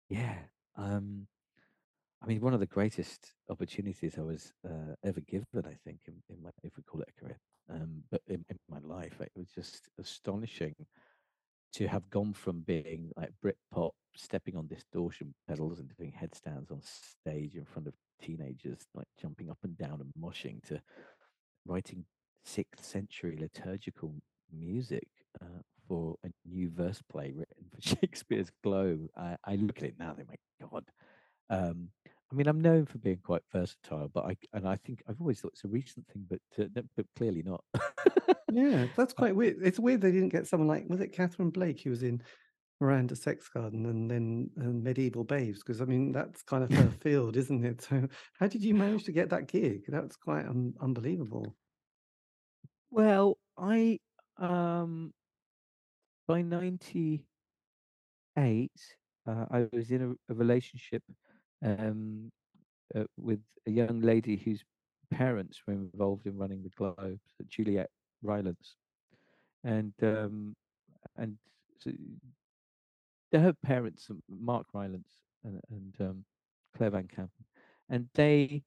yeah, 0.08 0.38
um, 0.76 1.26
I 2.22 2.26
mean, 2.26 2.40
one 2.40 2.54
of 2.54 2.60
the 2.60 2.66
greatest 2.66 3.34
opportunities 3.50 4.18
I 4.18 4.22
was 4.22 4.52
uh, 4.68 4.94
ever 5.04 5.20
given, 5.20 5.46
I 5.66 5.76
think, 5.84 6.00
in, 6.06 6.14
in 6.30 6.42
my, 6.42 6.50
if 6.62 6.76
we 6.76 6.82
call 6.82 7.02
it 7.02 7.08
a 7.16 7.20
career, 7.20 7.38
um, 7.70 8.02
but 8.10 8.20
in, 8.26 8.44
in 8.48 8.58
my 8.68 8.78
life, 8.82 9.14
it 9.20 9.32
was 9.36 9.48
just 9.54 9.88
astonishing 9.98 10.74
to 11.74 11.88
have 11.88 12.08
gone 12.10 12.32
from 12.32 12.60
being 12.60 13.10
like 13.16 13.30
Britpop, 13.44 13.90
stepping 14.16 14.56
on 14.56 14.66
distortion 14.68 15.34
pedals 15.48 15.80
and 15.80 15.90
doing 15.96 16.12
headstands 16.12 16.70
on 16.70 16.80
stage 16.82 17.56
in 17.56 17.64
front 17.64 17.88
of 17.88 17.94
teenagers, 18.22 18.78
like 18.94 19.08
jumping 19.20 19.50
up 19.50 19.58
and 19.64 19.76
down 19.76 20.00
and 20.00 20.12
moshing, 20.20 20.62
to 20.68 20.80
writing 21.66 22.04
sixth 22.44 22.84
century 22.84 23.36
liturgical 23.40 24.14
music 24.56 25.08
uh, 25.42 25.62
for 25.88 26.16
a 26.24 26.28
new 26.46 26.70
verse 26.70 27.02
play 27.10 27.32
written 27.34 27.64
for 27.70 27.80
Shakespeare's 28.00 28.50
Globe. 28.62 29.08
I, 29.16 29.36
I 29.44 29.56
look 29.56 29.78
at 29.78 29.84
it 29.84 29.94
now, 29.98 30.10
and 30.10 30.28
think, 30.28 30.38
my 30.60 30.68
God. 30.70 30.84
Um, 31.50 31.88
I 32.34 32.36
mean, 32.36 32.48
I'm 32.48 32.60
known 32.60 32.84
for 32.84 32.98
being 32.98 33.20
quite 33.22 33.42
versatile, 33.52 34.08
but 34.12 34.24
I 34.24 34.36
and 34.52 34.66
I 34.66 34.74
think 34.74 35.04
I've 35.08 35.20
always 35.20 35.40
thought 35.40 35.52
it's 35.52 35.64
a 35.64 35.68
recent 35.68 36.04
thing, 36.08 36.26
but 36.28 36.40
uh, 36.58 36.82
but 36.96 37.06
clearly 37.16 37.44
not. 37.44 37.62
Yeah, 38.50 38.88
that's 38.96 39.12
quite 39.20 39.36
weird. 39.36 39.58
It's 39.62 39.78
weird 39.78 40.00
they 40.00 40.10
didn't 40.12 40.30
get 40.30 40.46
someone 40.46 40.68
like 40.68 40.84
was 40.88 41.00
it 41.00 41.12
Katharine 41.12 41.50
Blake 41.50 41.82
who 41.82 41.90
was 41.90 42.02
in 42.02 42.22
Miranda 42.80 43.16
Sex 43.16 43.48
Garden 43.48 43.86
and 43.86 44.10
then 44.10 44.50
and 44.56 44.82
Mediaeval 44.84 45.26
Baebes 45.26 45.58
because 45.58 45.80
I 45.80 45.84
mean 45.84 46.12
that's 46.12 46.42
kind 46.42 46.64
of 46.64 46.72
her 46.72 46.90
field, 47.02 47.36
isn't 47.36 47.64
it? 47.64 47.82
So 47.82 48.08
how 48.40 48.48
did 48.48 48.64
you 48.64 48.74
manage 48.74 49.04
to 49.04 49.12
get 49.12 49.30
that 49.30 49.48
gig? 49.48 49.84
That's 49.88 50.16
quite 50.16 50.46
un- 50.46 50.74
unbelievable. 50.82 51.56
well, 52.90 53.38
I 53.56 53.98
um 54.38 55.12
by 56.26 56.42
'98, 56.42 57.24
uh, 59.26 59.46
I 59.50 59.68
was 59.72 59.90
in 59.90 60.02
a, 60.28 60.32
a 60.32 60.34
relationship 60.34 61.02
um 61.62 62.30
uh, 62.94 63.04
with 63.16 63.40
a 63.66 63.70
young 63.70 64.00
lady 64.00 64.36
whose 64.36 64.62
parents 65.10 65.60
were 65.66 65.74
involved 65.74 66.26
in 66.26 66.36
running 66.36 66.62
the 66.62 66.70
Globe, 66.70 67.18
Juliet 67.48 67.90
Rylance, 68.22 68.76
and 69.62 69.92
um 70.02 70.56
and 71.16 71.36
so 71.78 71.90
her 73.32 73.52
parents, 73.52 74.06
um, 74.10 74.22
Mark 74.28 74.66
Rylance 74.72 75.10
and, 75.44 75.60
and 75.70 75.94
um, 76.00 76.24
Claire 76.76 76.90
Van 76.90 77.08
Kampen, 77.08 77.44
and 77.88 78.08
they 78.14 78.62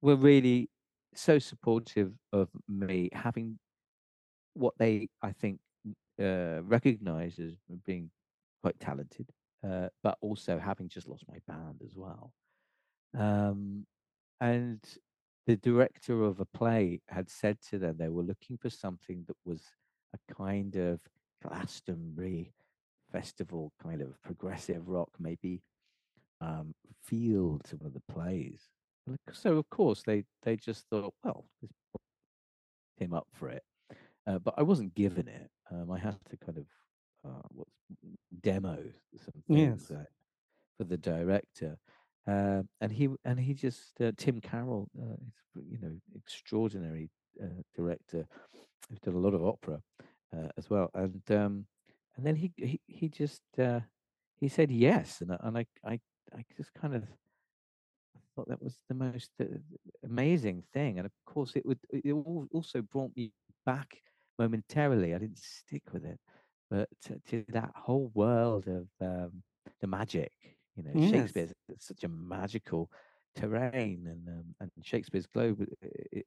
were 0.00 0.16
really 0.16 0.68
so 1.14 1.38
supportive 1.38 2.12
of 2.32 2.48
me 2.68 3.08
having 3.12 3.58
what 4.54 4.74
they, 4.78 5.08
I 5.22 5.32
think, 5.32 5.60
uh, 6.20 6.62
recognise 6.62 7.38
as 7.38 7.52
being 7.86 8.10
quite 8.62 8.78
talented, 8.80 9.28
uh, 9.66 9.88
but 10.02 10.16
also 10.20 10.58
having 10.58 10.88
just 10.88 11.08
lost 11.08 11.24
my 11.28 11.38
band 11.46 11.80
as 11.84 11.94
well. 11.96 12.32
Um, 13.16 13.86
and 14.40 14.80
the 15.46 15.56
director 15.56 16.22
of 16.24 16.40
a 16.40 16.44
play 16.44 17.00
had 17.08 17.28
said 17.28 17.58
to 17.70 17.78
them 17.78 17.96
they 17.98 18.08
were 18.08 18.22
looking 18.22 18.56
for 18.56 18.70
something 18.70 19.24
that 19.26 19.36
was 19.44 19.62
a 20.14 20.34
kind 20.34 20.76
of 20.76 21.00
Glastonbury 21.42 22.52
festival 23.10 23.72
kind 23.82 24.00
of 24.00 24.20
progressive 24.22 24.88
rock, 24.88 25.10
maybe 25.18 25.62
um, 26.40 26.74
feel 27.02 27.60
some 27.64 27.80
of 27.84 27.92
the 27.92 28.02
plays. 28.12 28.68
So 29.32 29.56
of 29.56 29.68
course 29.68 30.02
they 30.04 30.24
they 30.42 30.56
just 30.56 30.86
thought, 30.88 31.12
well, 31.24 31.44
let's 31.60 31.74
him 32.96 33.12
up 33.14 33.26
for 33.32 33.48
it. 33.48 33.62
Uh, 34.26 34.38
but 34.38 34.54
I 34.56 34.62
wasn't 34.62 34.94
given 34.94 35.26
it. 35.28 35.50
Um, 35.70 35.90
I 35.90 35.98
had 35.98 36.16
to 36.30 36.36
kind 36.36 36.58
of 36.58 36.66
uh, 37.24 37.42
what's 37.50 37.70
demo 38.40 38.78
some 39.16 39.42
things 39.48 39.90
Yes. 39.90 39.90
uh, 39.90 40.04
for 40.76 40.84
the 40.84 40.96
director. 40.96 41.78
Uh, 42.26 42.62
and 42.80 42.92
he 42.92 43.08
and 43.24 43.38
he 43.40 43.52
just 43.52 44.00
uh, 44.00 44.12
Tim 44.16 44.40
Carroll, 44.40 44.88
uh, 45.00 45.14
is, 45.26 45.64
you 45.70 45.78
know, 45.80 45.92
extraordinary 46.16 47.10
uh, 47.42 47.62
director, 47.74 48.26
who's 48.88 49.00
done 49.00 49.14
a 49.14 49.18
lot 49.18 49.34
of 49.34 49.44
opera 49.44 49.80
uh, 50.36 50.48
as 50.56 50.70
well. 50.70 50.90
And 50.94 51.22
um, 51.30 51.66
and 52.16 52.24
then 52.26 52.36
he 52.36 52.52
he 52.56 52.80
he 52.86 53.08
just 53.08 53.42
uh, 53.58 53.80
he 54.36 54.48
said 54.48 54.70
yes, 54.70 55.20
and 55.20 55.32
I, 55.32 55.36
and 55.40 55.58
I 55.58 55.66
I 55.84 56.00
I 56.36 56.44
just 56.56 56.72
kind 56.74 56.94
of 56.94 57.02
thought 58.36 58.48
that 58.48 58.62
was 58.62 58.78
the 58.88 58.94
most 58.94 59.30
amazing 60.04 60.62
thing. 60.72 60.98
And 60.98 61.06
of 61.06 61.12
course, 61.26 61.52
it 61.56 61.66
would 61.66 61.80
it 61.90 62.12
also 62.52 62.82
brought 62.82 63.10
me 63.16 63.32
back 63.66 64.00
momentarily. 64.38 65.14
I 65.14 65.18
didn't 65.18 65.38
stick 65.38 65.82
with 65.92 66.04
it, 66.04 66.20
but 66.72 66.88
to, 67.02 67.20
to 67.28 67.44
that 67.50 67.70
whole 67.76 68.10
world 68.14 68.66
of 68.66 68.86
um, 69.06 69.42
the 69.82 69.86
magic. 69.86 70.32
You 70.74 70.84
know, 70.84 70.90
Yes. 70.94 71.10
Shakespeare's 71.10 71.52
such 71.78 72.02
a 72.02 72.08
magical 72.08 72.90
terrain, 73.36 74.06
and 74.06 74.26
um, 74.26 74.44
and 74.58 74.70
Shakespeare's 74.82 75.26
globe 75.26 75.66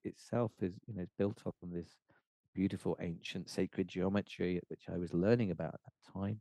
itself 0.04 0.52
is 0.62 0.74
you 0.88 0.94
know 0.94 1.02
is 1.02 1.10
built 1.18 1.42
up 1.48 1.56
on 1.64 1.72
this 1.72 1.90
beautiful 2.54 2.96
ancient 3.02 3.50
sacred 3.50 3.88
geometry, 3.88 4.62
which 4.68 4.84
I 4.94 4.98
was 4.98 5.14
learning 5.16 5.50
about 5.50 5.74
at 5.74 5.80
that 5.84 6.14
time 6.14 6.40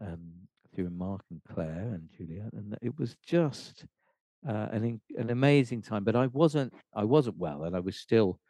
um, 0.00 0.20
through 0.74 0.90
Mark 0.90 1.22
and 1.30 1.40
Claire 1.48 1.94
and 1.94 2.06
Juliet, 2.14 2.52
and 2.52 2.76
it 2.82 2.98
was 2.98 3.16
just 3.24 3.86
uh, 4.46 4.68
an 4.72 5.00
an 5.16 5.30
amazing 5.30 5.80
time. 5.80 6.04
But 6.04 6.16
I 6.16 6.26
wasn't 6.26 6.74
I 6.94 7.04
wasn't 7.04 7.38
well, 7.38 7.64
and 7.64 7.74
I 7.74 7.80
was 7.80 7.96
still 7.96 8.40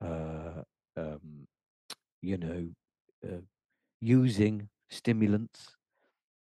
uh, 0.00 0.62
um, 0.96 1.48
you 2.22 2.36
know 2.36 2.68
uh, 3.26 3.40
using 4.00 4.68
stimulants 4.88 5.76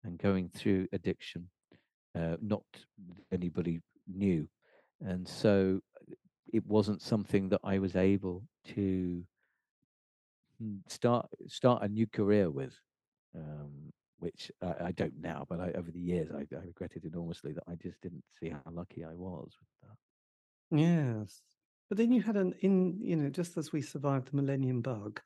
and 0.04 0.18
going 0.18 0.48
through 0.48 0.88
addiction. 0.92 1.48
Uh, 2.16 2.36
not 2.40 2.62
anybody 3.32 3.80
knew, 4.06 4.46
and 5.00 5.26
so 5.26 5.80
it 6.52 6.64
wasn't 6.66 7.02
something 7.02 7.48
that 7.48 7.60
I 7.64 7.80
was 7.80 7.96
able 7.96 8.44
to 8.74 9.24
mm, 10.62 10.78
start 10.88 11.26
start 11.48 11.82
a 11.82 11.88
new 11.88 12.06
career 12.06 12.50
with. 12.50 12.78
Um, 13.36 13.92
which 14.20 14.50
I, 14.62 14.86
I 14.86 14.92
don't 14.92 15.20
now, 15.20 15.44
but 15.48 15.60
I, 15.60 15.72
over 15.72 15.90
the 15.90 16.00
years 16.00 16.30
I, 16.32 16.46
I 16.56 16.60
regretted 16.64 17.04
enormously 17.04 17.52
that 17.52 17.64
I 17.68 17.74
just 17.74 18.00
didn't 18.00 18.24
see 18.40 18.48
how 18.48 18.60
lucky 18.72 19.04
I 19.04 19.12
was 19.12 19.50
with 19.60 19.90
that. 19.90 20.78
Yes. 20.78 21.42
But 21.88 21.98
then 21.98 22.12
you 22.12 22.22
had 22.22 22.36
an 22.36 22.54
in, 22.60 22.98
you 23.02 23.16
know, 23.16 23.28
just 23.28 23.58
as 23.58 23.72
we 23.72 23.82
survived 23.82 24.30
the 24.30 24.36
Millennium 24.36 24.80
Bug 24.80 25.20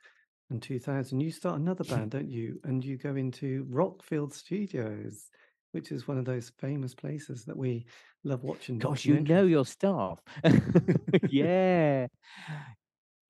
in 0.51 0.61
2000, 0.61 1.21
you 1.21 1.31
start 1.31 1.61
another 1.61 1.85
band, 1.91 2.11
don't 2.13 2.31
you? 2.31 2.61
And 2.65 2.85
you 2.85 2.97
go 2.97 3.17
into 3.17 3.65
Rockfield 3.67 4.33
Studios, 4.33 5.31
which 5.73 5.93
is 5.93 6.09
one 6.09 6.19
of 6.19 6.25
those 6.25 6.51
famous 6.59 6.95
places 6.95 7.45
that 7.45 7.57
we 7.57 7.87
love 8.25 8.43
watching 8.45 8.79
Gosh, 8.79 9.05
you 9.05 9.21
know 9.21 9.45
your 9.45 9.67
stuff. 9.67 10.21
yeah. 11.31 12.07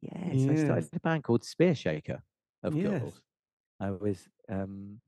Yes, 0.00 0.46
I 0.48 0.54
started 0.54 0.88
a 0.92 1.00
band 1.00 1.24
called 1.24 1.44
Spear 1.44 1.74
Shaker, 1.74 2.22
of 2.62 2.74
Yes. 2.74 3.00
course. 3.00 3.20
I 3.80 3.90
was 3.90 4.28
um 4.48 5.00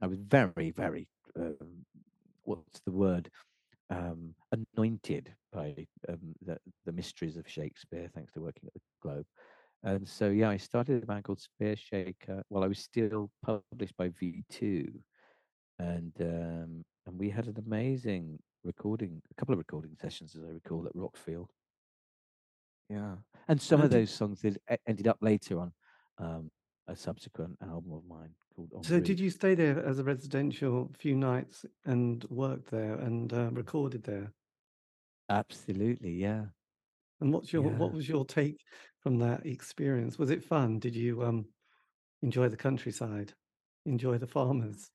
I 0.00 0.06
was 0.06 0.18
very, 0.20 0.70
very 0.70 1.08
um, 1.36 1.84
what's 2.44 2.80
the 2.84 2.92
word? 2.92 3.30
Um 3.90 4.34
anointed 4.52 5.34
by 5.52 5.86
um 6.08 6.34
the, 6.42 6.58
the 6.84 6.92
mysteries 6.92 7.36
of 7.36 7.48
Shakespeare, 7.48 8.10
thanks 8.14 8.32
to 8.34 8.40
working 8.40 8.66
at 8.66 8.74
the 8.74 8.80
Globe. 9.02 9.26
And 9.84 10.08
so 10.08 10.30
yeah, 10.30 10.48
I 10.50 10.56
started 10.56 11.02
a 11.02 11.06
band 11.06 11.24
called 11.24 11.40
Spear 11.40 11.76
Shaker 11.76 12.42
while 12.48 12.64
I 12.64 12.68
was 12.68 12.78
still 12.78 13.30
published 13.42 13.96
by 13.96 14.08
V2. 14.08 14.88
And 15.78 16.12
um 16.20 16.84
and 17.06 17.18
we 17.18 17.30
had 17.30 17.46
an 17.48 17.58
amazing 17.58 18.38
recording, 18.64 19.22
a 19.30 19.34
couple 19.34 19.52
of 19.52 19.58
recording 19.58 19.94
sessions 20.00 20.34
as 20.34 20.42
I 20.42 20.48
recall 20.48 20.86
at 20.86 20.94
Rockfield. 20.94 21.48
Yeah, 22.88 23.16
and 23.48 23.60
some 23.60 23.80
And 23.80 23.84
of 23.84 23.90
those 23.90 24.10
songs 24.10 24.40
did, 24.40 24.58
ended 24.86 25.08
up 25.08 25.18
later 25.20 25.58
on 25.60 25.72
um, 26.18 26.50
a 26.86 26.96
subsequent 26.96 27.56
album 27.62 27.92
of 27.92 28.04
mine 28.06 28.34
called 28.54 28.72
so 28.82 29.00
did 29.00 29.18
you 29.18 29.30
stay 29.30 29.54
there 29.56 29.84
as 29.84 29.98
a 29.98 30.04
residential 30.04 30.92
few 30.98 31.16
nights 31.16 31.64
and 31.84 32.24
worked 32.30 32.70
there 32.70 32.94
and 32.94 33.32
uh, 33.32 33.50
recorded 33.52 34.04
there? 34.04 34.32
Absolutely, 35.28 36.12
yeah, 36.12 36.46
And 37.24 37.32
what's 37.32 37.52
your 37.54 37.62
what 37.62 37.92
was 37.92 38.08
your 38.08 38.26
take 38.26 38.60
from 39.00 39.18
that 39.20 39.46
experience? 39.46 40.18
Was 40.18 40.30
it 40.30 40.44
fun? 40.44 40.78
Did 40.78 40.94
you 40.94 41.24
um 41.24 41.46
enjoy 42.22 42.48
the 42.48 42.56
countryside? 42.56 43.32
Enjoy 43.86 44.18
the 44.18 44.26
farmers? 44.26 44.90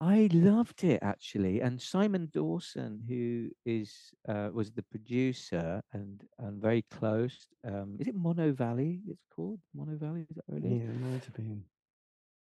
I 0.00 0.28
loved 0.32 0.82
it 0.84 0.98
actually, 1.02 1.60
and 1.60 1.80
Simon 1.80 2.28
Dawson, 2.32 3.00
who 3.08 3.50
is 3.64 4.12
uh, 4.28 4.50
was 4.52 4.72
the 4.72 4.82
producer 4.82 5.82
and 5.92 6.22
and 6.38 6.60
very 6.60 6.82
close. 6.90 7.46
Um, 7.64 7.96
is 8.00 8.08
it 8.08 8.16
Monnow 8.16 8.52
Valley? 8.52 9.02
It's 9.08 9.24
called 9.34 9.60
Monnow 9.76 9.98
Valley. 9.98 10.26
Is 10.28 10.36
that 10.36 10.64
is? 10.64 10.82
Yeah, 10.82 10.90
it 10.90 11.00
might 11.00 11.24
have 11.24 11.34
been. 11.34 11.64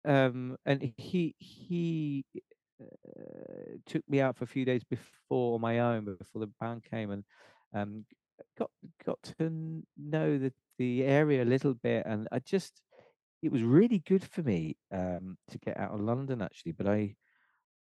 um, 0.06 0.58
and 0.66 0.82
he 0.98 1.36
he 1.38 2.26
uh, 2.82 3.78
took 3.86 4.08
me 4.10 4.22
out 4.22 4.36
for 4.38 4.44
a 4.46 4.48
few 4.48 4.66
days 4.66 4.84
before 4.84 5.60
my 5.60 5.80
own 5.80 6.06
before 6.06 6.40
the 6.42 6.52
band 6.60 6.84
came 6.84 7.12
and 7.12 7.24
um, 7.74 8.06
got 8.58 8.72
got 9.06 9.22
to 9.38 9.84
know 9.98 10.38
the 10.38 10.54
the 10.78 11.04
area 11.04 11.44
a 11.44 11.46
little 11.46 11.74
bit, 11.74 12.06
and 12.06 12.28
I 12.32 12.40
just 12.40 12.82
it 13.42 13.52
was 13.52 13.64
really 13.64 14.00
good 14.00 14.24
for 14.24 14.42
me 14.44 14.78
um, 14.92 15.38
to 15.50 15.58
get 15.58 15.78
out 15.78 15.92
of 15.92 16.02
London 16.02 16.42
actually, 16.42 16.74
but 16.74 16.88
I 16.88 17.16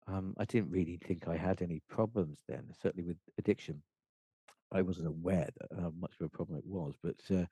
um, 0.07 0.33
I 0.37 0.45
didn't 0.45 0.71
really 0.71 0.99
think 1.05 1.27
I 1.27 1.35
had 1.35 1.61
any 1.61 1.81
problems 1.89 2.39
then, 2.47 2.63
certainly 2.81 3.07
with 3.07 3.17
addiction. 3.37 3.81
I 4.71 4.81
wasn't 4.81 5.07
aware 5.07 5.49
that 5.59 5.79
how 5.79 5.93
much 5.99 6.13
of 6.19 6.25
a 6.25 6.29
problem 6.29 6.57
it 6.57 6.65
was, 6.65 6.95
but 7.03 7.19
uh, 7.35 7.45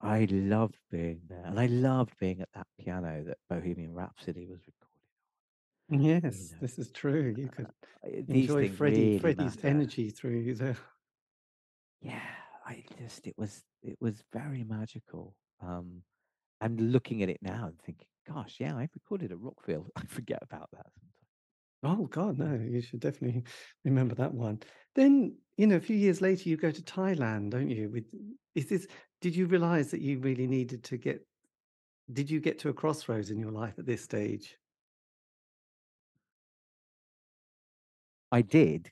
I 0.00 0.26
loved 0.30 0.78
being 0.90 1.20
there, 1.28 1.44
and 1.44 1.58
I 1.58 1.66
loved 1.66 2.14
being 2.18 2.40
at 2.40 2.48
that 2.54 2.66
piano 2.78 3.24
that 3.26 3.38
Bohemian 3.48 3.92
Rhapsody 3.92 4.46
was 4.46 4.60
recorded 4.66 4.92
on. 5.90 6.00
Yes, 6.00 6.52
know, 6.52 6.58
this 6.60 6.78
is 6.78 6.90
true. 6.90 7.34
You 7.36 7.48
could 7.48 7.66
uh, 7.66 8.08
enjoy 8.28 8.70
Freddie 8.70 8.96
really 9.00 9.18
Freddie's 9.18 9.56
matter. 9.56 9.68
energy 9.68 10.10
through 10.10 10.54
the. 10.54 10.76
Yeah, 12.02 12.20
I 12.66 12.84
just 12.98 13.26
it 13.26 13.34
was 13.38 13.62
it 13.82 13.96
was 14.00 14.22
very 14.32 14.64
magical. 14.64 15.34
Um, 15.62 16.02
and 16.60 16.92
looking 16.92 17.22
at 17.22 17.28
it 17.28 17.38
now 17.42 17.66
and 17.66 17.80
thinking, 17.80 18.06
gosh, 18.28 18.56
yeah, 18.58 18.74
I 18.74 18.88
recorded 18.94 19.32
at 19.32 19.38
Rockfield. 19.38 19.86
I 19.96 20.04
forget 20.06 20.40
about 20.42 20.68
that 20.72 20.86
sometimes. 20.94 22.00
Oh 22.00 22.06
God, 22.06 22.38
no! 22.38 22.54
You 22.54 22.80
should 22.80 23.00
definitely 23.00 23.44
remember 23.84 24.14
that 24.16 24.34
one. 24.34 24.60
Then 24.94 25.36
you 25.56 25.66
know, 25.66 25.76
a 25.76 25.80
few 25.80 25.96
years 25.96 26.20
later, 26.20 26.48
you 26.48 26.56
go 26.56 26.70
to 26.70 26.82
Thailand, 26.82 27.50
don't 27.50 27.70
you? 27.70 27.90
With 27.90 28.04
is 28.54 28.68
this? 28.68 28.86
Did 29.20 29.36
you 29.36 29.46
realize 29.46 29.90
that 29.92 30.00
you 30.00 30.18
really 30.18 30.46
needed 30.46 30.84
to 30.84 30.96
get? 30.96 31.24
Did 32.12 32.30
you 32.30 32.40
get 32.40 32.58
to 32.60 32.68
a 32.68 32.72
crossroads 32.72 33.30
in 33.30 33.38
your 33.38 33.52
life 33.52 33.74
at 33.78 33.86
this 33.86 34.02
stage? 34.02 34.56
I 38.32 38.40
did, 38.40 38.90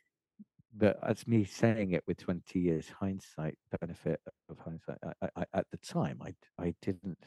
but 0.77 0.99
that's 1.03 1.27
me 1.27 1.45
saying 1.45 1.93
it 1.93 2.05
with 2.07 2.19
20 2.19 2.59
years 2.59 2.89
hindsight, 3.01 3.59
benefit 3.81 4.21
of 4.49 4.59
hindsight. 4.59 4.99
I, 5.23 5.29
I, 5.37 5.45
at 5.55 5.67
the 5.71 5.79
time, 5.79 6.21
I, 6.23 6.35
I 6.63 6.75
didn't, 6.83 7.19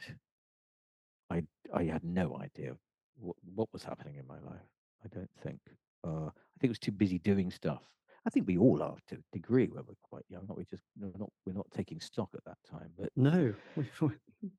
I, 1.29 1.43
I 1.73 1.83
had 1.83 2.03
no 2.03 2.37
idea 2.41 2.75
what, 3.15 3.35
what 3.53 3.69
was 3.73 3.83
happening 3.83 4.15
in 4.15 4.27
my 4.27 4.39
life. 4.39 4.61
I 5.03 5.07
don't 5.13 5.29
think. 5.43 5.59
Uh, 6.05 6.27
I 6.27 6.59
think 6.59 6.65
it 6.65 6.69
was 6.69 6.79
too 6.79 6.91
busy 6.91 7.19
doing 7.19 7.51
stuff. 7.51 7.83
I 8.25 8.29
think 8.29 8.47
we 8.47 8.57
all 8.57 8.81
are 8.81 8.95
to 9.09 9.15
a 9.15 9.19
degree 9.33 9.67
when 9.67 9.83
we're 9.85 9.95
quite 10.01 10.23
young. 10.29 10.45
Not 10.47 10.57
we 10.57 10.65
just 10.69 10.83
we're 10.97 11.11
not 11.17 11.29
we're 11.45 11.53
not 11.53 11.69
taking 11.75 11.99
stock 11.99 12.29
at 12.33 12.45
that 12.45 12.57
time. 12.69 12.89
But 12.97 13.09
no, 13.17 13.53
we're 14.01 14.11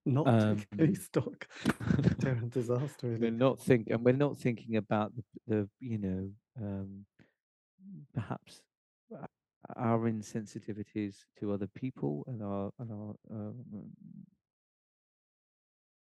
not 0.04 0.28
um, 0.28 0.62
taking 0.76 0.96
stock. 0.96 1.46
Terror 2.20 2.42
disaster. 2.50 3.16
We're 3.18 3.30
not 3.30 3.58
think 3.58 3.88
and 3.90 4.04
we're 4.04 4.12
not 4.12 4.36
thinking 4.36 4.76
about 4.76 5.12
the, 5.16 5.22
the 5.46 5.68
you 5.80 5.98
know 5.98 6.30
um, 6.60 7.06
perhaps 8.12 8.60
our 9.76 9.98
insensitivities 10.10 11.16
to 11.40 11.52
other 11.52 11.68
people 11.74 12.24
and 12.26 12.42
our 12.42 12.70
and 12.78 12.90
our 12.92 13.14
um, 13.30 13.64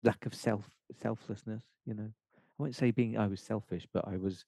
lack 0.03 0.27
of 0.27 0.35
self 0.35 0.69
selflessness. 1.01 1.63
You 1.87 1.95
know, 1.95 2.11
I 2.37 2.63
won't 2.63 2.75
say 2.75 2.91
being 2.91 3.19
I 3.19 3.27
was 3.27 3.41
selfish, 3.41 3.87
but 3.93 4.07
I 4.07 4.17
was, 4.17 4.45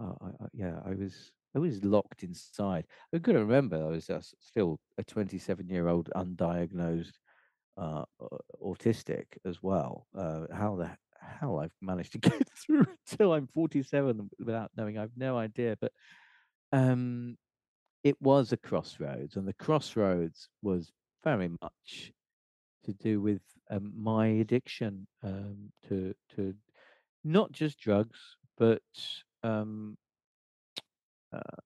uh, 0.00 0.12
I, 0.20 0.26
I, 0.26 0.48
yeah, 0.52 0.80
I 0.84 0.94
was 0.94 1.32
I 1.54 1.58
was 1.58 1.84
locked 1.84 2.22
inside. 2.22 2.84
I 3.14 3.18
couldn't 3.18 3.46
remember 3.46 3.76
I 3.76 3.90
was 3.90 4.10
still 4.40 4.78
a 4.98 5.04
27 5.04 5.68
year 5.68 5.88
old 5.88 6.10
undiagnosed 6.14 7.12
uh, 7.78 8.04
autistic 8.62 9.24
as 9.44 9.62
well. 9.62 10.06
Uh, 10.16 10.46
how 10.52 10.76
the 10.76 10.90
hell 11.20 11.58
I've 11.58 11.72
managed 11.80 12.12
to 12.12 12.18
get 12.30 12.48
through 12.64 12.86
until 13.10 13.32
I'm 13.32 13.46
47 13.46 14.30
without 14.38 14.70
knowing, 14.76 14.98
I've 14.98 15.16
no 15.16 15.36
idea. 15.38 15.76
But 15.80 15.92
um, 16.72 17.36
it 18.06 18.16
was 18.22 18.52
a 18.52 18.56
crossroads, 18.56 19.34
and 19.34 19.48
the 19.48 19.52
crossroads 19.54 20.48
was 20.62 20.92
very 21.24 21.50
much 21.60 22.12
to 22.84 22.92
do 22.92 23.20
with 23.20 23.40
um, 23.68 23.92
my 23.96 24.28
addiction 24.28 25.08
um, 25.24 25.72
to 25.88 26.14
to 26.36 26.54
not 27.24 27.50
just 27.50 27.80
drugs, 27.80 28.36
but 28.56 28.80
um, 29.42 29.96
uh, 31.32 31.56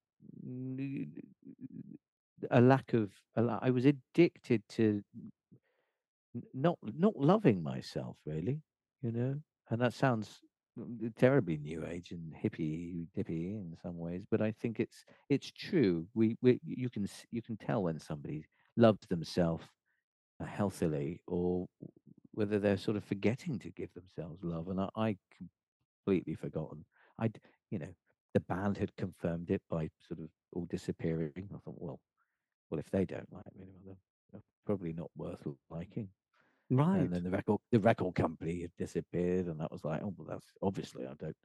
a 2.50 2.60
lack 2.62 2.94
of. 2.94 3.10
I 3.36 3.68
was 3.68 3.84
addicted 3.84 4.62
to 4.70 5.02
not 6.54 6.78
not 6.82 7.16
loving 7.16 7.62
myself, 7.62 8.16
really. 8.24 8.62
You 9.02 9.12
know, 9.12 9.34
and 9.68 9.80
that 9.82 9.92
sounds 9.92 10.40
terribly 11.16 11.58
new 11.58 11.84
age 11.86 12.12
and 12.12 12.32
hippie 12.32 13.06
hippie 13.16 13.52
in 13.52 13.76
some 13.82 13.98
ways, 13.98 14.22
but 14.30 14.40
I 14.40 14.52
think 14.52 14.80
it's 14.80 15.04
it's 15.28 15.50
true. 15.50 16.06
We, 16.14 16.36
we 16.42 16.60
you 16.64 16.88
can 16.88 17.06
you 17.30 17.42
can 17.42 17.56
tell 17.56 17.82
when 17.82 17.98
somebody 17.98 18.44
loves 18.76 19.06
themselves 19.08 19.64
uh, 20.40 20.46
healthily 20.46 21.20
or 21.26 21.66
whether 22.32 22.58
they're 22.58 22.76
sort 22.76 22.96
of 22.96 23.04
forgetting 23.04 23.58
to 23.58 23.70
give 23.70 23.92
themselves 23.94 24.42
love. 24.42 24.68
And 24.68 24.80
I, 24.80 24.88
I 24.96 25.16
completely 26.04 26.34
forgotten. 26.34 26.84
I'd, 27.18 27.38
you 27.70 27.78
know, 27.78 27.92
the 28.34 28.40
band 28.40 28.78
had 28.78 28.94
confirmed 28.96 29.50
it 29.50 29.62
by 29.68 29.90
sort 30.06 30.20
of 30.20 30.28
all 30.52 30.66
disappearing. 30.66 31.32
I 31.36 31.58
thought, 31.64 31.74
well, 31.76 32.00
well, 32.70 32.78
if 32.78 32.90
they 32.90 33.04
don't 33.04 33.32
like 33.32 33.44
me, 33.58 33.66
they're 34.32 34.40
probably 34.64 34.92
not 34.92 35.10
worth 35.16 35.44
liking. 35.68 36.08
Right. 36.70 37.00
And 37.00 37.12
then 37.12 37.24
the 37.24 37.30
record, 37.30 37.60
the 37.72 37.80
record 37.80 38.14
company 38.14 38.60
had 38.62 38.70
disappeared, 38.78 39.46
and 39.46 39.60
that 39.60 39.72
was 39.72 39.84
like, 39.84 40.02
oh, 40.02 40.14
well, 40.16 40.28
that's 40.28 40.46
obviously 40.62 41.04
I 41.04 41.14
don't. 41.18 41.36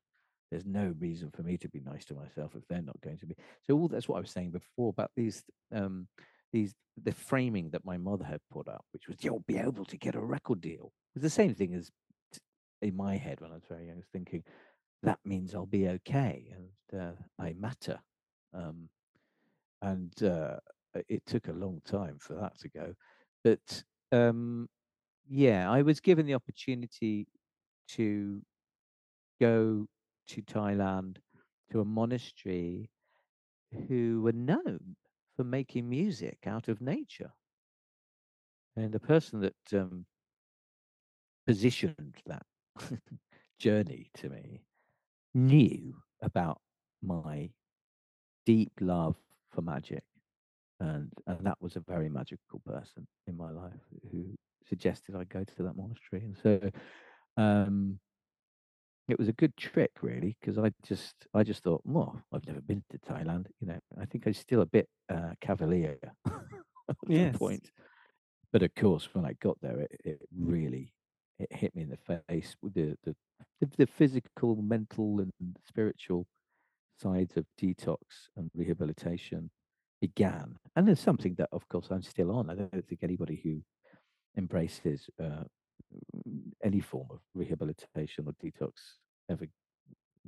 There's 0.52 0.66
no 0.66 0.94
reason 1.00 1.32
for 1.32 1.42
me 1.42 1.58
to 1.58 1.68
be 1.68 1.82
nice 1.82 2.06
to 2.06 2.14
myself 2.14 2.52
if 2.56 2.68
they're 2.70 2.82
not 2.84 3.02
going 3.02 3.18
to 3.18 3.26
be. 3.26 3.36
So 3.64 3.76
all 3.76 3.88
that's 3.88 4.08
what 4.08 4.18
I 4.18 4.22
was 4.22 4.30
saying 4.30 4.52
before 4.52 4.90
about 4.90 5.10
these 5.16 5.44
um, 5.74 6.08
these 6.54 6.76
the 7.04 7.12
framing 7.12 7.72
that 7.72 7.84
my 7.84 7.98
mother 7.98 8.24
had 8.24 8.40
put 8.52 8.68
up, 8.68 8.86
which 8.94 9.08
was 9.08 9.18
you'll 9.22 9.44
be 9.48 9.58
able 9.58 9.86
to 9.86 9.98
get 9.98 10.16
a 10.16 10.20
record 10.20 10.62
deal. 10.62 10.94
Was 11.16 11.24
the 11.24 11.30
same 11.30 11.56
thing 11.56 11.74
as 11.74 11.90
in 12.84 12.96
my 12.96 13.18
head 13.18 13.42
when 13.42 13.52
I 13.52 13.56
was 13.56 13.64
very 13.68 13.88
young. 13.88 13.98
Was 13.98 14.06
thinking 14.14 14.44
that 15.02 15.20
means 15.26 15.56
I'll 15.56 15.66
be 15.66 15.90
okay 15.90 16.52
and 16.52 17.02
uh, 17.02 17.14
I 17.40 17.54
matter. 17.54 18.00
Um, 18.54 18.90
and 19.82 20.14
uh, 20.24 20.58
it 21.10 21.26
took 21.26 21.48
a 21.48 21.54
long 21.54 21.82
time 21.86 22.18
for 22.20 22.36
that 22.36 22.58
to 22.60 22.70
go, 22.70 22.94
but 23.44 23.84
um, 24.12 24.70
yeah, 25.28 25.70
I 25.70 25.82
was 25.82 26.00
given 26.00 26.26
the 26.26 26.36
opportunity 26.36 27.28
to 27.90 28.42
go 29.40 29.88
to 30.28 30.42
Thailand 30.42 31.18
to 31.72 31.82
a 31.82 31.86
monastery 31.86 32.90
who 33.88 34.22
were 34.22 34.32
known 34.32 34.96
for 35.36 35.44
making 35.44 35.90
music 35.90 36.40
out 36.46 36.68
of 36.68 36.82
nature. 36.82 37.32
And 38.76 38.92
the 38.92 39.00
person 39.00 39.42
that 39.42 39.80
um, 39.80 40.06
positioned 41.48 42.16
that 42.26 42.46
journey 43.60 44.10
to 44.16 44.30
me 44.30 44.64
knew 45.34 45.96
about 46.22 46.62
my 47.02 47.50
deep 48.46 48.72
love 48.80 49.16
for 49.52 49.62
magic. 49.62 50.04
And, 50.80 51.12
and 51.28 51.46
that 51.46 51.62
was 51.62 51.76
a 51.76 51.80
very 51.82 52.10
magical 52.10 52.62
person 52.66 53.08
in 53.28 53.38
my 53.38 53.52
life 53.52 53.74
who 54.12 54.36
suggested 54.68 55.16
I 55.16 55.24
go 55.26 55.44
to 55.44 55.64
that 55.64 55.78
monastery. 55.78 56.24
And 56.24 56.38
so 56.42 56.72
um, 57.38 58.00
it 59.08 59.20
was 59.20 59.28
a 59.28 59.34
good 59.34 59.56
trick, 59.58 59.92
really, 60.02 60.36
because 60.40 60.58
I 60.58 60.72
just 60.84 61.14
I 61.34 61.44
just 61.44 61.64
thought, 61.64 61.82
well, 61.86 62.22
I've 62.34 62.48
never 62.48 62.62
been 62.62 62.84
to 62.92 62.98
Thailand. 63.00 63.48
You 63.60 63.68
know, 63.68 63.80
I 64.00 64.06
think 64.06 64.26
I 64.26 64.32
was 64.32 64.38
still 64.38 64.62
a 64.62 64.66
bit 64.66 64.88
uh, 65.14 65.34
cavalier 65.42 65.98
at 66.90 66.96
yes. 67.08 67.32
that 67.32 67.40
point. 67.40 67.70
But 68.52 68.64
of 68.64 68.74
course, 68.76 69.10
when 69.14 69.26
I 69.26 69.34
got 69.42 69.58
there, 69.62 69.82
it, 69.82 69.92
it 70.04 70.20
really 70.36 70.94
it 71.40 71.52
hit 71.52 71.76
me 71.76 71.84
in 71.84 71.90
the 71.90 72.22
face 72.30 72.56
with 72.62 72.74
the, 72.74 72.96
the 73.04 73.16
the, 73.60 73.70
the 73.78 73.88
physical, 73.88 74.56
mental, 74.56 75.20
and 75.20 75.32
spiritual 75.68 76.26
sides 77.02 77.36
of 77.38 77.46
detox 77.62 77.98
and 78.38 78.50
rehabilitation 78.56 79.50
began. 80.02 80.56
And 80.76 80.88
there's 80.88 81.00
something 81.00 81.36
that, 81.38 81.50
of 81.52 81.68
course, 81.70 81.88
I'm 81.92 82.02
still 82.02 82.32
on. 82.32 82.50
I 82.50 82.56
don't 82.56 82.88
think 82.88 83.04
anybody 83.04 83.40
who 83.44 83.62
embraces 84.38 85.10
uh, 85.22 85.44
any 86.64 86.80
form 86.80 87.08
of 87.12 87.20
rehabilitation 87.34 88.26
or 88.28 88.34
detox 88.44 88.72
ever 89.30 89.46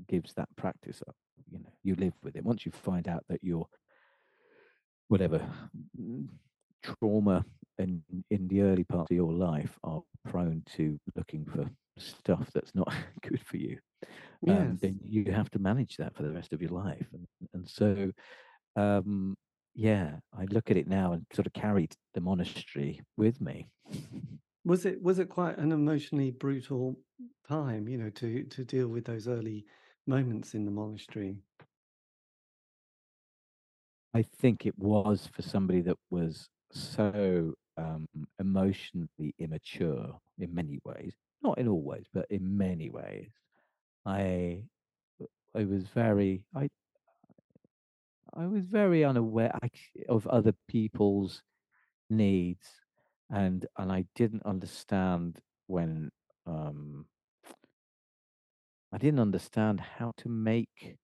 gives 0.08 0.34
that 0.34 0.48
practice 0.56 1.02
up. 1.08 1.16
You 1.52 1.60
know, 1.60 1.72
you 1.84 1.96
live 1.96 2.14
with 2.24 2.36
it. 2.36 2.44
Once 2.44 2.66
you 2.66 2.72
find 2.72 3.08
out 3.08 3.24
that 3.30 3.44
you're 3.44 3.68
whatever 5.08 5.42
trauma 6.84 7.46
in 7.78 8.02
in 8.30 8.48
the 8.48 8.62
early 8.62 8.84
part 8.84 9.10
of 9.10 9.16
your 9.16 9.32
life 9.32 9.78
are 9.84 10.02
prone 10.26 10.62
to 10.66 11.00
looking 11.16 11.46
for 11.46 11.70
stuff 11.98 12.50
that's 12.54 12.76
not 12.76 12.92
good 13.28 13.42
for 13.46 13.58
you 13.58 13.78
yes. 14.44 14.58
um, 14.58 14.78
then 14.82 15.00
you 15.04 15.32
have 15.32 15.50
to 15.50 15.60
manage 15.60 15.98
that 15.98 16.16
for 16.16 16.24
the 16.24 16.32
rest 16.32 16.54
of 16.54 16.62
your 16.62 16.72
life 16.72 17.08
and 17.14 17.28
and 17.54 17.68
so 17.68 18.12
um, 18.76 19.36
yeah 19.78 20.16
i 20.38 20.46
look 20.52 20.70
at 20.70 20.76
it 20.78 20.88
now 20.88 21.14
and 21.14 21.26
sort 21.34 21.48
of 21.48 21.54
carried 21.54 21.96
the 22.14 22.22
monastery 22.22 23.00
with 23.16 23.40
me 23.40 23.70
was 24.66 24.86
it 24.86 25.02
was 25.02 25.20
it 25.20 25.30
quite 25.30 25.58
an 25.58 25.72
emotionally 25.72 26.32
brutal 26.32 26.98
time 27.48 27.88
you 27.88 27.98
know 27.98 28.10
to 28.10 28.44
to 28.46 28.66
deal 28.66 28.90
with 28.90 29.06
those 29.06 29.28
early 29.28 29.66
moments 30.06 30.54
in 30.54 30.66
the 30.66 30.72
monastery 30.72 31.38
i 34.14 34.22
think 34.22 34.66
it 34.66 34.78
was 34.78 35.30
for 35.34 35.42
somebody 35.42 35.80
that 35.82 35.98
was 36.10 36.50
so 36.72 37.54
um, 37.78 38.08
emotionally 38.40 39.34
immature 39.40 40.20
in 40.40 40.54
many 40.54 40.80
ways. 40.84 41.14
Not 41.42 41.58
in 41.58 41.68
all 41.68 41.82
ways, 41.82 42.06
but 42.14 42.26
in 42.30 42.58
many 42.58 42.90
ways. 42.90 43.30
I 44.06 44.64
I 45.56 45.64
was 45.64 45.84
very 45.94 46.44
I 46.56 46.70
I 48.38 48.46
was 48.46 48.66
very 48.66 49.04
unaware 49.04 49.52
of 50.08 50.28
other 50.28 50.54
people's 50.68 51.42
needs, 52.10 52.68
and 53.32 53.66
and 53.78 53.92
I 53.92 54.06
didn't 54.14 54.44
understand 54.46 55.40
when 55.66 56.12
um, 56.46 57.06
I 58.94 59.00
didn't 59.00 59.20
understand 59.20 59.80
how 59.80 60.14
to 60.18 60.30
make 60.30 60.98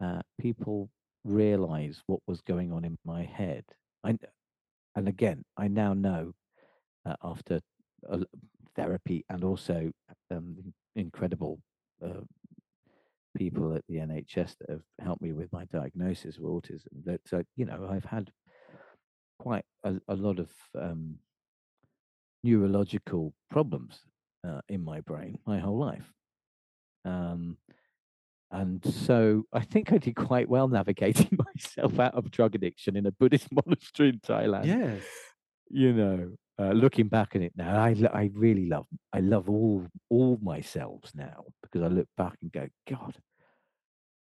uh, 0.00 0.20
people 0.40 0.90
realize 1.24 2.02
what 2.06 2.20
was 2.28 2.40
going 2.42 2.72
on 2.72 2.84
in 2.84 2.96
my 3.04 3.24
head. 3.24 3.64
I, 4.04 4.16
and 4.94 5.08
again, 5.08 5.44
I 5.56 5.66
now 5.66 5.92
know 5.92 6.34
uh, 7.04 7.16
after 7.22 7.60
therapy 8.76 9.24
and 9.28 9.42
also 9.42 9.90
um, 10.30 10.72
incredible 10.94 11.58
uh, 12.04 12.20
people 13.36 13.74
at 13.74 13.84
the 13.88 13.96
NHS 13.96 14.56
that 14.58 14.70
have 14.70 14.82
helped 15.00 15.22
me 15.22 15.32
with 15.32 15.52
my 15.52 15.64
diagnosis 15.66 16.36
of 16.36 16.44
autism. 16.44 16.88
That 17.04 17.20
uh, 17.32 17.42
you 17.56 17.64
know, 17.64 17.88
I've 17.90 18.04
had 18.04 18.30
quite 19.38 19.64
a, 19.84 19.94
a 20.08 20.14
lot 20.14 20.38
of 20.38 20.50
um, 20.80 21.16
neurological 22.42 23.32
problems 23.50 24.00
uh, 24.46 24.60
in 24.68 24.84
my 24.84 25.00
brain 25.00 25.38
my 25.46 25.58
whole 25.58 25.78
life. 25.78 26.12
Um, 27.04 27.58
and 28.50 28.84
so 28.84 29.44
I 29.52 29.60
think 29.60 29.92
I 29.92 29.98
did 29.98 30.14
quite 30.14 30.48
well 30.48 30.68
navigating 30.68 31.38
myself 31.54 31.98
out 31.98 32.14
of 32.14 32.30
drug 32.30 32.54
addiction 32.54 32.96
in 32.96 33.06
a 33.06 33.10
Buddhist 33.10 33.48
monastery 33.66 34.10
in 34.10 34.20
Thailand. 34.20 34.66
Yes. 34.66 35.02
You 35.70 35.92
know, 35.92 36.30
uh, 36.58 36.70
looking 36.70 37.08
back 37.08 37.34
at 37.34 37.42
it 37.42 37.52
now, 37.56 37.82
I, 37.82 37.96
I 38.12 38.30
really 38.32 38.66
love 38.66 38.86
I 39.12 39.20
love 39.20 39.48
all 39.48 39.86
all 40.08 40.38
myself 40.42 41.10
now 41.14 41.44
because 41.62 41.82
I 41.82 41.88
look 41.88 42.08
back 42.16 42.36
and 42.42 42.52
go, 42.52 42.68
God, 42.88 43.16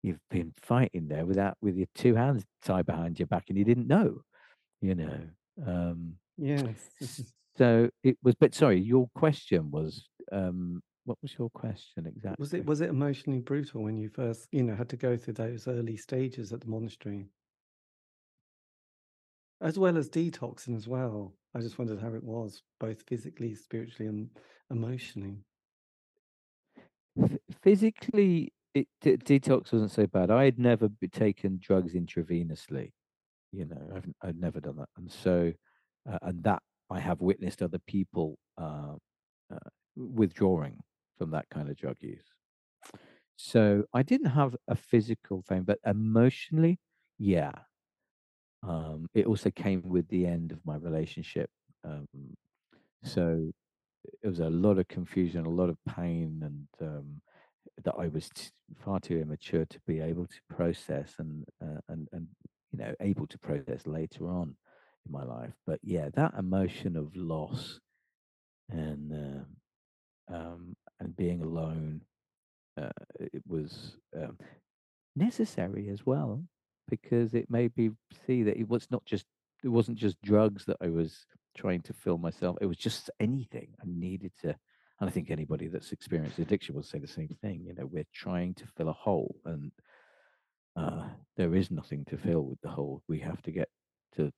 you've 0.02 0.20
been 0.30 0.52
fighting 0.62 1.08
there 1.08 1.26
without 1.26 1.56
with 1.60 1.76
your 1.76 1.88
two 1.94 2.14
hands 2.14 2.44
tied 2.64 2.86
behind 2.86 3.18
your 3.18 3.26
back 3.26 3.44
and 3.48 3.58
you 3.58 3.64
didn't 3.64 3.88
know, 3.88 4.22
you 4.80 4.94
know. 4.94 5.20
Um, 5.66 6.14
yes. 6.38 6.78
so 7.58 7.90
it 8.04 8.16
was, 8.22 8.34
but 8.36 8.54
sorry, 8.54 8.80
your 8.80 9.08
question 9.14 9.70
was, 9.70 10.06
um, 10.32 10.82
what 11.04 11.18
was 11.22 11.34
your 11.38 11.50
question 11.50 12.06
exactly? 12.06 12.36
Was 12.38 12.54
it 12.54 12.64
was 12.64 12.80
it 12.80 12.90
emotionally 12.90 13.40
brutal 13.40 13.82
when 13.82 13.96
you 13.96 14.08
first, 14.08 14.46
you 14.52 14.62
know, 14.62 14.76
had 14.76 14.88
to 14.90 14.96
go 14.96 15.16
through 15.16 15.34
those 15.34 15.66
early 15.66 15.96
stages 15.96 16.52
at 16.52 16.60
the 16.60 16.68
monastery? 16.68 17.26
As 19.60 19.78
well 19.78 19.98
as 19.98 20.08
detoxing 20.08 20.76
as 20.76 20.86
well. 20.86 21.34
I 21.54 21.60
just 21.60 21.78
wondered 21.78 22.00
how 22.00 22.14
it 22.14 22.24
was, 22.24 22.62
both 22.78 23.02
physically, 23.02 23.54
spiritually, 23.54 24.08
and 24.08 24.30
emotionally. 24.70 25.44
physically, 27.62 28.52
it 28.74 28.88
d- 29.00 29.16
detox 29.16 29.72
wasn't 29.72 29.90
so 29.90 30.06
bad. 30.06 30.30
I 30.30 30.44
had 30.44 30.58
never 30.58 30.88
taken 31.12 31.58
drugs 31.60 31.94
intravenously. 31.94 32.92
You 33.52 33.66
know, 33.66 33.90
I've 33.94 34.08
I'd 34.22 34.40
never 34.40 34.60
done 34.60 34.76
that, 34.76 34.88
and 34.96 35.10
so, 35.10 35.52
uh, 36.10 36.18
and 36.22 36.42
that 36.44 36.62
I 36.90 37.00
have 37.00 37.20
witnessed 37.20 37.62
other 37.62 37.80
people 37.86 38.38
uh, 38.58 38.96
uh, 39.52 39.70
withdrawing 39.96 40.80
from 41.18 41.30
that 41.32 41.46
kind 41.50 41.70
of 41.70 41.76
drug 41.76 41.96
use. 42.00 42.24
So 43.36 43.84
I 43.94 44.02
didn't 44.02 44.30
have 44.30 44.56
a 44.68 44.76
physical 44.76 45.42
thing, 45.42 45.62
but 45.64 45.78
emotionally, 45.84 46.78
yeah. 47.18 47.52
Um, 48.62 49.08
it 49.14 49.26
also 49.26 49.50
came 49.50 49.82
with 49.84 50.08
the 50.08 50.26
end 50.26 50.52
of 50.52 50.58
my 50.64 50.76
relationship. 50.76 51.50
Um, 51.84 52.06
so 53.02 53.50
it 54.22 54.28
was 54.28 54.40
a 54.40 54.50
lot 54.50 54.78
of 54.78 54.88
confusion, 54.88 55.46
a 55.46 55.50
lot 55.50 55.68
of 55.68 55.78
pain, 55.88 56.40
and 56.42 56.88
um, 56.88 57.20
that 57.84 57.94
I 57.98 58.08
was 58.08 58.28
t- 58.34 58.50
far 58.78 59.00
too 59.00 59.18
immature 59.18 59.64
to 59.64 59.80
be 59.86 60.00
able 60.00 60.26
to 60.26 60.54
process 60.54 61.14
and 61.18 61.44
uh, 61.62 61.80
and 61.88 62.08
and 62.12 62.26
you 62.72 62.78
know 62.78 62.94
able 63.00 63.26
to 63.26 63.38
process 63.38 63.86
later 63.86 64.28
on 64.28 64.54
in 65.06 65.12
my 65.12 65.24
life. 65.24 65.52
But 65.66 65.80
yeah, 65.82 66.08
that 66.14 66.34
emotion 66.38 66.96
of 66.96 67.14
loss 67.16 67.80
and 68.68 69.46
uh, 70.30 70.34
um, 70.34 70.76
and 71.00 71.16
being 71.16 71.42
alone. 71.42 72.02
Uh, 72.80 72.88
it 73.18 73.42
was 73.46 73.96
um, 74.16 74.38
necessary 75.16 75.90
as 75.90 76.06
well 76.06 76.42
because 76.90 77.32
it 77.34 77.50
made 77.50 77.76
me 77.76 77.90
see 78.26 78.42
that 78.42 78.58
it 78.58 78.68
was 78.68 78.86
not 78.90 79.04
just 79.04 79.24
it 79.64 79.68
wasn't 79.68 79.98
just 79.98 80.20
drugs 80.22 80.64
that 80.66 80.78
I 80.80 80.88
was 80.88 81.26
trying 81.56 81.82
to 81.82 81.92
fill 81.92 82.18
myself. 82.18 82.56
It 82.60 82.66
was 82.66 82.78
just 82.78 83.10
anything 83.20 83.68
I 83.80 83.84
needed 83.86 84.32
to. 84.42 84.48
And 84.48 85.08
I 85.08 85.12
think 85.12 85.30
anybody 85.30 85.68
that's 85.68 85.92
experienced 85.92 86.38
addiction 86.38 86.74
will 86.74 86.82
say 86.82 86.98
the 86.98 87.06
same 87.06 87.36
thing. 87.40 87.62
You 87.64 87.74
know, 87.74 87.86
we're 87.86 88.06
trying 88.14 88.54
to 88.54 88.64
fill 88.76 88.88
a 88.90 88.94
hole, 88.94 89.36
and 89.46 89.72
uh, 90.76 91.04
there 91.36 91.54
is 91.54 91.70
nothing 91.70 92.04
to 92.06 92.18
fill 92.18 92.42
with 92.42 92.60
the 92.60 92.68
hole. 92.68 93.02
We 93.08 93.20
have 93.20 93.40
to 93.42 93.50
get 93.50 93.68
to 94.16 94.30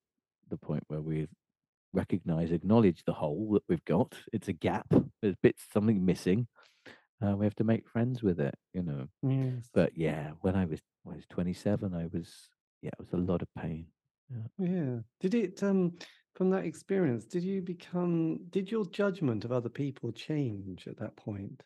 the 0.51 0.57
point 0.57 0.85
where 0.87 1.01
we 1.01 1.27
recognize, 1.93 2.53
acknowledge 2.53 3.03
the 3.05 3.13
hole 3.13 3.51
that 3.55 3.65
we've 3.69 3.85
got. 3.85 4.15
It's 4.33 4.49
a 4.49 4.53
gap. 4.53 4.87
There's 5.21 5.37
bits 5.43 5.65
something 5.73 6.05
missing. 6.05 6.47
Uh, 7.23 7.37
we 7.37 7.47
have 7.47 7.55
to 7.57 7.65
make 7.65 7.89
friends 7.89 8.23
with 8.23 8.41
it, 8.41 8.55
you 8.73 8.83
know. 8.83 9.07
Yes. 9.23 9.69
But 9.73 9.97
yeah, 9.97 10.31
when 10.41 10.57
I 10.57 10.65
was 10.65 10.81
when 11.05 11.15
I 11.15 11.17
was 11.17 11.27
27, 11.31 11.95
I 11.95 12.09
was 12.13 12.49
yeah, 12.83 12.91
it 12.99 12.99
was 12.99 13.13
a 13.13 13.17
lot 13.17 13.43
of 13.43 13.49
pain. 13.59 13.87
Yeah. 14.31 14.67
yeah. 14.67 14.97
Did 15.21 15.35
it 15.35 15.63
um 15.63 15.93
from 16.35 16.51
that 16.51 16.65
experience? 16.65 17.25
Did 17.25 17.45
you 17.45 17.63
become? 17.63 18.41
Did 18.51 18.71
your 18.71 18.87
judgment 18.87 19.45
of 19.45 19.53
other 19.53 19.69
people 19.69 20.13
change 20.13 20.87
at 20.87 20.99
that 20.99 21.17
point? 21.17 21.63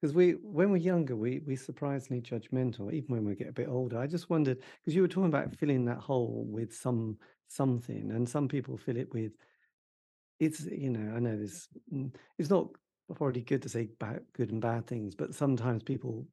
Because 0.00 0.14
we, 0.14 0.32
when 0.42 0.70
we're 0.70 0.76
younger, 0.76 1.16
we 1.16 1.40
we 1.46 1.56
surprisingly 1.56 2.20
judgmental. 2.20 2.92
Even 2.92 3.08
when 3.08 3.24
we 3.24 3.34
get 3.34 3.48
a 3.48 3.52
bit 3.52 3.68
older, 3.68 3.98
I 3.98 4.06
just 4.06 4.30
wondered 4.30 4.58
because 4.58 4.94
you 4.94 5.02
were 5.02 5.08
talking 5.08 5.26
about 5.26 5.56
filling 5.56 5.84
that 5.86 5.98
hole 5.98 6.46
with 6.48 6.74
some 6.74 7.18
something, 7.48 8.12
and 8.12 8.28
some 8.28 8.46
people 8.46 8.76
fill 8.76 8.96
it 8.96 9.12
with 9.12 9.32
it's 10.38 10.64
you 10.66 10.90
know 10.90 11.14
I 11.14 11.18
know 11.18 11.36
this 11.36 11.68
mm, 11.92 12.14
it's 12.38 12.50
not 12.50 12.68
already 13.10 13.42
good 13.42 13.62
to 13.62 13.68
say 13.68 13.88
bad, 13.98 14.20
good 14.34 14.50
and 14.50 14.60
bad 14.60 14.86
things, 14.86 15.14
but 15.14 15.34
sometimes 15.34 15.82
people 15.82 16.26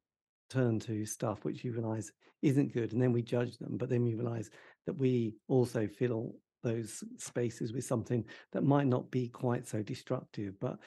turn 0.50 0.78
to 0.80 1.04
stuff 1.06 1.44
which 1.44 1.64
you 1.64 1.72
realize 1.72 2.12
isn't 2.42 2.74
good, 2.74 2.92
and 2.92 3.00
then 3.00 3.12
we 3.12 3.22
judge 3.22 3.56
them. 3.58 3.76
But 3.76 3.88
then 3.88 4.04
we 4.04 4.14
realize 4.14 4.50
that 4.86 4.96
we 4.96 5.34
also 5.48 5.86
fill 5.86 6.34
those 6.62 7.04
spaces 7.18 7.72
with 7.72 7.84
something 7.84 8.24
that 8.52 8.64
might 8.64 8.86
not 8.86 9.10
be 9.10 9.28
quite 9.28 9.66
so 9.66 9.82
destructive, 9.82 10.54
but 10.60 10.78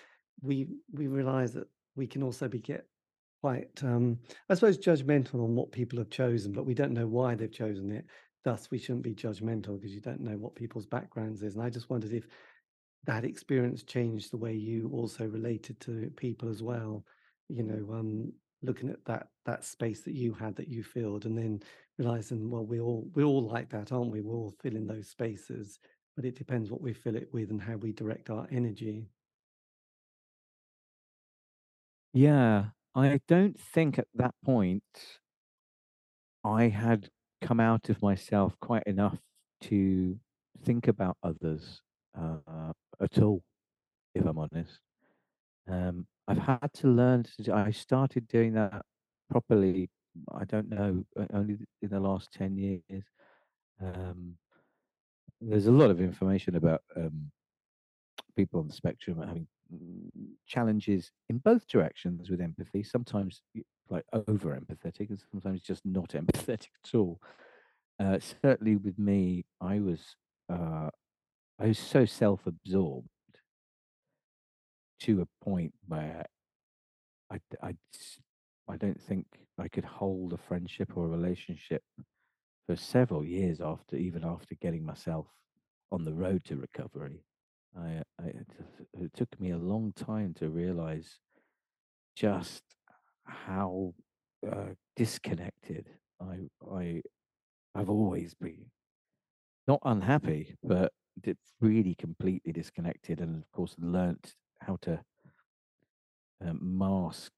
we 0.41 0.67
we 0.93 1.07
realize 1.07 1.53
that 1.53 1.67
we 1.95 2.07
can 2.07 2.23
also 2.23 2.47
be 2.47 2.59
get 2.59 2.85
quite 3.41 3.69
um, 3.83 4.17
I 4.49 4.55
suppose 4.55 4.77
judgmental 4.77 5.35
on 5.35 5.55
what 5.55 5.71
people 5.71 5.99
have 5.99 6.09
chosen, 6.09 6.51
but 6.51 6.65
we 6.65 6.73
don't 6.73 6.93
know 6.93 7.07
why 7.07 7.35
they've 7.35 7.51
chosen 7.51 7.91
it. 7.91 8.05
Thus, 8.43 8.69
we 8.71 8.77
shouldn't 8.77 9.03
be 9.03 9.13
judgmental 9.13 9.79
because 9.79 9.93
you 9.93 10.01
don't 10.01 10.21
know 10.21 10.37
what 10.37 10.55
people's 10.55 10.85
backgrounds 10.85 11.43
is. 11.43 11.55
And 11.55 11.63
I 11.63 11.69
just 11.69 11.89
wondered 11.89 12.13
if 12.13 12.27
that 13.05 13.23
experience 13.23 13.83
changed 13.83 14.31
the 14.31 14.37
way 14.37 14.53
you 14.53 14.89
also 14.93 15.25
related 15.25 15.79
to 15.79 16.11
people 16.15 16.49
as 16.49 16.61
well 16.61 17.03
you 17.49 17.63
know 17.63 17.93
um 17.93 18.31
looking 18.63 18.89
at 18.89 19.03
that 19.05 19.27
that 19.45 19.63
space 19.63 20.01
that 20.01 20.15
you 20.15 20.33
had 20.33 20.55
that 20.55 20.67
you 20.67 20.83
filled 20.83 21.25
and 21.25 21.37
then 21.37 21.59
realizing 21.97 22.49
well 22.49 22.65
we 22.65 22.79
all 22.79 23.07
we're 23.13 23.23
all 23.23 23.47
like 23.47 23.69
that 23.69 23.91
aren't 23.91 24.11
we? 24.11 24.21
We're 24.21 24.35
all 24.35 24.53
filling 24.61 24.87
those 24.87 25.07
spaces 25.09 25.79
but 26.15 26.25
it 26.25 26.35
depends 26.35 26.71
what 26.71 26.81
we 26.81 26.93
fill 26.93 27.15
it 27.15 27.29
with 27.31 27.51
and 27.51 27.61
how 27.61 27.75
we 27.75 27.91
direct 27.91 28.31
our 28.31 28.47
energy. 28.51 29.05
Yeah 32.13 32.65
i 32.95 33.19
don't 33.27 33.59
think 33.59 33.99
at 33.99 34.07
that 34.15 34.33
point 34.43 34.81
i 36.43 36.67
had 36.67 37.07
come 37.41 37.59
out 37.59 37.89
of 37.89 38.01
myself 38.01 38.55
quite 38.59 38.83
enough 38.87 39.19
to 39.61 40.17
think 40.63 40.87
about 40.87 41.15
others 41.21 41.81
uh, 42.19 42.71
at 43.01 43.19
all, 43.21 43.43
if 44.15 44.25
I'm 44.25 44.37
honest. 44.37 44.79
Um, 45.69 46.07
I've 46.27 46.37
had 46.37 46.73
to 46.75 46.87
learn. 46.87 47.25
I 47.53 47.71
started 47.71 48.27
doing 48.27 48.53
that 48.53 48.83
properly. 49.29 49.89
I 50.33 50.45
don't 50.45 50.69
know, 50.69 51.05
only 51.33 51.57
in 51.81 51.89
the 51.89 51.99
last 51.99 52.31
ten 52.31 52.57
years. 52.57 53.03
Um, 53.81 54.37
there's 55.39 55.67
a 55.67 55.71
lot 55.71 55.91
of 55.91 56.01
information 56.01 56.55
about 56.55 56.81
um, 56.95 57.31
people 58.35 58.59
on 58.59 58.67
the 58.67 58.73
spectrum 58.73 59.21
having 59.21 59.47
mm, 59.73 60.09
challenges 60.47 61.11
in 61.29 61.37
both 61.37 61.67
directions 61.67 62.29
with 62.29 62.41
empathy. 62.41 62.83
Sometimes 62.83 63.41
like 63.89 64.05
over 64.13 64.59
empathetic, 64.59 65.09
and 65.09 65.21
sometimes 65.31 65.61
just 65.61 65.85
not 65.85 66.09
empathetic 66.09 66.69
at 66.83 66.95
all. 66.95 67.21
Uh, 67.99 68.19
certainly, 68.43 68.75
with 68.75 68.97
me, 68.99 69.45
I 69.61 69.79
was 69.79 69.99
uh, 70.51 70.89
I 71.59 71.67
was 71.67 71.79
so 71.79 72.05
self-absorbed 72.05 73.07
to 75.01 75.21
a 75.21 75.43
point 75.43 75.73
where 75.87 76.25
I, 77.31 77.39
I, 77.63 77.75
I 78.67 78.77
don't 78.77 79.01
think 79.01 79.25
I 79.57 79.67
could 79.67 79.85
hold 79.85 80.33
a 80.33 80.37
friendship 80.37 80.95
or 80.95 81.05
a 81.05 81.09
relationship 81.09 81.83
for 82.67 82.75
several 82.75 83.25
years 83.25 83.59
after, 83.61 83.95
even 83.95 84.23
after 84.23 84.55
getting 84.55 84.85
myself 84.85 85.27
on 85.91 86.03
the 86.03 86.13
road 86.13 86.43
to 86.45 86.57
recovery. 86.57 87.23
I, 87.77 88.01
I 88.19 88.27
it, 88.27 89.13
took 89.13 89.39
me 89.39 89.51
a 89.51 89.57
long 89.57 89.93
time 89.95 90.33
to 90.35 90.49
realize 90.49 91.19
just 92.15 92.63
how 93.23 93.93
uh, 94.49 94.73
disconnected 94.95 95.87
I 96.21 96.47
I 96.71 97.01
I've 97.75 97.89
always 97.89 98.33
been. 98.33 98.65
Not 99.67 99.81
unhappy, 99.83 100.55
but 100.63 100.91
really 101.59 101.95
completely 101.95 102.51
disconnected, 102.51 103.19
and 103.19 103.35
of 103.37 103.51
course 103.51 103.75
learnt 103.79 104.33
how 104.59 104.77
to 104.81 104.99
um, 106.45 106.59
mask 106.61 107.31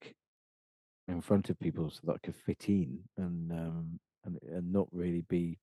in 1.07 1.21
front 1.21 1.49
of 1.49 1.59
people 1.59 1.89
so 1.89 1.99
that 2.03 2.15
I 2.15 2.25
could 2.25 2.35
fit 2.35 2.69
in 2.69 2.99
and 3.17 3.51
um, 3.51 3.99
and 4.25 4.37
and 4.43 4.71
not 4.71 4.87
really 4.91 5.23
be 5.29 5.57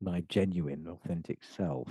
my 0.00 0.22
genuine, 0.28 0.86
authentic 0.88 1.44
self. 1.44 1.88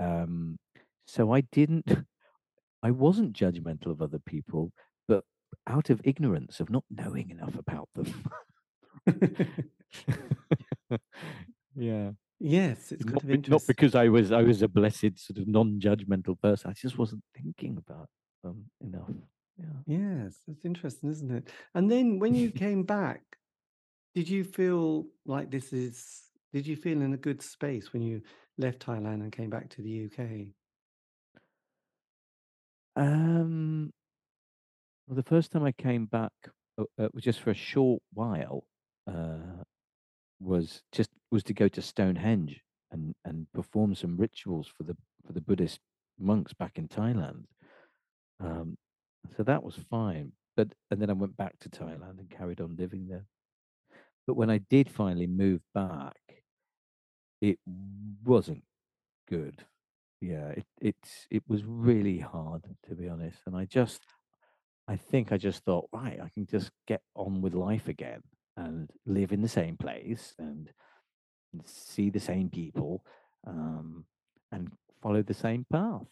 Um, 0.00 0.58
so 1.06 1.32
I 1.32 1.42
didn't, 1.42 1.86
I 2.82 2.90
wasn't 2.90 3.34
judgmental 3.34 3.88
of 3.88 4.02
other 4.02 4.18
people, 4.18 4.72
but 5.06 5.24
out 5.66 5.90
of 5.90 6.00
ignorance 6.04 6.60
of 6.60 6.70
not 6.70 6.84
knowing 6.90 7.30
enough 7.30 7.56
about 7.58 7.88
them. 7.94 8.12
yeah. 11.76 12.10
Yes, 12.40 12.92
it's 12.92 13.04
Not, 13.04 13.26
be- 13.26 13.36
not 13.48 13.62
because 13.66 13.94
I 13.94 14.08
was 14.08 14.32
I 14.32 14.42
was 14.42 14.62
a 14.62 14.68
blessed 14.68 15.18
sort 15.18 15.38
of 15.38 15.48
non-judgmental 15.48 16.40
person. 16.40 16.70
I 16.70 16.74
just 16.74 16.98
wasn't 16.98 17.22
thinking 17.34 17.76
about 17.76 18.08
them 18.42 18.70
enough. 18.80 19.10
Yeah. 19.58 19.66
Yes, 19.86 20.36
it's 20.48 20.64
interesting, 20.64 21.10
isn't 21.10 21.30
it? 21.30 21.50
And 21.74 21.90
then 21.90 22.18
when 22.18 22.34
you 22.34 22.50
came 22.64 22.82
back, 22.82 23.22
did 24.14 24.28
you 24.28 24.44
feel 24.44 25.06
like 25.26 25.50
this 25.50 25.72
is? 25.72 26.22
Did 26.52 26.66
you 26.66 26.76
feel 26.76 27.02
in 27.02 27.14
a 27.14 27.16
good 27.16 27.42
space 27.42 27.92
when 27.92 28.02
you 28.02 28.22
left 28.58 28.86
Thailand 28.86 29.22
and 29.22 29.32
came 29.32 29.50
back 29.50 29.70
to 29.70 29.82
the 29.82 30.04
UK? 30.06 30.48
Um. 32.96 33.90
Well, 35.06 35.16
the 35.16 35.22
first 35.22 35.52
time 35.52 35.64
I 35.64 35.72
came 35.72 36.06
back 36.06 36.32
uh, 36.78 36.84
uh, 36.98 37.08
was 37.12 37.24
just 37.24 37.40
for 37.40 37.50
a 37.50 37.54
short 37.54 38.02
while. 38.12 38.64
Uh, 39.06 39.62
was 40.44 40.82
just 40.92 41.10
was 41.30 41.42
to 41.44 41.54
go 41.54 41.68
to 41.68 41.82
Stonehenge 41.82 42.60
and 42.92 43.14
and 43.24 43.46
perform 43.54 43.94
some 43.94 44.16
rituals 44.16 44.68
for 44.68 44.84
the 44.84 44.96
for 45.26 45.32
the 45.32 45.40
Buddhist 45.40 45.80
monks 46.18 46.52
back 46.52 46.78
in 46.78 46.88
Thailand. 46.88 47.44
Um, 48.40 48.76
so 49.36 49.42
that 49.42 49.62
was 49.62 49.76
fine. 49.90 50.32
But 50.56 50.68
and 50.90 51.00
then 51.00 51.10
I 51.10 51.14
went 51.14 51.36
back 51.36 51.58
to 51.60 51.68
Thailand 51.68 52.18
and 52.18 52.30
carried 52.30 52.60
on 52.60 52.76
living 52.76 53.08
there. 53.08 53.26
But 54.26 54.34
when 54.34 54.50
I 54.50 54.58
did 54.58 54.88
finally 54.88 55.26
move 55.26 55.60
back, 55.74 56.16
it 57.40 57.58
wasn't 58.24 58.62
good. 59.28 59.64
Yeah, 60.20 60.48
it 60.50 60.66
it's 60.80 61.26
it 61.30 61.42
was 61.48 61.64
really 61.64 62.18
hard 62.18 62.64
to 62.88 62.94
be 62.94 63.08
honest. 63.08 63.40
And 63.46 63.56
I 63.56 63.64
just 63.64 64.02
I 64.86 64.96
think 64.96 65.32
I 65.32 65.38
just 65.38 65.64
thought, 65.64 65.88
right, 65.92 66.20
I 66.22 66.28
can 66.28 66.46
just 66.46 66.70
get 66.86 67.00
on 67.14 67.40
with 67.40 67.54
life 67.54 67.88
again 67.88 68.22
and 68.56 68.90
live 69.06 69.32
in 69.32 69.42
the 69.42 69.48
same 69.48 69.76
place 69.76 70.34
and 70.38 70.70
see 71.64 72.10
the 72.10 72.20
same 72.20 72.48
people 72.48 73.04
um, 73.46 74.04
and 74.52 74.70
follow 75.02 75.22
the 75.22 75.34
same 75.34 75.66
path. 75.70 76.06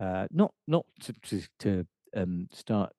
Uh, 0.00 0.26
not 0.30 0.52
not 0.66 0.86
to 1.00 1.12
to, 1.22 1.42
to 1.58 1.86
um, 2.16 2.48
start 2.52 2.92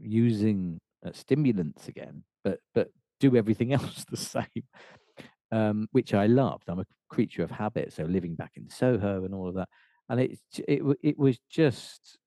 using 0.00 0.80
uh, 1.04 1.10
stimulants 1.12 1.88
again, 1.88 2.22
but 2.44 2.60
but 2.74 2.90
do 3.20 3.36
everything 3.36 3.72
else 3.78 4.04
the 4.08 4.16
same, 4.16 4.64
um, 5.50 5.88
which 5.92 6.14
I 6.14 6.26
loved. 6.26 6.68
I'm 6.68 6.80
a 6.80 6.86
creature 7.08 7.42
of 7.42 7.50
habit, 7.50 7.92
so 7.92 8.04
living 8.04 8.34
back 8.36 8.52
in 8.56 8.68
Soho 8.68 9.24
and 9.24 9.34
all 9.34 9.48
of 9.48 9.54
that, 9.56 9.68
and 10.08 10.20
it 10.20 10.38
it 10.68 10.82
it 11.02 11.18
was 11.18 11.38
just 11.50 12.18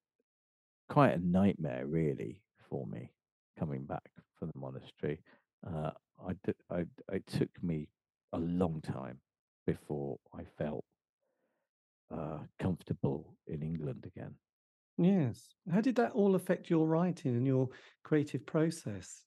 quite 0.89 1.13
a 1.13 1.25
nightmare, 1.25 1.85
really, 1.87 2.41
for 2.69 2.85
me 2.85 3.13
coming 3.57 3.85
back 3.85 4.11
from 4.37 4.49
the 4.53 4.59
monastery. 4.59 5.19
Uh, 5.65 5.91
I, 6.25 6.35
I, 6.69 6.85
it 7.11 7.25
took 7.27 7.49
me 7.63 7.87
a 8.33 8.39
long 8.39 8.81
time 8.81 9.19
before 9.65 10.19
I 10.33 10.43
felt 10.57 10.85
uh, 12.11 12.39
comfortable 12.59 13.35
in 13.47 13.61
England 13.61 14.05
again. 14.05 14.35
Yes. 14.97 15.49
How 15.71 15.81
did 15.81 15.95
that 15.95 16.11
all 16.11 16.35
affect 16.35 16.69
your 16.69 16.87
writing 16.87 17.35
and 17.35 17.47
your 17.47 17.69
creative 18.03 18.45
process? 18.45 19.23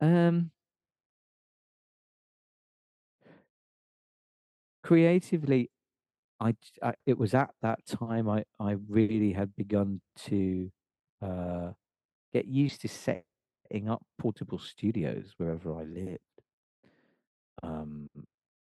Um, 0.00 0.50
creatively, 4.82 5.70
I, 6.40 6.54
I- 6.82 6.94
it 7.06 7.18
was 7.18 7.34
at 7.34 7.50
that 7.62 7.86
time 7.86 8.28
I, 8.28 8.44
I 8.58 8.72
really 8.88 9.32
had 9.32 9.54
begun 9.56 10.00
to 10.26 10.70
uh, 11.22 11.72
get 12.32 12.46
used 12.46 12.80
to 12.82 12.88
setting 12.88 13.88
up 13.88 14.02
portable 14.18 14.58
studios 14.58 15.34
wherever 15.36 15.74
I 15.74 15.84
lived. 15.84 16.18
Um, 17.62 18.08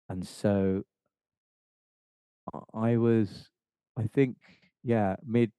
and 0.09 0.25
so 0.25 0.83
I 2.73 2.97
was, 2.97 3.49
I 3.97 4.07
think, 4.13 4.37
yeah, 4.83 5.15
mid 5.25 5.51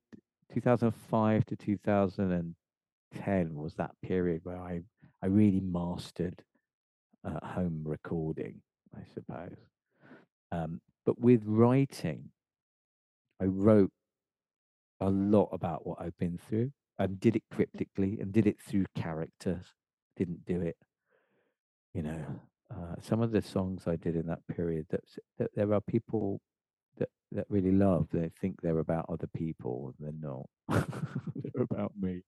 2005 0.55 1.45
to 1.47 1.57
2010 1.57 3.55
was 3.55 3.75
that 3.75 3.91
period 4.03 4.41
where 4.45 4.57
I, 4.57 4.81
I 5.23 5.27
really 5.27 5.61
mastered 5.61 6.43
uh, 7.25 7.47
home 7.47 7.83
recording, 7.85 8.61
I 8.97 9.01
suppose. 9.13 9.57
Um, 10.51 10.81
but 11.05 11.21
with 11.21 11.43
writing, 11.45 12.31
I 13.41 13.45
wrote 13.45 13.91
a 15.01 15.11
lot 15.11 15.51
about 15.53 15.87
what 15.87 16.01
I've 16.01 16.17
been 16.19 16.39
through 16.49 16.73
and 16.99 17.21
did 17.21 17.37
it 17.37 17.45
cryptically 17.51 18.19
and 18.21 18.33
did 18.33 18.47
it 18.47 18.61
through 18.61 18.87
characters. 18.95 19.75
Didn't 20.17 20.45
do 20.45 20.61
it, 20.61 20.77
you 21.95 22.03
know. 22.03 22.41
Uh, 22.71 22.97
some 23.01 23.23
of 23.23 23.31
the 23.31 23.41
songs 23.41 23.85
I 23.87 23.97
did 23.97 24.15
in 24.15 24.27
that 24.27 24.47
period, 24.55 24.87
that, 24.91 25.05
that 25.39 25.51
there 25.55 25.73
are 25.73 25.81
people 25.81 26.41
that 26.99 27.09
that 27.33 27.47
really 27.49 27.73
love. 27.73 28.09
They 28.13 28.31
think 28.41 28.61
they're 28.61 28.81
about 28.81 29.07
other 29.09 29.29
people, 29.29 29.95
and 29.99 30.13
they're 30.21 30.31
not. 30.31 30.49
they're 31.37 31.63
about 31.63 31.93
me. 31.99 32.23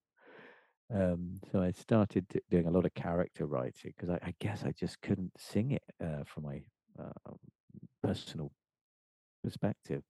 Um, 0.93 1.39
so 1.53 1.61
I 1.61 1.73
started 1.73 2.27
doing 2.51 2.67
a 2.67 2.71
lot 2.71 2.85
of 2.85 2.95
character 2.95 3.47
writing 3.47 3.93
because 3.97 4.11
I, 4.11 4.19
I 4.29 4.35
guess 4.41 4.65
I 4.65 4.73
just 4.73 5.01
couldn't 5.03 5.33
sing 5.39 5.73
it 5.73 5.85
uh, 6.03 6.25
from 6.27 6.45
my 6.45 6.61
uh, 6.99 7.33
personal 8.03 8.51
perspective. 9.45 10.03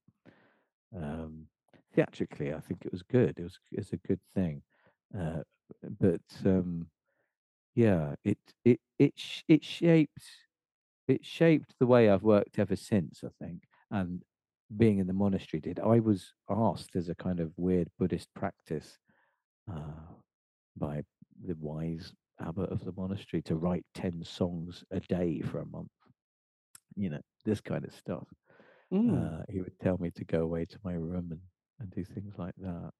Um, 0.96 1.46
theatrically, 1.94 2.52
I 2.52 2.60
think 2.60 2.84
it 2.84 2.92
was 2.92 3.02
good. 3.02 3.38
It 3.38 3.42
was 3.42 3.58
it's 3.72 3.92
a 3.92 3.96
good 3.98 4.20
thing, 4.34 4.62
uh, 5.18 5.42
but 5.98 6.20
um, 6.44 6.86
yeah, 7.74 8.14
it 8.24 8.38
it 8.64 8.80
it 8.98 9.14
sh- 9.16 9.42
it 9.48 9.64
shaped 9.64 10.24
it 11.08 11.24
shaped 11.24 11.74
the 11.78 11.86
way 11.86 12.08
I've 12.08 12.22
worked 12.22 12.58
ever 12.58 12.76
since. 12.76 13.22
I 13.24 13.30
think, 13.44 13.62
and 13.90 14.22
being 14.76 14.98
in 14.98 15.06
the 15.06 15.12
monastery 15.12 15.60
did. 15.60 15.80
I 15.80 16.00
was 16.00 16.32
asked 16.48 16.94
as 16.96 17.08
a 17.08 17.14
kind 17.14 17.40
of 17.40 17.52
weird 17.56 17.88
Buddhist 17.98 18.28
practice 18.34 18.98
uh, 19.70 20.12
by 20.76 21.02
the 21.44 21.56
wise 21.58 22.12
abbot 22.40 22.70
of 22.70 22.84
the 22.84 22.92
monastery 22.96 23.42
to 23.42 23.56
write 23.56 23.84
10 23.94 24.22
songs 24.24 24.84
a 24.90 25.00
day 25.00 25.40
for 25.40 25.60
a 25.60 25.66
month. 25.66 25.88
You 26.96 27.10
know, 27.10 27.20
this 27.44 27.60
kind 27.60 27.84
of 27.84 27.94
stuff. 27.94 28.26
Mm. 28.92 29.40
Uh, 29.40 29.42
he 29.48 29.60
would 29.60 29.78
tell 29.80 29.98
me 29.98 30.10
to 30.12 30.24
go 30.24 30.42
away 30.42 30.64
to 30.66 30.78
my 30.84 30.92
room 30.92 31.28
and, 31.30 31.40
and 31.80 31.90
do 31.90 32.04
things 32.04 32.34
like 32.38 32.54
that. 32.58 32.90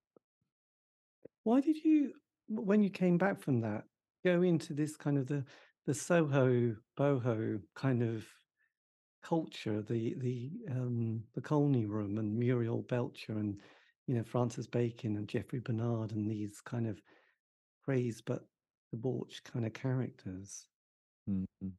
Why 1.44 1.60
did 1.60 1.84
you, 1.84 2.12
when 2.48 2.82
you 2.82 2.90
came 2.90 3.18
back 3.18 3.40
from 3.40 3.60
that, 3.60 3.84
go 4.24 4.42
into 4.42 4.74
this 4.74 4.96
kind 4.96 5.18
of 5.18 5.26
the 5.26 5.44
the 5.86 5.94
Soho 5.94 6.76
boho 6.98 7.60
kind 7.74 8.02
of 8.02 8.26
culture, 9.22 9.82
the 9.82 10.14
the 10.18 10.50
um, 10.70 11.24
the 11.34 11.40
Colony 11.40 11.86
Room 11.86 12.18
and 12.18 12.38
Muriel 12.38 12.82
Belcher 12.82 13.32
and 13.38 13.60
you 14.06 14.14
know 14.14 14.24
Francis 14.24 14.66
Bacon 14.66 15.16
and 15.16 15.28
Jeffrey 15.28 15.60
Bernard 15.60 16.12
and 16.12 16.30
these 16.30 16.60
kind 16.60 16.86
of 16.86 17.00
praised 17.84 18.24
but 18.26 18.46
debauched 18.92 19.44
kind 19.44 19.66
of 19.66 19.72
characters? 19.74 20.66
Mhm. 21.28 21.72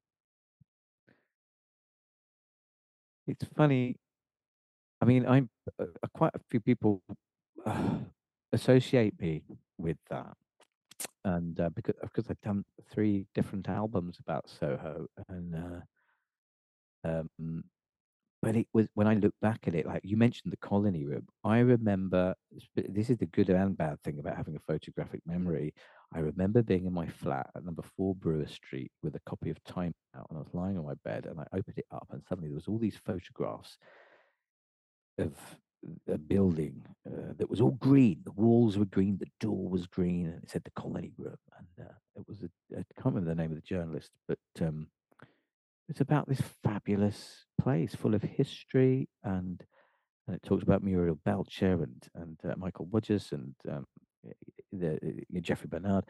It's 3.28 3.45
funny. 3.56 3.97
I 5.02 5.06
mean, 5.06 5.26
I'm 5.26 5.49
uh, 5.80 5.86
uh, 6.04 6.08
quite 6.14 6.32
a 6.36 6.39
few 6.49 6.60
people 6.60 7.02
uh, 7.66 7.97
associate 8.54 9.20
me 9.20 9.43
with 9.78 9.97
that, 10.10 10.38
and 11.26 11.60
uh, 11.60 11.70
because 11.76 11.95
because 12.02 12.30
I've 12.30 12.41
done 12.41 12.64
three 12.91 13.26
different 13.34 13.68
albums 13.68 14.18
about 14.20 14.47
Soho, 14.47 15.08
and 15.28 15.56
uh, 15.56 17.10
um, 17.10 17.64
but 18.43 18.56
it 18.56 18.68
was 18.74 18.88
when 18.93 19.08
I 19.08 19.16
look 19.16 19.34
back 19.41 19.68
at 19.68 19.74
it, 19.74 19.88
like 19.88 20.02
you 20.04 20.18
mentioned 20.18 20.52
the 20.52 20.68
colony 20.68 21.06
room. 21.06 21.28
I 21.43 21.60
remember 21.60 22.36
this 22.76 23.10
is 23.10 23.18
the 23.18 23.26
good 23.26 23.49
and 23.49 23.76
bad 23.76 23.99
thing 24.04 24.20
about 24.20 24.38
having 24.38 24.56
a 24.56 24.72
photographic 24.72 25.22
memory. 25.26 25.74
I 26.14 26.20
remember 26.20 26.62
being 26.62 26.86
in 26.86 26.93
my 26.93 27.08
flat 27.08 27.49
at 27.56 27.66
number 27.66 27.84
four 27.97 28.14
Brewer 28.16 28.47
Street 28.47 28.91
with 29.02 29.16
a 29.16 29.22
copy 29.26 29.49
of 29.49 29.64
Time 29.64 29.95
Out, 30.16 30.28
and 30.30 30.38
I 30.38 30.41
was 30.41 30.54
lying 30.54 30.78
on 30.78 30.86
my 30.86 30.95
bed, 31.04 31.26
and 31.26 31.39
I 31.39 31.45
opened 31.54 31.78
it 31.78 31.86
up, 31.91 32.08
and 32.12 32.22
suddenly 32.28 32.49
there 32.49 32.56
was 32.56 32.68
all 32.68 32.78
these 32.78 32.99
photographs 33.04 33.78
of 35.22 35.34
a 36.07 36.17
building 36.17 36.84
uh, 37.07 37.34
that 37.38 37.49
was 37.49 37.61
all 37.61 37.72
green. 37.72 38.22
The 38.24 38.32
walls 38.34 38.78
were 38.78 38.86
green, 38.86 39.17
the 39.17 39.32
door 39.39 39.67
was 39.67 39.88
green, 39.88 40.28
and 40.28 40.43
it 40.43 40.49
said 40.49 40.63
the 40.63 40.82
colony 40.82 41.13
room. 41.17 41.38
And 41.57 41.88
uh, 41.88 41.93
it 42.15 42.24
was 42.28 42.43
I 42.72 42.84
can't 43.01 43.15
remember 43.15 43.30
the 43.30 43.41
name 43.41 43.51
of 43.51 43.55
the 43.55 43.61
journalist, 43.61 44.11
but 44.28 44.38
um, 44.61 44.88
it's 45.89 46.01
about 46.01 46.28
this 46.30 46.41
fabulous 46.63 47.45
place 47.59 47.95
full 47.95 48.15
of 48.15 48.24
history 48.24 49.09
and 49.24 49.63
and 50.28 50.36
it 50.36 50.43
talks 50.43 50.63
about 50.63 50.84
Muriel 50.84 51.19
Belcher 51.26 51.84
and 51.84 52.07
and 52.15 52.38
uh, 52.43 52.55
Michael 52.57 52.88
Wojas 52.88 53.32
and 53.32 53.55
um, 53.69 53.86
the, 54.72 54.99
the 55.30 55.41
Jeffrey 55.41 55.67
Bernard. 55.69 56.05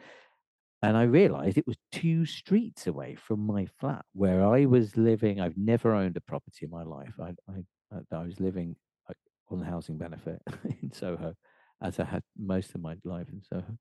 And 0.84 0.96
I 0.96 1.04
realized 1.04 1.58
it 1.58 1.66
was 1.66 1.78
two 1.92 2.26
streets 2.26 2.88
away 2.88 3.14
from 3.14 3.46
my 3.46 3.66
flat 3.78 4.04
where 4.14 4.44
I 4.44 4.66
was 4.66 4.96
living. 4.96 5.40
I've 5.40 5.56
never 5.56 5.94
owned 5.94 6.16
a 6.16 6.20
property 6.20 6.66
in 6.66 6.70
my 6.70 6.82
life. 6.82 7.14
I 7.20 7.30
I, 7.50 8.16
I 8.16 8.24
was 8.24 8.38
living 8.38 8.76
on 9.52 9.60
the 9.60 9.66
housing 9.66 9.98
benefit 9.98 10.40
in 10.82 10.92
Soho, 10.92 11.34
as 11.82 11.98
I 11.98 12.04
had 12.04 12.22
most 12.38 12.74
of 12.74 12.80
my 12.80 12.96
life 13.04 13.28
in 13.32 13.42
Soho. 13.42 13.76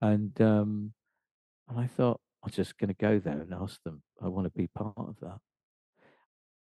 And 0.00 0.40
um, 0.40 0.92
and 1.68 1.78
I 1.78 1.86
thought 1.86 2.20
I'm 2.44 2.50
just 2.50 2.76
going 2.78 2.88
to 2.88 2.94
go 2.94 3.18
there 3.18 3.40
and 3.40 3.52
ask 3.54 3.82
them. 3.82 4.02
I 4.22 4.28
want 4.28 4.46
to 4.46 4.58
be 4.58 4.68
part 4.68 4.94
of 4.96 5.16
that. 5.20 5.38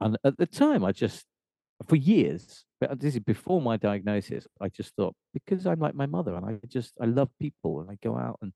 And 0.01 0.17
at 0.23 0.37
the 0.37 0.45
time, 0.45 0.83
I 0.83 0.91
just 0.91 1.25
for 1.87 1.95
years, 1.95 2.63
but 2.79 2.99
this 2.99 3.15
is 3.15 3.21
before 3.21 3.61
my 3.61 3.77
diagnosis. 3.77 4.47
I 4.61 4.69
just 4.69 4.95
thought 4.95 5.15
because 5.33 5.65
I'm 5.65 5.79
like 5.79 5.95
my 5.95 6.05
mother, 6.05 6.35
and 6.35 6.45
I 6.45 6.59
just 6.67 6.93
I 7.01 7.05
love 7.05 7.29
people, 7.39 7.81
and 7.81 7.89
I 7.89 7.97
go 8.03 8.17
out 8.17 8.39
and 8.41 8.53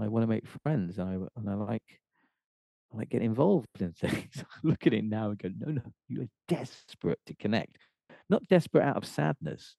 I 0.00 0.08
want 0.08 0.22
to 0.22 0.28
make 0.28 0.46
friends, 0.62 0.98
and 0.98 1.08
I 1.08 1.40
and 1.40 1.50
I 1.50 1.54
like 1.54 2.00
I 2.92 2.98
like 2.98 3.10
get 3.10 3.22
involved 3.22 3.68
in 3.80 3.92
things. 4.00 4.44
Look 4.62 4.86
at 4.86 4.92
it 4.92 5.04
now 5.04 5.30
and 5.30 5.38
go, 5.38 5.50
no, 5.58 5.72
no, 5.72 5.82
you're 6.08 6.28
desperate 6.48 7.20
to 7.26 7.34
connect 7.34 7.78
not 8.28 8.46
desperate 8.48 8.84
out 8.84 8.96
of 8.96 9.04
sadness. 9.04 9.76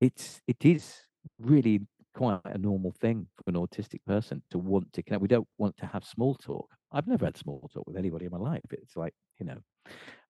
It's 0.00 0.40
it 0.46 0.64
is 0.64 0.94
really 1.38 1.80
quite 2.14 2.40
a 2.44 2.58
normal 2.58 2.92
thing 2.92 3.26
for 3.36 3.50
an 3.50 3.56
autistic 3.56 4.00
person 4.06 4.42
to 4.50 4.58
want 4.58 4.92
to 4.92 5.02
connect. 5.02 5.22
We 5.22 5.28
don't 5.28 5.48
want 5.58 5.76
to 5.78 5.86
have 5.86 6.04
small 6.04 6.34
talk. 6.34 6.68
I've 6.92 7.08
never 7.08 7.24
had 7.24 7.36
small 7.36 7.68
talk 7.72 7.86
with 7.86 7.96
anybody 7.96 8.26
in 8.26 8.30
my 8.30 8.38
life. 8.38 8.62
It's 8.70 8.96
like, 8.96 9.14
you 9.38 9.46
know, 9.46 9.58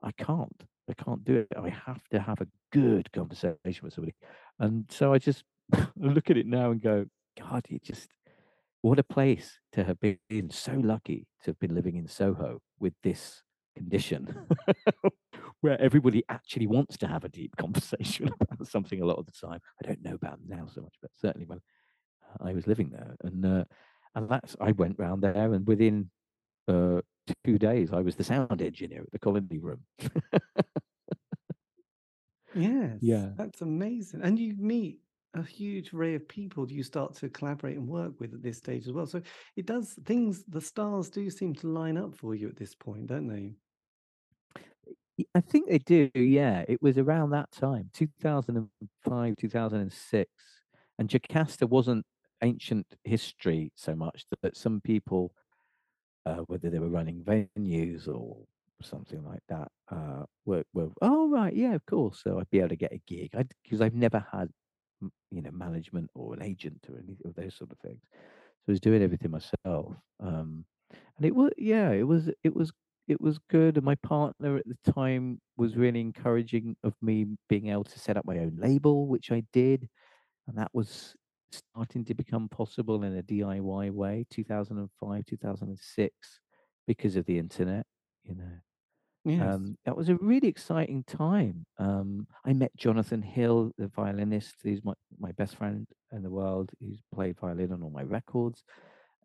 I 0.02 0.12
can't. 0.12 0.64
I 0.88 0.94
can't 1.02 1.24
do 1.24 1.36
it. 1.36 1.48
I 1.56 1.68
have 1.68 2.02
to 2.10 2.20
have 2.20 2.40
a 2.40 2.48
good 2.72 3.10
conversation 3.12 3.80
with 3.82 3.92
somebody. 3.94 4.14
And 4.58 4.84
so 4.90 5.12
I 5.12 5.18
just 5.18 5.44
look 5.96 6.30
at 6.30 6.36
it 6.36 6.46
now 6.46 6.70
and 6.70 6.80
go, 6.80 7.06
God, 7.38 7.66
you 7.68 7.78
just 7.82 8.08
what 8.82 8.98
a 8.98 9.02
place 9.02 9.60
to 9.72 9.82
have 9.82 9.98
been 10.00 10.50
so 10.50 10.72
lucky 10.74 11.26
to 11.42 11.50
have 11.50 11.58
been 11.58 11.74
living 11.74 11.96
in 11.96 12.06
Soho 12.06 12.60
with 12.78 12.92
this 13.02 13.42
condition 13.74 14.46
where 15.60 15.80
everybody 15.80 16.22
actually 16.28 16.66
wants 16.66 16.96
to 16.98 17.06
have 17.06 17.24
a 17.24 17.28
deep 17.28 17.56
conversation 17.58 18.30
about 18.40 18.66
something 18.66 19.00
a 19.00 19.06
lot 19.06 19.18
of 19.18 19.26
the 19.26 19.32
time. 19.32 19.60
I 19.82 19.86
don't 19.86 20.02
know 20.02 20.14
about 20.14 20.38
now 20.46 20.66
so 20.66 20.82
much, 20.82 20.94
but 21.00 21.10
certainly 21.14 21.46
when 21.46 21.58
uh, 21.58 22.48
I 22.48 22.52
was 22.52 22.66
living 22.66 22.90
there, 22.90 23.16
and 23.22 23.44
uh, 23.44 23.64
and 24.14 24.28
that's 24.28 24.56
I 24.60 24.72
went 24.72 24.98
round 24.98 25.22
there, 25.22 25.52
and 25.52 25.66
within 25.66 26.10
uh, 26.68 27.00
two 27.44 27.58
days 27.58 27.92
I 27.92 28.00
was 28.00 28.16
the 28.16 28.24
sound 28.24 28.60
engineer 28.60 29.02
at 29.02 29.12
the 29.12 29.18
Colony 29.18 29.58
Room. 29.58 29.80
yes, 32.54 32.98
yeah, 33.00 33.30
that's 33.36 33.60
amazing, 33.60 34.22
and 34.22 34.38
you 34.38 34.54
meet 34.58 34.98
a 35.34 35.42
huge 35.42 35.92
array 35.92 36.14
of 36.14 36.28
people 36.28 36.70
you 36.70 36.82
start 36.82 37.14
to 37.14 37.28
collaborate 37.28 37.76
and 37.76 37.88
work 37.88 38.12
with 38.20 38.34
at 38.34 38.42
this 38.42 38.58
stage 38.58 38.86
as 38.86 38.92
well. 38.92 39.06
So 39.06 39.20
it 39.56 39.66
does 39.66 39.98
things. 40.04 40.44
The 40.46 40.60
stars 40.60 41.10
do 41.10 41.28
seem 41.28 41.54
to 41.56 41.66
line 41.66 41.96
up 41.96 42.14
for 42.14 42.34
you 42.34 42.48
at 42.48 42.56
this 42.56 42.74
point, 42.74 43.08
don't 43.08 43.26
they? 43.26 43.54
I 45.34 45.40
think 45.40 45.68
they 45.68 45.78
do. 45.78 46.10
Yeah, 46.14 46.64
it 46.68 46.82
was 46.82 46.98
around 46.98 47.30
that 47.30 47.52
time, 47.52 47.90
2005, 47.92 49.36
2006, 49.36 50.30
and 50.98 51.08
Jocasta 51.08 51.66
wasn't 51.66 52.04
ancient 52.42 52.86
history 53.04 53.72
so 53.76 53.94
much 53.94 54.24
that 54.42 54.56
some 54.56 54.80
people, 54.80 55.32
uh, 56.26 56.38
whether 56.46 56.68
they 56.68 56.78
were 56.80 56.88
running 56.88 57.22
venues 57.22 58.08
or 58.08 58.38
something 58.82 59.24
like 59.24 59.42
that, 59.48 59.68
uh, 59.90 60.24
were, 60.44 60.64
were 60.74 60.88
oh 61.00 61.28
right, 61.30 61.54
yeah, 61.54 61.74
of 61.74 61.86
course. 61.86 62.20
So 62.22 62.40
I'd 62.40 62.50
be 62.50 62.58
able 62.58 62.70
to 62.70 62.76
get 62.76 62.92
a 62.92 63.00
gig 63.06 63.30
because 63.62 63.80
I've 63.80 63.94
never 63.94 64.24
had, 64.32 64.48
you 65.30 65.42
know, 65.42 65.52
management 65.52 66.10
or 66.14 66.34
an 66.34 66.42
agent 66.42 66.86
or 66.88 66.98
any 66.98 67.16
of 67.24 67.34
those 67.36 67.54
sort 67.54 67.70
of 67.70 67.78
things. 67.78 68.00
So 68.12 68.70
I 68.70 68.72
was 68.72 68.80
doing 68.80 69.02
everything 69.02 69.30
myself. 69.30 69.94
Um, 70.20 70.64
and 71.16 71.26
it 71.26 71.34
was 71.34 71.52
yeah, 71.56 71.90
it 71.90 72.06
was 72.06 72.30
it 72.42 72.54
was 72.54 72.72
it 73.06 73.20
was 73.20 73.38
good, 73.50 73.76
and 73.76 73.84
my 73.84 73.94
partner 73.96 74.56
at 74.56 74.66
the 74.66 74.92
time 74.92 75.40
was 75.56 75.76
really 75.76 76.00
encouraging 76.00 76.76
of 76.82 76.94
me 77.02 77.26
being 77.48 77.68
able 77.68 77.84
to 77.84 77.98
set 77.98 78.16
up 78.16 78.24
my 78.24 78.38
own 78.38 78.56
label, 78.58 79.06
which 79.06 79.30
I 79.30 79.44
did, 79.52 79.88
and 80.48 80.56
that 80.58 80.70
was 80.72 81.14
starting 81.50 82.04
to 82.06 82.14
become 82.14 82.48
possible 82.48 83.02
in 83.04 83.16
a 83.16 83.22
DIY 83.22 83.90
way, 83.90 84.26
2005, 84.30 85.26
2006, 85.26 86.40
because 86.86 87.16
of 87.16 87.26
the 87.26 87.38
internet, 87.38 87.86
you 88.24 88.34
know. 88.34 88.52
Yes. 89.26 89.54
Um, 89.54 89.78
that 89.86 89.96
was 89.96 90.10
a 90.10 90.16
really 90.16 90.48
exciting 90.48 91.02
time. 91.04 91.64
Um, 91.78 92.26
I 92.44 92.52
met 92.52 92.76
Jonathan 92.76 93.22
Hill, 93.22 93.72
the 93.78 93.88
violinist, 93.88 94.56
who's 94.62 94.84
my, 94.84 94.92
my 95.18 95.32
best 95.32 95.56
friend 95.56 95.86
in 96.12 96.22
the 96.22 96.30
world. 96.30 96.70
He's 96.78 97.00
played 97.14 97.38
violin 97.40 97.72
on 97.72 97.82
all 97.82 97.90
my 97.90 98.02
records. 98.02 98.62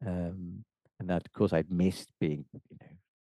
Um, 0.06 0.64
and 1.00 1.10
that, 1.10 1.26
of 1.26 1.34
course, 1.34 1.52
I'd 1.52 1.70
missed 1.70 2.12
being, 2.20 2.46
you 2.54 2.78
know, 2.80 2.88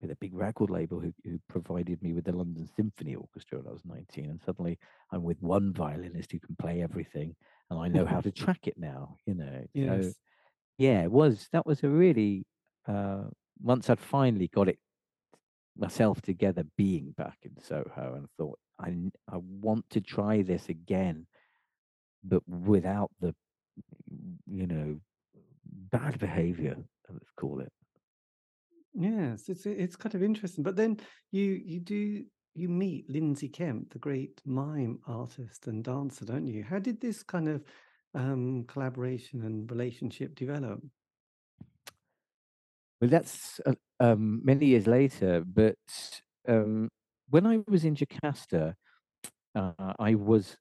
with 0.01 0.11
a 0.11 0.17
big 0.17 0.33
record 0.33 0.69
label 0.69 0.99
who, 0.99 1.13
who 1.23 1.39
provided 1.47 2.01
me 2.01 2.13
with 2.13 2.25
the 2.25 2.31
London 2.31 2.67
Symphony 2.75 3.15
Orchestra 3.15 3.59
when 3.59 3.67
I 3.67 3.71
was 3.71 3.85
19. 3.85 4.25
And 4.25 4.41
suddenly 4.45 4.79
I'm 5.11 5.23
with 5.23 5.41
one 5.41 5.73
violinist 5.73 6.31
who 6.31 6.39
can 6.39 6.55
play 6.55 6.81
everything 6.81 7.35
and 7.69 7.79
I 7.79 7.87
know 7.87 8.05
how 8.05 8.21
to 8.21 8.31
track 8.31 8.67
it 8.67 8.75
now, 8.77 9.17
you 9.25 9.35
know. 9.35 9.65
Yes. 9.73 10.05
So, 10.05 10.13
yeah, 10.77 11.03
it 11.03 11.11
was, 11.11 11.47
that 11.53 11.65
was 11.65 11.83
a 11.83 11.89
really, 11.89 12.45
uh, 12.87 13.25
once 13.61 13.89
I'd 13.89 13.99
finally 13.99 14.47
got 14.47 14.67
it 14.67 14.79
myself 15.77 16.21
together 16.21 16.63
being 16.77 17.13
back 17.17 17.37
in 17.43 17.61
Soho 17.61 18.15
and 18.15 18.27
thought, 18.37 18.59
I, 18.79 18.95
I 19.31 19.37
want 19.37 19.85
to 19.91 20.01
try 20.01 20.41
this 20.41 20.69
again, 20.69 21.27
but 22.23 22.41
without 22.47 23.11
the, 23.19 23.35
you 24.47 24.65
know, 24.65 24.99
bad 25.91 26.17
behavior, 26.19 26.77
let's 27.09 27.31
call 27.37 27.61
it. 27.61 27.71
Yes, 28.93 29.47
it's 29.47 29.65
it's 29.65 29.95
kind 29.95 30.15
of 30.15 30.23
interesting. 30.23 30.63
But 30.63 30.75
then 30.75 30.97
you 31.31 31.61
you 31.65 31.79
do 31.79 32.23
you 32.53 32.69
meet 32.69 33.09
Lindsay 33.09 33.47
Kemp, 33.47 33.91
the 33.93 33.99
great 33.99 34.41
mime 34.45 34.99
artist 35.07 35.67
and 35.67 35.83
dancer, 35.83 36.25
don't 36.25 36.47
you? 36.47 36.63
How 36.63 36.79
did 36.79 36.99
this 36.99 37.23
kind 37.23 37.47
of 37.47 37.63
um, 38.13 38.65
collaboration 38.67 39.43
and 39.43 39.69
relationship 39.71 40.35
develop? 40.35 40.81
Well, 42.99 43.09
that's 43.09 43.59
uh, 43.65 43.73
um, 43.99 44.41
many 44.43 44.67
years 44.67 44.85
later, 44.85 45.43
but 45.45 45.75
um, 46.47 46.89
when 47.29 47.47
I 47.47 47.61
was 47.67 47.85
in 47.85 47.95
Jocasta, 47.95 48.75
uh, 49.55 49.93
I 49.97 50.15
was 50.15 50.57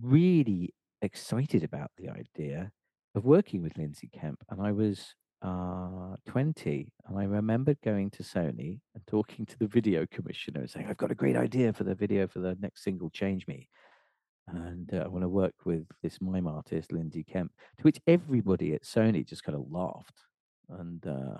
really 0.00 0.74
excited 1.02 1.62
about 1.62 1.90
the 1.98 2.08
idea 2.08 2.70
of 3.14 3.24
working 3.26 3.62
with 3.62 3.76
Lindsay 3.76 4.08
Kemp, 4.12 4.42
and 4.50 4.60
I 4.60 4.72
was 4.72 5.14
uh, 5.44 6.16
20. 6.26 6.92
And 7.06 7.18
I 7.18 7.24
remembered 7.24 7.78
going 7.84 8.10
to 8.12 8.22
Sony 8.22 8.80
and 8.94 9.06
talking 9.06 9.44
to 9.46 9.58
the 9.58 9.66
video 9.66 10.06
commissioner 10.10 10.60
and 10.60 10.70
saying, 10.70 10.86
I've 10.88 10.96
got 10.96 11.10
a 11.10 11.14
great 11.16 11.36
idea 11.36 11.72
for 11.72 11.84
the 11.84 11.94
video 11.94 12.26
for 12.26 12.40
the 12.40 12.56
next 12.60 12.82
single, 12.82 13.10
Change 13.10 13.46
Me. 13.46 13.68
And 14.48 14.92
uh, 14.92 14.98
I 14.98 15.08
want 15.08 15.22
to 15.22 15.28
work 15.28 15.54
with 15.64 15.86
this 16.02 16.20
mime 16.20 16.46
artist, 16.46 16.92
Lindsay 16.92 17.24
Kemp, 17.24 17.52
to 17.78 17.82
which 17.82 18.00
everybody 18.06 18.74
at 18.74 18.82
Sony 18.82 19.26
just 19.26 19.44
kind 19.44 19.56
of 19.56 19.66
laughed. 19.70 20.18
And, 20.68 21.06
uh, 21.06 21.38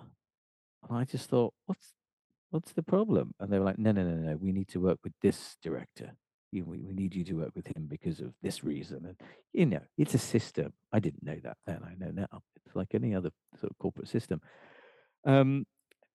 I 0.91 1.05
just 1.05 1.31
thought, 1.31 1.55
what's 1.65 1.95
what's 2.51 2.73
the 2.73 2.83
problem? 2.83 3.35
And 3.41 3.51
they 3.51 3.59
were 3.59 3.65
like, 3.65 3.79
no, 3.79 3.91
no, 3.91 4.05
no, 4.05 4.15
no, 4.15 4.37
we 4.37 4.53
need 4.53 4.69
to 4.69 4.81
work 4.81 4.99
with 5.03 5.15
this 5.23 5.57
director 5.63 6.13
you, 6.55 6.65
we, 6.65 6.79
we 6.79 6.95
need 6.95 7.15
you 7.15 7.25
to 7.25 7.35
work 7.35 7.51
with 7.55 7.67
him 7.67 7.87
because 7.89 8.21
of 8.21 8.33
this 8.43 8.65
reason. 8.65 9.05
And, 9.07 9.17
you 9.53 9.67
know, 9.67 9.83
it's 9.99 10.15
a 10.15 10.19
system. 10.19 10.73
I 10.93 11.01
didn't 11.01 11.23
know 11.23 11.37
that 11.43 11.59
then. 11.67 11.81
I 11.85 11.93
know 11.99 12.11
now. 12.11 12.41
It's 12.65 12.77
like 12.77 12.95
any 12.95 13.15
other 13.15 13.31
sort 13.61 13.71
of 13.71 13.77
corporate 13.79 14.09
system. 14.09 14.41
Um, 15.25 15.67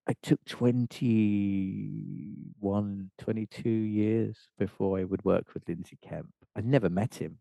I 0.08 0.14
took 0.22 0.42
21, 0.46 3.10
22 3.18 3.68
years 3.68 4.38
before 4.58 4.98
I 4.98 5.04
would 5.04 5.22
work 5.24 5.54
with 5.54 5.68
Lindsay 5.68 5.98
Kemp. 6.02 6.30
I 6.56 6.62
never 6.62 6.88
met 6.88 7.14
him. 7.16 7.38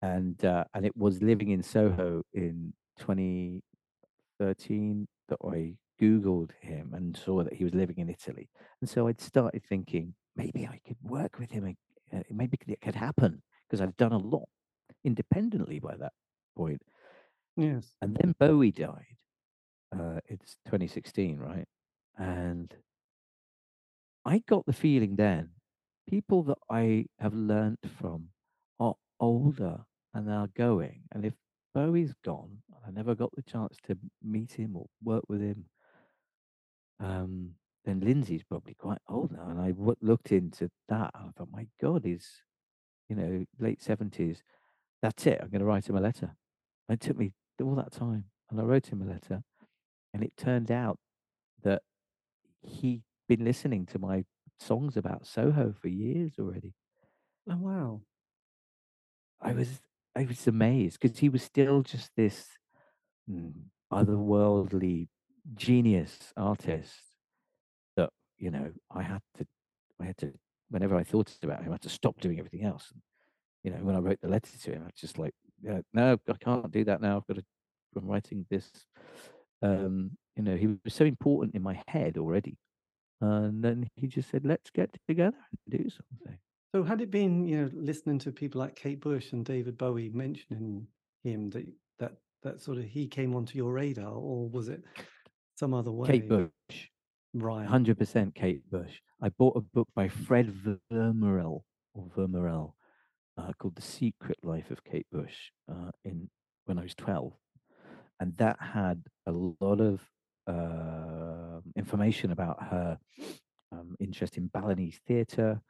And, 0.00 0.42
uh, 0.44 0.64
and 0.72 0.86
it 0.86 0.96
was 0.96 1.20
living 1.22 1.50
in 1.50 1.62
Soho 1.62 2.22
in 2.32 2.72
2013 2.98 5.06
that 5.28 5.38
I 5.44 5.74
Googled 6.00 6.52
him 6.60 6.94
and 6.94 7.16
saw 7.16 7.42
that 7.42 7.54
he 7.54 7.64
was 7.64 7.74
living 7.74 7.98
in 7.98 8.08
Italy. 8.08 8.48
And 8.80 8.88
so 8.88 9.08
I'd 9.08 9.20
started 9.20 9.64
thinking, 9.68 10.14
maybe 10.36 10.66
I 10.66 10.80
could 10.86 10.96
work 11.02 11.38
with 11.38 11.50
him. 11.50 11.76
Uh, 12.14 12.20
maybe 12.30 12.58
it 12.66 12.80
could 12.80 12.94
happen 12.94 13.42
because 13.66 13.80
I've 13.80 13.96
done 13.96 14.12
a 14.12 14.18
lot 14.18 14.48
independently 15.04 15.78
by 15.78 15.96
that 15.96 16.12
point. 16.56 16.82
Yes. 17.56 17.94
And 18.00 18.16
then 18.16 18.34
Bowie 18.38 18.72
died. 18.72 19.16
Uh, 19.92 20.20
it's 20.26 20.56
2016, 20.66 21.38
right? 21.38 21.66
And 22.18 22.74
I 24.24 24.42
got 24.46 24.66
the 24.66 24.72
feeling 24.72 25.16
then 25.16 25.50
people 26.08 26.42
that 26.44 26.58
I 26.70 27.06
have 27.18 27.34
learnt 27.34 27.80
from 27.98 28.28
are 28.78 28.94
older 29.20 29.78
and 30.12 30.30
are 30.30 30.48
going. 30.56 31.02
And 31.12 31.24
if 31.24 31.34
Bowie's 31.74 32.14
gone, 32.24 32.58
I 32.86 32.90
never 32.90 33.14
got 33.14 33.30
the 33.34 33.42
chance 33.42 33.76
to 33.86 33.96
meet 34.22 34.52
him 34.52 34.76
or 34.76 34.86
work 35.02 35.24
with 35.28 35.40
him. 35.40 35.64
Um, 37.00 37.52
then 37.84 38.00
Lindsay's 38.00 38.42
probably 38.42 38.74
quite 38.74 38.98
old 39.08 39.32
now. 39.32 39.48
And 39.48 39.60
I 39.60 39.72
w- 39.72 39.96
looked 40.00 40.32
into 40.32 40.70
that. 40.88 41.10
I 41.14 41.28
thought, 41.36 41.48
my 41.52 41.66
God, 41.80 42.04
he's, 42.04 42.42
you 43.08 43.16
know, 43.16 43.44
late 43.58 43.80
70s. 43.80 44.38
That's 45.02 45.26
it. 45.26 45.38
I'm 45.42 45.50
going 45.50 45.60
to 45.60 45.66
write 45.66 45.88
him 45.88 45.96
a 45.96 46.00
letter. 46.00 46.34
And 46.88 47.00
it 47.00 47.04
took 47.04 47.18
me 47.18 47.32
all 47.62 47.74
that 47.74 47.92
time. 47.92 48.24
And 48.50 48.60
I 48.60 48.64
wrote 48.64 48.86
him 48.86 49.02
a 49.02 49.06
letter. 49.06 49.42
And 50.12 50.22
it 50.22 50.32
turned 50.36 50.70
out 50.70 50.98
that 51.62 51.82
he'd 52.62 53.02
been 53.28 53.44
listening 53.44 53.86
to 53.86 53.98
my 53.98 54.24
songs 54.58 54.96
about 54.96 55.26
Soho 55.26 55.74
for 55.78 55.88
years 55.88 56.32
already. 56.38 56.74
Oh, 57.50 57.56
wow. 57.56 58.00
I 59.40 59.52
was 59.52 59.80
I 60.16 60.24
was 60.24 60.46
amazed 60.46 61.00
because 61.00 61.18
he 61.18 61.28
was 61.28 61.42
still 61.42 61.82
just 61.82 62.10
this 62.16 62.46
mm, 63.30 63.52
otherworldly 63.92 65.08
genius 65.54 66.32
artist 66.36 67.13
you 68.44 68.50
know 68.50 68.70
I 68.90 69.02
had 69.02 69.22
to 69.38 69.46
I 70.00 70.04
had 70.04 70.18
to 70.18 70.32
whenever 70.68 70.96
I 70.96 71.02
thought 71.02 71.32
about 71.42 71.62
him 71.62 71.70
I 71.70 71.74
had 71.74 71.82
to 71.82 71.88
stop 71.88 72.20
doing 72.20 72.38
everything 72.38 72.64
else. 72.64 72.90
And, 72.92 73.00
you 73.64 73.70
know 73.70 73.84
when 73.84 73.96
I 73.96 74.00
wrote 74.00 74.20
the 74.20 74.28
letter 74.28 74.56
to 74.64 74.70
him 74.72 74.82
I 74.82 74.86
was 74.86 75.00
just 75.00 75.18
like 75.18 75.34
yeah, 75.62 75.80
no 75.94 76.18
I 76.28 76.36
can't 76.44 76.70
do 76.70 76.84
that 76.84 77.00
now 77.00 77.16
I've 77.16 77.26
got 77.26 77.36
to 77.36 77.44
I'm 77.96 78.06
writing 78.06 78.44
this. 78.50 78.70
Um, 79.62 80.10
you 80.36 80.42
know 80.42 80.56
he 80.56 80.66
was 80.66 80.92
so 80.92 81.04
important 81.04 81.54
in 81.54 81.62
my 81.62 81.80
head 81.88 82.18
already, 82.18 82.58
and 83.20 83.64
then 83.64 83.88
he 83.96 84.08
just 84.08 84.30
said 84.30 84.44
let's 84.44 84.70
get 84.70 84.90
together 85.08 85.38
and 85.50 85.78
do 85.78 85.88
something. 85.88 86.38
So 86.74 86.82
had 86.82 87.00
it 87.00 87.12
been, 87.12 87.46
you 87.46 87.56
know, 87.56 87.70
listening 87.72 88.18
to 88.18 88.32
people 88.32 88.60
like 88.60 88.74
Kate 88.74 89.00
Bush 89.00 89.32
and 89.32 89.44
David 89.44 89.78
Bowie 89.78 90.10
mentioning 90.12 90.88
him 91.22 91.48
that 91.50 91.66
that 92.00 92.16
that 92.42 92.60
sort 92.60 92.78
of 92.78 92.84
he 92.84 93.06
came 93.06 93.36
onto 93.36 93.56
your 93.56 93.72
radar, 93.72 94.12
or 94.12 94.48
was 94.48 94.68
it 94.68 94.82
some 95.56 95.72
other 95.72 95.92
way? 95.92 96.08
Kate 96.08 96.28
Bush, 96.28 96.50
right? 97.34 97.66
hundred 97.66 97.98
percent 97.98 98.34
Kate 98.34 98.62
Bush. 98.70 99.00
I 99.20 99.28
bought 99.28 99.56
a 99.56 99.60
book 99.60 99.88
by 99.94 100.08
Fred 100.08 100.52
Vermerel 100.92 101.62
or 101.94 102.06
Vermerel 102.16 102.72
uh, 103.36 103.52
called 103.58 103.76
The 103.76 103.82
Secret 103.82 104.38
Life 104.42 104.70
of 104.70 104.84
Kate 104.84 105.06
Bush 105.10 105.50
uh, 105.70 105.90
in 106.04 106.30
when 106.66 106.78
I 106.78 106.82
was 106.82 106.94
twelve, 106.94 107.32
and 108.20 108.36
that 108.38 108.56
had 108.60 109.02
a 109.26 109.32
lot 109.32 109.80
of 109.80 110.00
uh, 110.46 111.60
information 111.76 112.32
about 112.32 112.62
her 112.62 112.98
um, 113.72 113.96
interest 113.98 114.36
in 114.36 114.48
Balinese 114.48 115.00
theatre 115.06 115.60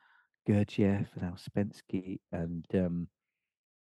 Gurdjieff 0.49 1.07
and 1.17 1.33
Ouspensky 1.33 2.19
and 2.33 2.67
um, 2.75 3.09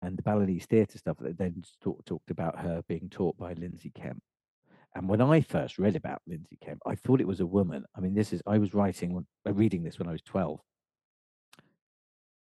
and 0.01 0.17
the 0.17 0.23
Balinese 0.23 0.65
theatre 0.65 0.97
stuff 0.97 1.17
that 1.19 1.37
then 1.37 1.63
talk, 1.81 2.05
talked 2.05 2.29
about 2.29 2.59
her 2.59 2.83
being 2.87 3.09
taught 3.09 3.37
by 3.37 3.53
Lindsay 3.53 3.91
Kemp. 3.95 4.21
And 4.95 5.09
when 5.09 5.21
I 5.21 5.41
first 5.41 5.77
read 5.77 5.97
about 5.97 6.21
Lindsay 6.25 6.57
Kemp, 6.63 6.81
I 6.85 6.95
thought 6.95 7.19
it 7.19 7.27
was 7.27 7.41
a 7.41 7.45
woman. 7.45 7.83
I 7.97 7.99
mean, 7.99 8.15
this 8.15 8.31
is 8.31 8.41
I 8.47 8.57
was 8.57 8.73
writing, 8.73 9.25
uh, 9.45 9.53
reading 9.53 9.83
this 9.83 9.99
when 9.99 10.07
I 10.07 10.13
was 10.13 10.21
twelve, 10.21 10.61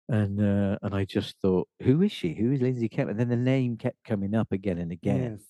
and 0.09 0.41
uh, 0.41 0.79
and 0.83 0.95
I 0.95 1.05
just 1.05 1.37
thought, 1.43 1.69
who 1.83 2.03
is 2.03 2.13
she? 2.13 2.33
Who 2.33 2.53
is 2.53 2.61
Lindsay 2.61 2.89
Kemp? 2.89 3.11
And 3.11 3.19
then 3.19 3.29
the 3.29 3.37
name 3.37 3.77
kept 3.77 4.05
coming 4.05 4.37
up 4.37 4.53
again 4.53 4.79
and 4.79 4.93
again. 4.93 5.33
Yes. 5.33 5.43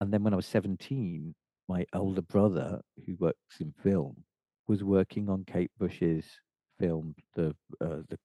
And 0.00 0.12
then 0.12 0.24
when 0.24 0.32
I 0.32 0.36
was 0.36 0.46
seventeen, 0.46 1.36
my 1.68 1.86
older 1.94 2.22
brother, 2.22 2.80
who 3.06 3.14
works 3.20 3.60
in 3.60 3.72
film, 3.80 4.24
was 4.66 4.82
working 4.82 5.28
on 5.28 5.44
Kate 5.44 5.70
Bush's 5.78 6.26
film, 6.80 7.14
the 7.36 7.54
uh, 7.80 8.02
the 8.08 8.18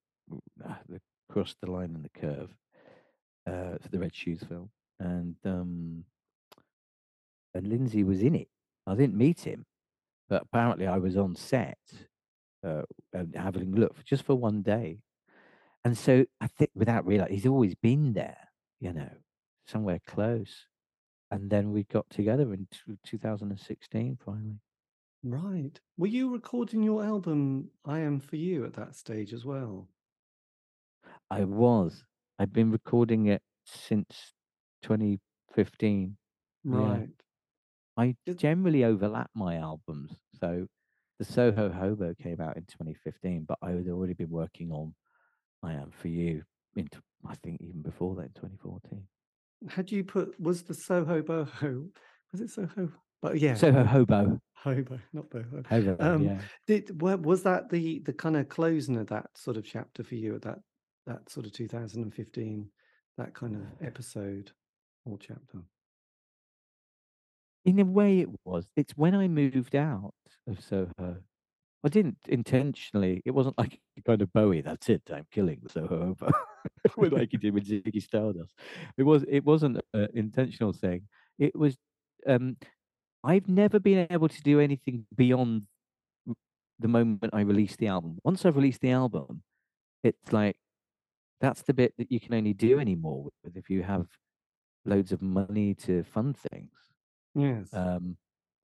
uh, 0.66 0.74
the 0.90 1.00
cross 1.30 1.56
the 1.62 1.70
line 1.70 1.94
and 1.94 2.04
the 2.04 2.20
curve, 2.20 2.50
uh, 3.46 3.78
for 3.80 3.90
the 3.92 4.00
Red 4.00 4.16
Shoes 4.16 4.42
film, 4.50 4.72
and 5.00 5.36
um, 5.46 6.04
and 7.58 7.68
Lindsay 7.68 8.04
was 8.04 8.22
in 8.22 8.36
it. 8.36 8.48
I 8.86 8.96
didn't 8.96 9.16
meet 9.16 9.42
him, 9.42 9.66
but 10.30 10.44
apparently 10.44 10.88
I 10.88 10.98
was 10.98 11.18
on 11.18 11.36
set 11.36 11.80
uh, 12.66 12.84
and 13.14 13.36
having 13.36 13.74
a 13.74 13.80
look 13.80 14.04
just 14.06 14.24
for 14.24 14.36
one 14.36 14.62
day, 14.62 15.00
and 15.84 15.98
so 15.98 16.26
I 16.40 16.48
think 16.48 16.72
without 16.76 17.06
realizing 17.06 17.36
he's 17.36 17.46
always 17.46 17.76
been 17.76 18.14
there, 18.14 18.38
you 18.80 18.94
know, 18.94 19.10
somewhere 19.66 20.00
close, 20.08 20.68
and 21.32 21.50
then 21.50 21.72
we 21.72 21.84
got 21.84 22.10
together 22.10 22.54
in 22.54 22.68
2016 23.04 24.18
finally. 24.26 24.60
Right. 25.24 25.80
Were 25.98 26.08
you 26.08 26.32
recording 26.32 26.84
your 26.84 27.04
album 27.04 27.72
I 27.84 28.00
Am 28.00 28.20
For 28.20 28.36
You 28.36 28.66
at 28.66 28.74
that 28.76 28.96
stage 28.96 29.34
as 29.34 29.44
well? 29.44 29.90
I 31.30 31.44
was. 31.44 32.06
I've 32.40 32.54
been 32.54 32.72
recording 32.72 33.26
it 33.26 33.42
since 33.66 34.34
2015. 34.84 36.18
Yeah. 36.64 36.98
I 37.98 38.16
generally 38.36 38.84
overlap 38.84 39.32
my 39.34 39.56
albums. 39.56 40.14
So 40.40 40.68
the 41.20 41.26
Soho 41.26 41.70
Hobo 41.70 42.14
came 42.14 42.40
out 42.40 42.58
in 42.58 42.66
2015, 42.66 43.46
but 43.46 43.58
I 43.62 43.72
had 43.72 43.88
already 43.88 44.14
been 44.14 44.30
working 44.30 44.72
on 44.72 44.94
I 45.64 45.74
Am 45.74 45.92
For 45.92 46.08
You 46.08 46.44
into 46.76 47.02
I 47.26 47.36
think 47.36 47.62
even 47.62 47.82
before 47.82 48.16
that 48.16 48.26
in 48.26 48.34
2014. 48.34 49.08
Had 49.70 49.92
you 49.92 50.04
put 50.04 50.40
was 50.40 50.64
the 50.64 50.76
Soho 50.76 51.22
Boho 51.24 51.90
was 52.32 52.42
it 52.42 52.50
Soho 52.52 52.92
but 53.22 53.40
yeah, 53.40 53.56
Soho 53.56 53.84
Hobo. 53.84 54.40
Hobo, 54.54 55.00
not 55.14 55.30
boho. 55.30 55.66
Hobo, 55.66 55.98
Um, 56.00 56.24
yeah. 56.24 56.42
did 56.68 57.02
was 57.02 57.44
that 57.44 57.70
the 57.70 58.00
the 58.00 58.14
kind 58.14 58.38
of 58.38 58.50
closing 58.50 58.98
of 58.98 59.08
that 59.08 59.36
sort 59.36 59.58
of 59.58 59.66
chapter 59.66 60.04
for 60.04 60.16
you 60.16 60.36
at 60.36 60.44
that 60.44 60.60
that 61.08 61.30
sort 61.30 61.48
of 61.48 61.54
2015 61.54 62.70
that 63.18 63.34
kind 63.34 63.56
of 63.56 63.86
episode 63.86 64.52
or 65.06 65.18
chapter? 65.18 65.64
In 67.68 67.80
a 67.80 67.84
way, 67.84 68.22
it 68.22 68.30
was. 68.46 68.66
It's 68.78 68.94
when 68.96 69.14
I 69.14 69.28
moved 69.28 69.76
out 69.76 70.14
of 70.48 70.64
Soho. 70.64 71.18
I 71.84 71.90
didn't 71.90 72.18
intentionally. 72.30 73.22
It 73.26 73.32
wasn't 73.32 73.58
like 73.58 73.82
kind 74.08 74.22
of 74.22 74.32
Bowie. 74.32 74.62
That's 74.62 74.88
it. 74.88 75.02
I'm 75.14 75.28
killing 75.32 75.62
Soho 75.70 76.16
Hobo. 76.18 76.32
like 77.16 77.32
he 77.32 77.38
did 77.38 77.54
with 77.54 77.68
Ziggy 77.68 78.02
Stardust. 78.02 78.54
It 78.98 79.04
was. 79.04 79.26
It 79.28 79.44
wasn't 79.44 79.82
an 79.94 80.08
intentional 80.14 80.72
thing. 80.72 81.04
It 81.38 81.58
was. 81.58 81.76
Um, 82.26 82.56
I've 83.22 83.50
never 83.50 83.80
been 83.80 84.08
able 84.10 84.30
to 84.30 84.42
do 84.44 84.62
anything 84.62 85.06
beyond 85.14 85.64
the 86.80 86.88
moment 86.88 87.34
I 87.34 87.42
release 87.42 87.76
the 87.76 87.88
album. 87.88 88.18
Once 88.24 88.46
I've 88.46 88.56
released 88.56 88.80
the 88.80 88.92
album, 88.92 89.44
it's 90.06 90.32
like 90.32 90.56
that's 91.42 91.64
the 91.64 91.74
bit 91.74 91.94
that 91.98 92.14
you 92.14 92.22
can 92.22 92.34
only 92.34 92.54
do 92.54 92.80
anymore 92.80 93.26
with 93.44 93.58
if 93.58 93.70
you 93.70 93.84
have 93.84 94.08
loads 94.86 95.12
of 95.12 95.22
money 95.22 95.74
to 95.74 96.04
fund 96.04 96.38
things. 96.38 96.72
Yes. 97.38 97.70
Um, 97.72 98.18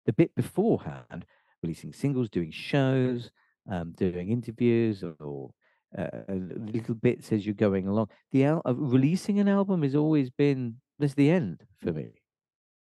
the 0.05 0.13
bit 0.13 0.35
beforehand, 0.35 1.25
releasing 1.61 1.93
singles, 1.93 2.29
doing 2.29 2.51
shows, 2.51 3.29
um, 3.69 3.91
doing 3.91 4.29
interviews, 4.31 5.03
or 5.19 5.51
uh, 5.97 6.07
little 6.27 6.95
bits 6.95 7.31
as 7.31 7.45
you're 7.45 7.53
going 7.53 7.87
along. 7.87 8.09
The 8.31 8.45
al- 8.45 8.63
uh, 8.65 8.73
releasing 8.73 9.39
an 9.39 9.47
album 9.47 9.83
has 9.83 9.95
always 9.95 10.29
been 10.31 10.77
that's 10.97 11.13
the 11.13 11.29
end 11.29 11.63
for 11.81 11.93
me. 11.93 12.21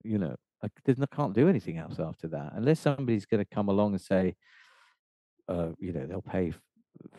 You 0.03 0.19
know, 0.19 0.35
I, 0.63 0.67
I 0.87 1.05
can't 1.15 1.33
do 1.33 1.49
anything 1.49 1.77
else 1.77 1.99
after 1.99 2.27
that 2.29 2.53
unless 2.55 2.79
somebody's 2.79 3.25
going 3.25 3.43
to 3.43 3.55
come 3.55 3.67
along 3.67 3.93
and 3.93 4.01
say, 4.01 4.35
uh, 5.47 5.69
you 5.79 5.91
know, 5.91 6.05
they'll 6.05 6.21
pay 6.21 6.49
f- 6.49 6.61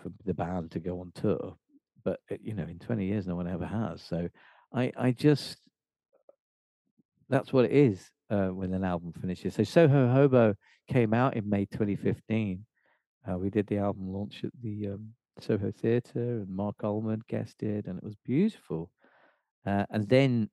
for 0.01 0.13
the 0.25 0.35
band 0.35 0.71
to 0.71 0.79
go 0.79 1.01
on 1.01 1.11
tour. 1.15 1.57
But 2.05 2.21
uh, 2.31 2.37
you 2.41 2.55
know, 2.55 2.63
in 2.63 2.79
20 2.79 3.05
years, 3.05 3.27
no 3.27 3.35
one 3.35 3.49
ever 3.49 3.67
has. 3.67 4.01
So 4.01 4.29
I, 4.73 4.93
I 4.97 5.11
just 5.11 5.59
that's 7.29 7.53
what 7.53 7.65
it 7.65 7.73
is 7.73 8.11
uh, 8.31 8.49
when 8.49 8.73
an 8.73 8.85
album 8.85 9.13
finishes. 9.21 9.55
So 9.55 9.65
Soho 9.65 10.09
Hobo 10.09 10.55
came 10.89 11.13
out 11.13 11.37
in 11.37 11.49
May 11.49 11.67
2015. 11.67 12.65
Uh, 13.29 13.39
we 13.39 13.51
did 13.51 13.67
the 13.67 13.79
album 13.79 14.13
launch 14.13 14.43
at 14.45 14.51
the 14.63 14.89
um, 14.89 15.11
Soho 15.41 15.71
Theatre, 15.71 16.41
and 16.41 16.49
Marc 16.49 16.83
Almond 16.83 17.27
guested, 17.29 17.87
and 17.87 17.99
it 17.99 18.05
was 18.05 18.17
beautiful. 18.25 18.91
Uh, 19.67 19.85
and 19.91 20.09
then 20.09 20.49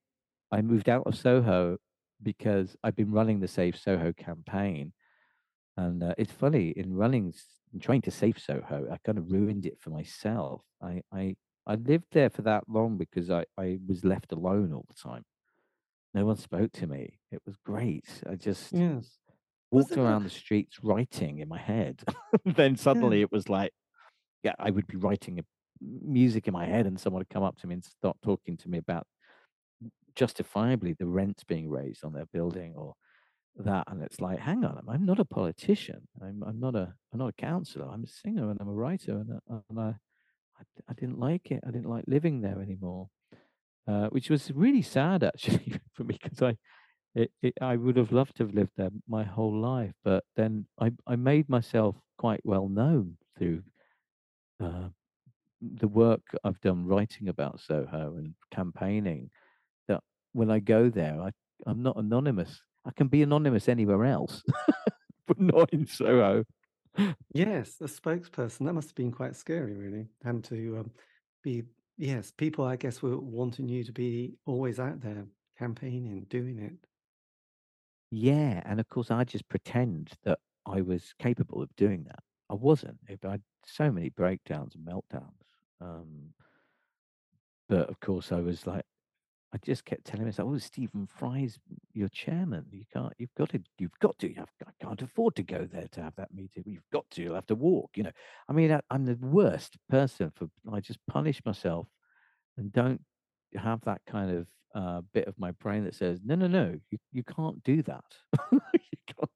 I 0.51 0.61
moved 0.61 0.89
out 0.89 1.05
of 1.05 1.15
Soho 1.15 1.77
because 2.23 2.75
I've 2.83 2.95
been 2.95 3.11
running 3.11 3.39
the 3.39 3.47
Save 3.47 3.77
Soho 3.77 4.11
campaign. 4.13 4.93
And 5.77 6.03
uh, 6.03 6.15
it's 6.17 6.31
funny 6.31 6.69
in 6.75 6.95
running, 6.95 7.33
in 7.73 7.79
trying 7.79 8.01
to 8.03 8.11
save 8.11 8.39
Soho, 8.39 8.87
I 8.91 8.97
kind 9.05 9.17
of 9.17 9.31
ruined 9.31 9.65
it 9.65 9.77
for 9.79 9.91
myself. 9.91 10.63
I, 10.81 11.01
I, 11.13 11.35
I 11.67 11.75
lived 11.75 12.07
there 12.11 12.31
for 12.31 12.41
that 12.43 12.63
long 12.67 12.97
because 12.97 13.29
I, 13.29 13.45
I 13.57 13.77
was 13.87 14.03
left 14.03 14.31
alone 14.31 14.73
all 14.73 14.85
the 14.87 15.09
time. 15.09 15.23
No 16.13 16.25
one 16.25 16.37
spoke 16.37 16.71
to 16.73 16.87
me. 16.87 17.19
It 17.31 17.41
was 17.45 17.55
great. 17.63 18.05
I 18.29 18.35
just 18.35 18.73
yes. 18.73 19.17
walked 19.71 19.97
around 19.97 20.23
the 20.23 20.29
streets 20.29 20.77
writing 20.83 21.39
in 21.39 21.47
my 21.47 21.59
head. 21.59 22.03
then 22.45 22.75
suddenly 22.75 23.17
yeah. 23.17 23.23
it 23.23 23.31
was 23.31 23.49
like, 23.49 23.71
yeah, 24.43 24.53
I 24.59 24.71
would 24.71 24.87
be 24.87 24.97
writing 24.97 25.39
a, 25.39 25.43
music 25.81 26.47
in 26.47 26.53
my 26.53 26.65
head, 26.65 26.85
and 26.85 26.99
someone 26.99 27.19
would 27.19 27.29
come 27.29 27.43
up 27.43 27.57
to 27.59 27.67
me 27.67 27.75
and 27.75 27.83
start 27.83 28.17
talking 28.23 28.57
to 28.57 28.69
me 28.69 28.77
about 28.77 29.05
justifiably 30.15 30.93
the 30.93 31.05
rents 31.05 31.43
being 31.43 31.69
raised 31.69 32.03
on 32.03 32.13
their 32.13 32.25
building 32.33 32.73
or 32.75 32.95
that, 33.57 33.85
and 33.87 34.01
it's 34.01 34.21
like, 34.21 34.39
hang 34.39 34.63
on, 34.63 34.83
I'm 34.87 35.05
not 35.05 35.19
a 35.19 35.25
politician. 35.25 36.07
I'm 36.21 36.43
I'm 36.43 36.59
not 36.59 36.75
a 36.75 36.93
I'm 37.11 37.19
not 37.19 37.29
a 37.29 37.41
councillor. 37.41 37.89
I'm 37.91 38.03
a 38.03 38.07
singer 38.07 38.49
and 38.51 38.59
I'm 38.61 38.69
a 38.69 38.73
writer, 38.73 39.17
and, 39.17 39.31
uh, 39.31 39.59
and 39.69 39.79
I, 39.79 39.95
I 40.59 40.63
I 40.89 40.93
didn't 40.93 41.19
like 41.19 41.51
it. 41.51 41.63
I 41.67 41.71
didn't 41.71 41.89
like 41.89 42.05
living 42.07 42.41
there 42.41 42.61
anymore, 42.61 43.09
uh, 43.87 44.07
which 44.07 44.29
was 44.29 44.51
really 44.51 44.81
sad 44.81 45.23
actually 45.23 45.73
for 45.93 46.03
me 46.03 46.19
because 46.21 46.41
I 46.41 46.57
it, 47.15 47.31
it, 47.41 47.53
I 47.61 47.75
would 47.75 47.97
have 47.97 48.11
loved 48.11 48.35
to 48.37 48.43
have 48.43 48.53
lived 48.53 48.73
there 48.77 48.89
my 49.07 49.23
whole 49.23 49.55
life, 49.59 49.93
but 50.03 50.23
then 50.35 50.67
I 50.79 50.91
I 51.07 51.15
made 51.15 51.49
myself 51.49 51.95
quite 52.17 52.41
well 52.43 52.69
known 52.69 53.17
through 53.37 53.63
uh, 54.59 54.89
the 55.61 55.87
work 55.87 56.21
I've 56.43 56.61
done 56.61 56.85
writing 56.85 57.29
about 57.29 57.59
Soho 57.59 58.15
and 58.17 58.35
campaigning. 58.51 59.31
That 59.87 60.01
when 60.33 60.51
I 60.51 60.59
go 60.59 60.89
there, 60.89 61.19
I 61.19 61.31
I'm 61.65 61.81
not 61.81 61.97
anonymous. 61.97 62.61
I 62.85 62.91
can 62.91 63.07
be 63.07 63.23
anonymous 63.23 63.67
anywhere 63.67 64.05
else, 64.05 64.43
but 65.27 65.39
not 65.39 65.73
in 65.73 65.87
Soho. 65.87 66.43
Yes, 67.33 67.75
a 67.81 67.85
spokesperson. 67.85 68.65
That 68.65 68.73
must 68.73 68.89
have 68.89 68.95
been 68.95 69.11
quite 69.11 69.35
scary, 69.35 69.73
really, 69.73 70.07
and 70.23 70.43
to 70.45 70.79
um, 70.79 70.91
be 71.43 71.63
yes, 71.97 72.31
people 72.31 72.65
I 72.65 72.75
guess 72.75 73.01
were 73.01 73.17
wanting 73.19 73.67
you 73.67 73.83
to 73.83 73.91
be 73.91 74.37
always 74.45 74.79
out 74.79 75.01
there 75.01 75.27
campaigning, 75.57 76.25
doing 76.25 76.59
it. 76.59 76.87
Yeah, 78.11 78.61
and 78.65 78.79
of 78.79 78.87
course, 78.89 79.11
I 79.11 79.23
just 79.23 79.47
pretend 79.49 80.13
that 80.23 80.39
I 80.65 80.81
was 80.81 81.13
capable 81.19 81.61
of 81.61 81.75
doing 81.75 82.03
that. 82.05 82.23
I 82.49 82.53
wasn't. 82.53 82.99
I 83.09 83.17
had 83.31 83.43
so 83.65 83.91
many 83.91 84.09
breakdowns 84.09 84.75
and 84.75 84.85
meltdowns. 84.87 85.33
Um, 85.81 86.33
but 87.69 87.89
of 87.89 87.99
course, 87.99 88.31
I 88.31 88.39
was 88.39 88.65
like, 88.65 88.85
I 89.57 89.65
just 89.65 89.85
kept 89.85 90.05
telling 90.05 90.25
myself, 90.25 90.49
"Oh, 90.51 90.57
Stephen 90.59 91.07
Fry's 91.07 91.57
your 91.93 92.09
chairman. 92.09 92.65
You 92.71 92.83
can't. 92.93 93.11
You've 93.17 93.33
got 93.35 93.49
to. 93.49 93.61
You've 93.79 93.97
got 93.99 94.17
to. 94.19 94.29
You 94.29 94.35
have, 94.35 94.49
I 94.67 94.71
can't 94.79 95.01
afford 95.01 95.35
to 95.37 95.43
go 95.43 95.65
there 95.71 95.87
to 95.93 96.01
have 96.03 96.15
that 96.17 96.31
meeting. 96.31 96.63
You've 96.67 96.89
got 96.93 97.09
to. 97.11 97.23
You'll 97.23 97.33
have 97.33 97.47
to 97.47 97.55
walk. 97.55 97.91
You 97.95 98.03
know. 98.03 98.11
I 98.47 98.53
mean, 98.53 98.71
I, 98.71 98.81
I'm 98.91 99.05
the 99.05 99.17
worst 99.19 99.77
person 99.89 100.31
for. 100.35 100.47
I 100.71 100.79
just 100.79 100.99
punish 101.07 101.41
myself 101.43 101.87
and 102.57 102.71
don't 102.71 103.01
have 103.55 103.81
that 103.85 104.01
kind 104.05 104.29
of 104.37 104.47
uh, 104.75 105.01
bit 105.11 105.27
of 105.27 105.39
my 105.39 105.51
brain 105.53 105.85
that 105.85 105.95
says, 105.95 106.19
"No, 106.23 106.35
no, 106.35 106.45
no. 106.45 106.75
You 106.91 106.99
you 107.11 107.23
can't 107.23 107.63
do 107.63 107.81
that. 107.81 108.05
you 108.51 108.59
can't. 109.07 109.31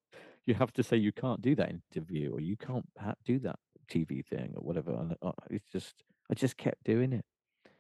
You 0.46 0.54
have 0.54 0.72
to 0.74 0.84
say 0.84 0.98
you 0.98 1.12
can't 1.12 1.42
do 1.42 1.56
that 1.56 1.72
interview 1.72 2.32
or 2.32 2.42
you 2.42 2.58
can't 2.58 2.88
ha- 3.00 3.16
do 3.26 3.40
that 3.40 3.58
TV 3.90 4.24
thing 4.24 4.54
or 4.56 4.62
whatever." 4.62 4.92
And 4.94 5.16
uh, 5.24 5.32
it's 5.50 5.66
just. 5.72 6.04
I 6.30 6.36
just 6.36 6.58
kept 6.58 6.84
doing 6.84 7.12
it. 7.12 7.26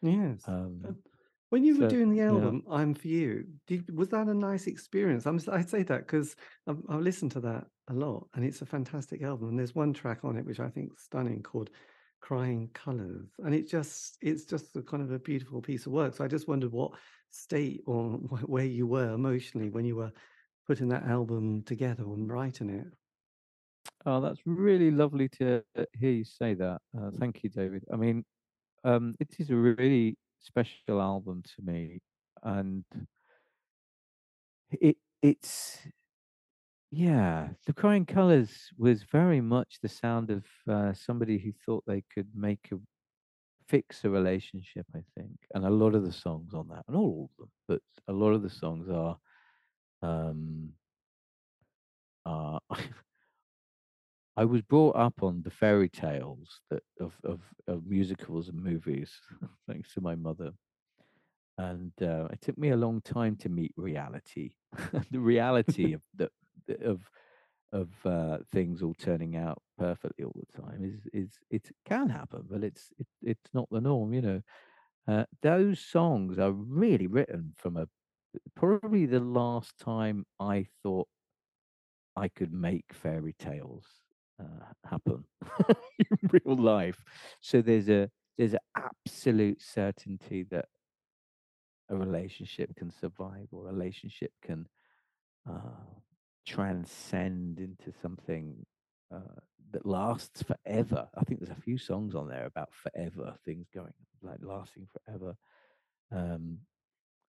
Yes. 0.01 0.41
Um, 0.47 0.97
When 1.51 1.63
you 1.65 1.77
were 1.77 1.83
doing 1.85 2.09
the 2.11 2.21
yeah. 2.27 2.51
album, 2.51 2.63
"I'm 2.67 2.93
For 2.95 3.07
You," 3.09 3.59
did 3.67 3.95
was 3.95 4.09
that 4.09 4.27
a 4.27 4.33
nice 4.33 4.65
experience? 4.67 5.27
I'm 5.27 5.39
I 5.49 5.61
say 5.61 5.83
that 5.83 6.07
'cause 6.07 6.35
I've 6.65 6.81
I've 6.89 7.01
listened 7.01 7.31
to 7.33 7.39
that 7.41 7.69
a 7.87 7.93
lot, 7.93 8.29
and 8.33 8.43
it's 8.45 8.61
a 8.63 8.65
fantastic 8.65 9.21
album, 9.21 9.49
and 9.49 9.59
there's 9.59 9.75
one 9.75 9.93
track 9.93 10.23
on 10.25 10.35
it 10.37 10.45
which 10.47 10.59
I 10.59 10.69
think 10.71 10.93
is 10.93 11.01
stunning 11.01 11.43
called 11.43 11.69
"Crying 12.21 12.69
Colors," 12.69 13.35
and 13.39 13.53
it 13.53 13.67
just 13.67 14.17
it's 14.21 14.45
just 14.45 14.75
a 14.77 14.81
kind 14.81 15.03
of 15.03 15.11
a 15.11 15.19
beautiful 15.19 15.61
piece 15.61 15.85
of 15.85 15.91
work, 15.91 16.15
so 16.15 16.23
I 16.23 16.27
just 16.27 16.47
wondered 16.47 16.71
what 16.71 16.97
state 17.29 17.83
or 17.85 18.13
where 18.47 18.65
you 18.65 18.87
were 18.87 19.13
emotionally 19.13 19.69
when 19.69 19.85
you 19.85 19.95
were 19.97 20.13
putting 20.65 20.87
that 20.89 21.03
album 21.03 21.61
together 21.63 22.03
and 22.05 22.27
writing 22.31 22.69
it. 22.71 22.87
Oh, 24.05 24.21
that's 24.21 24.41
really 24.45 24.91
lovely 24.91 25.29
to 25.29 25.63
hear 25.93 26.11
you 26.11 26.23
say 26.23 26.53
that. 26.55 26.81
Uh, 26.97 27.11
thank 27.19 27.43
you, 27.43 27.49
David. 27.49 27.83
I 27.91 27.95
mean, 27.97 28.25
um, 28.85 29.15
it 29.19 29.39
is 29.39 29.51
a 29.51 29.57
really 29.57 30.17
special 30.41 31.01
album 31.01 31.43
to 31.55 31.61
me, 31.63 32.01
and 32.43 32.83
it 34.71 34.97
it's 35.21 35.79
yeah, 36.91 37.49
The 37.65 37.73
Crying 37.73 38.05
Colours 38.05 38.69
was 38.77 39.03
very 39.03 39.39
much 39.39 39.77
the 39.81 39.87
sound 39.87 40.29
of 40.29 40.43
uh, 40.69 40.93
somebody 40.93 41.37
who 41.37 41.53
thought 41.65 41.85
they 41.87 42.03
could 42.13 42.27
make 42.35 42.67
a 42.73 42.77
fix 43.69 44.03
a 44.03 44.09
relationship. 44.09 44.85
I 44.95 45.03
think, 45.17 45.31
and 45.53 45.65
a 45.65 45.69
lot 45.69 45.95
of 45.95 46.03
the 46.03 46.11
songs 46.11 46.53
on 46.53 46.67
that, 46.69 46.83
and 46.87 46.97
all 46.97 47.29
of 47.31 47.37
them, 47.37 47.51
but 47.67 47.81
a 48.09 48.13
lot 48.13 48.33
of 48.33 48.43
the 48.43 48.49
songs 48.49 48.89
are 48.89 49.17
um, 50.01 50.71
are 52.25 52.59
I 54.37 54.45
was 54.45 54.61
brought 54.61 54.95
up 54.95 55.23
on 55.23 55.41
the 55.43 55.51
fairy 55.51 55.89
tales 55.89 56.61
that 56.69 56.83
of 56.99 57.13
of, 57.23 57.41
of 57.67 57.85
musicals 57.85 58.49
and 58.49 58.61
movies, 58.61 59.11
thanks 59.67 59.93
to 59.93 60.01
my 60.01 60.15
mother. 60.15 60.53
And 61.57 61.91
uh, 62.01 62.27
it 62.31 62.41
took 62.41 62.57
me 62.57 62.69
a 62.69 62.77
long 62.77 63.01
time 63.01 63.35
to 63.37 63.49
meet 63.49 63.73
reality, 63.75 64.53
the 65.11 65.19
reality 65.19 65.93
of 65.93 66.01
the 66.15 66.29
of 66.83 67.09
of 67.73 68.05
uh, 68.05 68.39
things 68.51 68.81
all 68.81 68.93
turning 68.93 69.35
out 69.35 69.61
perfectly 69.77 70.25
all 70.25 70.35
the 70.35 70.61
time 70.61 70.83
is 70.83 71.07
is 71.13 71.39
it 71.49 71.69
can 71.85 72.09
happen, 72.09 72.45
but 72.49 72.63
it's 72.63 72.91
it, 72.97 73.07
it's 73.21 73.53
not 73.53 73.67
the 73.71 73.81
norm, 73.81 74.13
you 74.13 74.21
know. 74.21 74.41
Uh, 75.07 75.25
those 75.41 75.79
songs 75.79 76.37
are 76.37 76.51
really 76.51 77.07
written 77.07 77.53
from 77.57 77.75
a 77.75 77.87
probably 78.55 79.05
the 79.05 79.19
last 79.19 79.77
time 79.77 80.25
I 80.39 80.67
thought 80.83 81.07
I 82.15 82.27
could 82.29 82.53
make 82.53 82.93
fairy 82.93 83.33
tales 83.33 84.00
uh, 84.41 84.89
happen 84.89 85.23
in 85.99 86.29
real 86.31 86.57
life. 86.57 87.03
So 87.41 87.61
there's 87.61 87.89
a 87.89 88.09
there's 88.37 88.53
an 88.53 88.59
absolute 88.75 89.61
certainty 89.61 90.45
that 90.51 90.65
a 91.89 91.95
relationship 91.95 92.75
can 92.75 92.91
survive 92.91 93.47
or 93.51 93.67
a 93.67 93.73
relationship 93.73 94.31
can 94.41 94.67
uh, 95.49 95.99
transcend 96.47 97.59
into 97.59 97.91
something 98.01 98.65
uh, 99.13 99.41
that 99.71 99.85
lasts 99.85 100.43
forever. 100.43 101.07
I 101.15 101.23
think 101.23 101.39
there's 101.39 101.57
a 101.57 101.61
few 101.61 101.77
songs 101.77 102.15
on 102.15 102.27
there 102.29 102.45
about 102.45 102.69
forever 102.73 103.35
things 103.45 103.67
going 103.73 103.93
like 104.21 104.39
lasting 104.41 104.87
forever. 105.05 105.35
Um, 106.11 106.59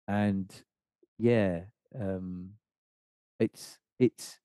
and 0.06 0.51
yeah, 1.18 1.62
um, 1.98 2.51
it's 3.39 3.78
it's 3.98 4.39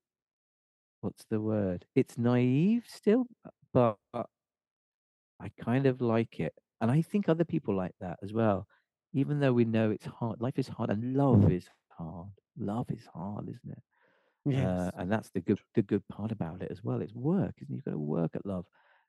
what's 1.03 1.25
the 1.29 1.41
word? 1.41 1.85
It's 1.95 2.17
naive 2.17 2.85
still, 2.87 3.25
uh, 3.45 3.49
but 3.73 3.97
I 4.13 5.49
kind 5.59 5.85
of 5.85 6.01
like 6.01 6.39
it. 6.39 6.53
And 6.81 6.89
I 6.91 7.01
think 7.01 7.29
other 7.29 7.45
people 7.45 7.75
like 7.75 7.95
that 8.01 8.19
as 8.23 8.33
well. 8.33 8.67
Even 9.13 9.39
though 9.39 9.53
we 9.53 9.65
know 9.65 9.91
it's 9.91 10.05
hard, 10.05 10.41
life 10.41 10.57
is 10.57 10.67
hard 10.67 10.89
and 10.89 11.15
love 11.15 11.51
is 11.51 11.67
hard. 11.89 12.29
Love 12.57 12.89
is 12.89 13.05
hard, 13.13 13.49
isn't 13.49 13.71
it? 13.71 13.83
Uh, 14.65 14.91
and 14.97 15.11
that's 15.11 15.29
the 15.31 15.39
good 15.39 15.59
the 15.75 15.81
good 15.81 16.07
part 16.07 16.31
about 16.31 16.61
it 16.61 16.69
as 16.71 16.83
well. 16.83 17.01
It's 17.01 17.13
work, 17.13 17.55
isn't 17.61 17.73
it? 17.73 17.75
You've 17.75 17.85
got 17.85 17.91
to 17.91 17.97
work 17.99 18.31
at 18.35 18.45
love. 18.45 18.65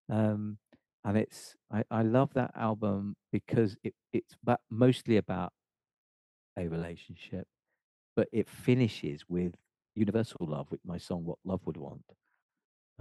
Um, 0.09 0.59
and 1.05 1.19
it's 1.19 1.57
I, 1.73 1.85
I 1.91 2.03
love 2.03 2.33
that 2.35 2.53
album 2.55 3.16
because 3.33 3.77
it, 3.83 3.95
it's 4.12 4.35
but 4.45 4.61
mostly 4.71 5.16
about 5.16 5.53
a 6.59 6.69
relationship, 6.69 7.47
but 8.16 8.29
it 8.33 8.49
finishes 8.49 9.25
with 9.29 9.55
universal 9.95 10.39
love, 10.43 10.71
with 10.71 10.81
my 10.85 10.99
song 10.99 11.25
"What 11.25 11.39
Love 11.45 11.61
Would 11.66 11.77
Want." 11.77 12.05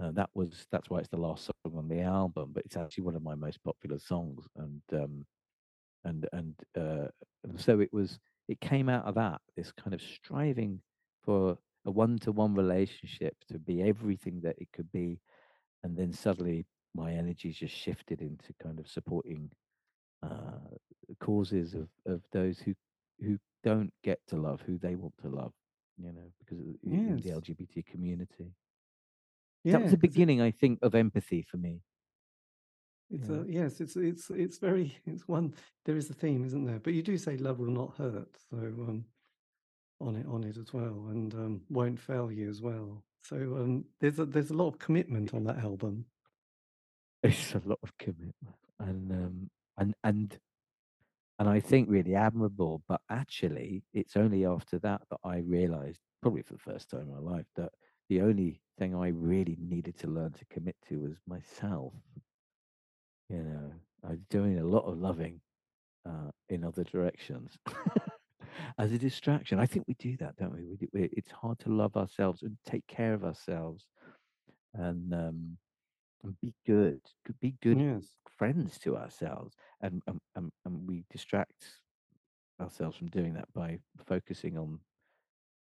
Uh, 0.01 0.11
that 0.11 0.29
was 0.33 0.65
that's 0.71 0.89
why 0.89 0.99
it's 0.99 1.09
the 1.09 1.17
last 1.17 1.45
song 1.45 1.77
on 1.77 1.87
the 1.87 2.01
album, 2.01 2.51
but 2.53 2.65
it's 2.65 2.77
actually 2.77 3.03
one 3.03 3.15
of 3.15 3.23
my 3.23 3.35
most 3.35 3.63
popular 3.63 3.99
songs, 3.99 4.45
and 4.57 4.81
um, 4.93 5.25
and 6.03 6.27
and 6.33 6.55
uh, 6.79 7.07
so 7.57 7.79
it 7.79 7.91
was. 7.93 8.19
It 8.49 8.59
came 8.59 8.89
out 8.89 9.05
of 9.05 9.15
that 9.15 9.39
this 9.55 9.71
kind 9.71 9.93
of 9.93 10.01
striving 10.01 10.81
for 11.23 11.57
a 11.85 11.91
one-to-one 11.91 12.53
relationship 12.55 13.35
to 13.49 13.57
be 13.57 13.81
everything 13.81 14.41
that 14.41 14.55
it 14.57 14.67
could 14.73 14.91
be, 14.91 15.21
and 15.83 15.95
then 15.95 16.11
suddenly 16.11 16.65
my 16.93 17.13
energy 17.13 17.51
just 17.51 17.73
shifted 17.73 18.21
into 18.21 18.53
kind 18.61 18.79
of 18.79 18.87
supporting 18.89 19.49
uh, 20.23 20.75
causes 21.21 21.73
of 21.73 21.87
of 22.05 22.21
those 22.33 22.59
who 22.59 22.73
who 23.21 23.37
don't 23.63 23.93
get 24.03 24.19
to 24.27 24.35
love 24.35 24.61
who 24.61 24.77
they 24.77 24.95
want 24.95 25.13
to 25.21 25.29
love, 25.29 25.53
you 25.97 26.11
know, 26.11 26.31
because 26.39 26.59
of, 26.59 26.65
the- 26.65 26.79
in 26.83 27.17
the 27.21 27.29
LGBT 27.31 27.85
community. 27.85 28.53
That 29.65 29.81
was 29.81 29.91
the 29.91 29.97
'cause 29.97 30.03
it 30.03 30.11
beginning, 30.13 30.41
I 30.41 30.51
think, 30.51 30.79
of 30.81 30.93
empathy 30.95 31.41
for 31.41 31.57
me. 31.57 31.81
it's 33.09 33.29
Yeah. 33.29 33.35
a 33.41 33.45
yes, 33.47 33.79
it's 33.81 33.95
it's 33.95 34.29
it's 34.29 34.57
very 34.57 34.97
it's 35.05 35.27
one 35.27 35.53
there 35.85 35.97
is 35.97 36.09
a 36.09 36.13
theme, 36.13 36.43
isn't 36.45 36.65
there? 36.65 36.79
But 36.79 36.93
you 36.93 37.03
do 37.03 37.17
say 37.17 37.37
love 37.37 37.59
will 37.59 37.71
not 37.71 37.95
hurt, 37.97 38.35
so, 38.49 38.57
um 38.57 39.05
on 40.01 40.15
it 40.17 40.25
on 40.25 40.43
it 40.43 40.57
as 40.57 40.73
well, 40.73 41.07
and, 41.09 41.33
um, 41.35 41.61
Won't 41.69 41.99
Fail 41.99 42.29
You 42.31 42.49
as 42.49 42.61
well. 42.61 43.05
So, 43.21 43.37
um, 43.57 43.85
there's 44.01 44.19
a 44.19 44.25
there's 44.25 44.49
a 44.51 44.53
lot 44.55 44.67
of 44.67 44.79
commitment 44.79 45.33
on 45.33 45.43
that 45.45 45.59
album. 45.59 46.05
It's 47.23 47.53
a 47.55 47.59
lot 47.65 47.79
of 47.83 47.95
commitment 47.97 48.57
and, 48.79 49.11
um, 49.11 49.49
and 49.77 49.95
and 50.03 50.37
and 51.39 51.49
I 51.49 51.59
think 51.59 51.89
really 51.89 52.15
admirable, 52.15 52.83
but 52.87 53.01
actually 53.09 53.83
it's 53.93 54.15
only 54.15 54.45
after 54.45 54.79
that 54.79 55.01
that 55.09 55.19
I 55.23 55.37
realized, 55.39 55.99
probably 56.21 56.43
for 56.43 56.53
the 56.53 56.59
first 56.59 56.89
time 56.89 57.01
in 57.01 57.11
my 57.13 57.19
life, 57.19 57.45
that 57.55 57.71
the 58.09 58.21
only 58.21 58.61
thing 58.77 58.95
I 58.95 59.07
really 59.09 59.57
needed 59.59 59.97
to 59.99 60.07
learn 60.07 60.33
to 60.33 60.45
commit 60.45 60.75
to 60.89 60.99
was 60.99 61.17
myself. 61.27 61.93
you 63.29 63.43
know, 63.43 63.71
I'm 64.07 64.25
doing 64.29 64.59
a 64.59 64.63
lot 64.63 64.85
of 64.85 64.97
loving 64.97 65.41
uh, 66.05 66.31
in 66.49 66.63
other 66.63 66.83
directions 66.83 67.57
as 68.77 68.91
a 68.91 68.97
distraction. 68.97 69.59
I 69.59 69.65
think 69.65 69.85
we 69.87 69.95
do 69.95 70.17
that, 70.17 70.35
don't 70.35 70.53
we? 70.53 70.63
we, 70.65 70.75
do, 70.77 70.87
it's 70.93 71.31
hard 71.31 71.59
to 71.59 71.69
love 71.69 71.95
ourselves 71.95 72.43
and 72.43 72.57
take 72.65 72.85
care 72.87 73.13
of 73.13 73.23
ourselves 73.23 73.87
and 74.75 75.13
um, 75.13 75.57
and 76.23 76.39
be 76.41 76.53
good, 76.65 77.01
be 77.39 77.55
good 77.61 77.77
Yes. 77.77 78.13
friends 78.37 78.77
to 78.79 78.97
ourselves, 78.97 79.55
and 79.81 80.01
and, 80.07 80.19
and, 80.35 80.51
and 80.65 80.87
we 80.87 81.05
distract 81.09 81.81
ourselves 82.59 82.97
from 82.97 83.09
doing 83.09 83.33
that 83.33 83.51
by 83.53 83.79
focusing 84.05 84.57
on 84.57 84.79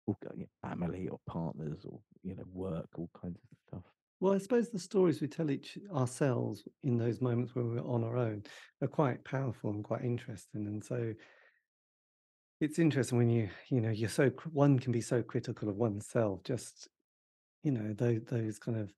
oh, 0.07 0.13
all 0.13 0.17
ki- 0.23 0.29
you 0.35 0.41
know, 0.41 0.69
family 0.69 1.07
or 1.07 1.19
partners 1.27 1.85
or 1.85 1.99
you 2.23 2.35
know 2.35 2.43
work, 2.47 2.87
all 2.97 3.09
kinds 3.19 3.39
of 3.51 3.57
stuff. 3.67 3.83
Well, 4.19 4.33
I 4.33 4.37
suppose 4.37 4.69
the 4.69 4.79
stories 4.79 5.21
we 5.21 5.27
tell 5.27 5.51
each 5.51 5.77
ourselves 5.93 6.67
in 6.83 6.97
those 6.97 7.21
moments 7.21 7.53
when 7.53 7.69
we're 7.69 7.85
on 7.85 8.03
our 8.03 8.17
own 8.17 8.43
are 8.81 8.87
quite 8.87 9.23
powerful 9.23 9.71
and 9.71 9.83
quite 9.83 10.03
interesting. 10.03 10.67
And 10.67 10.83
so 10.83 11.13
it's 12.61 12.79
interesting 12.79 13.17
when 13.17 13.29
you, 13.29 13.49
you 13.69 13.81
know, 13.81 13.89
you're 13.89 14.09
so 14.09 14.29
one 14.51 14.79
can 14.79 14.91
be 14.91 15.01
so 15.01 15.21
critical 15.21 15.69
of 15.69 15.75
oneself. 15.75 16.43
Just 16.43 16.87
you 17.63 17.71
know, 17.71 17.93
those 17.93 18.21
those 18.25 18.59
kind 18.59 18.77
of 18.77 18.93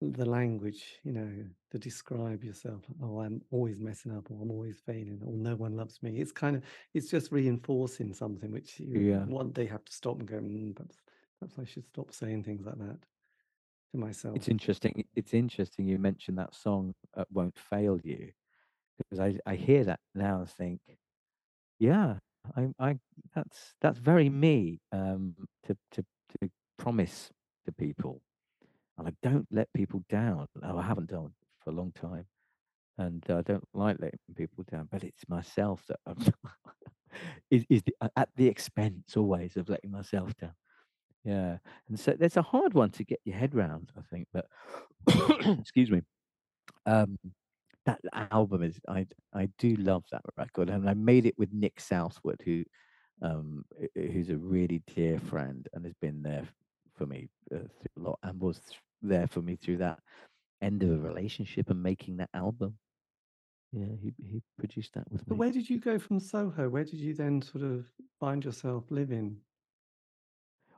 the 0.00 0.24
language, 0.24 0.98
you 1.04 1.12
know, 1.12 1.44
to 1.70 1.78
describe 1.78 2.42
yourself. 2.42 2.82
Oh, 3.02 3.20
I'm 3.20 3.42
always 3.50 3.80
messing 3.80 4.16
up, 4.16 4.30
or 4.30 4.38
I'm 4.42 4.50
always 4.50 4.80
failing, 4.80 5.20
or 5.24 5.34
no 5.36 5.56
one 5.56 5.76
loves 5.76 6.02
me. 6.02 6.20
It's 6.20 6.32
kind 6.32 6.56
of 6.56 6.64
it's 6.94 7.10
just 7.10 7.32
reinforcing 7.32 8.14
something 8.14 8.50
which 8.50 8.80
you 8.80 9.02
Yeah, 9.02 9.26
one 9.26 9.52
day 9.52 9.66
have 9.66 9.84
to 9.84 9.92
stop 9.92 10.18
and 10.18 10.28
go. 10.28 10.36
Mm, 10.38 10.74
perhaps, 10.76 10.96
perhaps 11.38 11.58
I 11.58 11.64
should 11.64 11.86
stop 11.86 12.12
saying 12.12 12.44
things 12.44 12.64
like 12.66 12.78
that 12.78 12.98
to 13.92 13.98
myself. 13.98 14.40
it's 14.40 14.48
interesting. 14.48 15.04
It's 15.14 15.34
interesting 15.34 15.86
you 15.86 15.98
mentioned 15.98 16.38
that 16.38 16.54
song 16.54 16.94
uh, 17.16 17.24
"Won't 17.32 17.58
Fail 17.58 17.98
You" 18.02 18.32
because 18.98 19.20
I 19.20 19.38
I 19.46 19.56
hear 19.56 19.84
that 19.84 20.00
now 20.14 20.40
and 20.40 20.50
think, 20.50 20.80
yeah, 21.78 22.18
I 22.56 22.70
I 22.78 22.98
that's 23.34 23.74
that's 23.80 23.98
very 23.98 24.28
me 24.28 24.80
um, 24.92 25.34
to 25.64 25.76
to 25.92 26.04
to 26.40 26.50
promise 26.78 27.30
to 27.66 27.72
people, 27.72 28.22
and 29.00 29.08
I 29.08 29.28
don't 29.28 29.46
let 29.50 29.72
people 29.72 30.04
down. 30.08 30.46
Oh, 30.62 30.78
I 30.78 30.82
haven't 30.82 31.10
done 31.10 31.32
for 31.64 31.70
a 31.70 31.74
long 31.74 31.92
time, 31.92 32.26
and 32.98 33.24
I 33.28 33.40
don't 33.40 33.66
like 33.72 33.96
letting 33.98 34.18
people 34.36 34.64
down. 34.70 34.88
But 34.90 35.04
it's 35.04 35.28
myself 35.28 35.82
that 35.88 35.98
I'm 36.06 36.16
is 37.50 37.64
is 37.70 37.82
the, 37.82 37.94
at 38.16 38.28
the 38.36 38.46
expense 38.46 39.16
always 39.16 39.56
of 39.56 39.68
letting 39.68 39.90
myself 39.90 40.36
down. 40.36 40.52
Yeah, 41.24 41.58
and 41.88 41.98
so 41.98 42.14
there's 42.18 42.36
a 42.36 42.42
hard 42.42 42.74
one 42.74 42.90
to 42.90 43.04
get 43.04 43.20
your 43.24 43.36
head 43.36 43.54
round, 43.54 43.90
I 43.96 44.02
think. 44.10 44.28
But 44.32 44.46
excuse 45.58 45.90
me, 45.90 46.02
um, 46.86 47.18
that 47.86 48.00
album 48.30 48.62
is 48.62 48.78
I 48.86 49.06
I 49.34 49.48
do 49.58 49.76
love 49.76 50.04
that 50.12 50.22
record, 50.36 50.68
and 50.68 50.88
I 50.88 50.94
made 50.94 51.24
it 51.24 51.38
with 51.38 51.52
Nick 51.52 51.80
Southwood, 51.80 52.40
who 52.44 52.64
um 53.22 53.64
who's 53.94 54.30
a 54.30 54.36
really 54.36 54.82
dear 54.94 55.18
friend 55.18 55.66
and 55.72 55.84
has 55.84 55.94
been 56.00 56.22
there 56.22 56.46
for 56.96 57.06
me 57.06 57.28
uh, 57.54 57.58
through 57.58 58.04
a 58.04 58.08
lot, 58.08 58.18
and 58.22 58.38
was 58.40 58.60
there 59.02 59.26
for 59.26 59.42
me 59.42 59.56
through 59.56 59.78
that 59.78 59.98
end 60.62 60.82
of 60.82 60.90
a 60.90 60.98
relationship 60.98 61.70
and 61.70 61.82
making 61.82 62.18
that 62.18 62.30
album. 62.34 62.78
Yeah, 63.72 63.86
he 64.02 64.14
he 64.18 64.42
produced 64.58 64.94
that 64.94 65.10
with 65.10 65.22
me. 65.22 65.26
But 65.28 65.36
where 65.36 65.52
did 65.52 65.70
you 65.70 65.78
go 65.78 65.98
from 65.98 66.20
Soho? 66.20 66.68
Where 66.68 66.84
did 66.84 67.00
you 67.00 67.14
then 67.14 67.40
sort 67.42 67.64
of 67.64 67.86
find 68.18 68.44
yourself 68.44 68.90
living? 68.90 69.40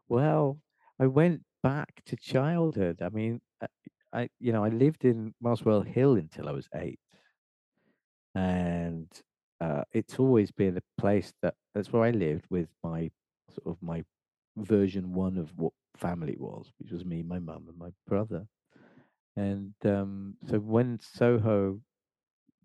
Well, 0.09 0.61
I 1.01 1.07
went 1.07 1.43
back 1.62 2.03
to 2.07 2.16
childhood. 2.16 3.03
I 3.03 3.09
mean, 3.09 3.40
I, 3.61 3.66
I 4.12 4.28
you 4.40 4.53
know 4.53 4.65
I 4.65 4.69
lived 4.69 5.05
in 5.05 5.35
Muswell 5.40 5.82
Hill 5.82 6.15
until 6.16 6.49
I 6.49 6.53
was 6.53 6.69
eight. 6.74 7.01
and 8.35 9.09
uh, 9.61 9.85
it's 9.93 10.19
always 10.19 10.51
been 10.51 10.77
a 10.77 11.01
place 11.01 11.32
that 11.43 11.55
that's 11.74 11.93
where 11.93 12.03
I 12.03 12.11
lived 12.11 12.47
with 12.51 12.69
my 12.82 13.11
sort 13.51 13.66
of 13.77 13.82
my 13.82 14.05
version 14.57 15.15
one 15.15 15.39
of 15.39 15.57
what 15.57 15.73
family 15.97 16.36
was, 16.39 16.73
which 16.78 16.90
was 16.90 17.05
me, 17.05 17.23
my 17.23 17.39
mum, 17.39 17.66
and 17.69 17.78
my 17.78 17.90
brother. 18.06 18.47
And 19.36 19.74
um, 19.85 20.35
so 20.48 20.59
when 20.59 20.98
Soho 21.01 21.81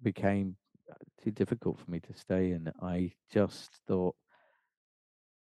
became 0.03 0.55
uh, 0.91 0.95
too 1.23 1.31
difficult 1.31 1.79
for 1.79 1.89
me 1.89 1.99
to 2.01 2.13
stay 2.13 2.51
in, 2.51 2.71
I 2.81 3.11
just 3.31 3.69
thought 3.87 4.15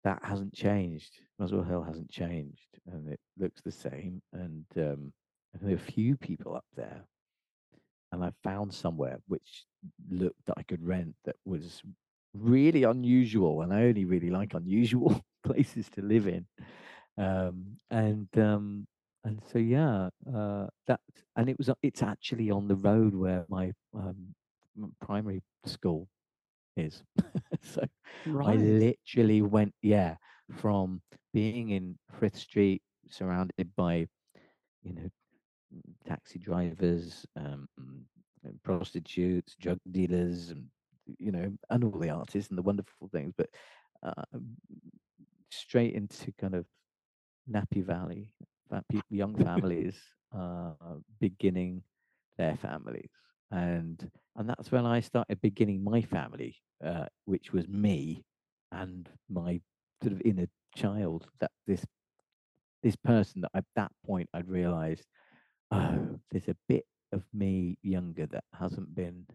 that 0.04 0.20
hasn't 0.22 0.54
changed. 0.54 1.20
Muswell 1.38 1.64
Hill 1.64 1.82
hasn't 1.82 2.10
changed, 2.10 2.78
and 2.86 3.08
it 3.08 3.20
looks 3.38 3.60
the 3.62 3.72
same. 3.72 4.22
And 4.32 4.64
um, 4.76 5.12
there 5.60 5.72
are 5.72 5.74
a 5.74 5.78
few 5.78 6.16
people 6.16 6.54
up 6.54 6.66
there 6.76 7.02
and 8.12 8.24
I 8.24 8.30
found 8.42 8.72
somewhere 8.72 9.18
which 9.28 9.64
looked 10.10 10.46
that 10.46 10.54
I 10.56 10.62
could 10.62 10.84
rent 10.84 11.14
that 11.24 11.36
was 11.44 11.82
really 12.34 12.82
unusual, 12.82 13.62
and 13.62 13.72
I 13.72 13.84
only 13.84 14.04
really 14.04 14.30
like 14.30 14.54
unusual 14.54 15.20
places 15.44 15.88
to 15.90 16.02
live 16.02 16.26
in. 16.26 16.46
Um, 17.18 17.78
and 17.90 18.28
um, 18.36 18.86
and 19.24 19.40
so 19.50 19.58
yeah, 19.58 20.10
uh, 20.32 20.66
that 20.86 21.00
and 21.36 21.48
it 21.48 21.58
was 21.58 21.70
it's 21.82 22.02
actually 22.02 22.50
on 22.50 22.68
the 22.68 22.76
road 22.76 23.14
where 23.14 23.44
my 23.48 23.72
um, 23.94 24.34
primary 25.00 25.42
school 25.64 26.08
is. 26.76 27.02
so 27.62 27.82
I 28.26 28.56
literally 28.56 29.42
went 29.42 29.74
yeah 29.82 30.16
from 30.52 31.00
being 31.32 31.70
in 31.70 31.98
Frith 32.18 32.36
Street, 32.36 32.82
surrounded 33.10 33.70
by 33.76 34.06
you 34.82 34.94
know 34.94 35.10
taxi 36.06 36.38
drivers, 36.38 37.26
um, 37.36 37.68
prostitutes, 38.62 39.56
drug 39.60 39.78
dealers, 39.90 40.50
and 40.50 40.66
you 41.18 41.32
know, 41.32 41.52
and 41.70 41.84
all 41.84 41.98
the 41.98 42.10
artists 42.10 42.50
and 42.50 42.58
the 42.58 42.62
wonderful 42.62 43.08
things, 43.08 43.32
but 43.36 43.48
uh, 44.02 44.38
straight 45.50 45.94
into 45.94 46.32
kind 46.32 46.54
of 46.54 46.66
Nappy 47.50 47.84
Valley, 47.84 48.32
young 49.10 49.36
families 49.36 49.96
uh, 50.36 50.72
beginning 51.20 51.82
their 52.38 52.56
families, 52.56 53.10
and 53.50 54.10
and 54.36 54.48
that's 54.48 54.70
when 54.70 54.84
I 54.84 55.00
started 55.00 55.40
beginning 55.40 55.82
my 55.82 56.02
family, 56.02 56.56
uh, 56.84 57.06
which 57.24 57.52
was 57.52 57.66
me 57.68 58.24
and 58.72 59.08
my 59.30 59.60
sort 60.02 60.12
of 60.12 60.22
inner 60.24 60.46
child. 60.74 61.26
That 61.40 61.52
this 61.66 61.84
this 62.82 62.96
person 62.96 63.42
that 63.42 63.50
at 63.54 63.64
that 63.76 63.92
point 64.04 64.28
I'd 64.34 64.48
realised 64.48 65.06
oh, 65.70 66.18
there's 66.30 66.48
a 66.48 66.56
bit 66.68 66.84
of 67.12 67.22
me 67.32 67.78
younger 67.82 68.26
that 68.26 68.44
hasn't 68.58 68.94
been 68.94 69.26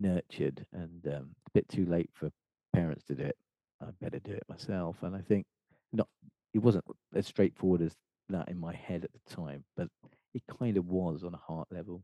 nurtured 0.00 0.64
and 0.72 1.06
um, 1.06 1.30
a 1.46 1.50
bit 1.54 1.68
too 1.68 1.86
late 1.86 2.10
for 2.12 2.30
parents 2.74 3.04
to 3.04 3.14
do 3.14 3.24
it. 3.24 3.36
I 3.80 3.86
better 4.00 4.18
do 4.18 4.32
it 4.32 4.44
myself. 4.48 4.96
And 5.02 5.14
I 5.14 5.20
think 5.20 5.46
not, 5.92 6.08
it 6.54 6.58
wasn't 6.58 6.84
as 7.14 7.26
straightforward 7.26 7.82
as 7.82 7.94
that 8.28 8.48
in 8.48 8.58
my 8.58 8.74
head 8.74 9.04
at 9.04 9.10
the 9.12 9.34
time, 9.34 9.64
but 9.76 9.88
it 10.34 10.42
kind 10.58 10.76
of 10.76 10.86
was 10.86 11.24
on 11.24 11.34
a 11.34 11.38
heart 11.38 11.68
level. 11.70 12.02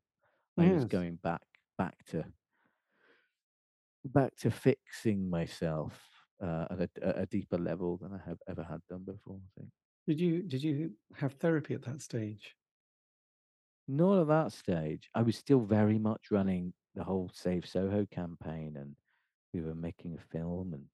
I 0.56 0.68
was 0.68 0.84
going 0.84 1.18
back, 1.22 1.42
back 1.78 1.96
to, 2.10 2.24
back 4.04 4.36
to 4.36 4.50
fixing 4.50 5.28
myself 5.28 6.00
uh, 6.42 6.66
at 6.70 6.80
a, 6.80 6.88
at 7.02 7.18
a 7.18 7.26
deeper 7.26 7.58
level 7.58 7.96
than 7.96 8.12
I 8.12 8.28
have 8.28 8.38
ever 8.48 8.62
had 8.62 8.80
done 8.88 9.04
before. 9.04 9.36
I 9.36 9.60
think. 9.60 9.70
Did 10.06 10.20
you 10.20 10.42
did 10.42 10.62
you 10.62 10.92
have 11.16 11.32
therapy 11.34 11.74
at 11.74 11.82
that 11.82 12.02
stage? 12.02 12.54
Not 13.88 14.20
at 14.20 14.28
that 14.28 14.52
stage. 14.52 15.10
I 15.14 15.22
was 15.22 15.36
still 15.36 15.60
very 15.60 15.98
much 15.98 16.30
running 16.30 16.72
the 16.94 17.04
whole 17.04 17.30
Save 17.34 17.66
Soho 17.66 18.06
campaign, 18.10 18.76
and 18.78 18.94
we 19.52 19.60
were 19.60 19.74
making 19.74 20.16
a 20.16 20.36
film 20.36 20.74
and 20.74 20.84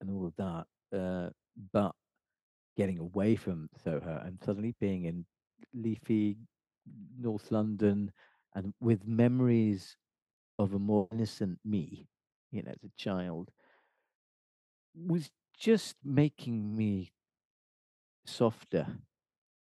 and 0.00 0.10
all 0.10 0.26
of 0.26 0.34
that. 0.36 0.66
Uh, 0.96 1.30
but 1.72 1.92
getting 2.76 2.98
away 2.98 3.36
from 3.36 3.68
Soho 3.82 4.20
and 4.24 4.38
suddenly 4.44 4.74
being 4.80 5.04
in 5.04 5.24
leafy 5.74 6.36
North 7.18 7.50
London, 7.50 8.12
and 8.54 8.72
with 8.80 9.06
memories 9.06 9.96
of 10.58 10.74
a 10.74 10.78
more 10.78 11.08
innocent 11.12 11.58
me, 11.64 12.06
you 12.50 12.62
know, 12.62 12.70
as 12.70 12.84
a 12.84 12.90
child, 12.96 13.50
was 14.94 15.30
just 15.58 15.96
making 16.04 16.76
me 16.76 17.12
softer 18.26 18.86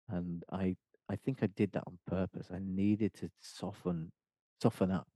and 0.08 0.44
I 0.52 0.76
I 1.08 1.16
think 1.16 1.38
I 1.42 1.46
did 1.46 1.72
that 1.72 1.84
on 1.86 1.98
purpose. 2.06 2.48
I 2.52 2.58
needed 2.60 3.12
to 3.14 3.30
soften 3.40 4.12
soften 4.60 4.90
up. 4.90 5.08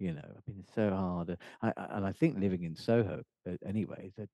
You 0.00 0.12
know, 0.12 0.22
I've 0.36 0.44
been 0.44 0.64
so 0.74 0.90
hard, 0.90 1.30
uh, 1.30 1.36
I, 1.62 1.72
and 1.96 2.04
I 2.04 2.10
think 2.12 2.36
living 2.38 2.64
in 2.64 2.74
Soho 2.74 3.22
uh, 3.48 3.52
anyway, 3.64 4.12
that 4.18 4.28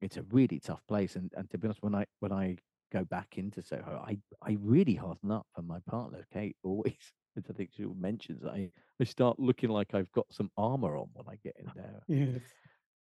it's 0.00 0.16
a 0.16 0.22
really 0.30 0.60
tough 0.60 0.82
place. 0.88 1.16
And 1.16 1.32
and 1.36 1.50
to 1.50 1.58
be 1.58 1.66
honest, 1.66 1.82
when 1.82 1.94
I 1.94 2.06
when 2.20 2.32
I 2.32 2.56
go 2.92 3.04
back 3.04 3.38
into 3.38 3.62
Soho, 3.62 4.02
I 4.06 4.18
I 4.42 4.56
really 4.60 4.94
harden 4.94 5.30
up. 5.30 5.46
for 5.54 5.62
my 5.62 5.78
partner 5.88 6.24
Kate 6.32 6.56
always, 6.62 7.12
as 7.36 7.44
I 7.48 7.52
think 7.52 7.70
she 7.74 7.84
mentions, 7.84 8.44
I 8.44 8.70
I 9.00 9.04
start 9.04 9.38
looking 9.38 9.70
like 9.70 9.94
I've 9.94 10.12
got 10.12 10.26
some 10.30 10.50
armor 10.56 10.96
on 10.96 11.08
when 11.12 11.26
I 11.28 11.36
get 11.42 11.56
in 11.58 11.70
there. 11.74 12.02
Yes. 12.08 12.42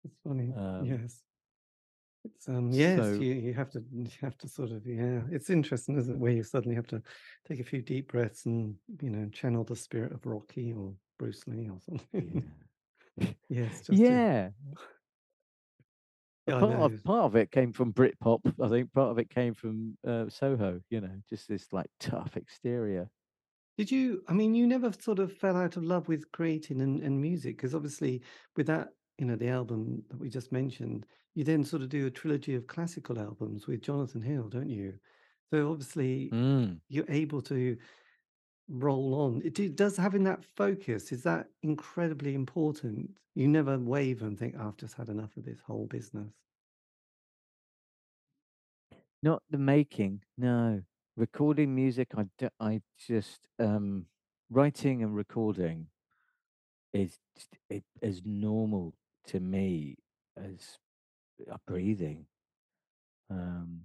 It's 0.05 0.19
funny. 0.27 0.53
Um, 0.57 0.85
yes. 0.85 1.23
It's 2.25 2.49
um 2.49 2.71
yes, 2.71 2.99
so 2.99 3.13
you 3.13 3.33
you 3.33 3.55
have 3.55 3.71
to 3.71 3.83
you 3.93 4.11
have 4.21 4.37
to 4.39 4.49
sort 4.49 4.73
of 4.73 4.87
yeah. 4.87 5.23
It's 5.31 5.49
interesting, 5.49 5.97
isn't 5.97 6.15
it, 6.15 6.19
where 6.19 6.33
you 6.33 6.43
suddenly 6.43 6.75
have 6.77 6.87
to 6.89 7.03
take 7.49 7.61
a 7.61 7.65
few 7.65 7.81
deep 7.81 8.13
breaths 8.13 8.45
and 8.45 8.75
you 9.01 9.09
know 9.09 9.29
channel 9.31 9.65
the 9.65 9.77
spirit 9.77 10.13
of 10.13 10.27
Rocky 10.27 10.75
or 10.75 10.93
Bruce 11.19 11.47
Lee 11.47 11.71
or 11.71 11.79
something. 11.81 12.45
yes, 13.49 13.81
just 13.87 13.87
to- 13.87 13.95
yeah. 13.95 14.51
yeah, 14.67 14.75
I 14.77 15.00
part 16.59 16.71
know. 16.71 16.85
of 16.85 17.03
part 17.05 17.25
of 17.25 17.37
it 17.37 17.51
came 17.51 17.73
from 17.73 17.93
Britpop. 17.93 18.41
I 18.61 18.69
think 18.69 18.93
part 18.93 19.11
of 19.11 19.19
it 19.19 19.31
came 19.31 19.55
from 19.55 19.97
uh, 20.07 20.29
Soho. 20.29 20.81
You 20.91 21.01
know, 21.01 21.23
just 21.29 21.49
this 21.49 21.73
like 21.73 21.91
tough 21.99 22.37
exterior. 22.37 23.11
Did 23.77 23.91
you? 23.91 24.23
I 24.29 24.33
mean, 24.35 24.55
you 24.55 24.67
never 24.67 24.93
sort 24.93 25.19
of 25.19 25.33
fell 25.33 25.57
out 25.57 25.77
of 25.77 25.85
love 25.85 26.09
with 26.09 26.31
creating 26.33 26.81
and, 26.83 27.01
and 27.03 27.21
music 27.21 27.57
because 27.57 27.75
obviously, 27.75 28.23
with 28.57 28.67
that, 28.67 28.91
you 29.19 29.27
know, 29.27 29.37
the 29.37 29.49
album 29.49 30.05
that 30.11 30.19
we 30.19 30.29
just 30.29 30.53
mentioned, 30.53 31.07
you 31.35 31.45
then 31.45 31.65
sort 31.65 31.83
of 31.83 31.89
do 31.89 32.07
a 32.07 32.11
trilogy 32.11 32.55
of 32.55 32.67
classical 32.67 33.19
albums 33.19 33.67
with 33.67 33.83
Jonathan 33.83 34.21
Hill, 34.23 34.49
don't 34.49 34.69
you? 34.69 34.99
So 35.53 35.71
obviously, 35.71 36.31
Mm. 36.33 36.81
you're 36.89 37.11
able 37.11 37.41
to 37.43 37.77
roll 38.71 39.15
on. 39.15 39.43
It, 39.45 39.77
does 39.77 39.97
having 39.97 40.25
that 40.25 40.45
focus 40.45 41.13
is 41.13 41.23
that 41.25 41.49
incredibly 41.63 42.35
important. 42.35 43.11
You 43.35 43.49
never 43.49 43.79
waver 43.79 44.27
and 44.27 44.39
think, 44.39 44.55
oh, 44.59 44.69
"I've 44.69 44.77
just 44.77 44.97
had 44.97 45.09
enough 45.09 45.37
of 45.37 45.45
this 45.45 45.61
whole 45.61 45.87
business." 45.87 46.33
Not 49.23 49.43
the 49.51 49.59
making, 49.59 50.23
no. 50.39 50.83
Recording 51.17 51.75
music, 51.75 52.09
I, 52.17 52.27
d- 52.39 52.49
I 52.61 52.81
just 53.07 53.49
um, 53.59 54.07
writing 54.51 55.03
and 55.03 55.15
recording 55.15 55.89
is 56.93 57.19
it, 57.69 57.85
as 58.03 58.23
normal 58.25 58.95
to 59.27 59.41
me 59.41 59.97
as 60.37 60.79
uh, 61.51 61.57
breathing. 61.67 62.27
Um, 63.31 63.83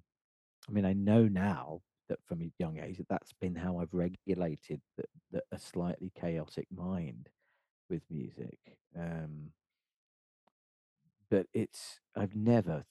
I 0.67 0.71
mean, 0.71 0.85
I 0.85 0.93
know 0.93 1.27
now 1.27 1.81
that 2.09 2.19
from 2.25 2.41
a 2.41 2.51
young 2.59 2.79
age 2.79 2.97
that 2.97 3.09
that's 3.09 3.33
been 3.33 3.55
how 3.55 3.79
I've 3.79 3.93
regulated 3.93 4.81
the, 4.97 5.03
the, 5.31 5.41
a 5.51 5.59
slightly 5.59 6.11
chaotic 6.19 6.67
mind 6.75 7.29
with 7.89 8.01
music. 8.09 8.59
Um, 8.97 9.51
but 11.29 11.47
it's 11.53 11.99
I've 12.15 12.35
never 12.35 12.85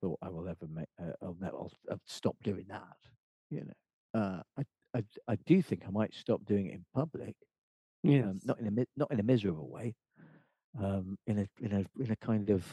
thought 0.00 0.18
I 0.22 0.28
will 0.28 0.48
ever 0.48 0.66
make. 0.68 0.88
Uh, 1.00 1.12
I'll 1.22 1.36
never. 1.40 1.56
I'll, 1.56 1.72
I'll 1.90 2.00
stop 2.06 2.36
doing 2.42 2.66
that. 2.68 2.96
You 3.50 3.64
know. 3.64 4.20
Uh, 4.20 4.42
I, 4.58 4.98
I 4.98 5.04
I 5.28 5.36
do 5.46 5.62
think 5.62 5.84
I 5.86 5.90
might 5.90 6.14
stop 6.14 6.44
doing 6.44 6.66
it 6.66 6.74
in 6.74 6.84
public. 6.94 7.36
Yes. 8.02 8.24
Um, 8.24 8.40
not 8.44 8.60
in 8.60 8.66
a 8.66 8.86
not 8.96 9.10
in 9.10 9.20
a 9.20 9.24
miserable 9.24 9.68
way. 9.68 9.94
Um, 10.78 11.16
in 11.26 11.38
a 11.38 11.48
in 11.60 11.72
a 11.72 12.02
in 12.02 12.10
a 12.10 12.16
kind 12.16 12.50
of 12.50 12.64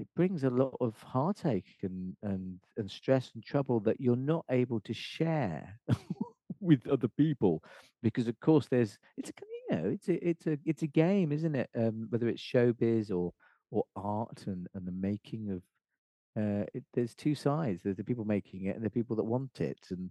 it 0.00 0.08
brings 0.16 0.44
a 0.44 0.50
lot 0.50 0.76
of 0.80 0.94
heartache 1.02 1.76
and 1.82 2.16
and 2.22 2.58
and 2.76 2.90
stress 2.90 3.30
and 3.34 3.44
trouble 3.44 3.80
that 3.80 4.00
you're 4.00 4.16
not 4.16 4.44
able 4.50 4.80
to 4.80 4.94
share 4.94 5.78
with 6.60 6.86
other 6.88 7.08
people 7.08 7.62
because 8.02 8.26
of 8.26 8.38
course 8.40 8.66
there's 8.68 8.98
it's 9.16 9.30
a 9.30 9.32
you 9.70 9.76
know 9.76 9.88
it's 9.90 10.08
a 10.08 10.28
it's 10.28 10.46
a 10.46 10.58
it's 10.64 10.82
a 10.82 10.86
game 10.86 11.32
isn't 11.32 11.54
it? 11.54 11.68
Um 11.76 12.06
whether 12.10 12.28
it's 12.28 12.42
showbiz 12.42 13.10
or 13.10 13.32
or 13.70 13.84
art 13.94 14.44
and 14.46 14.66
and 14.74 14.86
the 14.86 14.92
making 14.92 15.50
of 15.50 15.62
uh 16.42 16.64
it, 16.74 16.84
there's 16.94 17.14
two 17.14 17.34
sides. 17.34 17.82
There's 17.82 17.96
the 17.96 18.04
people 18.04 18.24
making 18.24 18.64
it 18.64 18.76
and 18.76 18.84
the 18.84 18.90
people 18.90 19.16
that 19.16 19.24
want 19.24 19.60
it. 19.60 19.78
And 19.90 20.10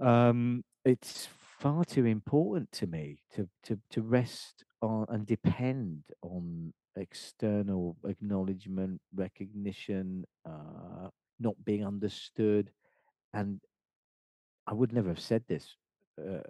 um 0.00 0.64
it's 0.84 1.28
far 1.60 1.84
too 1.84 2.04
important 2.04 2.70
to 2.72 2.86
me 2.86 3.22
to 3.34 3.48
to 3.64 3.78
to 3.90 4.02
rest 4.02 4.64
on 4.82 5.06
and 5.08 5.26
depend 5.26 6.02
on 6.20 6.74
external 6.96 7.96
acknowledgement 8.06 9.00
recognition 9.14 10.24
uh 10.46 11.08
not 11.40 11.54
being 11.64 11.84
understood 11.84 12.70
and 13.32 13.60
i 14.66 14.72
would 14.72 14.92
never 14.92 15.08
have 15.08 15.20
said 15.20 15.42
this 15.48 15.76
uh, 16.20 16.40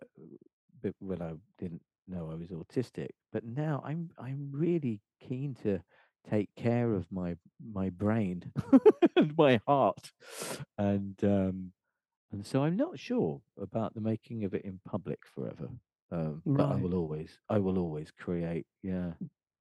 when 0.98 1.22
i 1.22 1.32
didn't 1.58 1.82
know 2.06 2.30
i 2.30 2.34
was 2.34 2.50
autistic 2.50 3.10
but 3.32 3.44
now 3.44 3.82
i'm 3.86 4.10
i'm 4.18 4.50
really 4.52 5.00
keen 5.20 5.54
to 5.62 5.80
take 6.28 6.48
care 6.56 6.92
of 6.92 7.06
my 7.10 7.36
my 7.72 7.88
brain 7.90 8.42
and 9.16 9.34
my 9.36 9.58
heart 9.66 10.12
and 10.78 11.16
um 11.24 11.72
and 12.34 12.44
so 12.44 12.64
I'm 12.64 12.76
not 12.76 12.98
sure 12.98 13.40
about 13.62 13.94
the 13.94 14.00
making 14.00 14.42
of 14.42 14.54
it 14.54 14.64
in 14.64 14.80
public 14.84 15.20
forever. 15.24 15.68
Um, 16.10 16.42
but 16.44 16.68
I 16.68 16.74
will 16.74 16.94
always, 16.94 17.38
I 17.48 17.58
will 17.58 17.78
always 17.78 18.10
create. 18.10 18.66
Yeah. 18.82 19.12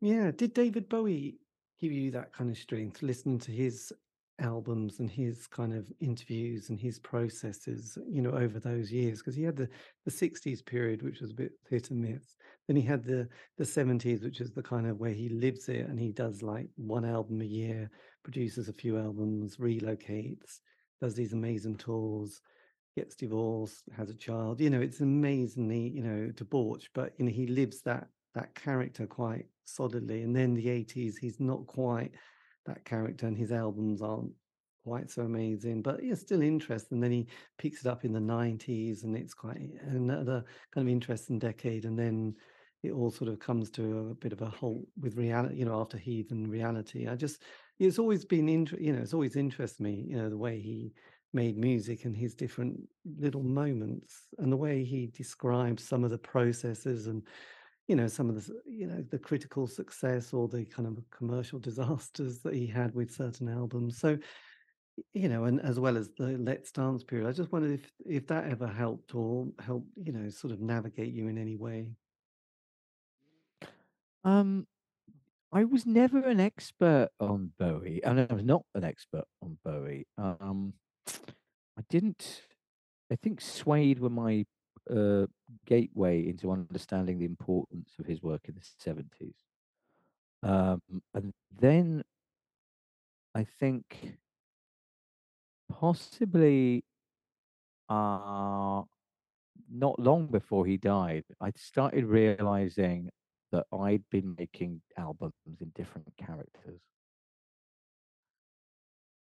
Yeah. 0.04 0.32
Did 0.32 0.54
David 0.54 0.90
Bowie 0.90 1.38
give 1.80 1.94
you 1.94 2.12
that 2.12 2.34
kind 2.34 2.50
of 2.50 2.58
strength, 2.58 3.02
listening 3.02 3.40
to 3.40 3.52
his 3.52 3.94
albums 4.38 5.00
and 5.00 5.10
his 5.10 5.48
kind 5.48 5.74
of 5.74 5.90
interviews 6.02 6.68
and 6.70 6.78
his 6.78 7.00
processes, 7.00 7.98
you 8.10 8.22
know, 8.22 8.32
over 8.32 8.60
those 8.60 8.92
years? 8.92 9.20
Because 9.20 9.38
he 9.38 9.44
had 9.44 9.56
the, 9.56 9.70
the 10.04 10.12
60s 10.12 10.66
period, 10.66 11.04
which 11.04 11.22
was 11.22 11.32
a 11.32 11.34
bit 11.34 11.54
hit 11.70 11.90
and 11.90 12.02
miss. 12.02 12.36
Then 12.68 12.76
he 12.76 12.82
had 12.82 13.06
the, 13.06 13.30
the 13.58 13.64
70s, 13.64 14.26
which 14.26 14.42
is 14.42 14.52
the 14.52 14.62
kind 14.62 14.88
of 14.88 15.00
where 15.00 15.14
he 15.14 15.30
lives 15.30 15.70
it 15.70 15.88
and 15.88 15.98
he 15.98 16.12
does 16.12 16.44
like 16.44 16.68
one 16.76 17.06
album 17.06 17.40
a 17.40 17.46
year, 17.46 17.90
produces 18.24 18.68
a 18.68 18.74
few 18.74 19.00
albums, 19.00 19.56
relocates, 19.56 20.60
does 21.00 21.16
these 21.16 21.32
amazing 21.32 21.78
tours 21.78 22.42
gets 22.98 23.16
divorced, 23.16 23.86
has 23.96 24.10
a 24.10 24.16
child. 24.16 24.60
You 24.60 24.70
know, 24.70 24.82
it's 24.82 25.00
amazingly, 25.00 25.88
you 25.96 26.04
know, 26.04 26.30
debauched, 26.36 26.90
but 26.94 27.14
you 27.18 27.24
know, 27.26 27.32
he 27.32 27.48
lives 27.48 27.82
that 27.84 28.10
that 28.36 28.54
character 28.54 29.08
quite 29.08 29.46
solidly. 29.66 30.24
And 30.24 30.36
then 30.36 30.54
the 30.54 30.68
80s, 30.68 31.16
he's 31.20 31.40
not 31.40 31.68
quite 31.68 32.12
that 32.66 32.86
character, 32.86 33.28
and 33.28 33.38
his 33.38 33.52
albums 33.52 34.02
aren't 34.02 34.32
quite 34.84 35.10
so 35.10 35.24
amazing, 35.24 35.82
but 35.82 36.04
yeah, 36.04 36.16
still 36.16 36.42
interesting. 36.42 36.98
And 36.98 37.04
then 37.04 37.12
he 37.12 37.28
picks 37.58 37.86
it 37.86 37.90
up 37.90 38.06
in 38.06 38.14
the 38.14 38.20
90s, 38.20 39.04
and 39.04 39.16
it's 39.16 39.34
quite 39.34 39.60
another 39.88 40.44
kind 40.74 40.88
of 40.88 40.92
interesting 40.92 41.40
decade. 41.40 41.86
And 41.86 41.98
then 41.98 42.36
it 42.84 42.92
all 42.92 43.10
sort 43.10 43.30
of 43.30 43.40
comes 43.40 43.70
to 43.72 44.10
a 44.12 44.16
bit 44.16 44.34
of 44.34 44.42
a 44.42 44.50
halt 44.50 44.86
with 45.00 45.18
reality, 45.18 45.56
you 45.56 45.66
know, 45.66 45.80
after 45.80 45.98
Heathen 45.98 46.50
reality. 46.50 47.08
I 47.08 47.16
just, 47.16 47.42
it's 47.80 48.00
always 48.00 48.26
been, 48.26 48.50
inter- 48.50 48.78
you 48.80 48.94
know, 48.94 49.02
it's 49.02 49.14
always 49.14 49.38
interested 49.38 49.82
me, 49.82 50.06
you 50.10 50.18
know, 50.18 50.30
the 50.30 50.38
way 50.38 50.60
he 50.60 50.94
made 51.34 51.58
music 51.58 52.06
and 52.06 52.16
his 52.16 52.36
different 52.36 52.80
little 53.18 53.42
moments 53.42 54.28
and 54.38 54.52
the 54.52 54.58
way 54.58 54.84
he 54.84 55.08
describes 55.08 55.84
some 55.84 56.04
of 56.04 56.12
the 56.12 56.18
processes 56.18 57.08
and 57.08 57.24
you 57.88 57.96
know 57.96 58.08
some 58.08 58.30
of 58.30 58.36
the 58.36 58.62
you 58.66 58.88
know 58.88 59.04
the 59.10 59.20
critical 59.20 59.68
success 59.68 60.34
or 60.34 60.48
the 60.48 60.66
kind 60.66 60.88
of 60.88 60.98
commercial 61.10 61.60
disasters 61.70 62.40
that 62.40 62.54
he 62.54 62.68
had 62.68 62.94
with 62.94 63.12
certain 63.14 63.48
albums 63.50 63.98
so 63.98 64.18
you 65.14 65.28
know 65.28 65.46
and 65.46 65.60
as 65.62 65.80
well 65.80 65.98
as 65.98 66.10
the 66.18 66.38
let's 66.38 66.72
dance 66.72 67.04
period 67.04 67.28
i 67.28 67.32
just 67.32 67.52
wondered 67.52 67.72
if 67.72 67.92
if 68.06 68.28
that 68.28 68.46
ever 68.46 68.68
helped 68.68 69.16
or 69.16 69.48
helped 69.60 69.88
you 69.96 70.12
know 70.12 70.30
sort 70.30 70.54
of 70.54 70.60
navigate 70.60 71.14
you 71.14 71.28
in 71.28 71.38
any 71.38 71.56
way 71.56 71.88
Um, 74.24 74.68
I 75.52 75.66
was 75.66 75.86
never 75.86 76.20
an 76.20 76.40
expert 76.40 77.10
on 77.20 77.52
Bowie, 77.60 78.02
and 78.04 78.20
I 78.20 78.34
was 78.34 78.44
not 78.44 78.64
an 78.74 78.84
expert 78.84 79.26
on 79.42 79.58
Bowie. 79.64 80.08
Um, 80.18 80.74
I 81.08 81.84
didn't. 81.90 82.42
I 83.12 83.16
think 83.16 83.42
Suede 83.42 84.00
were 84.00 84.10
my 84.10 84.46
uh, 84.90 85.26
gateway 85.66 86.28
into 86.28 86.52
understanding 86.52 87.20
the 87.20 87.26
importance 87.26 87.92
of 88.00 88.06
his 88.06 88.22
work 88.22 88.42
in 88.48 88.56
the 88.56 88.66
seventies. 88.80 89.36
Um, 90.42 90.82
and 91.14 91.34
then 91.60 92.04
I 93.34 93.46
think 93.60 94.18
possibly 95.72 96.84
uh, 97.90 98.82
not 99.72 100.00
long 100.00 100.28
before 100.28 100.66
he 100.66 100.78
died, 100.78 101.24
I 101.42 101.52
started 101.56 102.06
realizing 102.06 103.10
that 103.52 103.66
I'd 103.72 104.04
been 104.10 104.36
making 104.38 104.82
albums 104.98 105.34
in 105.62 105.72
different 105.76 106.12
characters. 106.18 106.82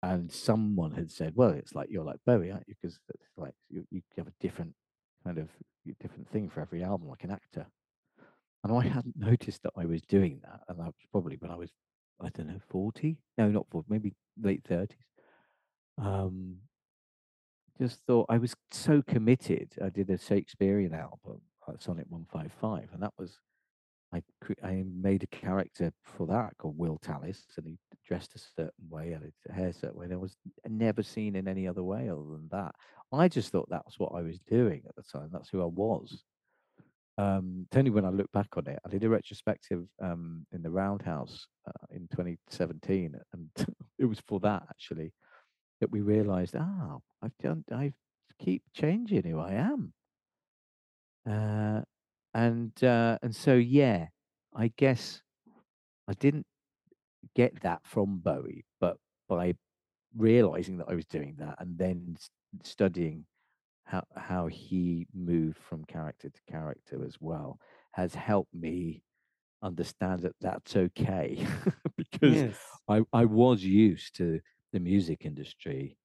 And 0.02 0.30
someone 0.30 0.92
had 0.92 1.10
said, 1.10 1.34
"Well, 1.34 1.50
it's 1.50 1.74
like 1.74 1.88
you're 1.90 2.04
like 2.04 2.20
Bowie, 2.24 2.52
aren't 2.52 2.68
you? 2.68 2.74
Because 2.80 3.00
it's 3.08 3.36
like 3.36 3.54
you, 3.68 3.84
you 3.90 4.02
have 4.16 4.28
a 4.28 4.32
different 4.38 4.74
kind 5.28 5.38
of 5.38 5.48
different 6.00 6.28
thing 6.30 6.48
for 6.48 6.60
every 6.60 6.82
album, 6.82 7.08
like 7.08 7.24
an 7.24 7.30
actor." 7.30 7.66
And 8.64 8.72
I 8.72 8.82
hadn't 8.86 9.16
noticed 9.16 9.62
that 9.62 9.72
I 9.76 9.84
was 9.84 10.02
doing 10.02 10.40
that, 10.42 10.60
and 10.68 10.78
that 10.78 10.86
was 10.86 11.06
probably 11.12 11.36
when 11.36 11.50
I 11.50 11.56
was, 11.56 11.70
I 12.20 12.28
don't 12.30 12.48
know, 12.48 12.60
forty. 12.68 13.18
No, 13.36 13.48
not 13.48 13.66
forty, 13.70 13.86
maybe 13.90 14.14
late 14.40 14.62
thirties. 14.66 15.06
Um, 15.98 16.56
just 17.80 18.00
thought 18.06 18.26
I 18.28 18.38
was 18.38 18.54
so 18.70 19.02
committed. 19.02 19.74
I 19.84 19.90
did 19.90 20.10
a 20.10 20.18
Shakespearean 20.18 20.94
album, 20.94 21.40
uh, 21.66 21.74
Sonnet 21.78 22.10
155, 22.10 22.88
and 22.92 23.02
that 23.02 23.12
was 23.18 23.38
I 24.12 24.22
I 24.62 24.84
made 24.86 25.22
a 25.22 25.26
character 25.26 25.92
for 26.02 26.26
that 26.28 26.56
called 26.58 26.78
Will 26.78 26.98
Tallis, 26.98 27.44
and 27.56 27.66
he 27.66 27.78
dressed 28.06 28.34
a 28.34 28.38
certain 28.38 28.88
way, 28.88 29.10
had 29.10 29.22
his 29.22 29.34
hair 29.50 29.68
a 29.68 29.72
certain 29.72 29.98
way. 29.98 30.06
And 30.06 30.14
I 30.14 30.18
was 30.18 30.36
never 30.66 31.02
seen 31.02 31.36
in 31.36 31.46
any 31.46 31.68
other 31.68 31.82
way 31.82 32.08
other 32.08 32.22
than 32.22 32.48
that. 32.50 32.74
I 33.12 33.28
just 33.28 33.50
thought 33.50 33.68
that 33.70 33.84
was 33.84 33.98
what 33.98 34.12
I 34.14 34.22
was 34.22 34.38
doing 34.40 34.82
at 34.88 34.96
the 34.96 35.02
time. 35.02 35.28
That's 35.32 35.50
who 35.50 35.62
I 35.62 35.66
was. 35.66 36.24
Um, 37.18 37.66
only 37.74 37.90
when 37.90 38.04
I 38.04 38.10
look 38.10 38.30
back 38.32 38.56
on 38.56 38.68
it, 38.68 38.78
I 38.86 38.88
did 38.88 39.02
a 39.02 39.08
retrospective 39.08 39.84
um, 40.00 40.46
in 40.52 40.62
the 40.62 40.70
Roundhouse 40.70 41.46
uh, 41.66 41.86
in 41.90 42.08
2017, 42.12 43.14
and 43.32 43.48
it 43.98 44.04
was 44.04 44.20
for 44.26 44.38
that 44.40 44.62
actually 44.70 45.12
that 45.80 45.90
we 45.90 46.00
realised, 46.00 46.54
ah, 46.56 46.98
I've 47.22 47.36
done, 47.42 47.64
I 47.72 47.92
keep 48.38 48.62
changing 48.72 49.24
who 49.24 49.40
I 49.40 49.52
am. 49.54 49.92
Uh, 51.28 51.82
and 52.38 52.84
uh, 52.84 53.18
and 53.22 53.34
so 53.34 53.54
yeah, 53.54 54.08
I 54.54 54.72
guess 54.76 55.22
I 56.08 56.14
didn't 56.14 56.46
get 57.34 57.60
that 57.62 57.80
from 57.84 58.18
Bowie, 58.18 58.64
but 58.80 58.98
by 59.28 59.54
realizing 60.16 60.78
that 60.78 60.88
I 60.88 60.94
was 60.94 61.06
doing 61.06 61.36
that 61.38 61.56
and 61.60 61.78
then 61.78 62.16
studying 62.64 63.26
how 63.84 64.04
how 64.16 64.46
he 64.46 65.06
moved 65.14 65.58
from 65.58 65.84
character 65.86 66.30
to 66.30 66.40
character 66.52 67.04
as 67.06 67.16
well 67.20 67.58
has 67.92 68.14
helped 68.14 68.54
me 68.54 69.02
understand 69.62 70.20
that 70.22 70.36
that's 70.40 70.76
okay 70.76 71.46
because 71.96 72.44
Yes. 72.44 72.82
I 72.88 73.02
I 73.12 73.24
was 73.26 73.64
used 73.64 74.16
to 74.16 74.40
the 74.72 74.80
music 74.80 75.24
industry 75.26 75.98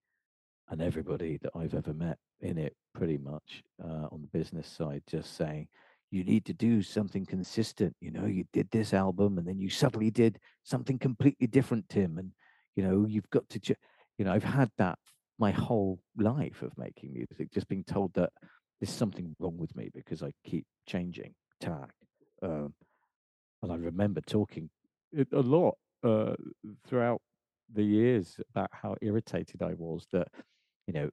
and 0.69 0.81
everybody 0.81 1.37
that 1.43 1.51
I've 1.55 1.75
ever 1.75 1.93
met 1.93 2.17
in 2.41 2.57
it 2.57 2.75
pretty 2.95 3.17
much 3.17 3.63
uh, 3.83 4.07
on 4.11 4.21
the 4.21 4.39
business 4.39 4.67
side 4.67 5.03
just 5.07 5.35
saying 5.37 5.67
you 6.13 6.23
need 6.23 6.45
to 6.45 6.53
do 6.53 6.83
something 6.83 7.25
consistent 7.25 7.95
you 7.99 8.11
know 8.11 8.25
you 8.25 8.45
did 8.53 8.69
this 8.69 8.93
album 8.93 9.39
and 9.39 9.47
then 9.47 9.57
you 9.57 9.67
suddenly 9.67 10.11
did 10.11 10.37
something 10.63 10.99
completely 10.99 11.47
different 11.47 11.89
tim 11.89 12.19
and 12.19 12.31
you 12.75 12.83
know 12.83 13.05
you've 13.07 13.29
got 13.31 13.47
to 13.49 13.59
ch-. 13.59 13.79
you 14.19 14.23
know 14.23 14.31
i've 14.31 14.43
had 14.43 14.69
that 14.77 14.97
my 15.39 15.49
whole 15.49 15.99
life 16.15 16.61
of 16.61 16.71
making 16.77 17.11
music 17.11 17.51
just 17.51 17.67
being 17.67 17.83
told 17.83 18.13
that 18.13 18.29
there's 18.79 18.93
something 18.93 19.35
wrong 19.39 19.57
with 19.57 19.75
me 19.75 19.89
because 19.91 20.21
i 20.21 20.31
keep 20.45 20.65
changing 20.87 21.33
tack 21.59 21.89
um, 22.43 22.71
and 23.63 23.71
i 23.71 23.75
remember 23.75 24.21
talking 24.21 24.69
a 25.17 25.39
lot 25.39 25.75
uh, 26.03 26.35
throughout 26.85 27.21
the 27.73 27.83
years 27.83 28.39
about 28.51 28.69
how 28.71 28.95
irritated 29.01 29.63
i 29.63 29.73
was 29.73 30.05
that 30.11 30.27
you 30.85 30.93
know 30.93 31.09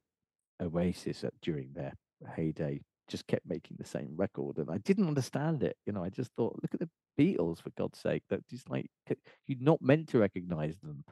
oasis 0.61 1.25
at, 1.25 1.33
during 1.41 1.71
their 1.73 1.95
heyday 2.37 2.79
just 3.11 3.27
kept 3.27 3.47
making 3.47 3.77
the 3.79 3.87
same 3.87 4.11
record, 4.17 4.59
and 4.59 4.71
I 4.71 4.79
didn't 4.79 5.09
understand 5.09 5.63
it. 5.63 5.77
You 5.87 5.93
know, 5.93 6.05
I 6.05 6.09
just 6.09 6.31
thought, 6.37 6.59
look 6.63 6.73
at 6.73 6.81
the 6.81 6.89
Beatles 7.19 7.61
for 7.61 7.71
God's 7.77 7.99
sake. 7.99 8.23
That 8.31 8.49
just 8.49 8.71
like 8.71 8.87
you're 9.47 9.59
not 9.61 9.83
meant 9.83 10.09
to 10.11 10.19
recognize 10.19 10.77
them 10.79 11.05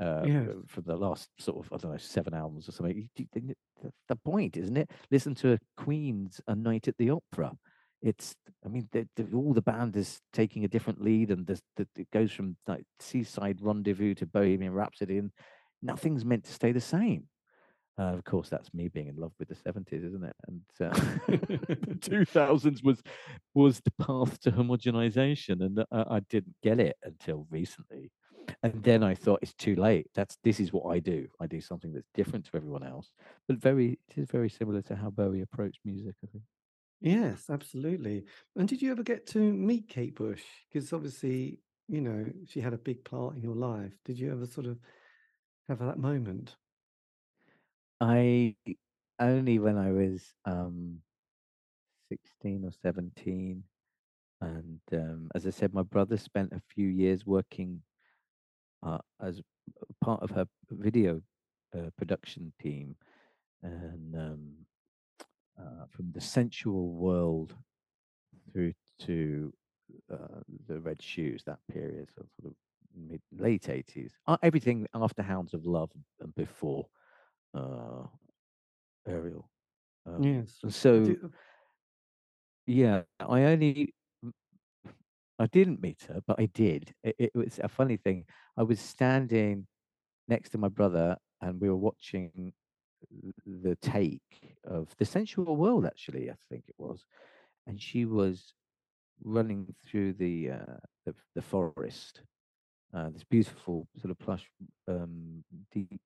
uh, 0.00 0.24
for 0.66 0.80
the 0.80 0.96
last 0.96 1.28
sort 1.38 1.58
of 1.58 1.72
I 1.72 1.76
don't 1.76 1.92
know 1.92 1.98
seven 1.98 2.34
albums 2.34 2.68
or 2.68 2.72
something. 2.72 3.08
You, 3.16 3.26
you, 3.34 3.54
that's 3.82 3.96
the 4.08 4.16
point, 4.16 4.56
isn't 4.56 4.76
it? 4.76 4.90
Listen 5.10 5.34
to 5.36 5.58
Queen's 5.76 6.40
A 6.46 6.54
Night 6.54 6.88
at 6.88 6.96
the 6.96 7.10
Opera. 7.10 7.52
It's, 8.00 8.34
I 8.64 8.68
mean, 8.68 8.88
all 9.32 9.52
the 9.52 9.62
band 9.62 9.96
is 9.96 10.18
taking 10.32 10.64
a 10.64 10.68
different 10.68 11.00
lead, 11.00 11.30
and 11.30 11.46
the, 11.46 11.60
the, 11.76 11.86
it 11.96 12.08
goes 12.12 12.32
from 12.32 12.56
like 12.66 12.82
Seaside 12.98 13.60
Rendezvous 13.60 14.14
to 14.16 14.26
Bohemian 14.26 14.72
Rhapsody, 14.72 15.18
and 15.18 15.30
nothing's 15.82 16.24
meant 16.24 16.44
to 16.44 16.52
stay 16.52 16.72
the 16.72 16.80
same. 16.80 17.28
Uh, 17.98 18.14
of 18.14 18.24
course, 18.24 18.48
that's 18.48 18.72
me 18.72 18.88
being 18.88 19.08
in 19.08 19.16
love 19.16 19.32
with 19.38 19.48
the 19.48 19.54
seventies, 19.54 20.02
isn't 20.02 20.24
it? 20.24 20.36
And 20.48 20.62
uh, 20.80 20.94
the 21.28 21.98
two 22.00 22.24
thousands 22.24 22.82
was 22.82 23.02
was 23.54 23.80
the 23.80 24.04
path 24.04 24.40
to 24.40 24.52
homogenization, 24.52 25.64
and 25.64 25.78
uh, 25.78 26.04
I 26.08 26.20
didn't 26.20 26.56
get 26.62 26.80
it 26.80 26.96
until 27.02 27.46
recently. 27.50 28.10
And 28.62 28.82
then 28.82 29.04
I 29.04 29.14
thought 29.14 29.38
it's 29.42 29.54
too 29.54 29.76
late. 29.76 30.08
That's 30.14 30.36
this 30.42 30.58
is 30.58 30.72
what 30.72 30.92
I 30.92 30.98
do. 30.98 31.28
I 31.40 31.46
do 31.46 31.60
something 31.60 31.92
that's 31.92 32.08
different 32.14 32.46
to 32.46 32.56
everyone 32.56 32.82
else, 32.82 33.12
but 33.46 33.58
very 33.58 33.98
it 34.08 34.20
is 34.20 34.30
very 34.30 34.48
similar 34.48 34.82
to 34.82 34.96
how 34.96 35.10
Bowie 35.10 35.42
approached 35.42 35.80
music. 35.84 36.14
I 36.24 36.28
think. 36.32 36.44
Yes, 37.02 37.50
absolutely. 37.50 38.24
And 38.56 38.68
did 38.68 38.80
you 38.80 38.92
ever 38.92 39.02
get 39.02 39.26
to 39.28 39.38
meet 39.38 39.88
Kate 39.88 40.14
Bush? 40.14 40.42
Because 40.72 40.92
obviously, 40.92 41.58
you 41.88 42.00
know, 42.00 42.24
she 42.46 42.60
had 42.60 42.72
a 42.74 42.78
big 42.78 43.04
part 43.04 43.34
in 43.34 43.42
your 43.42 43.56
life. 43.56 43.92
Did 44.04 44.18
you 44.18 44.30
ever 44.30 44.46
sort 44.46 44.66
of 44.66 44.78
have 45.68 45.80
that 45.80 45.98
moment? 45.98 46.54
I 48.02 48.56
only 49.20 49.60
when 49.60 49.78
I 49.78 49.92
was 49.92 50.24
um, 50.44 50.98
16 52.08 52.64
or 52.64 52.72
17. 52.82 53.62
And 54.40 54.80
um, 54.92 55.30
as 55.36 55.46
I 55.46 55.50
said, 55.50 55.72
my 55.72 55.82
brother 55.82 56.16
spent 56.16 56.52
a 56.52 56.60
few 56.74 56.88
years 56.88 57.24
working 57.24 57.80
uh, 58.84 58.98
as 59.24 59.40
part 60.00 60.20
of 60.20 60.30
her 60.30 60.48
video 60.68 61.22
uh, 61.76 61.90
production 61.96 62.52
team. 62.60 62.96
And 63.62 64.16
um, 64.16 64.50
uh, 65.56 65.84
from 65.90 66.10
the 66.12 66.20
sensual 66.20 66.88
world 66.88 67.54
through 68.52 68.72
to 69.02 69.52
uh, 70.12 70.40
the 70.66 70.80
Red 70.80 71.00
Shoes, 71.00 71.44
that 71.46 71.60
period, 71.70 72.08
so 72.16 72.26
sort 72.40 72.52
of 72.52 72.54
mid 72.96 73.20
late 73.38 73.68
80s, 73.68 74.10
uh, 74.26 74.38
everything 74.42 74.88
after 74.92 75.22
Hounds 75.22 75.54
of 75.54 75.64
Love 75.64 75.90
and 76.20 76.34
before 76.34 76.88
uh, 77.54 78.06
Ariel. 79.06 79.48
Um, 80.06 80.22
Yes. 80.22 80.58
so, 80.68 81.16
yeah, 82.66 83.02
I 83.20 83.44
only, 83.44 83.94
I 85.38 85.46
didn't 85.46 85.82
meet 85.82 86.02
her, 86.08 86.20
but 86.26 86.38
I 86.38 86.46
did. 86.46 86.94
It, 87.02 87.16
it 87.18 87.30
was 87.34 87.60
a 87.62 87.68
funny 87.68 87.96
thing. 87.96 88.24
I 88.56 88.62
was 88.62 88.80
standing 88.80 89.66
next 90.28 90.50
to 90.50 90.58
my 90.58 90.68
brother, 90.68 91.16
and 91.40 91.60
we 91.60 91.68
were 91.68 91.76
watching 91.76 92.52
the 93.46 93.76
take 93.82 94.56
of 94.64 94.88
the 94.98 95.04
sensual 95.04 95.56
world. 95.56 95.84
Actually, 95.86 96.30
I 96.30 96.34
think 96.48 96.64
it 96.68 96.74
was, 96.78 97.04
and 97.66 97.80
she 97.80 98.04
was 98.04 98.54
running 99.24 99.74
through 99.86 100.14
the 100.14 100.50
uh, 100.50 100.76
the, 101.06 101.14
the 101.34 101.42
forest. 101.42 102.22
Uh, 102.94 103.08
this 103.10 103.24
beautiful 103.24 103.88
sort 103.98 104.10
of 104.10 104.18
plush, 104.18 104.46
um, 104.86 105.42
deep 105.72 106.00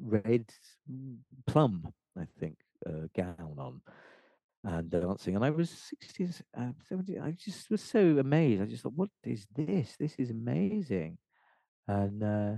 red 0.00 0.46
mm, 0.90 1.16
plum, 1.46 1.92
I 2.18 2.26
think, 2.38 2.56
uh, 2.86 3.06
gown 3.16 3.56
on 3.58 3.80
and 4.64 4.90
dancing. 4.90 5.34
And 5.36 5.44
I 5.44 5.50
was 5.50 5.70
60, 5.70 6.28
uh, 6.56 6.72
70. 6.88 7.18
I 7.18 7.32
just 7.32 7.70
was 7.70 7.82
so 7.82 8.18
amazed. 8.18 8.62
I 8.62 8.66
just 8.66 8.82
thought, 8.82 8.94
what 8.96 9.10
is 9.24 9.46
this? 9.54 9.96
This 9.98 10.14
is 10.18 10.30
amazing. 10.30 11.18
And 11.88 12.22
uh, 12.22 12.56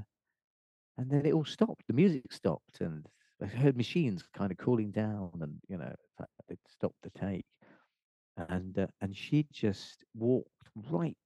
and 0.99 1.11
then 1.11 1.27
it 1.27 1.33
all 1.33 1.45
stopped. 1.45 1.83
The 1.89 1.95
music 1.95 2.31
stopped, 2.31 2.81
and 2.81 3.07
I 3.43 3.47
heard 3.47 3.77
machines 3.77 4.23
kind 4.35 4.53
of 4.53 4.59
cooling 4.59 4.91
down, 4.91 5.31
and 5.41 5.55
you 5.69 5.79
know, 5.79 5.93
it 6.49 6.59
stopped 6.69 7.03
the 7.03 7.11
take. 7.11 7.47
And 8.37 8.79
uh, 8.79 8.87
and 9.01 9.17
she 9.17 9.47
just 9.53 10.05
walked 10.15 10.49
right 10.91 11.17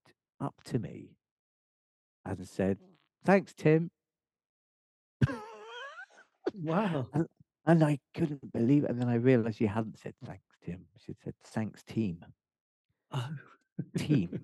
up 0.41 0.55
to 0.67 0.79
me 0.79 1.17
and 2.25 2.47
said, 2.47 2.79
"Thanks, 3.25 3.53
Tim." 3.53 3.91
Wow. 6.55 7.07
And, 7.13 7.27
and 7.67 7.85
I 7.85 7.99
couldn't 8.15 8.53
believe 8.53 8.85
it. 8.85 8.91
And 8.91 9.01
then 9.01 9.09
I 9.09 9.15
realized 9.17 9.59
she 9.59 9.67
hadn't 9.67 9.99
said 9.99 10.15
thanks, 10.25 10.45
Tim. 10.65 10.87
She 11.05 11.15
said 11.25 11.35
thanks, 11.45 11.83
team. 11.83 12.25
Oh. 13.13 13.29
Team. 13.97 14.41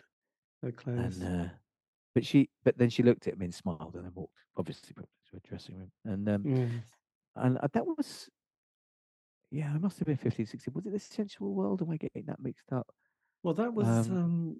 so 0.64 0.70
close. 0.72 1.18
and 1.18 1.42
uh, 1.46 1.48
but 2.14 2.24
she 2.24 2.48
but 2.64 2.76
then 2.78 2.90
she 2.90 3.02
looked 3.02 3.26
at 3.26 3.38
me 3.38 3.46
and 3.46 3.54
smiled 3.54 3.94
and 3.94 4.04
then 4.04 4.12
walked 4.14 4.34
obviously 4.56 4.94
to 4.94 5.36
a 5.36 5.40
dressing 5.48 5.76
room. 5.76 5.90
And 6.04 6.28
um 6.28 6.42
Yes. 6.44 6.70
and 7.36 7.58
uh, 7.58 7.68
that 7.72 7.86
was 7.86 8.28
yeah, 9.50 9.72
I 9.74 9.78
must 9.78 9.98
have 9.98 10.06
been 10.06 10.16
15, 10.18 10.44
16. 10.44 10.74
Was 10.74 10.84
it 10.84 10.92
the 10.92 10.98
sensual 11.00 11.54
world? 11.54 11.80
Am 11.80 11.90
I 11.90 11.96
getting 11.96 12.24
that 12.26 12.38
mixed 12.38 12.70
up? 12.70 12.86
Well, 13.42 13.54
that 13.54 13.72
was 13.72 13.86
Um, 13.86 14.16
um, 14.16 14.56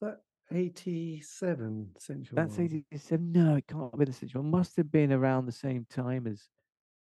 that 0.00 0.22
eighty-seven 0.52 1.90
Central. 1.98 2.36
That's 2.36 2.58
World. 2.58 2.72
87. 2.92 3.32
No, 3.32 3.56
it 3.56 3.66
can't 3.66 3.90
have 3.92 3.98
been 3.98 4.06
the 4.06 4.12
sensual. 4.12 4.42
It 4.42 4.48
must 4.48 4.76
have 4.76 4.90
been 4.90 5.12
around 5.12 5.46
the 5.46 5.52
same 5.52 5.86
time 5.90 6.26
as 6.26 6.48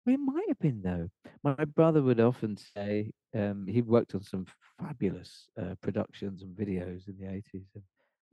well, 0.06 0.16
it 0.16 0.20
might 0.20 0.48
have 0.48 0.60
been 0.60 0.82
though. 0.82 1.10
My 1.44 1.66
brother 1.66 2.02
would 2.02 2.20
often 2.20 2.58
say 2.58 3.12
um, 3.36 3.66
he 3.68 3.82
worked 3.82 4.16
on 4.16 4.24
some 4.24 4.46
fabulous 4.80 5.50
uh, 5.60 5.76
productions 5.82 6.42
and 6.44 6.56
videos 6.56 7.08
in 7.08 7.16
the 7.20 7.26
80s 7.26 7.66
and 7.76 7.84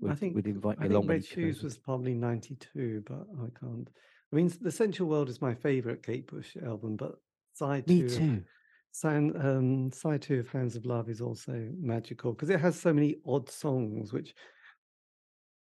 would, 0.01 0.13
I 0.13 0.15
think 0.15 0.35
we'd 0.35 0.47
invite 0.47 0.79
me 0.81 0.87
I 0.87 0.91
along 0.91 1.07
Red 1.07 1.25
Shoes 1.25 1.63
was 1.63 1.79
probably 1.79 2.15
ninety-two, 2.15 3.05
but 3.07 3.27
I 3.41 3.47
can't. 3.59 3.89
I 4.33 4.37
mean, 4.37 4.53
the 4.61 4.73
Sensual 4.73 5.09
World 5.09 5.29
is 5.29 5.41
my 5.41 5.55
favorite 5.55 6.03
Kate 6.03 6.27
Bush 6.27 6.57
album, 6.65 6.97
but 6.97 7.15
side 7.53 7.87
Me 7.87 8.03
two, 8.03 8.09
too. 8.09 8.43
sound, 8.91 9.37
um, 9.37 9.93
side 9.93 10.23
two 10.23 10.41
of 10.41 10.49
Hounds 10.51 10.75
of 10.75 10.85
Love 10.85 11.09
is 11.09 11.21
also 11.21 11.69
magical 11.79 12.33
because 12.33 12.51
it 12.51 12.61
has 12.61 12.79
so 12.79 12.93
many 12.93 13.17
odd 13.27 13.49
songs, 13.49 14.13
which 14.13 14.35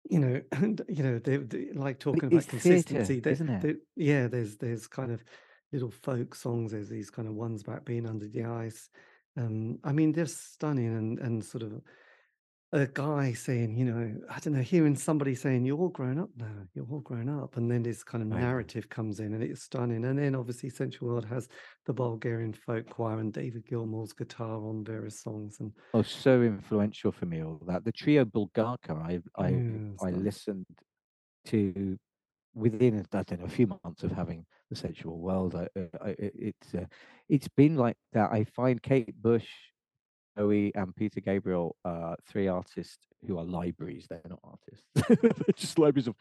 you 0.10 0.20
know, 0.20 0.42
and 0.52 0.82
you 0.90 1.04
know, 1.04 1.20
they, 1.20 1.38
they 1.38 1.72
like 1.74 2.00
talking 2.00 2.30
it- 2.32 2.34
about 2.34 2.48
consistency. 2.48 3.20
theatre, 3.20 3.22
They, 3.22 3.32
isn't 3.32 3.50
it? 3.50 3.62
they, 3.62 3.76
yeah, 3.96 4.28
there's 4.28 4.58
there's 4.58 4.88
kind 4.88 5.12
of 5.12 5.24
little 5.72 5.92
folk 5.92 6.36
songs. 6.36 6.72
There's 6.72 6.90
these 6.90 7.10
kind 7.10 7.28
of 7.28 7.36
ones 7.36 7.62
about 7.62 7.86
being 7.86 8.06
under 8.08 8.28
the 8.28 8.44
ice. 8.46 8.90
Um, 9.38 9.80
I 9.84 9.92
mean, 9.94 10.12
they're 10.12 10.26
stunning 10.26 10.96
and 10.96 11.20
and 11.20 11.44
sort 11.44 11.64
of 11.64 11.82
a 12.74 12.88
guy 12.88 13.34
saying, 13.34 13.76
you 13.78 13.86
know, 13.86 14.22
I 14.30 14.40
don't 14.40 14.54
know, 14.54 14.62
hearing 14.62 14.96
somebody 14.96 15.36
saying, 15.36 15.66
"You're 15.66 15.78
all 15.80 15.90
grown 15.90 16.18
up 16.20 16.30
now. 16.36 16.68
You're 16.74 16.88
all 16.90 17.02
grown 17.02 17.28
up," 17.30 17.58
and 17.58 17.70
then 17.70 17.84
this 17.84 18.04
kind 18.04 18.22
of 18.22 18.30
narrative 18.30 18.88
comes 18.90 19.20
in, 19.20 19.34
and 19.34 19.44
it's 19.44 19.64
stunning. 19.64 20.06
And 20.06 20.18
then 20.18 20.36
obviously, 20.36 20.70
Sensual 20.70 21.10
World 21.10 21.26
has 21.26 21.48
the 21.86 21.94
Bulgarian 21.94 22.54
folk 22.54 22.90
choir 22.90 23.20
and 23.20 23.34
David 23.34 23.66
Gilmour's 23.66 24.14
guitar 24.14 24.66
on 24.66 24.84
various 24.86 25.20
songs, 25.22 25.60
and 25.60 25.74
Oh, 25.94 26.02
so 26.04 26.42
influential 26.42 27.12
for 27.12 27.26
me, 27.26 27.44
all 27.44 27.58
that. 27.68 27.84
The 27.84 27.92
trio 27.92 28.24
Bulgarka, 28.26 28.92
I 28.96 29.22
I 29.38 29.50
yeah, 29.50 29.80
I 30.00 30.12
listened 30.12 30.66
to 31.46 31.98
within 32.56 33.06
I 33.14 33.24
don't 33.24 33.40
know 33.42 33.46
a 33.46 33.50
few 33.50 33.68
months 33.84 34.04
of 34.04 34.12
having 34.14 34.46
the 34.70 34.76
sensual 34.78 35.20
world. 35.22 35.56
I, 35.56 35.70
I 36.02 36.10
it- 36.20 36.36
it's 36.36 36.76
uh, 36.76 36.88
it's 37.30 37.50
been 37.50 37.76
like 37.78 37.98
that. 38.14 38.32
I 38.32 38.46
find 38.46 38.82
Kate 38.84 39.16
Bush 39.22 39.50
Bowie 40.36 40.72
and 40.76 40.96
Peter 40.96 41.20
Gabriel 41.20 41.76
are 41.86 42.16
three 42.28 42.48
artists 42.48 43.08
who 43.28 43.38
are 43.38 43.44
libraries. 43.44 44.08
They're 44.10 44.22
not 44.30 44.40
artists. 44.44 44.86
They're 45.22 45.54
just 45.56 45.78
libraries 45.80 46.08
of, 46.08 46.16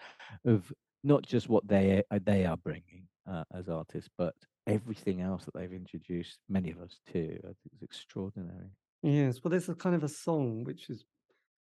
of 0.45 0.73
not 1.05 1.23
just 1.23 1.49
what 1.49 1.67
they 1.67 2.03
uh, 2.11 2.19
they 2.25 2.45
are 2.45 2.57
bringing 2.57 3.07
uh, 3.31 3.45
as 3.55 3.69
artists, 3.69 4.11
but 4.19 4.35
everything 4.67 5.21
else 5.21 5.45
that 5.45 5.55
they've 5.55 5.73
introduced 5.73 6.39
many 6.49 6.71
of 6.71 6.81
us 6.81 7.01
to. 7.13 7.21
I 7.21 7.47
think 7.47 7.73
it's 7.73 7.83
extraordinary. 7.83 8.71
Yes, 9.03 9.41
well, 9.43 9.51
there's 9.51 9.69
a 9.69 9.75
kind 9.75 9.97
of 9.97 10.05
a 10.05 10.09
song 10.09 10.65
which 10.65 10.91
is 10.91 11.05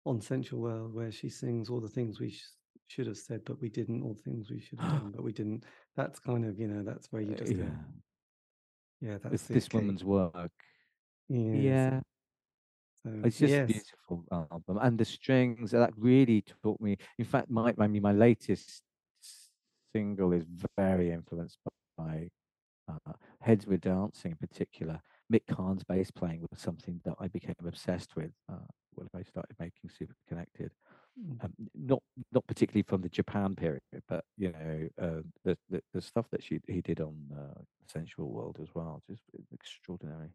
on 0.05 0.19
Sensual 0.19 0.59
World 0.61 0.93
where 0.93 1.11
she 1.11 1.29
sings 1.29 1.69
all 1.69 1.79
the 1.79 1.87
things 1.87 2.19
we 2.19 2.31
sh- 2.31 2.43
should 2.87 3.07
have 3.07 3.17
said, 3.17 3.41
but 3.45 3.61
we 3.61 3.69
didn't, 3.69 4.01
all 4.03 4.13
the 4.13 4.21
things 4.21 4.49
we 4.49 4.59
should 4.59 4.79
have 4.79 4.99
done, 4.99 5.11
but 5.15 5.23
we 5.23 5.31
didn't. 5.31 5.63
That's 5.95 6.19
kind 6.19 6.45
of, 6.45 6.59
you 6.59 6.67
know, 6.67 6.83
that's 6.83 7.07
where 7.11 7.21
you 7.21 7.33
Uh, 7.33 7.37
just 7.37 7.55
go, 7.55 7.63
yeah, 7.63 9.09
yeah, 9.09 9.13
it's 9.13 9.23
that's 9.23 9.47
this 9.47 9.69
woman's 9.71 10.03
work. 10.03 10.51
Yes. 11.29 11.63
Yeah, 11.63 11.99
So, 13.03 13.11
it's 13.23 13.39
just 13.39 13.53
a 13.53 13.57
yes. 13.57 13.67
beautiful 13.67 14.25
album, 14.31 14.77
and 14.81 14.97
the 14.97 15.05
strings 15.05 15.71
that 15.71 15.91
really 15.97 16.43
taught 16.63 16.79
me. 16.79 16.97
In 17.17 17.25
fact, 17.25 17.49
my 17.49 17.73
I 17.79 17.87
mean, 17.87 18.03
my 18.03 18.11
latest 18.11 18.83
single 19.93 20.33
is 20.33 20.45
very 20.77 21.11
influenced 21.11 21.57
by 21.97 22.29
uh, 22.87 23.13
Heads 23.41 23.65
We're 23.65 23.77
Dancing 23.77 24.31
in 24.31 24.47
particular. 24.47 25.01
Mick 25.31 25.47
Karn's 25.49 25.83
bass 25.83 26.11
playing 26.11 26.45
was 26.51 26.59
something 26.59 26.99
that 27.05 27.15
I 27.19 27.27
became 27.27 27.55
obsessed 27.65 28.15
with 28.15 28.31
uh, 28.51 28.67
when 28.93 29.07
I 29.15 29.23
started 29.23 29.55
making 29.59 29.89
Super 29.89 30.15
Connected. 30.27 30.71
Mm. 31.19 31.43
Um, 31.43 31.53
not 31.75 32.01
not 32.31 32.45
particularly 32.47 32.83
from 32.83 33.01
the 33.01 33.09
Japan 33.09 33.55
period, 33.55 33.81
but 34.07 34.23
you 34.37 34.51
know 34.51 34.87
uh, 35.01 35.21
the, 35.43 35.57
the 35.69 35.81
the 35.93 36.01
stuff 36.01 36.25
that 36.31 36.43
she 36.43 36.59
he 36.67 36.81
did 36.81 37.01
on 37.01 37.15
uh, 37.35 37.61
Sensual 37.87 38.29
World 38.29 38.57
as 38.61 38.69
well, 38.73 39.01
just 39.09 39.23
extraordinary. 39.53 40.29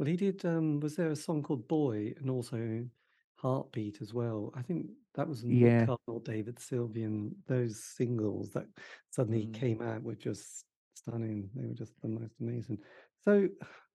Well, 0.00 0.06
he 0.06 0.16
did, 0.16 0.46
um, 0.46 0.80
was 0.80 0.96
there 0.96 1.10
a 1.10 1.14
song 1.14 1.42
called 1.42 1.68
Boy 1.68 2.14
and 2.16 2.30
also 2.30 2.88
Heartbeat 3.36 4.00
as 4.00 4.14
well? 4.14 4.50
I 4.54 4.62
think 4.62 4.92
that 5.12 5.28
was 5.28 5.42
Yeah. 5.42 5.84
Carnell, 5.88 6.24
David 6.24 6.56
Sylvian, 6.56 7.34
those 7.46 7.84
singles 7.84 8.48
that 8.52 8.66
suddenly 9.10 9.44
Mm. 9.44 9.52
came 9.52 9.82
out 9.82 10.02
were 10.02 10.14
just 10.14 10.64
stunning. 10.94 11.50
They 11.54 11.66
were 11.66 11.74
just 11.74 12.00
the 12.00 12.08
most 12.08 12.32
amazing. 12.40 12.78
So, 13.22 13.50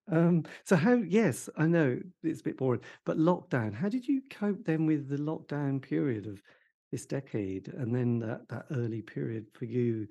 um, 0.06 0.44
so 0.62 0.76
how, 0.76 0.94
yes, 0.94 1.48
I 1.56 1.66
know 1.66 2.00
it's 2.22 2.40
a 2.40 2.44
bit 2.44 2.56
boring, 2.56 2.82
but 3.04 3.18
lockdown, 3.18 3.74
how 3.74 3.88
did 3.88 4.06
you 4.06 4.22
cope 4.30 4.64
then 4.64 4.86
with 4.86 5.08
the 5.08 5.16
lockdown 5.16 5.82
period 5.82 6.28
of 6.28 6.40
this 6.92 7.04
decade 7.04 7.66
and 7.66 7.92
then 7.92 8.20
that, 8.20 8.46
that 8.48 8.66
early 8.70 9.02
period 9.02 9.48
for 9.54 9.64
you 9.64 10.06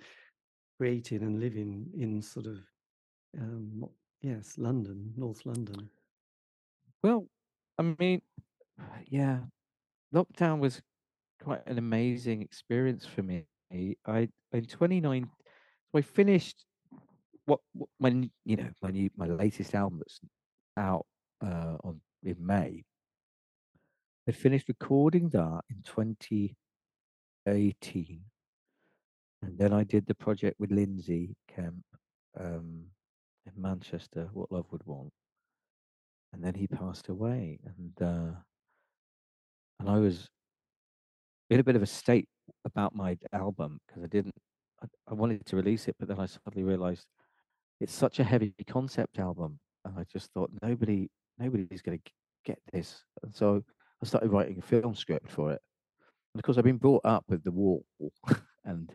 creating 0.77 1.21
and 1.21 1.39
living 1.39 1.89
in 1.93 2.21
sort 2.21 2.47
of, 2.47 2.59
um, 3.39 3.89
yes, 4.21 4.57
London, 4.57 5.13
North 5.15 5.45
London? 5.45 5.89
Well, 7.03 7.27
I 7.77 7.95
mean, 7.99 8.21
yeah, 9.07 9.39
lockdown 10.13 10.59
was 10.59 10.81
quite 11.41 11.65
an 11.67 11.77
amazing 11.77 12.41
experience 12.41 13.05
for 13.05 13.23
me. 13.23 13.45
I 13.71 14.29
in 14.53 14.65
29, 14.65 15.29
I 15.93 16.01
finished 16.01 16.65
what 17.45 17.59
when 17.97 18.31
you 18.45 18.55
know 18.55 18.69
my 18.81 18.89
new 18.89 19.09
my 19.15 19.27
latest 19.27 19.75
album 19.75 19.99
that's 19.99 20.19
out 20.77 21.05
uh, 21.45 21.75
on 21.83 22.01
in 22.23 22.37
May. 22.39 22.83
I 24.27 24.31
finished 24.31 24.67
recording 24.67 25.29
that 25.29 25.61
in 25.69 25.83
2018, 25.83 28.21
and 29.43 29.57
then 29.57 29.71
I 29.71 29.83
did 29.83 30.07
the 30.07 30.15
project 30.15 30.59
with 30.59 30.71
Lindsay 30.71 31.35
Kemp 31.47 31.85
um, 32.39 32.85
in 33.45 33.61
Manchester. 33.61 34.29
What 34.33 34.51
Love 34.51 34.65
Would 34.71 34.85
Want, 34.85 35.11
and 36.33 36.43
then 36.43 36.53
he 36.55 36.67
passed 36.67 37.09
away, 37.09 37.59
and 37.65 38.07
uh, 38.07 38.35
and 39.79 39.89
I 39.89 39.97
was 39.97 40.27
in 41.49 41.59
a 41.59 41.63
bit 41.63 41.75
of 41.75 41.83
a 41.83 41.87
state 41.87 42.27
about 42.65 42.95
my 42.95 43.17
album 43.33 43.79
because 43.87 44.03
I 44.03 44.07
didn't. 44.07 44.35
I, 44.83 44.87
I 45.09 45.13
wanted 45.13 45.45
to 45.45 45.55
release 45.55 45.87
it, 45.87 45.95
but 45.99 46.07
then 46.07 46.19
I 46.19 46.25
suddenly 46.25 46.63
realised 46.63 47.05
it's 47.79 47.93
such 47.93 48.19
a 48.19 48.23
heavy 48.23 48.53
concept 48.67 49.19
album, 49.19 49.59
and 49.83 49.97
I 49.97 50.05
just 50.11 50.31
thought 50.33 50.51
nobody, 50.61 51.09
nobody's 51.37 51.81
going 51.81 51.99
to 51.99 52.11
get 52.45 52.59
this. 52.71 53.03
And 53.23 53.33
so 53.33 53.63
I 54.01 54.05
started 54.05 54.31
writing 54.31 54.57
a 54.59 54.61
film 54.61 54.95
script 54.95 55.29
for 55.29 55.51
it. 55.51 55.61
And 56.33 56.39
of 56.39 56.43
course, 56.43 56.57
I've 56.57 56.63
been 56.63 56.77
brought 56.77 57.05
up 57.05 57.23
with 57.29 57.43
The 57.43 57.51
Wall 57.51 57.85
and 58.65 58.93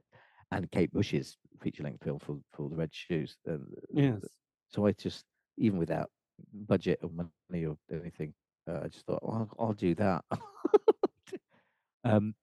and 0.53 0.71
Kate 0.71 0.93
Bush's 0.93 1.37
feature 1.63 1.83
length 1.83 2.05
film 2.05 2.19
for 2.19 2.39
for 2.53 2.69
the 2.69 2.77
Red 2.77 2.91
Shoes. 2.93 3.37
And 3.47 3.67
Yes. 3.93 4.25
So 4.71 4.87
I 4.87 4.93
just, 4.93 5.25
even 5.57 5.79
without 5.79 6.11
budget 6.53 7.01
or 7.03 7.11
money 7.11 7.67
or 7.67 7.77
anything, 7.93 8.35
uh, 8.69 8.81
I 8.85 8.89
just 8.89 9.07
thought, 9.07 9.23
well, 9.23 9.49
I'll, 9.59 9.67
I'll 9.67 9.73
do 9.73 9.95
that. 9.97 10.25
um, 12.05 12.35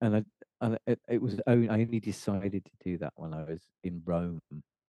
and 0.00 0.16
I, 0.16 0.24
and 0.60 0.78
it, 0.86 1.00
it 1.08 1.20
was 1.20 1.40
only, 1.46 1.68
I 1.68 1.74
only 1.74 2.00
decided 2.00 2.64
to 2.64 2.70
do 2.84 2.98
that 2.98 3.12
when 3.16 3.34
I 3.34 3.44
was 3.44 3.62
in 3.84 4.02
Rome 4.04 4.40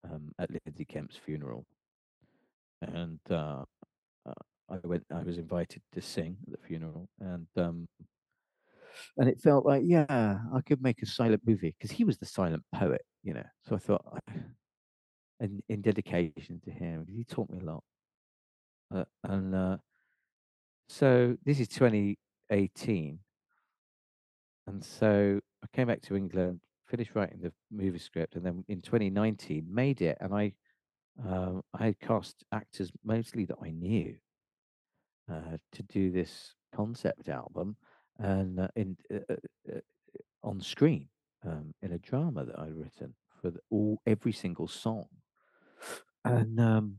um, 0.05 0.33
at 0.39 0.51
Lindsay 0.51 0.85
Kemp's 0.85 1.17
funeral, 1.17 1.65
and 2.83 3.19
uh, 3.31 3.65
uh, 4.27 4.33
I 4.69 4.79
went. 4.85 5.05
I 5.13 5.23
was 5.23 5.39
invited 5.39 5.83
to 5.95 6.01
sing 6.01 6.37
at 6.47 6.61
the 6.61 6.67
funeral, 6.67 7.09
and 7.21 7.47
um, 7.57 7.89
and 9.17 9.29
it 9.29 9.41
felt 9.41 9.67
like, 9.67 9.83
yeah, 9.85 10.39
I 10.55 10.61
could 10.65 10.83
make 10.83 11.03
a 11.03 11.07
silent 11.07 11.43
movie 11.47 11.75
because 11.79 11.97
he 11.97 12.05
was 12.05 12.19
the 12.19 12.27
silent 12.27 12.63
poet, 12.75 13.03
you 13.23 13.35
know. 13.35 13.45
So 13.69 13.77
I 13.77 13.79
thought, 13.79 14.23
in 15.41 15.63
in 15.69 15.83
dedication 15.83 16.61
to 16.65 16.71
him, 16.71 17.07
he 17.09 17.25
taught 17.25 17.51
me 17.51 17.59
a 17.61 17.65
lot, 17.65 17.85
uh, 18.95 19.05
and 19.25 19.55
uh, 19.55 19.77
so 20.89 21.37
this 21.45 21.61
is 21.61 21.69
2018 21.69 23.19
and 24.67 24.85
so 24.85 25.41
I 25.63 25.67
came 25.77 25.87
back 25.87 26.03
to 26.03 26.17
England, 26.17 26.61
finished 26.89 27.13
writing 27.15 27.39
the 27.41 27.53
movie 27.71 27.99
script, 27.99 28.35
and 28.35 28.45
then 28.45 28.65
in 28.69 28.81
2019 28.81 29.67
made 29.69 30.03
it. 30.03 30.19
And 30.21 30.35
I, 30.35 30.53
um, 31.25 31.63
I 31.73 31.87
had 31.87 32.01
cast 32.01 32.45
actors 32.53 32.91
mostly 33.05 33.45
that 33.45 33.59
I 33.63 33.71
knew 33.71 34.17
uh, 35.31 35.59
to 35.73 35.83
do 35.85 36.11
this 36.11 36.55
concept 36.75 37.29
album, 37.29 37.77
and 38.19 38.61
uh, 38.61 38.69
in 38.75 38.97
uh, 39.13 39.35
uh, 39.73 39.79
on 40.43 40.61
screen 40.61 41.09
um, 41.45 41.73
in 41.83 41.93
a 41.93 41.99
drama 41.99 42.45
that 42.45 42.59
I'd 42.59 42.75
written 42.75 43.15
for 43.41 43.51
the, 43.51 43.61
all 43.71 44.01
every 44.07 44.33
single 44.33 44.69
song, 44.69 45.07
and 46.25 46.61
um, 46.61 46.99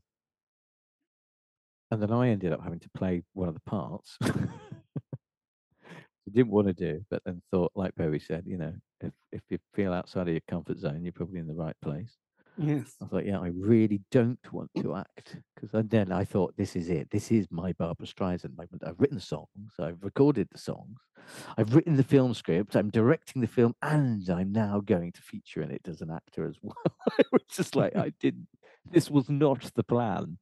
and 1.91 2.01
then 2.01 2.11
I 2.11 2.29
ended 2.29 2.51
up 2.51 2.63
having 2.63 2.79
to 2.79 2.89
play 2.95 3.23
one 3.33 3.47
of 3.47 3.53
the 3.53 3.61
parts. 3.61 4.17
I 4.21 4.29
didn't 6.33 6.51
want 6.51 6.67
to 6.67 6.73
do, 6.73 7.01
but 7.09 7.21
then 7.25 7.41
thought, 7.51 7.71
like 7.75 7.95
Bowie 7.95 8.19
said, 8.19 8.43
you 8.45 8.57
know, 8.57 8.73
if 9.01 9.13
if 9.31 9.41
you 9.49 9.57
feel 9.73 9.93
outside 9.93 10.27
of 10.27 10.33
your 10.33 10.41
comfort 10.49 10.79
zone, 10.79 11.03
you're 11.03 11.13
probably 11.13 11.39
in 11.39 11.47
the 11.47 11.53
right 11.53 11.75
place. 11.81 12.17
Yes. 12.57 12.95
I 12.99 13.05
was 13.05 13.13
like, 13.13 13.25
yeah, 13.27 13.39
I 13.39 13.51
really 13.55 14.01
don't 14.11 14.39
want 14.51 14.71
to 14.81 14.95
act 14.95 15.37
because 15.55 15.69
then 15.89 16.11
I 16.11 16.25
thought, 16.25 16.57
this 16.57 16.75
is 16.75 16.89
it. 16.89 17.09
This 17.11 17.31
is 17.31 17.45
my 17.51 17.71
Barbra 17.73 18.07
Streisand 18.07 18.57
moment. 18.57 18.81
I've 18.85 18.99
written 18.99 19.17
the 19.17 19.21
songs, 19.21 19.73
I've 19.79 20.01
recorded 20.01 20.47
the 20.51 20.57
songs, 20.57 20.97
I've 21.57 21.75
written 21.75 21.97
the 21.97 22.03
film 22.03 22.33
script, 22.33 22.75
I'm 22.75 22.89
directing 22.89 23.41
the 23.41 23.47
film, 23.47 23.75
and 23.83 24.27
I'm 24.29 24.51
now 24.51 24.81
going 24.83 25.11
to 25.11 25.21
feature 25.21 25.61
in 25.61 25.69
it 25.69 25.87
as 25.87 26.01
an 26.01 26.09
actor 26.09 26.47
as 26.47 26.55
well. 26.63 26.75
it 27.19 27.27
was 27.31 27.43
just 27.51 27.75
like 27.75 27.95
I 27.95 28.11
didn't. 28.19 28.47
This 28.91 29.09
was 29.09 29.29
not 29.29 29.69
the 29.75 29.83
plan, 29.83 30.37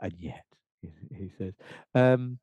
and 0.00 0.12
yet 0.18 0.44
he, 0.80 0.90
he 1.14 1.30
says. 1.38 1.54
Um, 1.94 2.38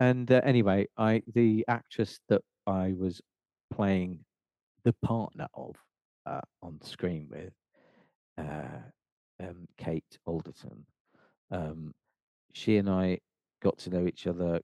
and 0.00 0.30
uh, 0.30 0.40
anyway, 0.44 0.88
I 0.96 1.22
the 1.34 1.64
actress 1.68 2.18
that 2.28 2.42
I 2.66 2.94
was 2.96 3.20
playing 3.72 4.20
the 4.84 4.94
partner 5.02 5.46
of 5.54 5.76
uh, 6.26 6.40
on 6.62 6.80
screen 6.82 7.28
with 7.30 7.52
uh, 8.38 8.80
um, 9.40 9.68
Kate 9.78 10.18
Alderton. 10.26 10.86
Um, 11.50 11.94
she 12.52 12.76
and 12.78 12.88
I 12.88 13.18
got 13.62 13.78
to 13.78 13.90
know 13.90 14.06
each 14.06 14.26
other 14.26 14.60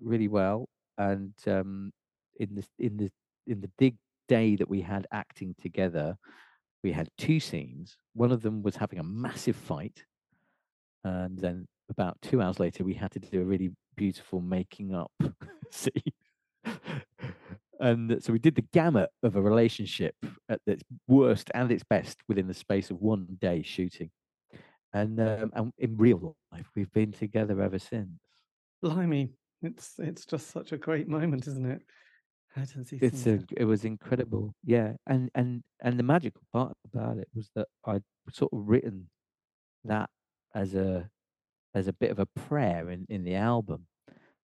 really 0.00 0.28
well, 0.28 0.68
and 0.98 1.32
um, 1.46 1.92
in 2.38 2.54
the 2.54 2.64
in 2.78 2.96
the 2.96 3.10
in 3.46 3.60
the 3.60 3.70
big 3.78 3.96
day 4.28 4.56
that 4.56 4.68
we 4.68 4.80
had 4.80 5.06
acting 5.12 5.54
together, 5.60 6.16
we 6.82 6.92
had 6.92 7.08
two 7.18 7.40
scenes. 7.40 7.96
One 8.14 8.32
of 8.32 8.42
them 8.42 8.62
was 8.62 8.76
having 8.76 8.98
a 8.98 9.04
massive 9.04 9.56
fight, 9.56 10.04
and 11.04 11.38
then 11.38 11.66
about 11.90 12.20
two 12.22 12.42
hours 12.42 12.60
later, 12.60 12.84
we 12.84 12.94
had 12.94 13.12
to 13.12 13.18
do 13.18 13.40
a 13.40 13.44
really 13.44 13.70
beautiful 13.96 14.40
making 14.40 14.94
up 14.94 15.10
scene. 15.70 15.92
and 17.80 18.22
so 18.22 18.32
we 18.32 18.38
did 18.38 18.54
the 18.54 18.64
gamut 18.72 19.10
of 19.22 19.36
a 19.36 19.40
relationship 19.40 20.14
at 20.48 20.60
its 20.66 20.82
worst 21.06 21.50
and 21.54 21.70
its 21.72 21.84
best 21.84 22.18
within 22.28 22.46
the 22.46 22.54
space 22.54 22.90
of 22.90 23.00
one 23.00 23.26
day 23.40 23.62
shooting. 23.62 24.10
And, 24.92 25.20
um, 25.20 25.50
and 25.54 25.72
in 25.78 25.96
real 25.96 26.36
life, 26.52 26.66
we've 26.74 26.92
been 26.92 27.12
together 27.12 27.60
ever 27.60 27.78
since. 27.78 28.08
Blimey, 28.82 29.30
it's 29.62 29.94
it's 29.98 30.24
just 30.24 30.50
such 30.50 30.72
a 30.72 30.78
great 30.78 31.08
moment, 31.08 31.46
isn't 31.46 31.66
it? 31.66 31.82
How 32.54 32.62
does 32.64 32.90
he 32.90 32.96
It's 32.96 33.26
a, 33.26 33.40
it 33.56 33.64
was 33.64 33.84
incredible, 33.84 34.54
yeah. 34.64 34.94
And 35.06 35.30
and 35.34 35.62
and 35.80 35.98
the 35.98 36.02
magical 36.02 36.42
part 36.52 36.76
about 36.92 37.18
it 37.18 37.28
was 37.34 37.50
that 37.54 37.68
I'd 37.84 38.02
sort 38.32 38.52
of 38.52 38.68
written 38.68 39.10
that 39.84 40.10
as 40.54 40.74
a 40.74 41.08
as 41.74 41.86
a 41.88 41.92
bit 41.92 42.10
of 42.10 42.18
a 42.18 42.26
prayer 42.26 42.90
in 42.90 43.06
in 43.08 43.24
the 43.24 43.36
album, 43.36 43.86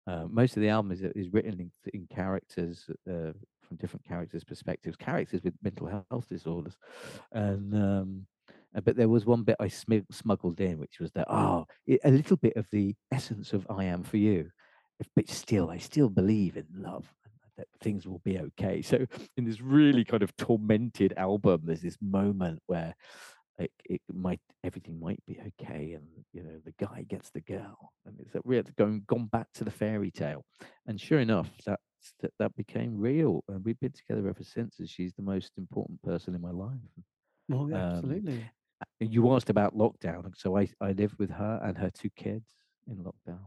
Uh, 0.06 0.28
most 0.28 0.58
of 0.58 0.62
the 0.62 0.70
album 0.70 0.92
is 0.92 1.02
is 1.02 1.32
written 1.34 1.60
in, 1.60 1.72
in 1.94 2.08
characters 2.08 2.90
uh, 3.10 3.32
from 3.62 3.78
different 3.78 4.06
characters' 4.06 4.44
perspectives, 4.44 4.98
characters 4.98 5.42
with 5.44 5.54
mental 5.64 5.88
health 5.88 6.28
disorders, 6.28 6.78
and 7.32 7.74
um, 7.74 8.28
uh, 8.76 8.82
but 8.82 8.96
there 8.98 9.08
was 9.08 9.26
one 9.26 9.44
bit 9.44 9.56
I 9.60 9.70
sm- 9.70 10.12
smuggled 10.12 10.60
in, 10.60 10.78
which 10.78 11.00
was 11.00 11.12
that 11.14 11.28
oh, 11.30 11.66
it, 11.88 12.02
a 12.04 12.12
little 12.12 12.38
bit 12.38 12.58
of 12.58 12.68
the 12.70 12.96
essence 13.12 13.54
of 13.54 13.66
"I 13.70 13.86
Am 13.86 14.04
for 14.04 14.18
You," 14.18 14.52
but 15.16 15.30
still, 15.30 15.70
I 15.70 15.80
still 15.80 16.10
believe 16.10 16.58
in 16.58 16.68
love 16.72 17.08
that 17.58 17.68
things 17.82 18.08
will 18.08 18.22
be 18.24 18.40
okay. 18.40 18.82
So 18.82 19.06
in 19.38 19.46
this 19.46 19.62
really 19.62 20.04
kind 20.04 20.24
of 20.24 20.36
tormented 20.36 21.14
album, 21.18 21.62
there's 21.64 21.82
this 21.82 21.98
moment 22.02 22.60
where 22.68 22.96
it, 23.60 23.72
it 23.86 24.02
might 24.12 24.40
everything 24.64 25.00
might 25.00 25.22
be 25.28 25.40
okay 25.40 25.94
and 25.94 26.08
you 26.34 26.42
know 26.44 26.60
the 26.66 26.74
guy 26.84 27.06
gets 27.08 27.30
the 27.30 27.42
girl. 27.42 27.92
And 28.06 28.20
it's 28.20 28.34
that 28.34 28.46
we're 28.46 28.64
going 28.78 29.04
gone 29.08 29.28
back 29.28 29.48
to 29.56 29.64
the 29.64 29.72
fairy 29.72 30.12
tale. 30.12 30.44
And 30.88 31.00
sure 31.00 31.20
enough 31.20 31.50
that 31.66 31.80
that, 32.22 32.32
that 32.40 32.56
became 32.56 32.98
real. 32.98 33.44
And 33.48 33.64
we've 33.64 33.80
been 33.80 33.94
together 33.94 34.28
ever 34.28 34.44
since 34.44 34.80
and 34.80 34.90
she's 34.90 35.14
the 35.14 35.24
most 35.24 35.52
important 35.58 36.02
person 36.02 36.36
in 36.36 36.42
my 36.42 36.52
life. 36.52 36.78
Well 37.48 37.70
yeah, 37.70 37.88
um, 37.88 37.94
absolutely. 37.98 38.50
you 39.00 39.34
asked 39.34 39.50
about 39.50 39.78
lockdown. 39.78 40.32
So 40.36 40.58
i 40.58 40.68
i 40.82 40.92
lived 40.92 41.20
with 41.20 41.30
her 41.30 41.62
and 41.64 41.78
her 41.78 41.92
two 41.92 42.10
kids 42.16 42.50
in 42.88 42.98
lockdown 42.98 43.46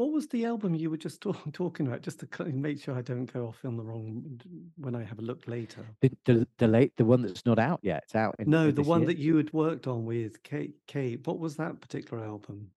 what 0.00 0.12
was 0.12 0.28
the 0.28 0.46
album 0.46 0.74
you 0.74 0.88
were 0.88 0.96
just 0.96 1.20
talk, 1.26 1.36
talking 1.52 1.86
about? 1.86 2.00
Just 2.00 2.20
to 2.20 2.44
make 2.46 2.82
sure 2.82 2.96
I 2.96 3.02
don't 3.02 3.30
go 3.30 3.48
off 3.48 3.58
on 3.66 3.76
the 3.76 3.82
wrong 3.82 4.40
when 4.76 4.94
I 4.94 5.04
have 5.04 5.18
a 5.18 5.22
look 5.22 5.46
later. 5.46 5.84
The, 6.00 6.10
the, 6.24 6.48
the 6.56 6.68
late 6.68 6.96
the 6.96 7.04
one 7.04 7.20
that's 7.20 7.44
not 7.44 7.58
out 7.58 7.80
yet. 7.82 8.04
It's 8.04 8.14
out. 8.14 8.36
In, 8.38 8.48
no, 8.48 8.68
in 8.68 8.74
the 8.74 8.82
one 8.82 9.00
year. 9.00 9.08
that 9.08 9.18
you 9.18 9.36
had 9.36 9.52
worked 9.52 9.86
on 9.86 10.06
with 10.06 10.42
Kate. 10.42 10.74
Kate. 10.86 11.20
What 11.26 11.38
was 11.38 11.56
that 11.56 11.82
particular 11.82 12.24
album? 12.24 12.70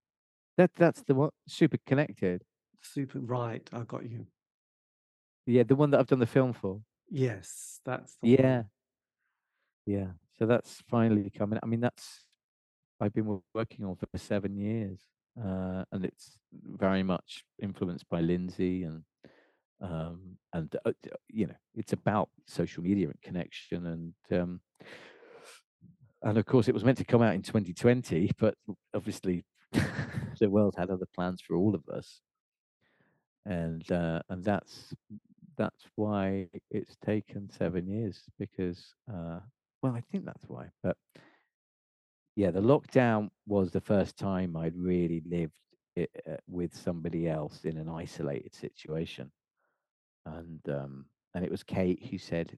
That 0.57 0.71
that's 0.75 1.01
the 1.03 1.15
one. 1.15 1.29
Super 1.47 1.77
connected. 1.87 2.43
Super 2.81 3.19
right. 3.19 3.67
I 3.71 3.83
got 3.83 4.03
you. 4.03 4.27
Yeah, 5.45 5.63
the 5.63 5.75
one 5.75 5.91
that 5.91 6.01
I've 6.01 6.07
done 6.07 6.19
the 6.19 6.25
film 6.25 6.51
for. 6.51 6.81
Yes, 7.09 7.79
that's 7.85 8.17
yeah. 8.21 8.55
One. 8.57 8.65
Yeah. 9.85 10.07
So 10.37 10.45
that's 10.45 10.83
finally 10.89 11.29
coming. 11.29 11.59
I 11.63 11.67
mean, 11.67 11.79
that's 11.79 12.25
I've 12.99 13.13
been 13.13 13.41
working 13.53 13.85
on 13.85 13.95
for 13.95 14.07
seven 14.17 14.57
years 14.57 14.99
uh, 15.39 15.83
and 15.91 16.05
it's 16.05 16.37
very 16.53 17.03
much 17.03 17.43
influenced 17.61 18.07
by 18.09 18.21
Lindsay 18.21 18.83
and 18.83 19.03
um, 19.81 20.37
and 20.53 20.75
uh, 20.85 20.91
you 21.29 21.47
know 21.47 21.55
it's 21.75 21.93
about 21.93 22.29
social 22.47 22.83
media 22.83 23.07
and 23.07 23.21
connection 23.21 23.87
and 23.87 24.41
um, 24.41 24.61
and 26.21 26.37
of 26.37 26.45
course 26.45 26.67
it 26.67 26.73
was 26.73 26.85
meant 26.85 26.97
to 26.99 27.03
come 27.03 27.21
out 27.21 27.33
in 27.33 27.41
2020 27.41 28.31
but 28.39 28.55
obviously 28.93 29.43
the 30.39 30.49
world 30.49 30.75
had 30.77 30.89
other 30.89 31.07
plans 31.15 31.41
for 31.41 31.55
all 31.55 31.75
of 31.75 31.87
us. 31.89 32.21
And 33.45 33.89
uh, 33.91 34.21
and 34.29 34.43
that's 34.43 34.93
that's 35.57 35.85
why 35.95 36.47
it's 36.71 36.95
taken 37.05 37.49
seven 37.49 37.87
years 37.87 38.21
because 38.39 38.93
uh, 39.11 39.39
well 39.81 39.93
I 39.93 40.01
think 40.11 40.25
that's 40.25 40.47
why 40.47 40.67
but 40.81 40.97
yeah, 42.35 42.51
the 42.51 42.61
lockdown 42.61 43.29
was 43.45 43.71
the 43.71 43.81
first 43.81 44.17
time 44.17 44.55
I'd 44.55 44.75
really 44.75 45.21
lived 45.29 45.59
it, 45.95 46.09
uh, 46.29 46.37
with 46.47 46.75
somebody 46.75 47.29
else 47.29 47.65
in 47.65 47.77
an 47.77 47.89
isolated 47.89 48.55
situation, 48.55 49.31
and 50.25 50.59
um, 50.69 51.05
and 51.35 51.45
it 51.45 51.51
was 51.51 51.63
Kate 51.63 52.03
who 52.09 52.17
said 52.17 52.57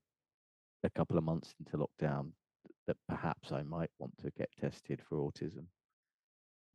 a 0.83 0.89
couple 0.89 1.17
of 1.17 1.23
months 1.23 1.53
into 1.59 1.77
lockdown 1.77 2.31
that 2.87 2.97
perhaps 3.09 3.51
I 3.51 3.63
might 3.63 3.89
want 3.99 4.13
to 4.19 4.31
get 4.37 4.49
tested 4.59 5.01
for 5.07 5.17
autism. 5.17 5.65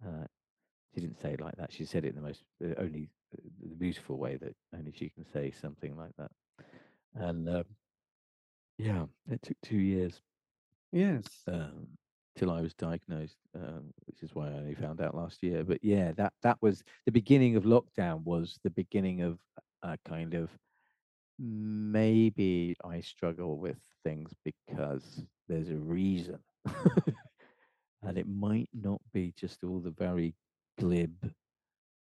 Uh, 0.05 0.27
she 0.95 1.01
didn't 1.01 1.21
say 1.21 1.35
it 1.35 1.41
like 1.41 1.57
that. 1.57 1.73
She 1.73 1.85
said 1.85 2.05
it 2.05 2.09
in 2.09 2.17
the 2.17 2.23
most 2.23 2.43
uh, 2.65 2.75
only 2.79 3.09
uh, 3.35 3.43
the 3.63 3.77
beautiful 3.77 4.19
way 4.19 4.37
that 4.37 4.55
only 4.77 4.93
she 4.93 5.09
can 5.09 5.25
say 5.33 5.53
something 5.53 5.97
like 5.97 6.13
that. 6.19 6.31
And 7.15 7.49
um, 7.49 7.65
yeah, 8.79 9.05
it 9.31 9.43
took 9.43 9.57
two 9.63 9.79
years. 9.79 10.21
Yes. 10.93 11.25
Um, 11.47 11.87
till 12.37 12.51
I 12.51 12.61
was 12.61 12.75
diagnosed, 12.75 13.37
um, 13.55 13.93
which 14.07 14.23
is 14.23 14.35
why 14.35 14.49
I 14.49 14.55
only 14.55 14.75
found 14.75 15.01
out 15.01 15.15
last 15.15 15.43
year. 15.43 15.65
But 15.65 15.79
yeah, 15.83 16.13
that 16.13 16.33
that 16.43 16.59
was 16.61 16.83
the 17.07 17.13
beginning 17.13 17.57
of 17.57 17.65
lockdown. 17.65 18.25
Was 18.25 18.59
the 18.63 18.71
beginning 18.71 19.23
of 19.23 19.39
a 19.83 19.99
kind 20.07 20.35
of 20.35 20.51
maybe 21.39 22.77
I 22.85 23.01
struggle 23.01 23.59
with 23.59 23.79
things 24.05 24.33
because 24.45 25.25
there's 25.49 25.71
a 25.71 25.77
reason, 25.77 26.39
and 28.03 28.19
it 28.19 28.29
might 28.29 28.69
not 28.75 29.01
be 29.13 29.33
just 29.37 29.65
all 29.65 29.81
the 29.81 29.91
very 29.91 30.35
glib 30.79 31.33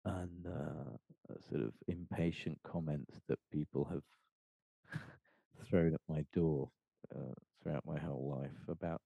and 0.04 0.46
uh, 0.46 1.34
sort 1.50 1.62
of 1.62 1.72
impatient 1.88 2.58
comments 2.64 3.20
that 3.28 3.38
people 3.52 3.84
have 3.90 5.00
thrown 5.68 5.94
at 5.94 6.00
my 6.08 6.24
door 6.32 6.68
uh, 7.14 7.34
throughout 7.62 7.84
my 7.86 7.98
whole 7.98 8.38
life 8.40 8.68
about 8.68 9.00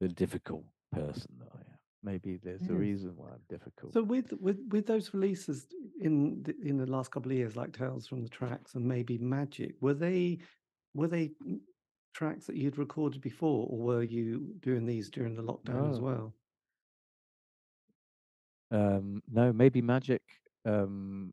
the 0.00 0.08
difficult 0.08 0.64
person 0.92 1.30
that 1.40 1.48
I 1.54 1.58
am. 1.58 1.78
Maybe 2.02 2.38
there's 2.42 2.62
yes. 2.62 2.70
a 2.70 2.74
reason 2.74 3.12
why 3.16 3.28
I'm 3.30 3.42
difficult. 3.48 3.92
So 3.92 4.02
with 4.02 4.32
with 4.40 4.58
with 4.68 4.86
those 4.86 5.12
releases 5.12 5.66
in 6.00 6.42
the, 6.42 6.54
in 6.62 6.78
the 6.78 6.86
last 6.86 7.10
couple 7.10 7.32
of 7.32 7.36
years, 7.36 7.56
like 7.56 7.76
Tales 7.76 8.06
from 8.06 8.22
the 8.22 8.28
Tracks 8.28 8.74
and 8.74 8.84
maybe 8.84 9.18
Magic, 9.18 9.74
were 9.80 9.94
they 9.94 10.38
were 10.94 11.08
they 11.08 11.32
tracks 12.14 12.46
that 12.46 12.56
you'd 12.56 12.78
recorded 12.78 13.20
before, 13.20 13.66
or 13.68 13.78
were 13.78 14.02
you 14.02 14.54
doing 14.60 14.86
these 14.86 15.10
during 15.10 15.34
the 15.34 15.42
lockdown 15.42 15.90
as 15.90 16.00
well? 16.00 16.34
Um, 18.70 19.22
no, 19.30 19.52
maybe 19.52 19.82
Magic. 19.82 20.22
Um, 20.64 21.32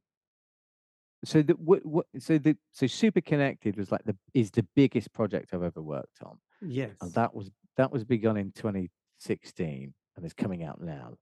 so 1.24 1.42
the 1.42 1.54
what, 1.54 1.86
what 1.86 2.06
so 2.20 2.38
the 2.38 2.56
so 2.72 2.88
Super 2.88 3.22
Connected 3.22 3.78
was 3.78 3.92
like 3.92 4.04
the 4.06 4.16
is 4.34 4.52
the 4.52 4.66
biggest 4.76 5.12
project 5.14 5.54
I've 5.54 5.64
ever 5.64 5.82
worked 5.82 6.22
on. 6.24 6.38
Yes, 6.62 6.96
and 7.02 7.14
that 7.14 7.34
was 7.34 7.52
that 7.78 7.92
was 7.92 8.04
begun 8.04 8.38
in 8.38 8.52
2016 8.52 9.94
and 10.16 10.26
is 10.26 10.34
coming 10.34 10.64
out 10.64 10.82
now 10.82 11.16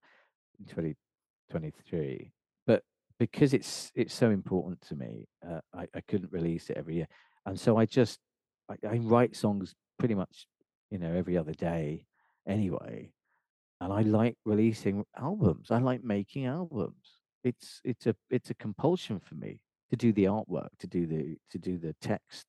in 0.59 0.65
2023. 0.65 2.31
But 2.65 2.83
because 3.19 3.53
it's 3.53 3.91
it's 3.95 4.13
so 4.13 4.29
important 4.29 4.81
to 4.81 4.95
me, 4.95 5.27
uh, 5.47 5.61
I, 5.73 5.87
I 5.95 6.01
couldn't 6.07 6.31
release 6.31 6.69
it 6.69 6.77
every 6.77 6.95
year, 6.95 7.07
and 7.45 7.59
so 7.59 7.77
I 7.77 7.85
just 7.85 8.19
I, 8.69 8.75
I 8.87 8.97
write 8.97 9.35
songs 9.35 9.73
pretty 9.99 10.15
much 10.15 10.47
you 10.89 10.99
know 10.99 11.13
every 11.13 11.37
other 11.37 11.53
day 11.53 12.05
anyway, 12.47 13.11
and 13.81 13.91
I 13.91 14.01
like 14.01 14.37
releasing 14.45 15.03
albums. 15.17 15.71
I 15.71 15.79
like 15.79 16.03
making 16.03 16.45
albums. 16.45 17.19
It's 17.43 17.81
it's 17.83 18.07
a 18.07 18.15
it's 18.29 18.49
a 18.49 18.55
compulsion 18.55 19.19
for 19.19 19.35
me 19.35 19.61
to 19.89 19.95
do 19.95 20.13
the 20.13 20.25
artwork, 20.25 20.69
to 20.79 20.87
do 20.87 21.05
the 21.05 21.37
to 21.51 21.57
do 21.57 21.77
the 21.77 21.95
text, 22.01 22.45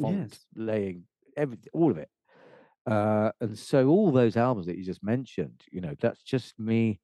font 0.00 0.30
yes. 0.30 0.46
laying, 0.54 1.04
every 1.36 1.58
all 1.72 1.90
of 1.90 1.98
it. 1.98 2.08
Uh, 2.88 3.30
and 3.42 3.58
so 3.58 3.88
all 3.88 4.10
those 4.10 4.36
albums 4.36 4.66
that 4.66 4.78
you 4.78 4.84
just 4.84 5.02
mentioned, 5.02 5.62
you 5.70 5.80
know, 5.80 5.94
that's 6.00 6.22
just 6.22 6.58
me 6.58 6.98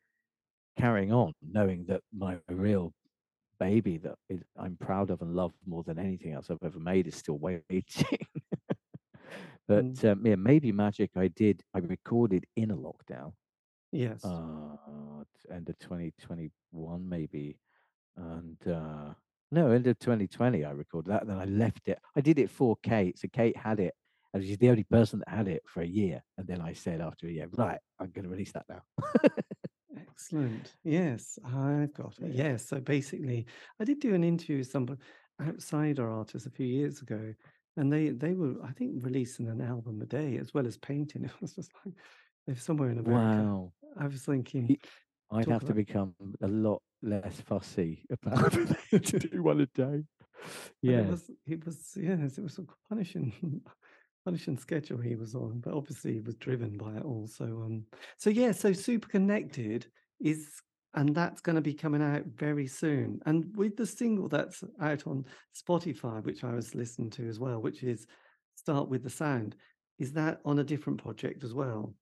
carrying 0.78 1.12
on, 1.12 1.34
knowing 1.42 1.84
that 1.86 2.00
my 2.16 2.38
real 2.48 2.92
baby 3.60 3.98
that 3.98 4.14
I'm 4.58 4.76
proud 4.80 5.10
of 5.10 5.20
and 5.20 5.34
love 5.34 5.52
more 5.66 5.82
than 5.82 5.98
anything 5.98 6.32
else 6.32 6.50
I've 6.50 6.56
ever 6.64 6.80
made 6.80 7.06
is 7.06 7.14
still 7.14 7.38
waiting. 7.38 7.62
but 9.68 9.84
mm. 9.84 10.12
um, 10.12 10.26
yeah, 10.26 10.36
maybe 10.36 10.72
Magic 10.72 11.10
I 11.16 11.28
did, 11.28 11.62
I 11.74 11.78
recorded 11.80 12.46
in 12.56 12.70
a 12.70 12.76
lockdown. 12.76 13.32
Yes. 13.92 14.24
Uh, 14.24 14.76
end 15.52 15.68
of 15.68 15.78
2021, 15.80 17.08
maybe. 17.08 17.58
And 18.16 18.56
uh, 18.66 19.12
no, 19.52 19.70
end 19.70 19.86
of 19.86 19.98
2020, 19.98 20.64
I 20.64 20.70
recorded 20.70 21.12
that. 21.12 21.26
Then 21.26 21.38
I 21.38 21.44
left 21.44 21.88
it. 21.88 21.98
I 22.16 22.22
did 22.22 22.38
it 22.38 22.48
for 22.48 22.76
Kate. 22.82 23.18
So 23.18 23.28
Kate 23.30 23.56
had 23.56 23.80
it 23.80 23.94
and 24.34 24.44
she's 24.44 24.58
the 24.58 24.68
only 24.68 24.84
person 24.84 25.20
that 25.20 25.28
had 25.28 25.48
it 25.48 25.62
for 25.64 25.80
a 25.80 25.86
year. 25.86 26.22
And 26.36 26.46
then 26.46 26.60
I 26.60 26.72
said 26.72 27.00
after 27.00 27.26
a 27.26 27.30
year, 27.30 27.48
right, 27.56 27.78
I'm 28.00 28.10
going 28.10 28.24
to 28.24 28.30
release 28.30 28.52
that 28.52 28.66
now. 28.68 28.82
Excellent. 29.96 30.74
Yes, 30.82 31.38
I've 31.44 31.94
got 31.94 32.14
it. 32.20 32.34
Yes. 32.34 32.68
So 32.68 32.80
basically, 32.80 33.46
I 33.80 33.84
did 33.84 34.00
do 34.00 34.14
an 34.14 34.24
interview 34.24 34.58
with 34.58 34.70
some 34.70 34.98
outsider 35.40 36.10
artists 36.10 36.46
a 36.46 36.50
few 36.50 36.66
years 36.66 37.00
ago, 37.00 37.34
and 37.76 37.92
they 37.92 38.10
they 38.10 38.34
were, 38.34 38.54
I 38.64 38.72
think, 38.72 39.04
releasing 39.04 39.48
an 39.48 39.60
album 39.60 40.00
a 40.02 40.06
day 40.06 40.38
as 40.38 40.52
well 40.52 40.66
as 40.66 40.76
painting. 40.76 41.24
It 41.24 41.40
was 41.40 41.54
just 41.54 41.70
like 41.84 41.94
they're 42.46 42.56
somewhere 42.56 42.90
in 42.90 42.98
America. 42.98 43.42
Wow. 43.42 43.72
I 43.98 44.06
was 44.06 44.22
thinking. 44.22 44.76
I'd 45.30 45.46
have 45.46 45.62
about... 45.62 45.66
to 45.68 45.74
become 45.74 46.14
a 46.42 46.48
lot 46.48 46.82
less 47.02 47.40
fussy 47.40 48.04
about 48.10 48.52
to 48.90 49.18
do 49.18 49.42
one 49.42 49.60
a 49.60 49.66
day. 49.66 50.04
Yeah, 50.82 50.98
it 50.98 51.10
was. 51.10 51.30
It 51.46 51.64
was. 51.64 51.96
Yes, 51.96 52.38
it 52.38 52.42
was 52.42 52.60
punishing 52.88 53.62
punishing 54.24 54.58
schedule 54.58 54.98
he 54.98 55.16
was 55.16 55.34
on, 55.34 55.60
but 55.60 55.74
obviously 55.74 56.14
he 56.14 56.20
was 56.20 56.36
driven 56.36 56.76
by 56.76 56.94
it 56.96 57.04
all. 57.04 57.26
So, 57.26 57.44
um, 57.44 57.84
so 58.16 58.30
yeah, 58.30 58.52
so 58.52 58.72
super 58.72 59.08
connected 59.08 59.86
is, 60.20 60.48
and 60.94 61.14
that's 61.14 61.40
going 61.40 61.56
to 61.56 61.62
be 61.62 61.74
coming 61.74 62.02
out 62.02 62.24
very 62.26 62.66
soon. 62.66 63.20
And 63.26 63.54
with 63.56 63.76
the 63.76 63.86
single 63.86 64.28
that's 64.28 64.64
out 64.80 65.06
on 65.06 65.24
Spotify, 65.54 66.24
which 66.24 66.44
I 66.44 66.54
was 66.54 66.74
listening 66.74 67.10
to 67.10 67.28
as 67.28 67.38
well, 67.38 67.60
which 67.60 67.82
is 67.82 68.06
"Start 68.54 68.88
with 68.88 69.02
the 69.02 69.10
Sound," 69.10 69.56
is 69.98 70.12
that 70.12 70.40
on 70.44 70.58
a 70.58 70.64
different 70.64 71.02
project 71.02 71.44
as 71.44 71.52
well? 71.52 71.94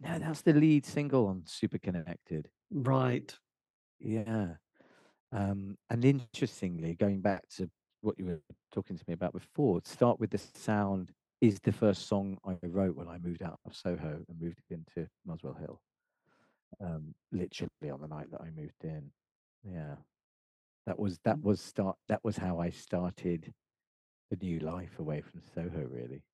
No, 0.00 0.18
that's 0.18 0.42
the 0.42 0.52
lead 0.52 0.84
single 0.84 1.26
on 1.26 1.42
Super 1.46 1.78
Connected. 1.78 2.48
Right. 2.70 3.34
Yeah. 3.98 4.54
Um, 5.32 5.78
and 5.88 6.04
interestingly, 6.04 6.94
going 6.94 7.20
back 7.20 7.48
to 7.56 7.70
what 8.02 8.18
you 8.18 8.26
were 8.26 8.42
talking 8.72 8.96
to 8.98 9.04
me 9.08 9.14
about 9.14 9.32
before, 9.32 9.80
Start 9.84 10.20
with 10.20 10.30
the 10.30 10.38
Sound 10.38 11.12
is 11.40 11.60
the 11.60 11.72
first 11.72 12.06
song 12.06 12.38
I 12.44 12.58
wrote 12.62 12.96
when 12.96 13.08
I 13.08 13.18
moved 13.18 13.42
out 13.42 13.60
of 13.64 13.74
Soho 13.76 14.24
and 14.28 14.40
moved 14.40 14.60
into 14.70 15.08
Muswell 15.24 15.54
Hill. 15.54 15.80
Um, 16.80 17.14
literally 17.32 17.90
on 17.92 18.00
the 18.00 18.08
night 18.08 18.30
that 18.30 18.40
I 18.40 18.50
moved 18.50 18.84
in. 18.84 19.12
Yeah. 19.64 19.96
That 20.86 20.98
was 20.98 21.18
that 21.24 21.38
Mm. 21.38 21.44
was 21.44 21.60
start 21.60 21.98
that 22.08 22.24
was 22.24 22.36
how 22.38 22.60
I 22.60 22.70
started 22.70 23.52
the 24.30 24.36
new 24.38 24.60
life 24.60 24.98
away 25.00 25.22
from 25.22 25.42
Soho 25.42 25.82
really, 25.86 26.24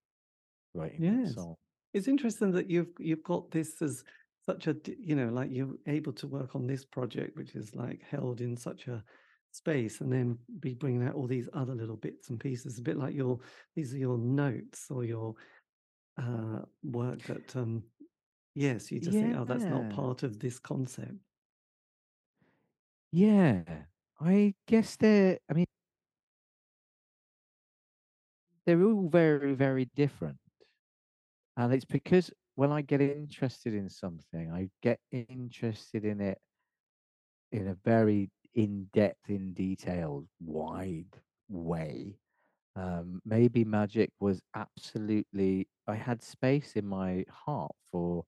writing 0.74 1.04
that 1.06 1.26
song. 1.28 1.56
It's 1.94 2.08
interesting 2.08 2.52
that 2.52 2.68
you've 2.70 2.92
you've 2.98 3.22
got 3.22 3.50
this 3.50 3.80
as 3.82 4.04
such 4.40 4.66
a 4.66 4.76
you 4.98 5.14
know, 5.14 5.28
like, 5.28 5.50
you're 5.50 5.76
able 5.86 6.12
to 6.14 6.26
work 6.26 6.54
on 6.54 6.66
this 6.66 6.84
project, 6.84 7.36
which 7.36 7.54
is, 7.54 7.74
like, 7.74 8.02
held 8.02 8.40
in 8.40 8.56
such 8.56 8.88
a 8.88 9.04
space, 9.52 10.00
and 10.00 10.12
then 10.12 10.38
be 10.60 10.74
bringing 10.74 11.04
out 11.04 11.14
all 11.14 11.26
these 11.26 11.48
other 11.54 11.74
little 11.74 11.96
bits 11.96 12.30
and 12.30 12.40
pieces, 12.40 12.78
a 12.78 12.82
bit 12.82 12.96
like 12.98 13.14
your 13.14 13.40
these 13.76 13.94
are 13.94 13.98
your 13.98 14.18
notes 14.18 14.90
or 14.90 15.04
your, 15.04 15.34
uh, 16.18 16.62
work 16.84 17.24
that, 17.26 17.56
um 17.56 17.84
yes, 18.56 18.92
you 18.92 19.00
just 19.00 19.18
think, 19.20 19.34
"Oh, 19.36 19.44
that's 19.46 19.68
not 19.68 19.90
part 19.90 20.22
of 20.24 20.40
this 20.40 20.58
concept." 20.60 21.18
Yeah. 23.12 23.86
I 24.20 24.54
guess 24.66 24.96
they're 24.96 25.38
I 25.48 25.52
mean 25.54 25.66
they're 28.66 28.82
all 28.82 29.08
very, 29.08 29.54
very 29.54 29.86
different. 29.94 30.38
And 31.56 31.72
it's 31.72 31.84
because 31.84 32.30
when 32.54 32.70
I 32.72 32.82
get 32.82 33.00
interested 33.00 33.74
in 33.74 33.88
something, 33.88 34.50
I 34.52 34.70
get 34.82 35.00
interested 35.10 36.04
in 36.04 36.20
it 36.20 36.38
in 37.52 37.66
a 37.68 37.74
very 37.74 38.30
in-depth, 38.58 39.28
in 39.28 39.54
detailed, 39.54 40.26
wide 40.40 41.14
way. 41.48 42.18
Um, 42.74 43.22
maybe 43.24 43.64
magic 43.64 44.10
was 44.18 44.40
absolutely 44.54 45.68
I 45.86 45.94
had 45.94 46.22
space 46.22 46.72
in 46.74 46.84
my 46.86 47.24
heart 47.30 47.72
for 47.92 48.24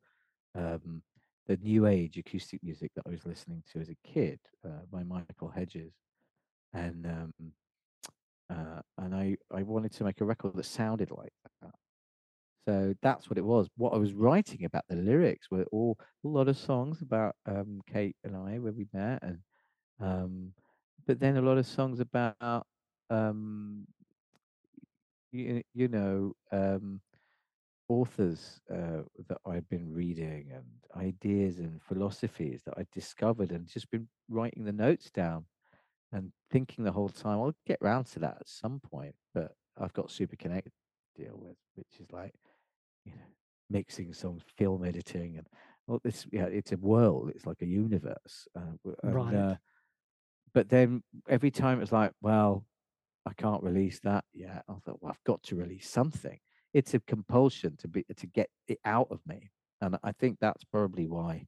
um, 0.54 1.02
the 1.48 1.56
new 1.56 1.86
age 1.86 2.16
acoustic 2.16 2.62
music 2.62 2.92
that 2.94 3.02
I 3.08 3.10
was 3.10 3.26
listening 3.26 3.64
to 3.72 3.80
as 3.80 3.88
a 3.88 3.96
kid 4.04 4.38
uh, 4.64 4.84
by 4.90 5.02
Michael 5.02 5.48
Hedges, 5.48 5.92
and 6.72 7.06
um, 7.06 7.34
uh, 8.48 8.80
and 8.98 9.14
I 9.14 9.36
I 9.52 9.64
wanted 9.64 9.92
to 9.94 10.04
make 10.04 10.20
a 10.20 10.24
record 10.24 10.54
that 10.54 10.64
sounded 10.64 11.10
like 11.10 11.32
that. 11.60 11.74
So 12.68 12.94
that's 13.02 13.28
what 13.28 13.38
it 13.38 13.44
was. 13.44 13.66
What 13.76 13.94
I 13.94 13.98
was 13.98 14.12
writing 14.12 14.64
about 14.64 14.84
the 14.88 14.96
lyrics 14.96 15.50
were 15.50 15.66
all 15.72 15.98
a 16.24 16.28
lot 16.28 16.46
of 16.46 16.56
songs 16.56 17.02
about 17.02 17.34
um, 17.46 17.80
Kate 17.92 18.16
and 18.22 18.36
I 18.36 18.58
when 18.58 18.76
we 18.76 18.86
met, 18.92 19.22
and 19.22 19.38
um, 20.00 20.54
but 21.06 21.20
then 21.20 21.36
a 21.36 21.42
lot 21.42 21.58
of 21.58 21.66
songs 21.66 22.00
about 22.00 22.66
um, 23.10 23.86
you, 25.32 25.62
you 25.74 25.88
know 25.88 26.34
um, 26.52 27.00
authors 27.88 28.60
uh, 28.72 29.02
that 29.28 29.38
I've 29.46 29.68
been 29.68 29.92
reading 29.92 30.50
and 30.52 30.66
ideas 30.96 31.58
and 31.58 31.82
philosophies 31.82 32.62
that 32.66 32.74
I 32.78 32.86
discovered 32.92 33.52
and 33.52 33.66
just 33.68 33.90
been 33.90 34.08
writing 34.28 34.64
the 34.64 34.72
notes 34.72 35.10
down 35.10 35.46
and 36.12 36.32
thinking 36.50 36.84
the 36.84 36.92
whole 36.92 37.08
time 37.10 37.40
I'll 37.40 37.56
get 37.66 37.78
round 37.82 38.06
to 38.08 38.20
that 38.20 38.38
at 38.40 38.48
some 38.48 38.80
point. 38.80 39.16
But 39.34 39.52
I've 39.78 39.92
got 39.94 40.10
Super 40.10 40.36
Connect 40.36 40.68
to 40.68 41.24
deal 41.24 41.36
with, 41.38 41.56
which 41.76 42.00
is 42.00 42.10
like 42.12 42.34
you 43.04 43.12
know 43.14 43.22
mixing 43.70 44.12
songs, 44.12 44.42
film 44.56 44.84
editing, 44.84 45.38
and 45.38 45.46
well, 45.86 46.00
this 46.04 46.26
yeah, 46.32 46.46
it's 46.46 46.72
a 46.72 46.76
world. 46.78 47.32
It's 47.34 47.46
like 47.46 47.62
a 47.62 47.66
universe, 47.66 48.48
uh, 48.56 48.92
and 49.04 49.32
Right. 49.32 49.34
uh, 49.34 49.56
but 50.52 50.68
then 50.68 51.02
every 51.28 51.50
time 51.50 51.80
it's 51.80 51.92
like, 51.92 52.12
well, 52.20 52.64
I 53.26 53.32
can't 53.34 53.62
release 53.62 54.00
that 54.00 54.24
yet. 54.32 54.64
I 54.68 54.74
thought, 54.84 54.98
well, 55.00 55.10
I've 55.10 55.24
got 55.24 55.42
to 55.44 55.56
release 55.56 55.88
something. 55.88 56.38
It's 56.72 56.94
a 56.94 57.00
compulsion 57.00 57.76
to 57.78 57.88
be 57.88 58.04
to 58.16 58.26
get 58.26 58.48
it 58.68 58.78
out 58.84 59.08
of 59.10 59.20
me, 59.26 59.50
and 59.80 59.96
I 60.02 60.12
think 60.12 60.38
that's 60.40 60.64
probably 60.64 61.06
why 61.06 61.46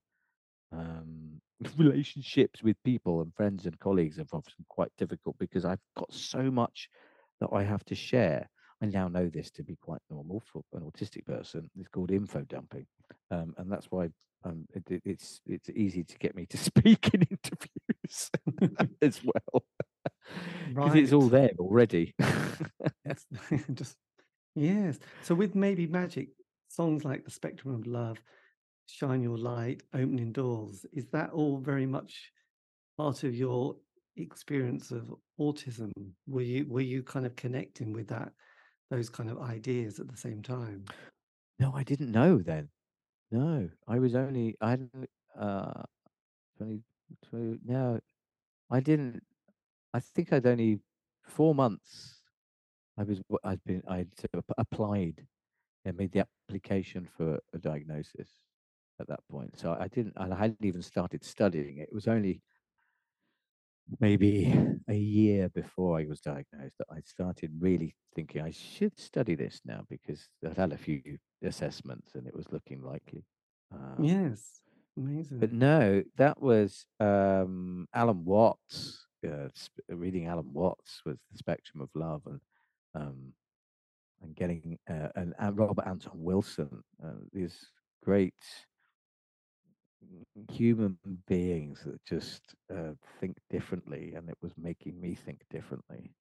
um, 0.72 1.40
relationships 1.76 2.62
with 2.62 2.76
people 2.84 3.20
and 3.22 3.34
friends 3.34 3.66
and 3.66 3.78
colleagues 3.78 4.18
are 4.18 4.26
often 4.32 4.64
quite 4.68 4.90
difficult 4.98 5.36
because 5.38 5.64
I've 5.64 5.80
got 5.96 6.12
so 6.12 6.50
much 6.50 6.88
that 7.40 7.50
I 7.52 7.62
have 7.62 7.84
to 7.86 7.94
share. 7.94 8.48
I 8.82 8.86
now 8.86 9.06
know 9.06 9.28
this 9.28 9.50
to 9.52 9.62
be 9.62 9.76
quite 9.80 10.00
normal 10.10 10.42
for 10.44 10.62
an 10.72 10.80
autistic 10.82 11.24
person. 11.24 11.70
It's 11.78 11.88
called 11.88 12.10
info 12.10 12.40
dumping, 12.42 12.86
um, 13.30 13.54
and 13.58 13.70
that's 13.70 13.86
why 13.90 14.08
um, 14.44 14.66
it, 14.74 14.82
it- 14.90 15.02
it's 15.05 15.40
it's 15.47 15.70
easy 15.70 16.05
to 16.05 16.19
get 16.19 16.35
me 16.35 16.47
to 16.47 16.56
speak 16.70 17.10
in 17.14 17.23
interviews 17.23 18.31
as 19.02 19.20
well 19.24 19.64
because 20.69 20.94
it's 20.94 21.12
all 21.12 21.28
there 21.28 21.51
already. 21.59 22.14
Yes. 23.05 23.27
Just 23.74 23.97
yes. 24.55 24.98
So 25.23 25.35
with 25.35 25.55
Maybe 25.55 25.86
Magic, 25.86 26.28
songs 26.69 27.05
like 27.05 27.24
The 27.24 27.31
Spectrum 27.31 27.74
of 27.74 27.86
Love, 27.86 28.19
Shine 28.86 29.23
Your 29.23 29.39
Light, 29.39 29.82
Opening 29.94 30.32
Doors, 30.32 30.86
is 30.93 31.06
that 31.12 31.31
all 31.32 31.59
very 31.59 31.86
much 31.86 32.31
part 32.97 33.24
of 33.24 33.35
your 33.35 33.77
experience 34.16 34.90
of 34.90 35.12
autism? 35.40 35.90
Were 36.27 36.43
you 36.43 36.66
were 36.69 36.81
you 36.81 37.02
kind 37.02 37.27
of 37.27 37.36
connecting 37.36 37.93
with 37.93 38.09
that 38.09 38.32
those 38.90 39.09
kind 39.09 39.31
of 39.31 39.40
ideas 39.40 39.98
at 40.01 40.09
the 40.10 40.16
same 40.16 40.43
time? 40.43 40.85
no, 41.59 41.73
I 41.74 41.82
didn't 41.85 42.10
know 42.12 42.39
then. 42.39 42.69
No, 43.32 43.70
I 43.88 43.98
was 43.98 44.14
only 44.14 44.56
I 44.60 44.70
hadn't 44.70 45.10
uh, 45.38 45.82
20, 46.59 46.80
20 47.30 47.59
no, 47.64 48.00
I 48.70 48.80
didn't 48.80 49.22
I 49.94 50.00
think 50.00 50.32
I'd 50.32 50.46
only 50.46 50.80
4 51.28 51.54
months. 51.54 52.20
I 52.98 53.04
was 53.04 53.22
I'd 53.44 53.64
been 53.64 53.82
I'd 53.88 54.09
applied 54.59 55.26
and 55.84 55.96
made 55.96 56.12
the 56.12 56.26
application 56.48 57.09
for 57.16 57.40
a 57.54 57.59
diagnosis 57.59 58.30
at 59.00 59.09
that 59.09 59.20
point. 59.30 59.59
So 59.59 59.76
I 59.78 59.88
didn't 59.88 60.14
I 60.16 60.34
hadn't 60.36 60.64
even 60.64 60.82
started 60.82 61.24
studying 61.24 61.78
it. 61.78 61.88
It 61.90 61.94
was 61.94 62.09
only 62.09 62.42
maybe 64.00 64.52
a 64.88 64.94
year 64.94 65.48
before 65.48 65.98
I 65.98 66.06
was 66.06 66.20
diagnosed 66.20 66.74
that 66.78 66.88
I 66.90 67.00
started 67.04 67.50
really 67.59 67.94
thinking 68.14 68.42
I 68.42 68.50
should 68.50 68.98
study 68.98 69.34
this 69.34 69.60
now 69.64 69.84
because 69.88 70.28
I'd 70.46 70.56
had 70.56 70.72
a 70.72 70.78
few 70.78 71.02
assessments 71.42 72.10
and 72.14 72.26
it 72.26 72.34
was 72.34 72.46
looking 72.50 72.82
likely. 72.82 73.24
Um, 73.72 74.02
Yes. 74.02 74.60
Amazing. 74.96 75.38
But 75.38 75.52
no, 75.52 76.02
that 76.16 76.40
was 76.40 76.84
um, 77.00 77.88
Alan 77.94 78.24
Watts. 78.24 79.06
Uh, 79.26 79.48
reading 79.88 80.26
Alan 80.26 80.52
Watts 80.52 81.00
was 81.06 81.16
the 81.30 81.38
spectrum 81.38 81.80
of 81.80 81.88
love, 81.94 82.22
and 82.26 82.40
um, 82.94 83.32
and 84.22 84.34
getting 84.34 84.78
uh, 84.90 85.09
and, 85.14 85.32
and 85.38 85.56
Robert 85.59 85.86
Anton 85.86 86.12
Wilson, 86.16 86.82
uh, 87.02 87.12
these 87.32 87.56
great 88.04 88.34
human 90.50 90.98
beings 91.26 91.82
that 91.84 92.04
just 92.04 92.54
uh, 92.74 92.92
think 93.20 93.36
differently, 93.50 94.14
and 94.14 94.28
it 94.28 94.36
was 94.42 94.52
making 94.56 95.00
me 95.00 95.14
think 95.14 95.42
differently. 95.50 96.14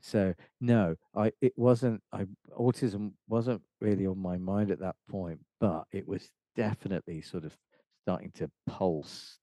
So 0.00 0.34
no, 0.60 0.94
I 1.14 1.32
it 1.40 1.52
wasn't. 1.56 2.02
I 2.12 2.26
autism 2.56 3.12
wasn't 3.28 3.62
really 3.80 4.06
on 4.06 4.18
my 4.18 4.36
mind 4.38 4.70
at 4.70 4.80
that 4.80 4.96
point, 5.08 5.40
but 5.60 5.84
it 5.92 6.06
was 6.06 6.30
definitely 6.54 7.22
sort 7.22 7.44
of 7.44 7.56
starting 8.02 8.30
to 8.32 8.50
pulse 8.66 9.38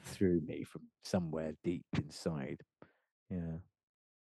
through 0.00 0.40
me 0.42 0.64
from 0.64 0.82
somewhere 1.04 1.52
deep 1.64 1.86
inside. 1.96 2.62
Yeah. 3.30 3.58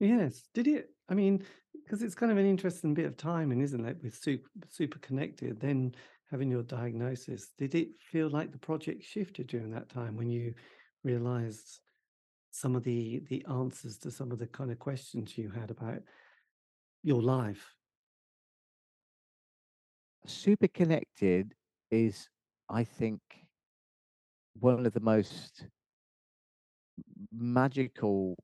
Yes. 0.01 0.49
Did 0.55 0.69
it 0.69 0.91
I 1.09 1.15
mean, 1.15 1.45
because 1.73 2.03
it's 2.03 2.15
kind 2.15 2.33
of 2.33 2.39
an 2.39 2.47
interesting 2.47 2.95
bit 2.95 3.07
of 3.07 3.17
timing, 3.17 3.61
isn't 3.61 3.85
it? 3.85 3.99
With 4.03 4.15
super 4.15 4.49
super 4.69 4.99
connected, 5.01 5.61
then 5.61 5.95
having 6.31 6.51
your 6.51 6.63
diagnosis. 6.63 7.51
Did 7.59 7.75
it 7.75 7.89
feel 8.01 8.29
like 8.29 8.53
the 8.53 8.59
project 8.59 9.05
shifted 9.05 9.47
during 9.47 9.71
that 9.71 9.89
time 9.89 10.17
when 10.17 10.31
you 10.31 10.55
realized 11.03 11.81
some 12.51 12.77
of 12.77 12.85
the 12.85 13.23
the 13.29 13.45
answers 13.51 13.99
to 13.99 14.11
some 14.11 14.31
of 14.31 14.39
the 14.39 14.47
kind 14.47 14.71
of 14.71 14.79
questions 14.79 15.37
you 15.37 15.51
had 15.51 15.71
about 15.71 16.01
your 17.03 17.23
life? 17.23 17.75
Super 20.27 20.69
connected 20.69 21.53
is, 21.91 22.29
I 22.71 22.85
think, 22.85 23.21
one 24.59 24.87
of 24.87 24.93
the 24.93 25.01
most 25.01 25.67
magical 27.33 28.37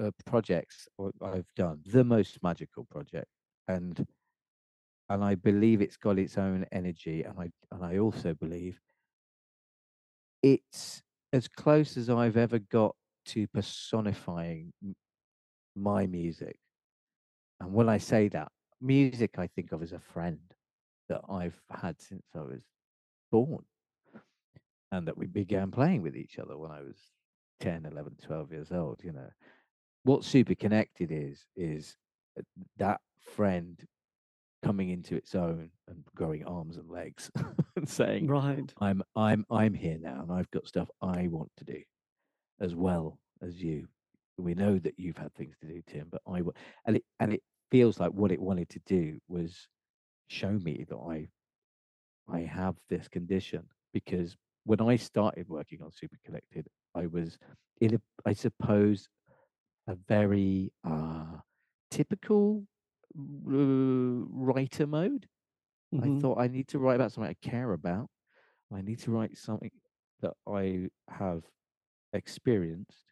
uh, 0.00 0.10
projects 0.24 0.88
I've 1.22 1.52
done, 1.56 1.80
the 1.84 2.04
most 2.04 2.42
magical 2.42 2.84
project, 2.84 3.28
and 3.68 4.06
and 5.08 5.24
I 5.24 5.34
believe 5.34 5.80
it's 5.80 5.96
got 5.96 6.18
its 6.18 6.36
own 6.38 6.66
energy, 6.72 7.22
and 7.22 7.38
I 7.38 7.50
and 7.72 7.84
I 7.84 7.98
also 7.98 8.34
believe 8.34 8.80
it's 10.42 11.02
as 11.32 11.48
close 11.48 11.96
as 11.96 12.08
I've 12.08 12.36
ever 12.36 12.58
got 12.58 12.94
to 13.26 13.46
personifying 13.48 14.72
my 15.74 16.06
music. 16.06 16.56
And 17.60 17.72
when 17.72 17.88
I 17.88 17.98
say 17.98 18.28
that, 18.28 18.52
music 18.80 19.38
I 19.38 19.46
think 19.48 19.72
of 19.72 19.82
as 19.82 19.92
a 19.92 19.98
friend 19.98 20.38
that 21.08 21.20
I've 21.28 21.60
had 21.70 22.00
since 22.00 22.24
I 22.34 22.40
was 22.40 22.62
born, 23.30 23.64
and 24.92 25.06
that 25.06 25.16
we 25.16 25.26
began 25.26 25.70
playing 25.70 26.02
with 26.02 26.16
each 26.16 26.38
other 26.38 26.56
when 26.56 26.70
I 26.70 26.80
was 26.80 26.96
10, 27.60 27.86
11, 27.86 28.16
12 28.22 28.52
years 28.52 28.72
old, 28.72 29.00
you 29.02 29.12
know. 29.12 29.30
What 30.04 30.24
super 30.24 30.54
connected 30.54 31.10
is 31.10 31.44
is 31.56 31.96
uh, 32.38 32.42
that 32.78 33.00
friend 33.34 33.76
coming 34.66 34.90
into 34.90 35.14
its 35.14 35.34
own 35.34 35.70
and 35.86 36.04
growing 36.16 36.44
arms 36.44 36.76
and 36.76 36.90
legs 36.90 37.30
and 37.76 37.88
saying, 37.88 38.26
Right. 38.26 38.72
I'm 38.80 39.02
I'm 39.14 39.46
I'm 39.50 39.74
here 39.74 39.98
now 40.00 40.22
and 40.22 40.32
I've 40.32 40.50
got 40.50 40.66
stuff 40.66 40.88
I 41.00 41.28
want 41.28 41.50
to 41.58 41.64
do 41.64 41.80
as 42.60 42.74
well 42.74 43.18
as 43.42 43.62
you. 43.62 43.86
We 44.38 44.54
know 44.54 44.78
that 44.78 44.98
you've 44.98 45.16
had 45.16 45.34
things 45.34 45.54
to 45.60 45.66
do, 45.66 45.82
Tim, 45.86 46.08
but 46.10 46.20
I 46.28 46.42
and 46.84 46.96
it 46.96 47.04
and 47.20 47.32
it 47.32 47.42
feels 47.70 48.00
like 48.00 48.10
what 48.10 48.32
it 48.32 48.40
wanted 48.40 48.68
to 48.70 48.80
do 48.86 49.18
was 49.28 49.68
show 50.28 50.50
me 50.50 50.84
that 50.88 50.96
I 50.96 51.28
I 52.28 52.40
have 52.40 52.74
this 52.90 53.06
condition 53.08 53.62
because 53.94 54.36
when 54.64 54.80
I 54.80 54.96
started 54.96 55.48
working 55.48 55.80
on 55.80 55.92
Super 55.92 56.18
Connected, 56.24 56.66
I 56.94 57.06
was 57.06 57.38
in 57.80 57.94
a 57.94 58.00
I 58.26 58.32
suppose 58.32 59.08
a 59.86 59.96
very 60.08 60.72
uh 60.84 61.38
typical 61.90 62.64
writer 63.16 64.86
mode. 64.86 65.28
I 65.98 66.10
hmm 66.10 66.20
thought 66.20 66.38
I 66.38 66.48
need 66.48 66.68
to 66.68 66.78
write 66.78 66.96
about 66.96 67.12
something 67.12 67.30
I 67.30 67.48
care 67.48 67.72
about. 67.72 68.10
I 68.72 68.82
need 68.82 69.00
to 69.00 69.10
write 69.12 69.38
something 69.38 69.70
that 70.22 70.34
I 70.48 70.88
have 71.08 71.44
experienced 72.12 73.04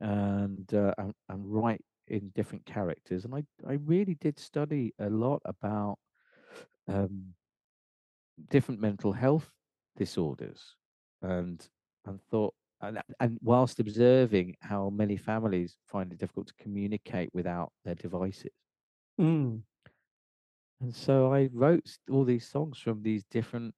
and 0.00 0.72
uh, 0.74 0.94
and, 0.98 1.14
and 1.28 1.52
write 1.52 1.84
in 2.08 2.30
different 2.34 2.66
characters. 2.66 3.24
And 3.24 3.34
I 3.34 3.44
I 3.68 3.74
really 3.74 4.16
did 4.16 4.38
study 4.38 4.94
a 4.98 5.10
lot 5.10 5.42
about 5.44 5.98
um, 6.88 7.34
different 8.50 8.80
mental 8.80 9.12
health 9.12 9.50
disorders, 9.96 10.76
and 11.22 11.68
and 12.06 12.20
thought. 12.30 12.54
And, 12.80 13.02
and 13.18 13.38
whilst 13.42 13.80
observing 13.80 14.54
how 14.60 14.88
many 14.90 15.16
families 15.16 15.78
find 15.84 16.12
it 16.12 16.18
difficult 16.20 16.46
to 16.48 16.54
communicate 16.54 17.28
without 17.34 17.72
their 17.84 17.96
devices, 17.96 18.52
Mm. 19.18 19.62
and 20.80 20.94
so 20.94 21.32
I 21.32 21.48
wrote 21.52 21.82
s- 21.86 21.98
all 22.10 22.24
these 22.24 22.46
songs 22.48 22.78
from 22.78 23.02
these 23.02 23.24
different 23.24 23.74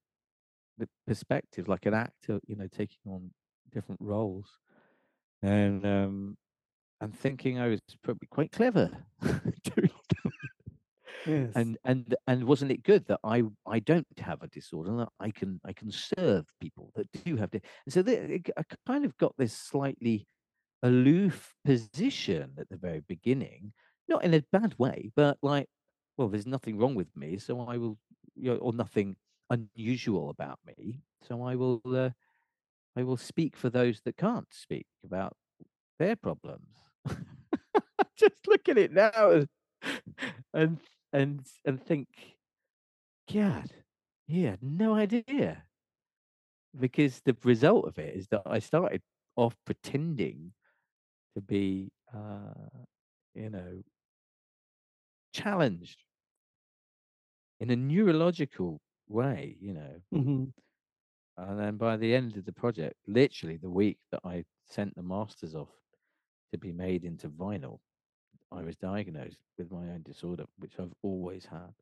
perspectives, 1.07 1.69
like 1.69 1.87
an 1.87 1.95
actor, 1.95 2.41
you 2.47 2.57
know, 2.57 2.67
taking 2.69 2.99
on 3.07 3.31
different 3.73 4.01
roles, 4.01 4.59
and 5.43 5.85
um, 5.87 6.37
and 7.01 7.17
thinking 7.19 7.59
I 7.59 7.69
was 7.69 7.81
probably 8.03 8.29
quite 8.31 8.53
clever 8.53 8.91
doing 9.23 9.91
Yes. 11.25 11.55
and 11.55 11.79
and 11.85 12.15
and 12.27 12.45
wasn't 12.45 12.71
it 12.71 12.83
good 12.83 13.07
that 13.07 13.21
I 13.25 13.43
I 13.67 13.81
don't 13.81 14.07
have 14.19 14.43
a 14.43 14.49
disorder 14.49 14.91
and 14.91 15.01
that 15.01 15.09
I 15.19 15.31
can 15.31 15.61
I 15.65 15.73
can 15.73 15.91
serve 15.91 16.47
people 16.61 16.93
that 16.95 17.09
do 17.25 17.37
have 17.37 17.55
it 17.55 17.65
and 17.87 17.93
so 17.93 18.03
the, 18.03 18.35
it 18.35 18.45
g- 18.47 18.53
I 18.57 18.63
kind 18.87 19.05
of 19.05 19.17
got 19.17 19.35
this 19.37 19.53
slightly 19.53 20.27
aloof 20.83 21.55
position 21.65 22.55
at 22.59 22.69
the 22.71 22.77
very 22.77 23.01
beginning 23.01 23.73
not 24.11 24.25
in 24.25 24.35
a 24.35 24.43
bad 24.53 24.75
way 24.79 25.11
but 25.17 25.39
like 25.43 25.69
well 26.17 26.29
there's 26.29 26.47
nothing 26.47 26.77
wrong 26.79 26.95
with 26.95 27.15
me 27.17 27.39
so 27.39 27.61
I 27.61 27.79
will 27.79 27.99
you 28.37 28.53
know, 28.53 28.57
or 28.59 28.73
nothing 28.73 29.17
unusual 29.51 30.31
about 30.31 30.59
me 30.67 31.01
so 31.23 31.43
I 31.43 31.55
will 31.57 31.81
uh, 31.87 32.11
I 32.97 33.03
will 33.03 33.17
speak 33.17 33.57
for 33.57 33.71
those 33.71 34.01
that 34.05 34.17
can't 34.17 34.53
speak 34.53 34.87
about 35.05 35.37
their 35.99 36.17
problems. 36.17 36.77
Just 38.17 38.35
look 38.47 38.69
at 38.69 38.79
it 38.79 38.93
now 38.93 39.43
and 40.55 40.79
and 41.13 41.47
and 41.65 41.83
think 41.83 42.09
God, 43.33 43.71
he 44.27 44.45
had 44.45 44.63
no 44.63 44.95
idea. 44.95 45.65
Because 46.79 47.21
the 47.25 47.37
result 47.43 47.87
of 47.87 47.99
it 47.99 48.15
is 48.17 48.29
that 48.29 48.43
I 48.47 48.61
started 48.61 49.03
off 49.37 49.57
pretending 49.67 50.53
to 51.35 51.41
be, 51.41 51.91
uh, 52.15 52.55
you 53.35 53.51
know, 53.51 53.83
challenged 55.33 56.05
in 57.61 57.71
a 57.71 57.77
neurological 57.77 58.81
way, 59.07 59.57
you 59.61 59.73
know. 59.73 60.03
hmm 60.13 60.51
And 61.37 61.59
then 61.59 61.77
by 61.77 61.97
the 61.97 62.15
end 62.15 62.37
of 62.37 62.45
the 62.45 62.53
project, 62.53 62.95
literally 63.09 63.57
the 63.57 63.69
week 63.69 63.99
that 64.13 64.21
I 64.23 64.45
sent 64.65 64.95
the 64.95 65.03
masters 65.03 65.57
off 65.57 65.75
to 66.53 66.59
be 66.59 66.73
made 66.73 67.05
into 67.05 67.29
vinyl, 67.31 67.81
I 68.53 68.63
was 68.63 68.77
diagnosed 68.77 69.41
with 69.59 69.71
my 69.73 69.91
own 69.91 70.03
disorder, 70.03 70.47
which 70.59 70.79
I've 70.81 70.95
always 71.03 71.47
had. 71.47 71.75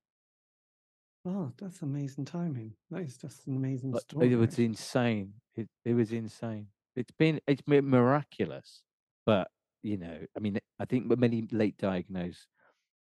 Oh, 1.24 1.52
that's 1.56 1.80
amazing 1.82 2.24
timing. 2.24 2.76
That 2.90 3.02
is 3.02 3.18
just 3.18 3.46
an 3.46 3.54
amazing 3.56 3.92
But 3.92 4.04
story, 4.14 4.32
it 4.32 4.36
was 4.36 4.58
insane. 4.58 5.40
It 5.54 5.68
it 5.84 5.94
was 5.94 6.12
insane. 6.12 6.70
It's 6.94 7.10
been 7.12 7.40
it's 7.46 7.62
been 7.62 7.88
miraculous. 7.88 8.82
But 9.24 9.50
you 9.82 9.96
know, 9.96 10.26
I 10.36 10.40
mean, 10.40 10.58
I 10.78 10.84
think 10.84 11.06
many 11.18 11.42
late 11.52 11.76
diagnosed 11.78 12.48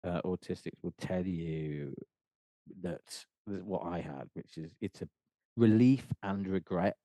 uh, 0.06 0.22
autistics 0.22 0.82
will 0.82 0.94
tell 0.98 1.26
you 1.26 1.94
that, 2.82 3.24
what 3.46 3.80
I 3.84 4.00
had, 4.00 4.28
which 4.34 4.58
is 4.58 4.74
it's 4.80 5.02
a 5.02 5.08
relief 5.56 6.06
and 6.22 6.46
regret, 6.48 6.96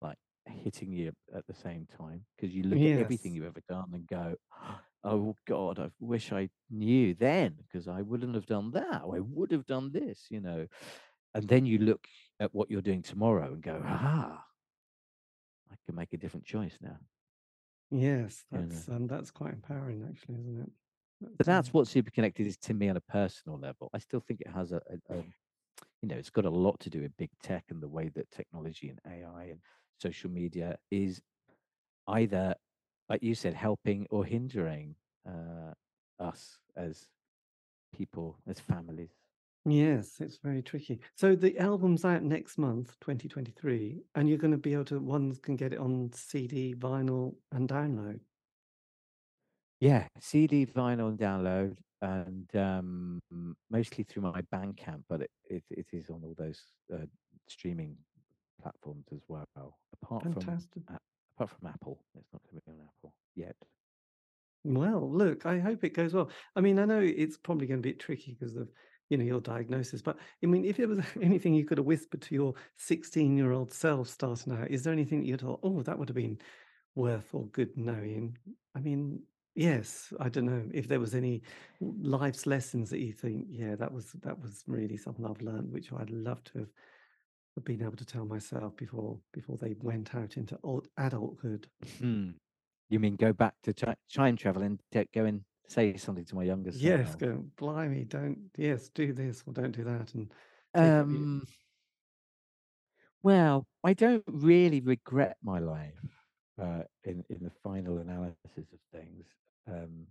like 0.00 0.18
hitting 0.46 0.92
you 0.92 1.12
at 1.34 1.46
the 1.46 1.54
same 1.54 1.86
time, 1.86 2.24
because 2.36 2.54
you 2.54 2.62
look 2.62 2.84
at 2.84 2.94
everything 2.94 3.34
you've 3.34 3.44
ever 3.44 3.62
done 3.68 3.90
and 3.94 4.06
go, 4.06 4.34
"Oh 5.04 5.36
God, 5.46 5.78
I 5.78 5.90
wish 6.00 6.32
I 6.32 6.50
knew 6.70 7.14
then, 7.14 7.54
because 7.58 7.88
I 7.88 8.02
wouldn't 8.02 8.34
have 8.34 8.46
done 8.46 8.70
that. 8.72 9.02
I 9.02 9.20
would 9.20 9.50
have 9.52 9.66
done 9.66 9.92
this," 9.92 10.26
you 10.30 10.40
know. 10.40 10.66
And 11.34 11.48
then 11.48 11.66
you 11.66 11.78
look 11.78 12.06
at 12.40 12.54
what 12.54 12.70
you're 12.70 12.82
doing 12.82 13.02
tomorrow 13.02 13.52
and 13.52 13.62
go, 13.62 13.82
"Ah, 13.84 14.44
I 15.70 15.76
can 15.84 15.94
make 15.94 16.12
a 16.12 16.16
different 16.16 16.44
choice 16.44 16.80
now." 16.80 16.98
Yes. 17.90 18.44
That's 18.50 18.88
um 18.88 19.06
that's 19.08 19.30
quite 19.32 19.52
empowering 19.54 20.04
actually, 20.08 20.38
isn't 20.40 20.60
it? 20.62 20.70
But 21.20 21.46
That's, 21.46 21.68
um, 21.68 21.72
what 21.72 21.88
super 21.88 22.10
connected 22.10 22.46
is 22.46 22.56
to 22.58 22.74
me 22.74 22.88
on 22.88 22.96
a 22.96 23.00
personal 23.00 23.58
level. 23.58 23.90
I 23.94 23.98
still 23.98 24.20
think 24.20 24.40
it 24.40 24.50
has 24.50 24.72
a, 24.72 24.80
a, 25.10 25.14
a 25.14 25.24
you 26.02 26.08
know, 26.08 26.16
it's 26.16 26.30
got 26.30 26.44
a 26.44 26.50
lot 26.50 26.78
to 26.80 26.90
do 26.90 27.02
with 27.02 27.16
big 27.16 27.30
tech 27.42 27.64
and 27.70 27.82
the 27.82 27.88
way 27.88 28.10
that 28.14 28.30
technology 28.30 28.88
and 28.88 29.00
AI 29.06 29.44
and 29.44 29.60
social 29.98 30.30
media 30.30 30.78
is 30.90 31.20
either, 32.08 32.54
like 33.08 33.22
you 33.22 33.34
said, 33.34 33.54
helping 33.54 34.06
or 34.10 34.24
hindering 34.24 34.94
uh, 35.26 35.72
us 36.22 36.58
as 36.76 37.08
people, 37.94 38.38
as 38.46 38.60
families. 38.60 39.10
Yes, 39.64 40.20
it's 40.20 40.36
very 40.36 40.62
tricky. 40.62 41.00
So 41.16 41.34
the 41.34 41.58
album's 41.58 42.04
out 42.04 42.22
next 42.22 42.56
month, 42.56 42.96
2023, 43.00 44.00
and 44.14 44.28
you're 44.28 44.38
going 44.38 44.52
to 44.52 44.58
be 44.58 44.74
able 44.74 44.84
to, 44.86 45.00
ones 45.00 45.38
can 45.40 45.56
get 45.56 45.72
it 45.72 45.80
on 45.80 46.10
CD, 46.14 46.74
vinyl, 46.74 47.34
and 47.50 47.68
download. 47.68 48.20
Yeah, 49.80 50.06
CD, 50.20 50.64
vinyl, 50.64 51.08
and 51.08 51.18
download, 51.18 51.76
and 52.00 52.56
um, 52.56 53.20
mostly 53.70 54.04
through 54.04 54.22
my 54.22 54.40
Bandcamp, 54.52 55.02
but 55.08 55.22
it, 55.22 55.30
it, 55.50 55.64
it 55.70 55.86
is 55.92 56.08
on 56.08 56.22
all 56.24 56.34
those 56.38 56.62
uh, 56.92 57.04
streaming 57.48 57.96
platforms 58.62 59.06
as 59.12 59.20
well. 59.28 59.46
Apart 60.02 60.22
from 60.22 60.32
Fantastic. 60.34 60.82
a- 60.88 60.98
apart 61.36 61.50
from 61.50 61.68
Apple, 61.68 62.00
it's 62.18 62.32
not 62.32 62.42
going 62.44 62.60
to 62.60 62.64
be 62.66 62.72
on 62.72 62.88
Apple 62.96 63.14
yet. 63.34 63.56
Well, 64.64 65.10
look, 65.12 65.46
I 65.46 65.58
hope 65.58 65.84
it 65.84 65.94
goes 65.94 66.14
well. 66.14 66.30
I 66.56 66.60
mean, 66.60 66.78
I 66.78 66.86
know 66.86 67.00
it's 67.00 67.36
probably 67.36 67.66
going 67.66 67.82
to 67.82 67.88
be 67.88 67.92
tricky 67.92 68.36
because 68.38 68.56
of, 68.56 68.68
you 69.10 69.18
know, 69.18 69.24
your 69.24 69.40
diagnosis, 69.40 70.02
but 70.02 70.16
I 70.42 70.46
mean, 70.46 70.64
if 70.64 70.78
there 70.78 70.88
was 70.88 71.00
anything 71.22 71.54
you 71.54 71.64
could 71.64 71.78
have 71.78 71.86
whispered 71.86 72.22
to 72.22 72.34
your 72.34 72.54
16-year-old 72.78 73.72
self 73.72 74.08
starting 74.08 74.54
out, 74.54 74.70
is 74.70 74.82
there 74.82 74.92
anything 74.92 75.20
that 75.20 75.26
you 75.26 75.36
thought, 75.36 75.60
oh, 75.62 75.82
that 75.82 75.98
would 75.98 76.08
have 76.08 76.16
been 76.16 76.38
worth 76.94 77.28
or 77.32 77.46
good 77.48 77.76
knowing? 77.76 78.36
I 78.74 78.80
mean, 78.80 79.22
yes, 79.56 80.12
I 80.20 80.28
don't 80.28 80.46
know 80.46 80.68
if 80.72 80.88
there 80.88 81.00
was 81.00 81.14
any 81.14 81.42
life's 81.80 82.46
lessons 82.46 82.90
that 82.90 83.00
you 83.00 83.12
think, 83.12 83.46
yeah, 83.50 83.74
that 83.76 83.92
was 83.92 84.12
that 84.12 84.40
was 84.40 84.64
really 84.66 84.96
something 84.96 85.26
I've 85.26 85.42
learned, 85.42 85.72
which 85.72 85.92
I'd 85.92 86.10
love 86.10 86.44
to 86.44 86.68
have 87.56 87.64
been 87.64 87.82
able 87.82 87.96
to 87.96 88.04
tell 88.06 88.26
myself 88.26 88.76
before 88.76 89.20
before 89.32 89.58
they 89.58 89.74
went 89.74 90.14
out 90.14 90.36
into 90.36 90.58
old 90.62 90.88
adulthood. 90.98 91.68
Hmm. 92.00 92.32
You 92.90 93.00
mean 93.00 93.16
go 93.16 93.32
back 93.32 93.54
to 93.64 93.74
ti- 93.74 93.94
time 94.12 94.36
travel 94.36 94.62
and 94.62 94.80
t- 94.92 95.08
go 95.14 95.24
and 95.26 95.44
say 95.68 95.96
something 95.96 96.24
to 96.26 96.36
my 96.36 96.44
younger 96.44 96.72
Yes, 96.72 97.16
go, 97.16 97.44
blimey, 97.56 98.04
don't, 98.04 98.50
yes, 98.56 98.88
do 98.90 99.12
this 99.12 99.44
or 99.46 99.54
don't 99.54 99.72
do 99.72 99.84
that, 99.84 100.14
and 100.14 100.32
take 100.74 100.98
up 100.98 101.10
your, 101.10 101.22
Um. 101.22 101.46
Well, 103.22 103.66
I 103.84 103.94
don't 103.94 104.24
really 104.26 104.80
regret 104.80 105.36
my 105.42 105.58
life 105.58 106.26
uh, 106.58 106.84
in 107.04 107.24
in 107.28 107.42
the 107.42 107.50
final 107.50 107.98
analysis 107.98 108.72
of 108.72 108.80
things. 108.92 109.26
Um, 109.68 110.06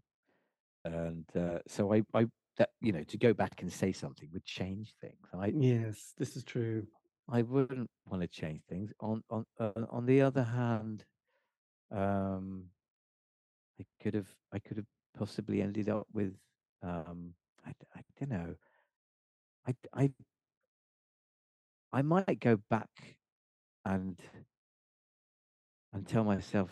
and 0.83 1.25
uh, 1.35 1.59
so 1.67 1.93
I, 1.93 2.03
I 2.13 2.27
that 2.57 2.69
you 2.81 2.91
know 2.91 3.03
to 3.03 3.17
go 3.17 3.33
back 3.33 3.61
and 3.61 3.71
say 3.71 3.91
something 3.91 4.29
would 4.33 4.45
change 4.45 4.93
things. 5.01 5.27
I 5.33 5.47
yes, 5.55 6.13
this 6.17 6.35
is 6.35 6.43
true. 6.43 6.85
I 7.27 7.41
wouldn't 7.41 7.89
want 8.07 8.21
to 8.21 8.27
change 8.27 8.61
things. 8.69 8.91
On 8.99 9.23
on 9.29 9.45
uh, 9.59 9.71
on 9.89 10.05
the 10.05 10.21
other 10.21 10.43
hand, 10.43 11.03
um, 11.91 12.65
I 13.79 13.85
could 14.01 14.13
have 14.13 14.29
I 14.53 14.59
could 14.59 14.77
have 14.77 14.85
possibly 15.17 15.61
ended 15.61 15.89
up 15.89 16.07
with 16.13 16.35
um, 16.83 17.33
I, 17.65 17.71
I 17.95 18.01
don't 18.19 18.29
know. 18.29 18.55
I 19.67 19.73
I 19.93 20.11
I 21.91 22.01
might 22.01 22.39
go 22.39 22.57
back 22.69 22.89
and 23.85 24.19
and 25.93 26.07
tell 26.07 26.23
myself 26.23 26.71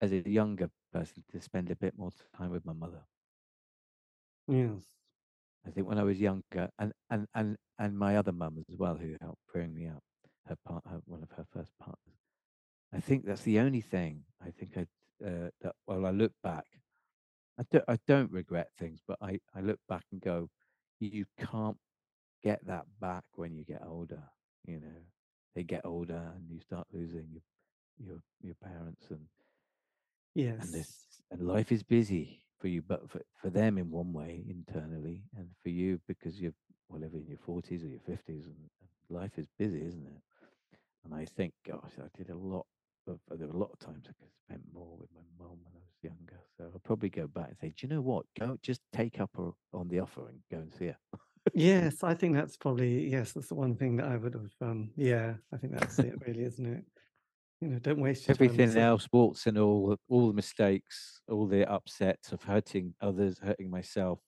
as 0.00 0.12
a 0.12 0.28
younger 0.28 0.68
person 0.94 1.24
to 1.32 1.40
spend 1.40 1.70
a 1.70 1.76
bit 1.76 1.94
more 1.98 2.10
time 2.38 2.50
with 2.50 2.64
my 2.64 2.72
mother. 2.72 3.02
Yes. 4.48 4.80
I 5.66 5.70
think 5.70 5.88
when 5.88 5.98
I 5.98 6.04
was 6.04 6.20
younger, 6.20 6.68
and 6.78 6.92
and 7.10 7.26
and 7.34 7.56
and 7.78 7.98
my 7.98 8.16
other 8.16 8.32
mum 8.32 8.64
as 8.68 8.76
well, 8.78 8.96
who 8.96 9.16
helped 9.20 9.40
bring 9.52 9.74
me 9.74 9.86
up, 9.88 10.02
her 10.46 10.56
part, 10.66 10.84
her, 10.86 11.00
one 11.06 11.22
of 11.22 11.30
her 11.32 11.46
first 11.52 11.72
partners. 11.78 12.20
I 12.92 13.00
think 13.00 13.24
that's 13.26 13.42
the 13.42 13.58
only 13.58 13.80
thing 13.80 14.24
I 14.46 14.50
think 14.50 14.76
I 14.76 14.82
uh, 15.26 15.50
that. 15.62 15.74
Well, 15.86 16.06
I 16.06 16.10
look 16.10 16.32
back, 16.42 16.66
I 17.58 17.64
don't 17.70 17.84
I 17.88 17.98
don't 18.06 18.30
regret 18.30 18.68
things, 18.78 19.00
but 19.08 19.18
I 19.22 19.40
I 19.54 19.60
look 19.60 19.80
back 19.88 20.04
and 20.12 20.20
go, 20.20 20.50
you 21.00 21.24
can't 21.38 21.78
get 22.42 22.64
that 22.66 22.84
back 23.00 23.24
when 23.36 23.54
you 23.54 23.64
get 23.64 23.82
older. 23.86 24.22
You 24.66 24.80
know, 24.80 25.00
they 25.54 25.62
get 25.64 25.84
older 25.84 26.32
and 26.36 26.50
you 26.50 26.60
start 26.60 26.86
losing 26.92 27.28
your 27.32 27.42
your 27.98 28.18
your 28.42 28.56
parents 28.62 29.06
and 29.10 29.26
and 30.58 30.72
Yes. 30.72 30.74
this 30.74 31.22
and 31.30 31.46
life 31.46 31.72
is 31.72 31.82
busy 31.82 32.44
for 32.58 32.68
you, 32.68 32.82
but 32.82 33.10
for, 33.10 33.22
for 33.34 33.50
them 33.50 33.78
in 33.78 33.90
one 33.90 34.12
way 34.12 34.44
internally, 34.48 35.24
and 35.36 35.50
for 35.62 35.70
you 35.70 36.00
because 36.08 36.40
you're 36.40 36.54
whatever 36.88 37.16
in 37.16 37.26
your 37.26 37.38
forties 37.38 37.82
or 37.84 37.88
your 37.88 38.00
fifties, 38.00 38.46
and, 38.46 38.56
and 38.80 38.88
life 39.10 39.38
is 39.38 39.48
busy, 39.58 39.84
isn't 39.84 40.06
it? 40.06 40.22
And 41.04 41.14
I 41.14 41.24
think, 41.24 41.54
gosh, 41.66 41.92
I 41.98 42.08
did 42.16 42.30
a 42.30 42.36
lot 42.36 42.66
of 43.06 43.20
there 43.28 43.48
were 43.48 43.54
a 43.54 43.58
lot 43.58 43.70
of 43.72 43.78
times 43.78 44.06
I 44.08 44.12
could 44.14 44.24
have 44.28 44.32
spent 44.48 44.62
more 44.72 44.96
with 44.98 45.10
my 45.14 45.20
mom 45.38 45.58
when 45.62 45.74
I 45.74 45.78
was 45.84 45.94
younger. 46.02 46.40
So 46.56 46.70
I'll 46.72 46.80
probably 46.80 47.10
go 47.10 47.26
back 47.26 47.48
and 47.50 47.58
say, 47.58 47.68
do 47.76 47.86
you 47.86 47.94
know 47.94 48.00
what? 48.00 48.26
Go 48.38 48.58
just 48.62 48.80
take 48.92 49.20
up 49.20 49.30
her 49.36 49.50
on 49.74 49.88
the 49.88 50.00
offer 50.00 50.28
and 50.28 50.40
go 50.50 50.58
and 50.58 50.72
see 50.72 50.86
her. 50.86 50.98
Yes, 51.52 52.02
I 52.02 52.14
think 52.14 52.34
that's 52.34 52.56
probably 52.56 53.08
yes, 53.10 53.32
that's 53.32 53.48
the 53.48 53.54
one 53.54 53.76
thing 53.76 53.96
that 53.96 54.06
I 54.08 54.16
would 54.16 54.34
have 54.34 54.52
um 54.60 54.92
yeah, 54.96 55.36
I 55.52 55.56
think 55.56 55.72
that's 55.72 56.00
it 56.00 56.20
really, 56.26 56.42
isn't 56.44 56.66
it? 56.66 56.84
You 57.60 57.68
know, 57.68 57.78
don't 57.78 58.00
waste 58.00 58.28
your 58.28 58.34
Everything 58.34 58.76
else, 58.78 59.06
warts 59.12 59.46
and 59.46 59.58
all, 59.58 59.96
all 60.08 60.28
the 60.28 60.32
mistakes, 60.34 61.20
all 61.28 61.46
the 61.46 61.70
upsets 61.70 62.32
of 62.32 62.42
hurting 62.44 62.94
others, 63.00 63.38
hurting 63.38 63.68
myself, 63.70 64.20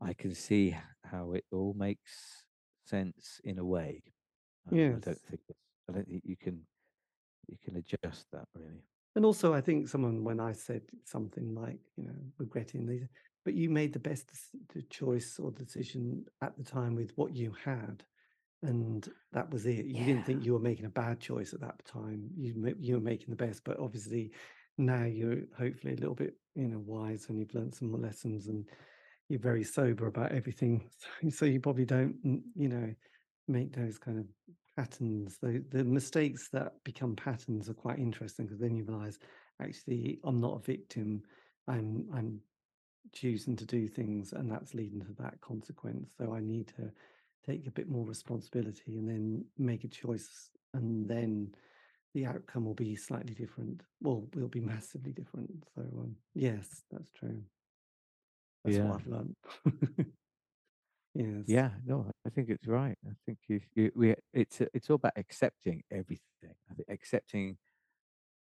I 0.00 0.14
can 0.14 0.34
see 0.34 0.76
how 1.04 1.32
it 1.32 1.44
all 1.50 1.74
makes 1.74 2.44
sense 2.86 3.40
in 3.44 3.58
a 3.58 3.64
way. 3.64 4.02
Um, 4.70 4.92
I 4.94 4.98
don't 5.00 5.20
think 5.26 5.40
I 5.88 5.92
don't 5.92 6.08
think 6.08 6.24
you 6.24 6.36
can 6.36 6.66
you 7.48 7.58
can 7.62 7.76
adjust 7.76 8.26
that 8.32 8.48
really. 8.54 8.84
And 9.16 9.24
also 9.24 9.54
I 9.54 9.60
think 9.60 9.88
someone 9.88 10.24
when 10.24 10.40
I 10.40 10.52
said 10.52 10.82
something 11.04 11.54
like, 11.54 11.80
you 11.96 12.04
know, 12.04 12.16
regretting 12.38 12.86
these 12.86 13.06
but 13.44 13.54
you 13.54 13.68
made 13.68 13.92
the 13.92 13.98
best 13.98 14.30
choice 14.88 15.38
or 15.38 15.50
decision 15.52 16.24
at 16.40 16.56
the 16.56 16.64
time 16.64 16.94
with 16.94 17.16
what 17.16 17.36
you 17.36 17.52
had. 17.52 18.04
And 18.64 19.06
that 19.32 19.50
was 19.50 19.66
it. 19.66 19.84
You 19.84 20.04
didn't 20.04 20.24
think 20.24 20.44
you 20.44 20.54
were 20.54 20.58
making 20.58 20.86
a 20.86 20.90
bad 20.90 21.20
choice 21.20 21.52
at 21.52 21.60
that 21.60 21.84
time. 21.84 22.30
You 22.36 22.74
you 22.80 22.94
were 22.94 23.00
making 23.00 23.30
the 23.30 23.36
best, 23.36 23.62
but 23.64 23.78
obviously 23.78 24.32
now 24.78 25.04
you're 25.04 25.42
hopefully 25.56 25.92
a 25.92 25.96
little 25.96 26.14
bit, 26.14 26.34
you 26.54 26.68
know, 26.68 26.82
wise 26.84 27.26
and 27.28 27.38
you've 27.38 27.54
learned 27.54 27.74
some 27.74 27.90
more 27.90 28.00
lessons 28.00 28.48
and 28.48 28.64
you're 29.28 29.40
very 29.40 29.64
sober 29.64 30.06
about 30.06 30.32
everything. 30.32 30.88
So, 31.22 31.28
so 31.30 31.44
you 31.44 31.60
probably 31.60 31.84
don't, 31.84 32.16
you 32.54 32.68
know, 32.68 32.94
make 33.48 33.74
those 33.76 33.98
kind 33.98 34.18
of 34.18 34.26
patterns. 34.76 35.38
The 35.42 35.62
the 35.70 35.84
mistakes 35.84 36.48
that 36.52 36.72
become 36.84 37.16
patterns 37.16 37.68
are 37.68 37.74
quite 37.74 37.98
interesting 37.98 38.46
because 38.46 38.60
then 38.60 38.74
you 38.74 38.84
realize 38.84 39.18
actually 39.60 40.20
I'm 40.24 40.40
not 40.40 40.56
a 40.56 40.64
victim. 40.64 41.22
I'm 41.68 42.06
I'm 42.14 42.40
choosing 43.12 43.56
to 43.56 43.66
do 43.66 43.88
things 43.88 44.32
and 44.32 44.50
that's 44.50 44.74
leading 44.74 45.02
to 45.02 45.12
that 45.18 45.40
consequence. 45.40 46.10
So 46.18 46.34
I 46.34 46.40
need 46.40 46.68
to 46.76 46.90
take 47.46 47.66
a 47.66 47.70
bit 47.70 47.88
more 47.88 48.06
responsibility 48.06 48.96
and 48.96 49.08
then 49.08 49.44
make 49.58 49.84
a 49.84 49.88
choice 49.88 50.50
and 50.72 51.08
then 51.08 51.54
the 52.14 52.26
outcome 52.26 52.64
will 52.64 52.74
be 52.74 52.94
slightly 52.94 53.34
different. 53.34 53.82
Well, 54.00 54.28
will 54.34 54.48
be 54.48 54.60
massively 54.60 55.12
different. 55.12 55.50
So 55.74 55.82
um, 55.82 56.16
yes, 56.34 56.84
that's 56.90 57.10
true. 57.10 57.42
That's 58.64 58.76
Yeah. 58.76 58.84
what 58.84 59.00
I've 59.00 59.06
learned. 59.06 59.36
yes. 61.14 61.44
Yeah, 61.46 61.70
no, 61.84 62.06
I 62.26 62.30
think 62.30 62.48
it's 62.50 62.66
right. 62.66 62.96
I 63.06 63.12
think 63.26 63.38
you, 63.48 63.60
you 63.74 63.92
we 63.94 64.14
it's 64.32 64.62
it's 64.72 64.88
all 64.90 64.96
about 64.96 65.12
accepting 65.16 65.82
everything. 65.90 66.22
Accepting 66.88 67.58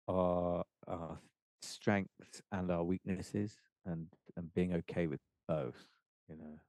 our 0.08 0.64
our 0.88 1.20
strengths 1.62 2.42
and 2.52 2.72
our 2.72 2.84
weaknesses, 2.84 3.56
and 3.86 4.08
and 4.36 4.54
being 4.54 4.74
okay 4.74 5.08
with 5.08 5.22
both. 5.48 5.88
You 6.28 6.38
know, 6.38 6.60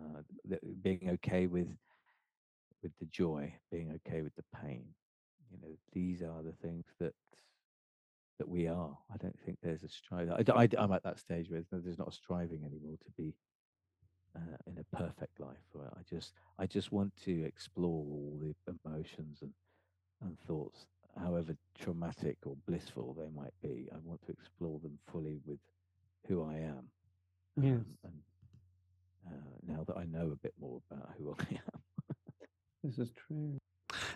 uh, 0.00 0.56
being 0.82 1.10
okay 1.14 1.46
with 1.46 1.68
with 2.82 2.92
the 2.98 3.06
joy, 3.06 3.52
being 3.70 3.92
okay 4.06 4.22
with 4.22 4.34
the 4.36 4.44
pain. 4.62 4.86
You 5.50 5.58
know, 5.60 5.74
these 5.92 6.22
are 6.22 6.42
the 6.42 6.54
things 6.62 6.86
that 6.98 7.14
that 8.38 8.48
we 8.48 8.66
are. 8.66 8.96
I 9.12 9.16
don't 9.18 9.38
think 9.44 9.58
there's 9.62 9.82
a 9.82 9.88
strive. 9.88 10.30
I, 10.30 10.68
am 10.78 10.92
at 10.92 11.02
that 11.02 11.18
stage 11.18 11.50
where 11.50 11.62
there's 11.70 11.84
there's 11.84 11.98
not 11.98 12.08
a 12.08 12.12
striving 12.12 12.64
anymore 12.64 12.96
to 13.04 13.10
be 13.16 13.34
uh, 14.34 14.56
in 14.66 14.78
a 14.78 14.96
perfect 14.96 15.40
life. 15.40 15.56
I 15.76 16.02
just 16.08 16.32
I 16.58 16.66
just 16.66 16.92
want 16.92 17.12
to 17.24 17.44
explore 17.44 18.04
all 18.04 18.40
the 18.40 18.54
emotions 18.84 19.38
and 19.42 19.52
and 20.22 20.38
thoughts, 20.40 20.86
however 21.18 21.56
traumatic 21.78 22.38
or 22.44 22.56
blissful 22.66 23.14
they 23.18 23.28
might 23.34 23.54
be. 23.62 23.88
I 23.92 23.96
want 24.02 24.24
to 24.26 24.32
explore 24.32 24.78
them 24.80 24.98
fully 25.10 25.40
with 25.46 25.58
who 26.28 26.44
I 26.44 26.54
am. 26.54 26.88
Yes. 27.56 27.74
Um, 27.74 27.86
and 28.04 28.12
uh, 29.26 29.32
now 29.66 29.84
that 29.86 29.96
I 29.96 30.04
know 30.04 30.30
a 30.32 30.36
bit 30.36 30.54
more 30.60 30.80
about 30.90 31.10
who 31.18 31.34
I 31.38 31.44
am. 31.54 31.80
This 32.82 32.98
is 32.98 33.10
true. 33.26 33.58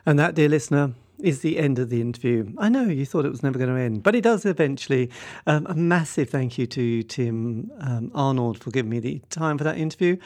And 0.06 0.18
that, 0.18 0.34
dear 0.34 0.48
listener, 0.48 0.94
is 1.20 1.40
the 1.40 1.58
end 1.58 1.78
of 1.78 1.90
the 1.90 2.00
interview. 2.00 2.52
I 2.58 2.68
know 2.68 2.84
you 2.84 3.06
thought 3.06 3.24
it 3.24 3.30
was 3.30 3.42
never 3.42 3.58
going 3.58 3.74
to 3.74 3.80
end, 3.80 4.02
but 4.02 4.14
it 4.14 4.22
does 4.22 4.44
eventually. 4.44 5.10
Um, 5.46 5.66
a 5.66 5.74
massive 5.74 6.30
thank 6.30 6.58
you 6.58 6.66
to 6.68 7.02
Tim 7.02 7.70
um, 7.80 8.10
Arnold 8.14 8.62
for 8.62 8.70
giving 8.70 8.90
me 8.90 9.00
the 9.00 9.22
time 9.30 9.58
for 9.58 9.64
that 9.64 9.78
interview. 9.78 10.16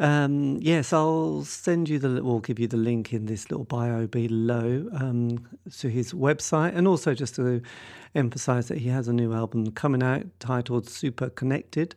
Um, 0.00 0.58
yes, 0.60 0.92
I'll 0.92 1.44
send 1.44 1.88
you 1.88 1.98
the, 1.98 2.20
or 2.20 2.40
give 2.40 2.58
you 2.58 2.66
the 2.66 2.76
link 2.76 3.12
in 3.12 3.26
this 3.26 3.50
little 3.50 3.64
bio 3.64 4.06
below 4.06 4.88
um, 4.92 5.46
to 5.78 5.88
his 5.88 6.12
website, 6.12 6.76
and 6.76 6.88
also 6.88 7.14
just 7.14 7.36
to 7.36 7.62
emphasize 8.14 8.68
that 8.68 8.78
he 8.78 8.88
has 8.88 9.06
a 9.06 9.12
new 9.12 9.32
album 9.32 9.70
coming 9.70 10.02
out 10.02 10.24
titled 10.40 10.88
Super 10.88 11.30
Connected 11.30 11.94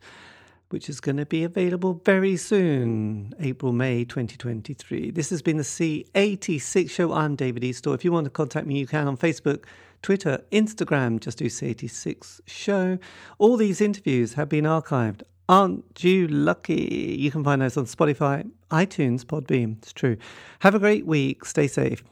which 0.70 0.88
is 0.88 1.00
going 1.00 1.16
to 1.16 1.26
be 1.26 1.44
available 1.44 2.00
very 2.04 2.36
soon, 2.36 3.32
April, 3.40 3.72
May 3.72 4.04
2023. 4.04 5.10
This 5.10 5.30
has 5.30 5.40
been 5.42 5.56
the 5.56 5.62
C86 5.62 6.90
show. 6.90 7.12
I'm 7.12 7.36
David 7.36 7.62
Eastaugh. 7.62 7.94
If 7.94 8.04
you 8.04 8.12
want 8.12 8.24
to 8.24 8.30
contact 8.30 8.66
me, 8.66 8.78
you 8.78 8.86
can 8.86 9.08
on 9.08 9.16
Facebook, 9.16 9.64
Twitter, 10.02 10.42
Instagram. 10.52 11.20
Just 11.20 11.38
do 11.38 11.46
C86 11.46 12.40
show. 12.46 12.98
All 13.38 13.56
these 13.56 13.80
interviews 13.80 14.34
have 14.34 14.48
been 14.48 14.64
archived. 14.64 15.22
Aren't 15.48 16.04
you 16.04 16.28
lucky? 16.28 17.16
You 17.18 17.30
can 17.30 17.42
find 17.42 17.62
those 17.62 17.78
on 17.78 17.86
Spotify, 17.86 18.50
iTunes, 18.70 19.24
Podbean. 19.24 19.78
It's 19.78 19.94
true. 19.94 20.18
Have 20.60 20.74
a 20.74 20.78
great 20.78 21.06
week. 21.06 21.46
Stay 21.46 21.66
safe. 21.66 22.02